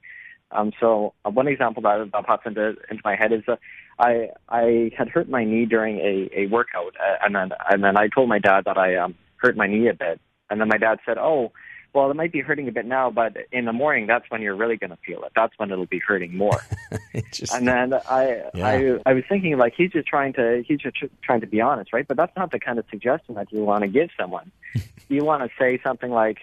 Um, 0.51 0.71
so 0.79 1.13
uh, 1.25 1.29
one 1.29 1.47
example 1.47 1.81
that, 1.83 2.09
that 2.11 2.25
pops 2.25 2.45
into 2.45 2.75
into 2.89 3.01
my 3.03 3.15
head 3.15 3.31
is 3.31 3.43
that 3.47 3.59
I 3.99 4.29
I 4.49 4.91
had 4.97 5.09
hurt 5.09 5.29
my 5.29 5.43
knee 5.43 5.65
during 5.65 5.99
a 5.99 6.29
a 6.35 6.47
workout, 6.47 6.95
uh, 6.99 7.17
and 7.23 7.35
then 7.35 7.51
and 7.69 7.83
then 7.83 7.97
I 7.97 8.07
told 8.07 8.29
my 8.29 8.39
dad 8.39 8.65
that 8.65 8.77
I 8.77 8.95
um 8.95 9.15
hurt 9.37 9.55
my 9.55 9.67
knee 9.67 9.87
a 9.87 9.93
bit, 9.93 10.19
and 10.49 10.59
then 10.59 10.67
my 10.67 10.77
dad 10.77 10.99
said, 11.05 11.17
"Oh, 11.17 11.51
well, 11.93 12.09
it 12.09 12.15
might 12.15 12.31
be 12.31 12.39
hurting 12.39 12.67
a 12.67 12.71
bit 12.71 12.85
now, 12.85 13.09
but 13.09 13.35
in 13.51 13.65
the 13.65 13.73
morning, 13.73 14.07
that's 14.07 14.25
when 14.29 14.41
you're 14.41 14.55
really 14.55 14.77
going 14.77 14.91
to 14.91 14.97
feel 15.05 15.23
it. 15.23 15.33
That's 15.35 15.53
when 15.57 15.71
it'll 15.71 15.85
be 15.85 15.99
hurting 15.99 16.35
more." 16.35 16.61
and 17.53 17.67
then 17.67 17.93
I 17.93 18.43
Yeah. 18.53 18.67
I 18.67 19.11
I 19.11 19.13
was 19.13 19.23
thinking 19.27 19.57
like 19.57 19.73
he's 19.75 19.91
just 19.91 20.07
trying 20.07 20.33
to 20.33 20.63
he's 20.67 20.79
just 20.79 20.97
trying 21.21 21.41
to 21.41 21.47
be 21.47 21.61
honest, 21.61 21.93
right? 21.93 22.07
But 22.07 22.17
that's 22.17 22.35
not 22.35 22.51
the 22.51 22.59
kind 22.59 22.79
of 22.79 22.85
suggestion 22.89 23.35
that 23.35 23.51
you 23.51 23.63
want 23.63 23.83
to 23.83 23.87
give 23.87 24.09
someone. 24.19 24.51
you 25.09 25.23
want 25.23 25.43
to 25.43 25.49
say 25.59 25.79
something 25.83 26.11
like 26.11 26.39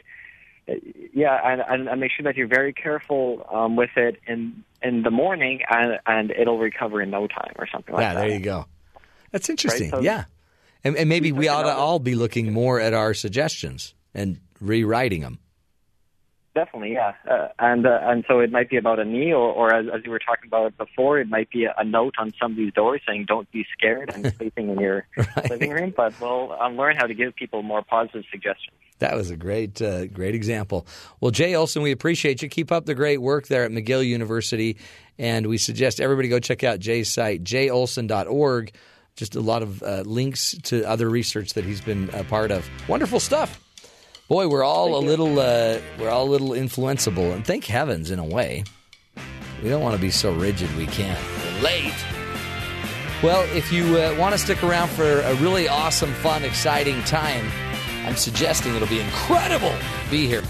yeah, 1.12 1.40
and, 1.44 1.62
and, 1.68 1.88
and 1.88 2.00
make 2.00 2.12
sure 2.12 2.24
that 2.24 2.36
you're 2.36 2.46
very 2.48 2.72
careful 2.72 3.46
um, 3.52 3.76
with 3.76 3.90
it 3.96 4.20
in 4.26 4.64
in 4.82 5.02
the 5.02 5.10
morning, 5.10 5.60
and 5.68 5.98
and 6.06 6.30
it'll 6.30 6.58
recover 6.58 7.02
in 7.02 7.10
no 7.10 7.26
time 7.26 7.52
or 7.56 7.66
something 7.66 7.94
like 7.94 8.02
yeah, 8.02 8.14
that. 8.14 8.20
Yeah, 8.20 8.28
there 8.28 8.38
you 8.38 8.44
go. 8.44 8.66
That's 9.30 9.48
interesting. 9.48 9.90
so- 9.90 10.00
yeah, 10.00 10.24
and, 10.84 10.96
and 10.96 11.08
maybe 11.08 11.32
we 11.32 11.48
ought 11.48 11.64
to 11.64 11.72
all 11.72 11.98
be 11.98 12.14
looking 12.14 12.52
more 12.52 12.80
at 12.80 12.94
our 12.94 13.14
suggestions 13.14 13.94
and 14.14 14.40
rewriting 14.60 15.20
them. 15.22 15.38
Definitely, 16.58 16.94
yeah, 16.94 17.12
uh, 17.30 17.46
and 17.60 17.86
uh, 17.86 18.00
and 18.02 18.24
so 18.26 18.40
it 18.40 18.50
might 18.50 18.68
be 18.68 18.78
about 18.78 18.98
a 18.98 19.04
knee, 19.04 19.32
or, 19.32 19.52
or 19.52 19.72
as, 19.72 19.86
as 19.94 20.00
you 20.04 20.10
were 20.10 20.18
talking 20.18 20.48
about 20.48 20.76
before, 20.76 21.20
it 21.20 21.28
might 21.28 21.48
be 21.50 21.66
a, 21.66 21.74
a 21.78 21.84
note 21.84 22.14
on 22.18 22.32
somebody's 22.36 22.72
door 22.72 22.98
saying 23.06 23.26
"Don't 23.28 23.48
be 23.52 23.64
scared" 23.72 24.10
and 24.12 24.34
sleeping 24.36 24.68
in 24.68 24.80
your 24.80 25.06
living 25.48 25.70
room. 25.70 25.94
But 25.96 26.20
we'll 26.20 26.56
um, 26.60 26.76
learn 26.76 26.96
how 26.96 27.06
to 27.06 27.14
give 27.14 27.36
people 27.36 27.62
more 27.62 27.82
positive 27.82 28.24
suggestions. 28.28 28.74
That 28.98 29.14
was 29.14 29.30
a 29.30 29.36
great, 29.36 29.80
uh, 29.80 30.06
great 30.06 30.34
example. 30.34 30.84
Well, 31.20 31.30
Jay 31.30 31.54
Olson, 31.54 31.80
we 31.82 31.92
appreciate 31.92 32.42
you. 32.42 32.48
Keep 32.48 32.72
up 32.72 32.86
the 32.86 32.94
great 32.96 33.18
work 33.18 33.46
there 33.46 33.62
at 33.62 33.70
McGill 33.70 34.04
University, 34.04 34.78
and 35.16 35.46
we 35.46 35.58
suggest 35.58 36.00
everybody 36.00 36.28
go 36.28 36.40
check 36.40 36.64
out 36.64 36.80
Jay's 36.80 37.08
site, 37.08 37.44
jolson.org. 37.44 38.72
Just 39.14 39.36
a 39.36 39.40
lot 39.40 39.62
of 39.62 39.80
uh, 39.84 40.02
links 40.04 40.56
to 40.64 40.82
other 40.82 41.08
research 41.08 41.54
that 41.54 41.64
he's 41.64 41.80
been 41.80 42.10
a 42.14 42.24
part 42.24 42.50
of. 42.50 42.68
Wonderful 42.88 43.20
stuff. 43.20 43.60
Boy, 44.28 44.46
we're 44.46 44.62
all 44.62 44.94
a 44.94 45.00
little, 45.00 45.40
uh, 45.40 45.78
we're 45.98 46.10
all 46.10 46.24
a 46.24 46.30
little 46.30 46.50
influenceable, 46.50 47.32
and 47.32 47.46
thank 47.46 47.64
heavens, 47.64 48.10
in 48.10 48.18
a 48.18 48.24
way. 48.24 48.62
We 49.62 49.70
don't 49.70 49.80
want 49.80 49.96
to 49.96 50.00
be 50.00 50.10
so 50.10 50.34
rigid 50.34 50.68
we 50.76 50.84
can't. 50.84 51.18
We're 51.54 51.62
late. 51.62 51.94
Well, 53.22 53.48
if 53.56 53.72
you 53.72 53.96
uh, 53.96 54.14
want 54.18 54.34
to 54.34 54.38
stick 54.38 54.62
around 54.62 54.90
for 54.90 55.20
a 55.20 55.34
really 55.36 55.66
awesome, 55.66 56.12
fun, 56.12 56.44
exciting 56.44 57.02
time, 57.04 57.50
I'm 58.04 58.16
suggesting 58.16 58.74
it'll 58.74 58.86
be 58.88 59.00
incredible 59.00 59.70
to 59.70 60.10
be 60.10 60.26
here. 60.26 60.42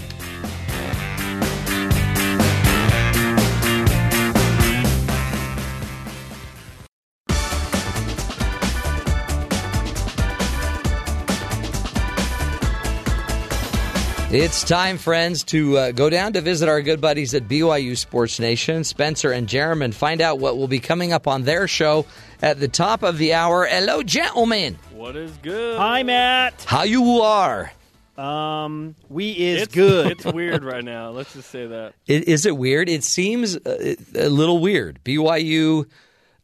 It's 14.31 14.63
time, 14.63 14.99
friends, 14.99 15.43
to 15.45 15.75
uh, 15.75 15.91
go 15.91 16.07
down 16.07 16.33
to 16.33 16.41
visit 16.41 16.69
our 16.69 16.83
good 16.83 17.01
buddies 17.01 17.33
at 17.33 17.47
BYU 17.47 17.97
Sports 17.97 18.39
Nation, 18.39 18.83
Spencer 18.83 19.31
and 19.31 19.49
Jeremy, 19.49 19.85
and 19.85 19.95
find 19.95 20.21
out 20.21 20.37
what 20.37 20.55
will 20.55 20.67
be 20.67 20.77
coming 20.79 21.11
up 21.11 21.27
on 21.27 21.43
their 21.45 21.67
show 21.67 22.05
at 22.39 22.59
the 22.59 22.67
top 22.67 23.01
of 23.01 23.17
the 23.17 23.33
hour. 23.33 23.65
Hello, 23.65 24.03
gentlemen. 24.03 24.77
What 24.91 25.15
is 25.15 25.31
good? 25.37 25.79
Hi, 25.79 26.03
Matt. 26.03 26.63
How 26.67 26.83
you 26.83 27.21
are? 27.21 27.71
Um, 28.19 28.93
we 29.09 29.31
is 29.31 29.63
it's, 29.63 29.73
good. 29.73 30.11
It's 30.11 30.25
weird 30.25 30.63
right 30.63 30.83
now. 30.83 31.09
Let's 31.09 31.33
just 31.33 31.49
say 31.49 31.65
that. 31.65 31.95
I- 32.07 32.11
Is 32.27 32.45
it 32.45 32.55
weird? 32.55 32.87
It 32.87 33.03
seems 33.03 33.55
uh, 33.57 33.95
a 34.13 34.29
little 34.29 34.59
weird. 34.59 34.99
BYU, 35.03 35.89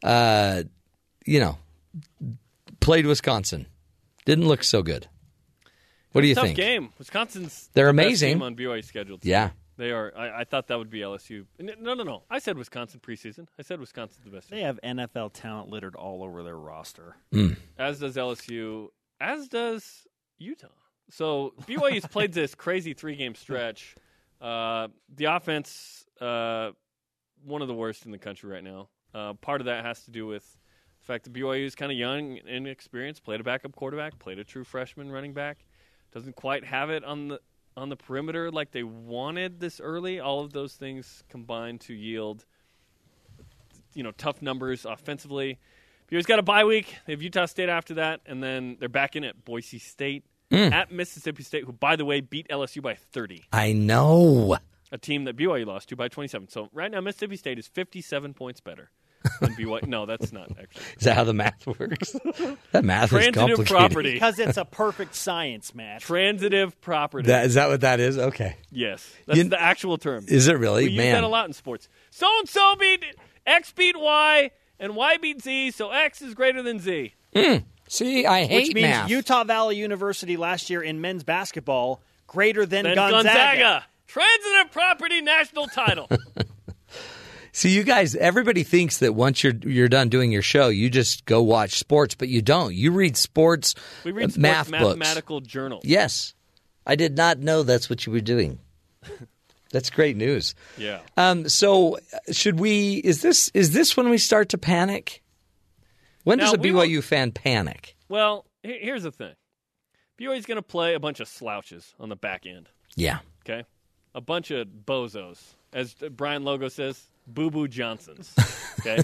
uh, 0.02 0.64
you 1.24 1.38
know, 1.38 1.56
played 2.80 3.06
Wisconsin. 3.06 3.66
Didn't 4.24 4.48
look 4.48 4.64
so 4.64 4.82
good. 4.82 5.06
What 6.16 6.22
do 6.22 6.28
you 6.28 6.34
think? 6.34 6.56
Tough 6.56 6.56
think? 6.56 6.56
game. 6.56 6.88
Wisconsin's 6.98 7.68
They're 7.74 7.88
the 7.88 7.92
best 7.92 8.06
amazing. 8.06 8.40
on 8.40 8.56
BYU 8.56 8.82
schedule. 8.82 9.18
Yeah. 9.20 9.50
They 9.76 9.90
are. 9.90 10.14
I, 10.16 10.40
I 10.40 10.44
thought 10.44 10.68
that 10.68 10.78
would 10.78 10.88
be 10.88 11.00
LSU. 11.00 11.44
No, 11.58 11.92
no, 11.92 12.04
no. 12.04 12.22
I 12.30 12.38
said 12.38 12.56
Wisconsin 12.56 13.00
preseason. 13.00 13.48
I 13.58 13.62
said 13.62 13.80
Wisconsin's 13.80 14.24
the 14.24 14.30
best. 14.30 14.48
They 14.48 14.62
have 14.62 14.80
NFL 14.82 15.34
talent 15.34 15.68
littered 15.68 15.94
all 15.94 16.24
over 16.24 16.42
their 16.42 16.56
roster. 16.56 17.16
As 17.78 18.00
does 18.00 18.16
LSU. 18.16 18.88
As 19.20 19.48
does 19.48 20.06
Utah. 20.38 20.68
So 21.10 21.52
BYU's 21.66 22.06
played 22.06 22.32
this 22.32 22.54
crazy 22.54 22.94
three-game 22.94 23.34
stretch. 23.34 23.94
Uh, 24.40 24.88
the 25.14 25.26
offense, 25.26 26.06
uh, 26.18 26.70
one 27.44 27.60
of 27.60 27.68
the 27.68 27.74
worst 27.74 28.06
in 28.06 28.10
the 28.10 28.18
country 28.18 28.50
right 28.50 28.64
now. 28.64 28.88
Uh, 29.12 29.34
part 29.34 29.60
of 29.60 29.66
that 29.66 29.84
has 29.84 30.02
to 30.04 30.10
do 30.10 30.26
with 30.26 30.58
the 31.00 31.04
fact 31.04 31.24
that 31.24 31.34
BYU 31.34 31.66
is 31.66 31.74
kind 31.74 31.92
of 31.92 31.98
young 31.98 32.38
and 32.38 32.48
inexperienced. 32.48 33.22
Played 33.22 33.40
a 33.40 33.44
backup 33.44 33.76
quarterback. 33.76 34.18
Played 34.18 34.38
a 34.38 34.44
true 34.44 34.64
freshman 34.64 35.12
running 35.12 35.34
back. 35.34 35.66
Doesn't 36.12 36.36
quite 36.36 36.64
have 36.64 36.90
it 36.90 37.04
on 37.04 37.28
the 37.28 37.40
on 37.76 37.90
the 37.90 37.96
perimeter 37.96 38.50
like 38.50 38.70
they 38.70 38.82
wanted 38.82 39.60
this 39.60 39.80
early. 39.80 40.18
All 40.18 40.40
of 40.40 40.52
those 40.52 40.72
things 40.74 41.22
combined 41.28 41.82
to 41.82 41.92
yield, 41.94 42.44
you 43.94 44.02
know, 44.02 44.12
tough 44.12 44.40
numbers 44.40 44.86
offensively. 44.86 45.58
BYU's 46.10 46.24
got 46.26 46.38
a 46.38 46.42
bye 46.42 46.64
week. 46.64 46.94
They 47.06 47.12
have 47.12 47.20
Utah 47.22 47.46
State 47.46 47.68
after 47.68 47.94
that, 47.94 48.20
and 48.26 48.42
then 48.42 48.76
they're 48.80 48.88
back 48.88 49.16
in 49.16 49.24
at 49.24 49.44
Boise 49.44 49.78
State 49.78 50.24
Mm. 50.48 50.70
at 50.70 50.92
Mississippi 50.92 51.42
State, 51.42 51.64
who, 51.64 51.72
by 51.72 51.96
the 51.96 52.04
way, 52.04 52.20
beat 52.20 52.46
LSU 52.48 52.80
by 52.80 52.94
30. 52.94 53.42
I 53.52 53.72
know. 53.72 54.56
A 54.92 54.96
team 54.98 55.24
that 55.24 55.36
BYU 55.36 55.66
lost 55.66 55.88
to 55.88 55.96
by 55.96 56.06
27. 56.06 56.46
So 56.48 56.68
right 56.72 56.88
now, 56.88 57.00
Mississippi 57.00 57.34
State 57.34 57.58
is 57.58 57.66
57 57.66 58.32
points 58.32 58.60
better 58.60 58.92
than 59.40 59.54
BYU. 59.54 59.86
no, 59.86 60.06
that's 60.06 60.32
not 60.32 60.50
actually. 60.58 60.82
Is 60.98 61.04
that 61.04 61.14
how 61.16 61.24
the 61.24 61.34
math 61.34 61.66
works? 61.66 62.12
that 62.72 62.84
math 62.84 63.04
is 63.04 63.10
Transitive 63.10 63.34
complicated. 63.34 63.66
property. 63.66 64.12
Because 64.14 64.38
it's 64.38 64.56
a 64.56 64.64
perfect 64.64 65.14
science, 65.14 65.74
Matt. 65.74 66.00
Transitive 66.02 66.80
property. 66.80 67.28
That, 67.28 67.46
is 67.46 67.54
that 67.54 67.68
what 67.68 67.80
that 67.82 68.00
is? 68.00 68.18
Okay. 68.18 68.56
Yes, 68.70 69.08
that's 69.26 69.38
You- 69.38 69.44
the 69.48 69.60
actual 69.60 69.98
term. 69.98 70.24
Is 70.28 70.48
it 70.48 70.58
really? 70.58 70.84
We 70.84 70.90
use 70.90 70.98
Man. 70.98 71.14
that 71.14 71.24
a 71.24 71.28
lot 71.28 71.46
in 71.46 71.52
sports. 71.52 71.88
So 72.10 72.26
and 72.38 72.48
so 72.48 72.74
beat 72.76 73.04
X 73.46 73.72
beat 73.72 73.96
Y, 73.98 74.50
and 74.78 74.96
Y 74.96 75.16
beat 75.18 75.42
Z, 75.42 75.70
so 75.72 75.90
X 75.90 76.22
is 76.22 76.34
greater 76.34 76.62
than 76.62 76.78
Z. 76.80 77.14
Hmm. 77.34 77.56
See, 77.88 78.26
I 78.26 78.44
hate 78.46 78.66
Which 78.68 78.74
means 78.74 78.86
math. 78.88 79.10
Utah 79.10 79.44
Valley 79.44 79.76
University 79.76 80.36
last 80.36 80.70
year 80.70 80.82
in 80.82 81.00
men's 81.00 81.22
basketball 81.22 82.02
greater 82.26 82.66
than 82.66 82.82
Then 82.84 82.96
Gonzaga. 82.96 83.22
Gonzaga. 83.28 83.84
Transitive 84.08 84.72
property 84.72 85.20
national 85.20 85.66
title. 85.68 86.08
See, 87.56 87.70
you 87.70 87.84
guys, 87.84 88.14
everybody 88.14 88.64
thinks 88.64 88.98
that 88.98 89.14
once 89.14 89.42
you're 89.42 89.54
you're 89.62 89.88
done 89.88 90.10
doing 90.10 90.30
your 90.30 90.42
show, 90.42 90.68
you 90.68 90.90
just 90.90 91.24
go 91.24 91.40
watch 91.40 91.78
sports, 91.78 92.14
but 92.14 92.28
you 92.28 92.42
don't. 92.42 92.74
You 92.74 92.92
read 92.92 93.16
sports, 93.16 93.74
we 94.04 94.12
read 94.12 94.24
uh, 94.24 94.28
sports 94.28 94.36
math 94.36 94.70
books. 94.70 94.98
mathematical 94.98 95.40
journals. 95.40 95.82
Yes, 95.82 96.34
I 96.86 96.96
did 96.96 97.16
not 97.16 97.38
know 97.38 97.62
that's 97.62 97.88
what 97.88 98.04
you 98.04 98.12
were 98.12 98.20
doing. 98.20 98.58
that's 99.72 99.88
great 99.88 100.18
news. 100.18 100.54
Yeah. 100.76 101.00
Um, 101.16 101.48
so, 101.48 101.98
should 102.30 102.60
we? 102.60 102.96
Is 102.96 103.22
this 103.22 103.48
is 103.54 103.72
this 103.72 103.96
when 103.96 104.10
we 104.10 104.18
start 104.18 104.50
to 104.50 104.58
panic? 104.58 105.22
When 106.24 106.36
does 106.36 106.52
a 106.52 106.58
BYU 106.58 107.02
fan 107.02 107.32
panic? 107.32 107.96
Well, 108.10 108.44
here's 108.62 109.04
the 109.04 109.12
thing. 109.12 109.32
BYU's 110.20 110.44
going 110.44 110.56
to 110.56 110.62
play 110.62 110.92
a 110.92 111.00
bunch 111.00 111.20
of 111.20 111.28
slouches 111.28 111.94
on 111.98 112.10
the 112.10 112.16
back 112.16 112.44
end. 112.44 112.68
Yeah. 112.96 113.20
Okay, 113.48 113.64
a 114.14 114.20
bunch 114.20 114.50
of 114.50 114.68
bozos, 114.68 115.54
as 115.72 115.94
Brian 115.94 116.44
Logo 116.44 116.68
says, 116.68 117.02
boo 117.26 117.50
boo 117.50 117.68
Johnsons. 117.68 118.32
Okay, 118.80 118.98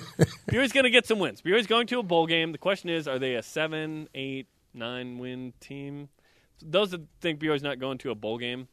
BYU's 0.50 0.72
going 0.72 0.84
to 0.84 0.90
get 0.90 1.06
some 1.06 1.18
wins. 1.18 1.42
BYU's 1.42 1.66
going 1.66 1.86
to 1.88 1.98
a 1.98 2.02
bowl 2.02 2.26
game. 2.26 2.52
The 2.52 2.58
question 2.58 2.88
is, 2.90 3.08
are 3.08 3.18
they 3.18 3.34
a 3.34 3.42
seven, 3.42 4.08
eight, 4.14 4.46
nine 4.74 5.18
win 5.18 5.52
team? 5.60 6.08
Those 6.64 6.90
that 6.92 7.02
think 7.20 7.40
BYU's 7.40 7.62
not 7.62 7.78
going 7.80 7.98
to 7.98 8.10
a 8.10 8.14
bowl 8.14 8.38
game, 8.38 8.68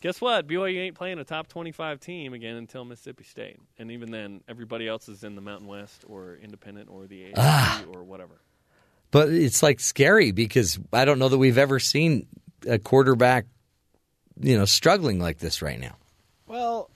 guess 0.00 0.20
what? 0.20 0.46
BYU 0.46 0.78
ain't 0.78 0.94
playing 0.96 1.18
a 1.18 1.24
top 1.24 1.48
twenty-five 1.48 2.00
team 2.00 2.34
again 2.34 2.56
until 2.56 2.84
Mississippi 2.84 3.24
State, 3.24 3.56
and 3.78 3.90
even 3.90 4.10
then, 4.10 4.42
everybody 4.48 4.86
else 4.86 5.08
is 5.08 5.24
in 5.24 5.34
the 5.34 5.40
Mountain 5.40 5.66
West 5.68 6.04
or 6.06 6.38
Independent 6.42 6.88
or 6.90 7.06
the 7.06 7.22
AAC 7.22 7.34
Ah. 7.36 7.84
or 7.94 8.04
whatever. 8.04 8.40
But 9.10 9.30
it's 9.30 9.62
like 9.62 9.80
scary 9.80 10.32
because 10.32 10.78
I 10.92 11.06
don't 11.06 11.18
know 11.18 11.30
that 11.30 11.38
we've 11.38 11.56
ever 11.56 11.78
seen 11.80 12.26
a 12.68 12.78
quarterback, 12.78 13.46
you 14.38 14.58
know, 14.58 14.66
struggling 14.66 15.18
like 15.18 15.38
this 15.38 15.62
right 15.62 15.80
now. 15.80 15.96
Well, 16.46 16.90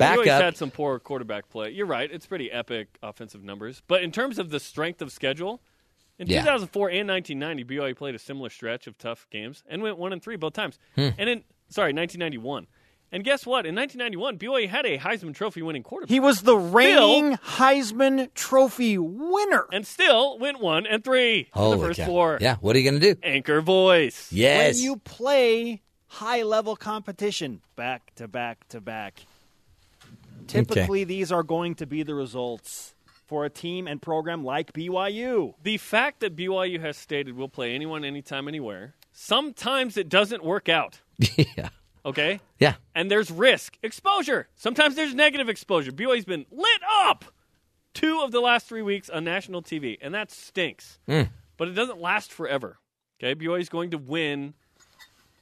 Back 0.00 0.18
BYU's 0.18 0.28
up. 0.28 0.42
had 0.42 0.56
some 0.56 0.70
poor 0.72 0.98
quarterback 0.98 1.48
play. 1.48 1.70
You're 1.70 1.86
right; 1.86 2.10
it's 2.10 2.26
pretty 2.26 2.50
epic 2.50 2.98
offensive 3.02 3.44
numbers. 3.44 3.82
But 3.86 4.02
in 4.02 4.10
terms 4.10 4.38
of 4.40 4.50
the 4.50 4.58
strength 4.58 5.00
of 5.00 5.12
schedule, 5.12 5.60
in 6.18 6.26
Yeah. 6.26 6.40
2004 6.40 6.90
and 6.90 7.08
1990, 7.08 7.64
BYU 7.64 7.94
played 7.96 8.14
a 8.14 8.18
similar 8.18 8.50
stretch 8.50 8.86
of 8.86 8.98
tough 8.98 9.26
games 9.30 9.62
and 9.68 9.82
went 9.82 9.96
one 9.98 10.12
and 10.12 10.22
three 10.22 10.36
both 10.36 10.54
times. 10.54 10.78
Hmm. 10.96 11.08
And 11.18 11.28
in 11.30 11.44
sorry, 11.68 11.92
1991. 11.92 12.66
And 13.12 13.24
guess 13.24 13.44
what? 13.44 13.66
In 13.66 13.74
1991, 13.74 14.38
BYU 14.38 14.68
had 14.68 14.86
a 14.86 14.96
Heisman 14.96 15.34
Trophy 15.34 15.62
winning 15.62 15.82
quarterback. 15.82 16.10
He 16.12 16.20
was 16.20 16.42
the 16.42 16.56
reigning 16.56 17.36
Heisman 17.38 18.32
Trophy 18.34 18.98
winner. 18.98 19.66
and 19.72 19.84
still 19.84 20.38
went 20.38 20.60
one 20.60 20.86
and 20.86 21.02
three 21.02 21.38
in 21.40 21.46
Holy 21.52 21.76
the 21.76 21.82
first 21.86 21.98
cow. 21.98 22.06
four. 22.06 22.38
Yeah, 22.40 22.56
what 22.60 22.76
are 22.76 22.78
you 22.78 22.88
going 22.88 23.00
to 23.00 23.14
do? 23.14 23.20
Anchor 23.24 23.60
voice. 23.62 24.30
Yes. 24.32 24.76
When 24.76 24.84
you 24.84 24.96
play 24.98 25.82
high 26.06 26.42
level 26.42 26.76
competition 26.76 27.62
back 27.74 28.12
to 28.14 28.28
back 28.28 28.68
to 28.68 28.80
back, 28.80 29.20
Typically, 30.50 31.04
these 31.04 31.32
are 31.32 31.42
going 31.42 31.74
to 31.76 31.86
be 31.86 32.02
the 32.02 32.14
results 32.14 32.94
for 33.26 33.44
a 33.44 33.50
team 33.50 33.86
and 33.86 34.02
program 34.02 34.44
like 34.44 34.72
BYU. 34.72 35.54
The 35.62 35.76
fact 35.76 36.20
that 36.20 36.34
BYU 36.34 36.80
has 36.80 36.96
stated 36.96 37.36
we'll 37.36 37.48
play 37.48 37.74
anyone, 37.74 38.04
anytime, 38.04 38.48
anywhere, 38.48 38.94
sometimes 39.12 39.96
it 39.96 40.08
doesn't 40.08 40.44
work 40.44 40.68
out. 40.68 41.00
yeah. 41.36 41.68
Okay? 42.04 42.40
Yeah. 42.58 42.74
And 42.94 43.10
there's 43.10 43.30
risk. 43.30 43.78
Exposure. 43.82 44.48
Sometimes 44.56 44.96
there's 44.96 45.14
negative 45.14 45.48
exposure. 45.48 45.92
BYU's 45.92 46.24
been 46.24 46.46
lit 46.50 46.80
up 47.04 47.24
two 47.94 48.20
of 48.20 48.32
the 48.32 48.40
last 48.40 48.66
three 48.66 48.82
weeks 48.82 49.08
on 49.10 49.24
national 49.24 49.62
TV, 49.62 49.98
and 50.00 50.14
that 50.14 50.30
stinks. 50.30 50.98
Mm. 51.08 51.30
But 51.56 51.68
it 51.68 51.72
doesn't 51.72 52.00
last 52.00 52.32
forever. 52.32 52.78
Okay? 53.22 53.34
BYU's 53.34 53.68
going 53.68 53.90
to 53.90 53.98
win 53.98 54.54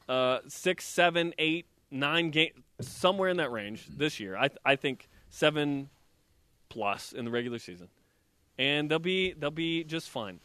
uh, 0.09 0.41
six, 0.49 0.85
seven, 0.85 1.33
eight, 1.39 1.67
nine 1.91 2.31
games, 2.31 2.55
somewhere 2.81 3.29
in 3.29 3.39
that 3.39 3.51
range 3.51 3.87
this 3.89 4.21
year. 4.21 4.37
I, 4.37 4.51
I 4.65 4.77
think 4.77 5.09
seven 5.31 5.89
plus 6.69 7.13
in 7.13 7.25
the 7.25 7.31
regular 7.31 7.59
season. 7.59 7.89
And 8.59 8.91
they'll 8.91 8.99
be 8.99 9.33
they'll 9.33 9.51
be 9.51 9.85
just 9.85 10.11
fine. 10.11 10.41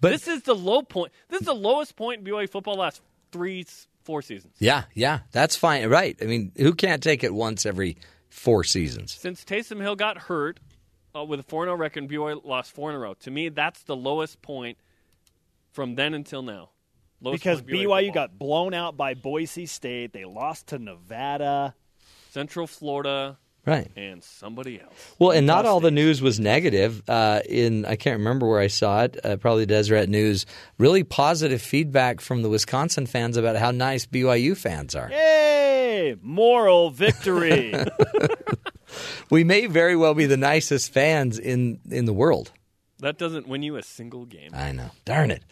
But- 0.00 0.10
this 0.10 0.26
is 0.26 0.42
the 0.42 0.54
low 0.54 0.82
point. 0.82 1.12
This 1.28 1.40
is 1.40 1.46
the 1.46 1.54
lowest 1.54 1.96
point 1.96 2.20
in 2.20 2.24
BYU 2.24 2.50
football 2.50 2.74
last 2.74 3.00
three, 3.30 3.64
four 4.02 4.20
seasons. 4.20 4.54
Yeah, 4.58 4.84
yeah, 4.94 5.20
that's 5.30 5.56
fine. 5.56 5.88
Right. 5.88 6.16
I 6.20 6.24
mean, 6.24 6.52
who 6.56 6.74
can't 6.74 7.02
take 7.02 7.22
it 7.22 7.32
once 7.32 7.64
every 7.64 7.96
four 8.28 8.64
seasons? 8.64 9.12
Since 9.12 9.44
Taysom 9.44 9.80
Hill 9.80 9.94
got 9.94 10.18
hurt 10.18 10.58
uh, 11.14 11.24
with 11.24 11.40
a 11.40 11.44
4 11.44 11.66
0 11.66 11.76
record, 11.76 12.04
and 12.04 12.10
BYU 12.10 12.44
lost 12.44 12.72
four 12.72 12.90
in 12.90 12.96
a 12.96 12.98
row. 12.98 13.14
To 13.14 13.30
me, 13.30 13.48
that's 13.48 13.82
the 13.84 13.96
lowest 13.96 14.42
point 14.42 14.78
from 15.70 15.94
then 15.94 16.14
until 16.14 16.42
now. 16.42 16.70
Lowest 17.22 17.42
because 17.42 17.60
point 17.62 17.72
BYU, 17.72 18.12
got 18.12 18.38
blown 18.38 18.74
out 18.74 18.96
by 18.96 19.14
Boise 19.14 19.66
State. 19.66 20.12
They 20.12 20.24
lost 20.24 20.68
to 20.68 20.78
Nevada. 20.78 21.74
Central 22.30 22.66
Florida, 22.66 23.38
Right. 23.66 23.90
and 23.94 24.24
somebody 24.24 24.80
else. 24.80 24.92
Well, 25.18 25.30
and 25.32 25.46
not 25.46 25.66
all 25.66 25.80
the 25.80 25.90
news 25.90 26.20
was 26.22 26.40
negative. 26.40 27.02
Uh, 27.08 27.40
in 27.48 27.84
I 27.84 27.94
can't 27.96 28.18
remember 28.18 28.48
where 28.48 28.58
I 28.60 28.68
saw 28.68 29.04
it. 29.04 29.18
Uh, 29.22 29.36
probably 29.36 29.66
Deseret 29.66 30.08
News. 30.08 30.46
Really 30.78 31.04
positive 31.04 31.60
feedback 31.62 32.20
from 32.20 32.42
the 32.42 32.48
Wisconsin 32.48 33.06
fans 33.06 33.36
about 33.36 33.56
how 33.56 33.70
nice 33.70 34.06
BYU 34.06 34.56
fans 34.56 34.94
are. 34.94 35.10
Yay! 35.10 36.16
Moral 36.22 36.90
victory. 36.90 37.74
We 39.30 39.44
may 39.44 39.66
very 39.66 39.96
well 39.96 40.12
be 40.14 40.26
the 40.26 40.36
nicest 40.36 40.92
fans 40.92 41.38
in 41.38 41.80
in 41.90 42.04
the 42.04 42.12
world. 42.12 42.52
That 42.98 43.16
doesn't 43.18 43.48
win 43.48 43.62
you 43.62 43.76
a 43.76 43.82
single 43.82 44.26
game. 44.26 44.50
I 44.52 44.72
know. 44.72 44.90
Darn 45.06 45.30
it. 45.30 45.42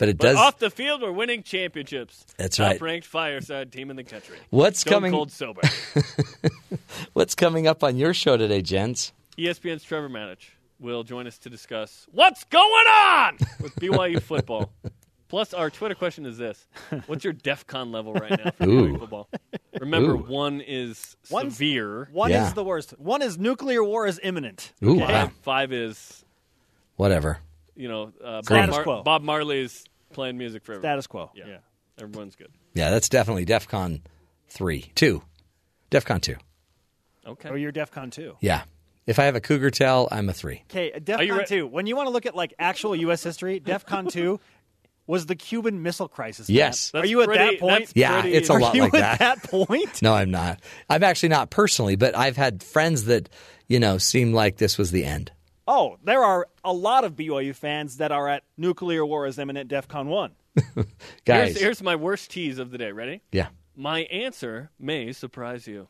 But 0.00 0.08
it 0.08 0.16
But 0.18 0.28
does. 0.28 0.36
off 0.38 0.58
the 0.58 0.70
field, 0.70 1.02
we're 1.02 1.12
winning 1.12 1.42
championships. 1.42 2.24
That's 2.38 2.58
right. 2.58 2.72
Top-ranked 2.72 3.06
fireside 3.06 3.70
team 3.70 3.90
in 3.90 3.96
the 3.96 4.02
country. 4.02 4.38
What's 4.48 4.80
Stone 4.80 4.92
coming- 4.94 5.12
Cold 5.12 5.30
sober. 5.30 5.60
What's 7.12 7.34
coming 7.34 7.66
up 7.66 7.84
on 7.84 7.96
your 7.96 8.14
show 8.14 8.36
today, 8.36 8.62
gents? 8.62 9.12
ESPN's 9.36 9.82
Trevor 9.82 10.08
Matich 10.08 10.48
will 10.78 11.02
join 11.02 11.26
us 11.26 11.38
to 11.38 11.50
discuss 11.50 12.06
what's 12.12 12.44
going 12.44 12.86
on 12.88 13.36
with 13.60 13.74
BYU 13.76 14.22
football. 14.22 14.70
Plus, 15.28 15.52
our 15.54 15.70
Twitter 15.70 15.94
question 15.94 16.26
is 16.26 16.38
this: 16.38 16.66
What's 17.06 17.22
your 17.24 17.32
DefCon 17.34 17.92
level 17.92 18.14
right 18.14 18.30
now 18.42 18.50
for 18.52 18.64
Ooh. 18.68 18.88
BYU 18.94 18.98
football? 19.00 19.28
Remember, 19.78 20.12
Ooh. 20.14 20.18
one 20.18 20.60
is 20.60 21.16
One's- 21.30 21.54
severe. 21.54 22.08
One 22.12 22.30
Yeah. 22.30 22.46
is 22.48 22.54
the 22.54 22.64
worst. 22.64 22.98
One 22.98 23.22
is 23.22 23.38
nuclear 23.38 23.84
war 23.84 24.06
is 24.06 24.18
imminent. 24.22 24.72
Ooh, 24.82 24.94
Okay? 25.02 25.12
wow. 25.12 25.30
Five 25.42 25.72
is, 25.72 26.24
Whatever. 26.96 27.38
you 27.76 27.88
know, 27.88 28.12
uh, 28.22 28.42
Bob, 28.48 28.70
Mar- 28.70 29.02
Bob 29.04 29.22
Marley's 29.22 29.84
playing 30.12 30.38
music 30.38 30.64
for 30.64 30.72
everyone. 30.72 30.82
Status 30.84 31.06
quo. 31.06 31.30
Yeah. 31.34 31.58
everyone's 32.00 32.36
good. 32.36 32.50
Yeah, 32.74 32.90
that's 32.90 33.08
definitely 33.08 33.44
DEF 33.44 33.68
CON 33.68 34.02
3. 34.48 34.90
2. 34.94 35.22
DEF 35.90 36.04
CON 36.04 36.20
2. 36.20 36.34
Okay. 37.26 37.48
Or 37.48 37.56
you're 37.56 37.72
DEF 37.72 37.90
CON 37.90 38.10
2. 38.10 38.36
Yeah. 38.40 38.62
If 39.06 39.18
I 39.18 39.24
have 39.24 39.34
a 39.36 39.40
cougar 39.40 39.70
tail, 39.70 40.08
I'm 40.10 40.28
a 40.28 40.32
3. 40.32 40.62
Okay, 40.70 40.92
Are 40.92 41.00
DEF 41.00 41.18
CON 41.18 41.38
re- 41.38 41.46
2. 41.46 41.66
When 41.66 41.86
you 41.86 41.96
want 41.96 42.06
to 42.06 42.10
look 42.12 42.26
at 42.26 42.34
like 42.36 42.54
actual 42.58 42.94
U.S. 42.96 43.22
history, 43.22 43.58
DEF 43.60 43.84
CON 43.86 44.06
2 44.06 44.38
was 45.06 45.26
the 45.26 45.34
Cuban 45.34 45.82
Missile 45.82 46.06
Crisis. 46.08 46.48
Matt. 46.48 46.54
Yes. 46.54 46.90
Are 46.94 47.00
That's 47.00 47.10
you 47.10 47.20
at 47.22 47.26
pretty- 47.26 47.56
that 47.56 47.60
point? 47.60 47.92
Yeah, 47.94 48.20
pretty- 48.20 48.36
it's 48.36 48.48
a 48.48 48.54
lot 48.54 48.74
you 48.74 48.82
like 48.82 48.94
at 48.94 49.18
that. 49.18 49.42
that 49.42 49.50
point? 49.50 50.00
No, 50.02 50.14
I'm 50.14 50.30
not. 50.30 50.60
I'm 50.88 51.02
actually 51.02 51.30
not 51.30 51.50
personally, 51.50 51.96
but 51.96 52.16
I've 52.16 52.36
had 52.36 52.62
friends 52.62 53.04
that, 53.06 53.28
you 53.66 53.80
know, 53.80 53.98
seemed 53.98 54.34
like 54.34 54.58
this 54.58 54.78
was 54.78 54.92
the 54.92 55.04
end. 55.04 55.32
Oh, 55.72 55.98
there 56.02 56.24
are 56.24 56.48
a 56.64 56.72
lot 56.72 57.04
of 57.04 57.14
BYU 57.14 57.54
fans 57.54 57.98
that 57.98 58.10
are 58.10 58.26
at 58.28 58.42
nuclear 58.56 59.06
war 59.06 59.26
is 59.28 59.38
imminent 59.38 59.68
DEF 59.68 59.86
CON 59.86 60.08
1. 60.08 60.32
Guys. 61.24 61.50
Here's, 61.52 61.60
here's 61.60 61.82
my 61.82 61.94
worst 61.94 62.28
tease 62.32 62.58
of 62.58 62.72
the 62.72 62.78
day. 62.78 62.90
Ready? 62.90 63.20
yeah. 63.30 63.48
My 63.76 64.00
answer 64.00 64.70
may 64.80 65.12
surprise 65.12 65.68
you. 65.68 65.86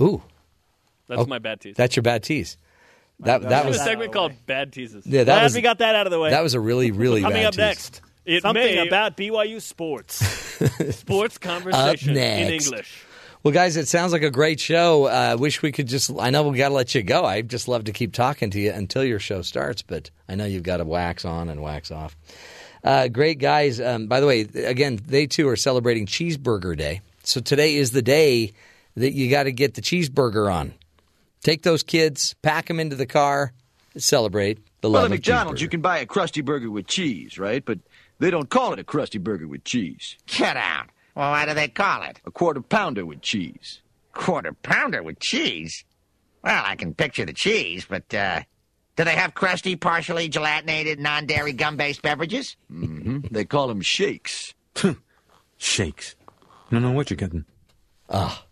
Ooh. 0.00 0.22
That's 1.06 1.20
Oh, 1.20 1.26
my 1.26 1.38
bad 1.38 1.60
tease. 1.60 1.76
That's 1.76 1.96
your 1.96 2.02
bad 2.02 2.22
tease. 2.22 2.56
That 3.20 3.42
That 3.42 3.48
that 3.50 3.66
was 3.66 3.74
was 3.76 3.82
a 3.82 3.84
segment 3.84 4.12
called 4.12 4.32
Bad 4.46 4.72
Teases. 4.72 5.04
yeah, 5.06 5.24
that 5.24 5.34
Glad 5.34 5.42
was 5.42 5.54
we 5.54 5.60
got 5.60 5.78
that 5.78 5.94
out 5.94 6.06
of 6.06 6.10
the 6.12 6.18
way. 6.20 6.30
that 6.30 6.42
was 6.42 6.54
a 6.54 6.60
really 6.60 6.92
really 6.92 7.20
Coming 7.20 7.38
bad 7.38 7.46
up 7.46 7.52
tease. 7.52 7.58
next, 7.58 8.00
It 8.24 8.42
something 8.42 8.62
may- 8.62 8.86
about 8.86 9.16
BYU 9.16 9.60
sports. 9.60 10.14
Sports 10.96 11.36
conversation 11.38 12.10
in 12.10 12.14
next. 12.50 12.66
English. 12.66 13.04
Well, 13.42 13.54
guys, 13.54 13.76
it 13.76 13.86
sounds 13.86 14.12
like 14.12 14.22
a 14.22 14.30
great 14.30 14.58
show. 14.58 15.06
I 15.06 15.32
uh, 15.32 15.36
wish 15.36 15.62
we 15.62 15.70
could 15.70 15.86
just. 15.86 16.10
I 16.18 16.30
know 16.30 16.48
we 16.48 16.58
got 16.58 16.68
to 16.68 16.74
let 16.74 16.94
you 16.94 17.02
go. 17.02 17.24
I'd 17.24 17.48
just 17.48 17.68
love 17.68 17.84
to 17.84 17.92
keep 17.92 18.12
talking 18.12 18.50
to 18.50 18.60
you 18.60 18.72
until 18.72 19.04
your 19.04 19.20
show 19.20 19.42
starts, 19.42 19.82
but 19.82 20.10
I 20.28 20.34
know 20.34 20.44
you've 20.44 20.64
got 20.64 20.78
to 20.78 20.84
wax 20.84 21.24
on 21.24 21.48
and 21.48 21.62
wax 21.62 21.90
off. 21.90 22.16
Uh, 22.82 23.08
great 23.08 23.38
guys. 23.38 23.80
Um, 23.80 24.06
by 24.06 24.20
the 24.20 24.26
way, 24.26 24.40
again, 24.40 24.98
they 25.06 25.26
too 25.26 25.48
are 25.48 25.56
celebrating 25.56 26.06
Cheeseburger 26.06 26.76
Day. 26.76 27.00
So 27.22 27.40
today 27.40 27.76
is 27.76 27.92
the 27.92 28.02
day 28.02 28.52
that 28.96 29.12
you 29.12 29.30
got 29.30 29.44
to 29.44 29.52
get 29.52 29.74
the 29.74 29.82
cheeseburger 29.82 30.52
on. 30.52 30.74
Take 31.42 31.62
those 31.62 31.82
kids, 31.82 32.34
pack 32.42 32.66
them 32.66 32.80
into 32.80 32.96
the 32.96 33.06
car, 33.06 33.52
celebrate 33.96 34.58
the 34.80 34.88
Well, 34.90 35.02
love 35.02 35.04
at 35.04 35.06
of 35.06 35.10
McDonald's, 35.18 35.60
cheeseburger. 35.60 35.62
you 35.62 35.68
can 35.68 35.80
buy 35.80 35.98
a 35.98 36.06
Krusty 36.06 36.44
Burger 36.44 36.70
with 36.70 36.86
cheese, 36.86 37.38
right? 37.38 37.64
But 37.64 37.78
they 38.18 38.30
don't 38.30 38.50
call 38.50 38.72
it 38.72 38.78
a 38.80 38.84
Krusty 38.84 39.22
Burger 39.22 39.46
with 39.46 39.64
cheese. 39.64 40.16
Get 40.26 40.56
out. 40.56 40.88
Well, 41.14 41.30
why 41.30 41.46
do 41.46 41.54
they 41.54 41.68
call 41.68 42.02
it? 42.02 42.20
A 42.24 42.30
quarter 42.30 42.60
pounder 42.60 43.04
with 43.04 43.20
cheese. 43.20 43.80
Quarter 44.12 44.52
pounder 44.62 45.02
with 45.02 45.18
cheese? 45.20 45.84
Well, 46.44 46.62
I 46.64 46.76
can 46.76 46.94
picture 46.94 47.24
the 47.24 47.32
cheese, 47.32 47.86
but, 47.88 48.12
uh, 48.14 48.42
do 48.96 49.04
they 49.04 49.14
have 49.14 49.34
crusty, 49.34 49.76
partially 49.76 50.28
gelatinated, 50.28 50.98
non-dairy 50.98 51.52
gum-based 51.52 52.02
beverages? 52.02 52.56
Mm-hmm. 52.72 53.18
They 53.30 53.44
call 53.44 53.68
them 53.68 53.80
shakes. 53.80 54.54
Shakes. 55.56 56.14
No, 56.70 56.78
no, 56.80 56.90
what 56.92 57.10
you 57.10 57.16
getting? 57.16 57.44
Ah, 58.10 58.44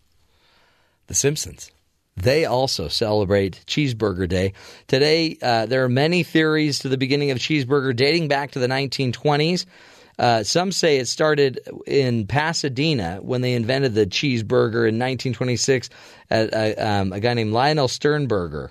The 1.09 1.15
Simpsons. 1.15 1.71
They 2.17 2.45
also 2.47 2.89
celebrate 2.89 3.63
Cheeseburger 3.67 4.29
Day. 4.29 4.55
Today, 4.87 5.37
uh, 5.43 5.67
there 5.67 5.85
are 5.85 5.89
many 5.89 6.23
theories 6.23 6.79
to 6.81 6.89
the 6.89 6.97
beginning 6.97 7.31
of 7.31 7.39
cheeseburger 7.39 7.95
dating 7.95 8.29
back 8.29 8.53
to 8.53 8.59
the 8.59 8.67
1920s. 8.69 9.67
Uh, 10.19 10.43
some 10.43 10.73
say 10.73 10.97
it 10.99 11.09
started 11.09 11.61
in 11.87 12.27
Pasadena 12.27 13.19
when 13.21 13.43
they 13.43 13.55
invented 13.55 13.95
the 13.95 14.07
cheeseburger 14.07 14.89
in 14.89 14.99
1926. 14.99 15.91
Uh, 16.31 16.35
uh, 16.35 16.75
um, 16.79 17.13
a 17.13 17.21
guy 17.21 17.35
named 17.35 17.53
Lionel 17.53 17.89
Sternberger 17.89 18.71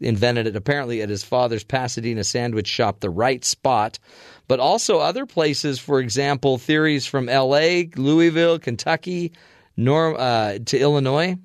invented 0.00 0.46
it 0.46 0.56
apparently 0.56 1.00
at 1.02 1.08
his 1.08 1.24
father's 1.24 1.64
Pasadena 1.64 2.24
sandwich 2.24 2.66
shop, 2.66 3.00
The 3.00 3.10
Right 3.10 3.44
Spot, 3.44 3.98
but 4.46 4.60
also 4.60 4.98
other 4.98 5.24
places. 5.24 5.78
For 5.78 6.00
example, 6.00 6.58
theories 6.58 7.06
from 7.06 7.28
L.A., 7.28 7.90
Louisville, 7.96 8.58
Kentucky, 8.58 9.32
Norm, 9.76 10.16
uh, 10.18 10.58
to 10.66 10.78
Illinois, 10.78 11.36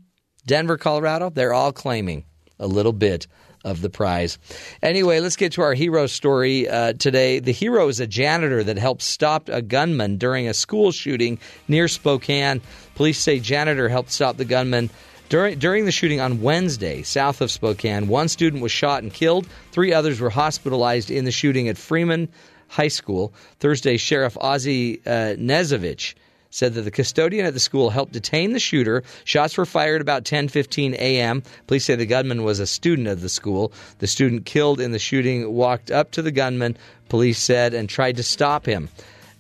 Denver, 0.45 0.77
Colorado. 0.77 1.29
They're 1.29 1.53
all 1.53 1.71
claiming 1.71 2.25
a 2.59 2.67
little 2.67 2.93
bit 2.93 3.27
of 3.63 3.81
the 3.81 3.89
prize. 3.89 4.37
Anyway, 4.81 5.19
let's 5.19 5.35
get 5.35 5.51
to 5.53 5.61
our 5.61 5.73
hero 5.73 6.07
story 6.07 6.67
uh, 6.67 6.93
today. 6.93 7.39
The 7.39 7.51
hero 7.51 7.87
is 7.87 7.99
a 7.99 8.07
janitor 8.07 8.63
that 8.63 8.77
helped 8.77 9.01
stop 9.01 9.49
a 9.49 9.61
gunman 9.61 10.17
during 10.17 10.47
a 10.47 10.53
school 10.53 10.91
shooting 10.91 11.39
near 11.67 11.87
Spokane. 11.87 12.61
Police 12.95 13.19
say 13.19 13.39
janitor 13.39 13.89
helped 13.89 14.11
stop 14.11 14.37
the 14.37 14.45
gunman. 14.45 14.89
During, 15.29 15.59
during 15.59 15.85
the 15.85 15.91
shooting 15.91 16.19
on 16.19 16.41
Wednesday, 16.41 17.03
south 17.03 17.41
of 17.41 17.51
Spokane, 17.51 18.07
one 18.07 18.29
student 18.29 18.63
was 18.63 18.71
shot 18.71 19.03
and 19.03 19.13
killed. 19.13 19.47
Three 19.71 19.93
others 19.93 20.19
were 20.19 20.31
hospitalized 20.31 21.11
in 21.11 21.25
the 21.25 21.31
shooting 21.31 21.69
at 21.69 21.77
Freeman 21.77 22.29
High 22.67 22.87
School. 22.87 23.31
Thursday, 23.59 23.97
Sheriff 23.97 24.37
Ozzie 24.41 25.01
uh, 25.05 25.35
Knezovich 25.37 26.15
said 26.49 26.73
that 26.73 26.81
the 26.81 26.91
custodian 26.91 27.45
at 27.45 27.53
the 27.53 27.59
school 27.59 27.89
helped 27.89 28.11
detain 28.11 28.53
the 28.53 28.59
shooter. 28.59 29.03
Shots 29.23 29.57
were 29.57 29.65
fired 29.65 30.01
about 30.01 30.23
10:15 30.23 30.93
a.m. 30.93 31.43
Police 31.67 31.85
say 31.85 31.95
the 31.95 32.05
gunman 32.05 32.43
was 32.43 32.59
a 32.59 32.67
student 32.67 33.07
of 33.07 33.21
the 33.21 33.29
school. 33.29 33.71
The 33.99 34.07
student 34.07 34.45
killed 34.45 34.79
in 34.79 34.91
the 34.91 34.99
shooting 34.99 35.53
walked 35.53 35.91
up 35.91 36.11
to 36.11 36.21
the 36.21 36.31
gunman, 36.31 36.77
police 37.07 37.39
said, 37.39 37.73
and 37.73 37.87
tried 37.87 38.17
to 38.17 38.23
stop 38.23 38.65
him. 38.65 38.89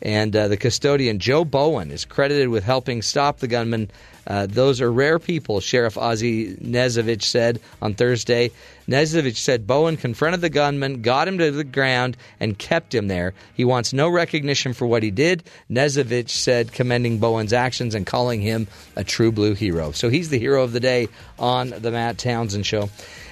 And 0.01 0.35
uh, 0.35 0.47
the 0.47 0.57
custodian, 0.57 1.19
Joe 1.19 1.43
Bowen, 1.43 1.91
is 1.91 2.05
credited 2.05 2.47
with 2.47 2.63
helping 2.63 3.01
stop 3.01 3.39
the 3.39 3.47
gunman. 3.47 3.91
Uh, 4.29 4.45
those 4.45 4.79
are 4.79 4.91
rare 4.91 5.17
people, 5.17 5.59
Sheriff 5.59 5.97
Ozzie 5.97 6.55
Knezovich 6.55 7.23
said 7.23 7.59
on 7.81 7.95
Thursday. 7.95 8.51
Knezovich 8.87 9.37
said 9.37 9.65
Bowen 9.65 9.97
confronted 9.97 10.41
the 10.41 10.49
gunman, 10.49 11.01
got 11.01 11.27
him 11.27 11.39
to 11.39 11.49
the 11.49 11.63
ground, 11.63 12.15
and 12.39 12.57
kept 12.57 12.93
him 12.93 13.07
there. 13.07 13.33
He 13.55 13.65
wants 13.65 13.91
no 13.91 14.07
recognition 14.07 14.73
for 14.73 14.85
what 14.85 15.01
he 15.01 15.09
did. 15.09 15.43
Knezovich 15.69 16.29
said, 16.29 16.71
commending 16.71 17.17
Bowen's 17.17 17.53
actions 17.53 17.95
and 17.95 18.05
calling 18.05 18.41
him 18.41 18.67
a 18.95 19.03
true 19.03 19.31
blue 19.31 19.55
hero. 19.55 19.91
So 19.91 20.09
he's 20.09 20.29
the 20.29 20.39
hero 20.39 20.63
of 20.63 20.73
the 20.73 20.79
day 20.79 21.07
on 21.39 21.69
the 21.69 21.91
Matt 21.91 22.19
Townsend 22.19 22.67
Show. 22.67 22.89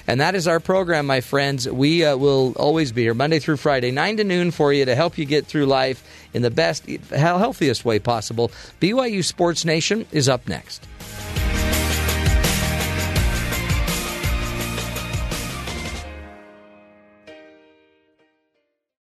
And 0.08 0.22
that 0.22 0.34
is 0.34 0.48
our 0.48 0.58
program, 0.58 1.06
my 1.06 1.20
friends. 1.20 1.68
We 1.68 2.02
uh, 2.02 2.16
will 2.16 2.54
always 2.56 2.92
be 2.92 3.02
here 3.02 3.12
Monday 3.12 3.40
through 3.40 3.58
Friday, 3.58 3.90
9 3.90 4.16
to 4.16 4.24
noon 4.24 4.50
for 4.50 4.72
you 4.72 4.86
to 4.86 4.94
help 4.94 5.18
you 5.18 5.26
get 5.26 5.44
through 5.44 5.66
life 5.66 6.02
in 6.32 6.40
the 6.40 6.50
best, 6.50 6.86
healthiest 7.10 7.84
way 7.84 7.98
possible. 7.98 8.50
BYU 8.80 9.22
Sports 9.22 9.66
Nation 9.66 10.06
is 10.10 10.26
up 10.26 10.48
next. 10.48 10.88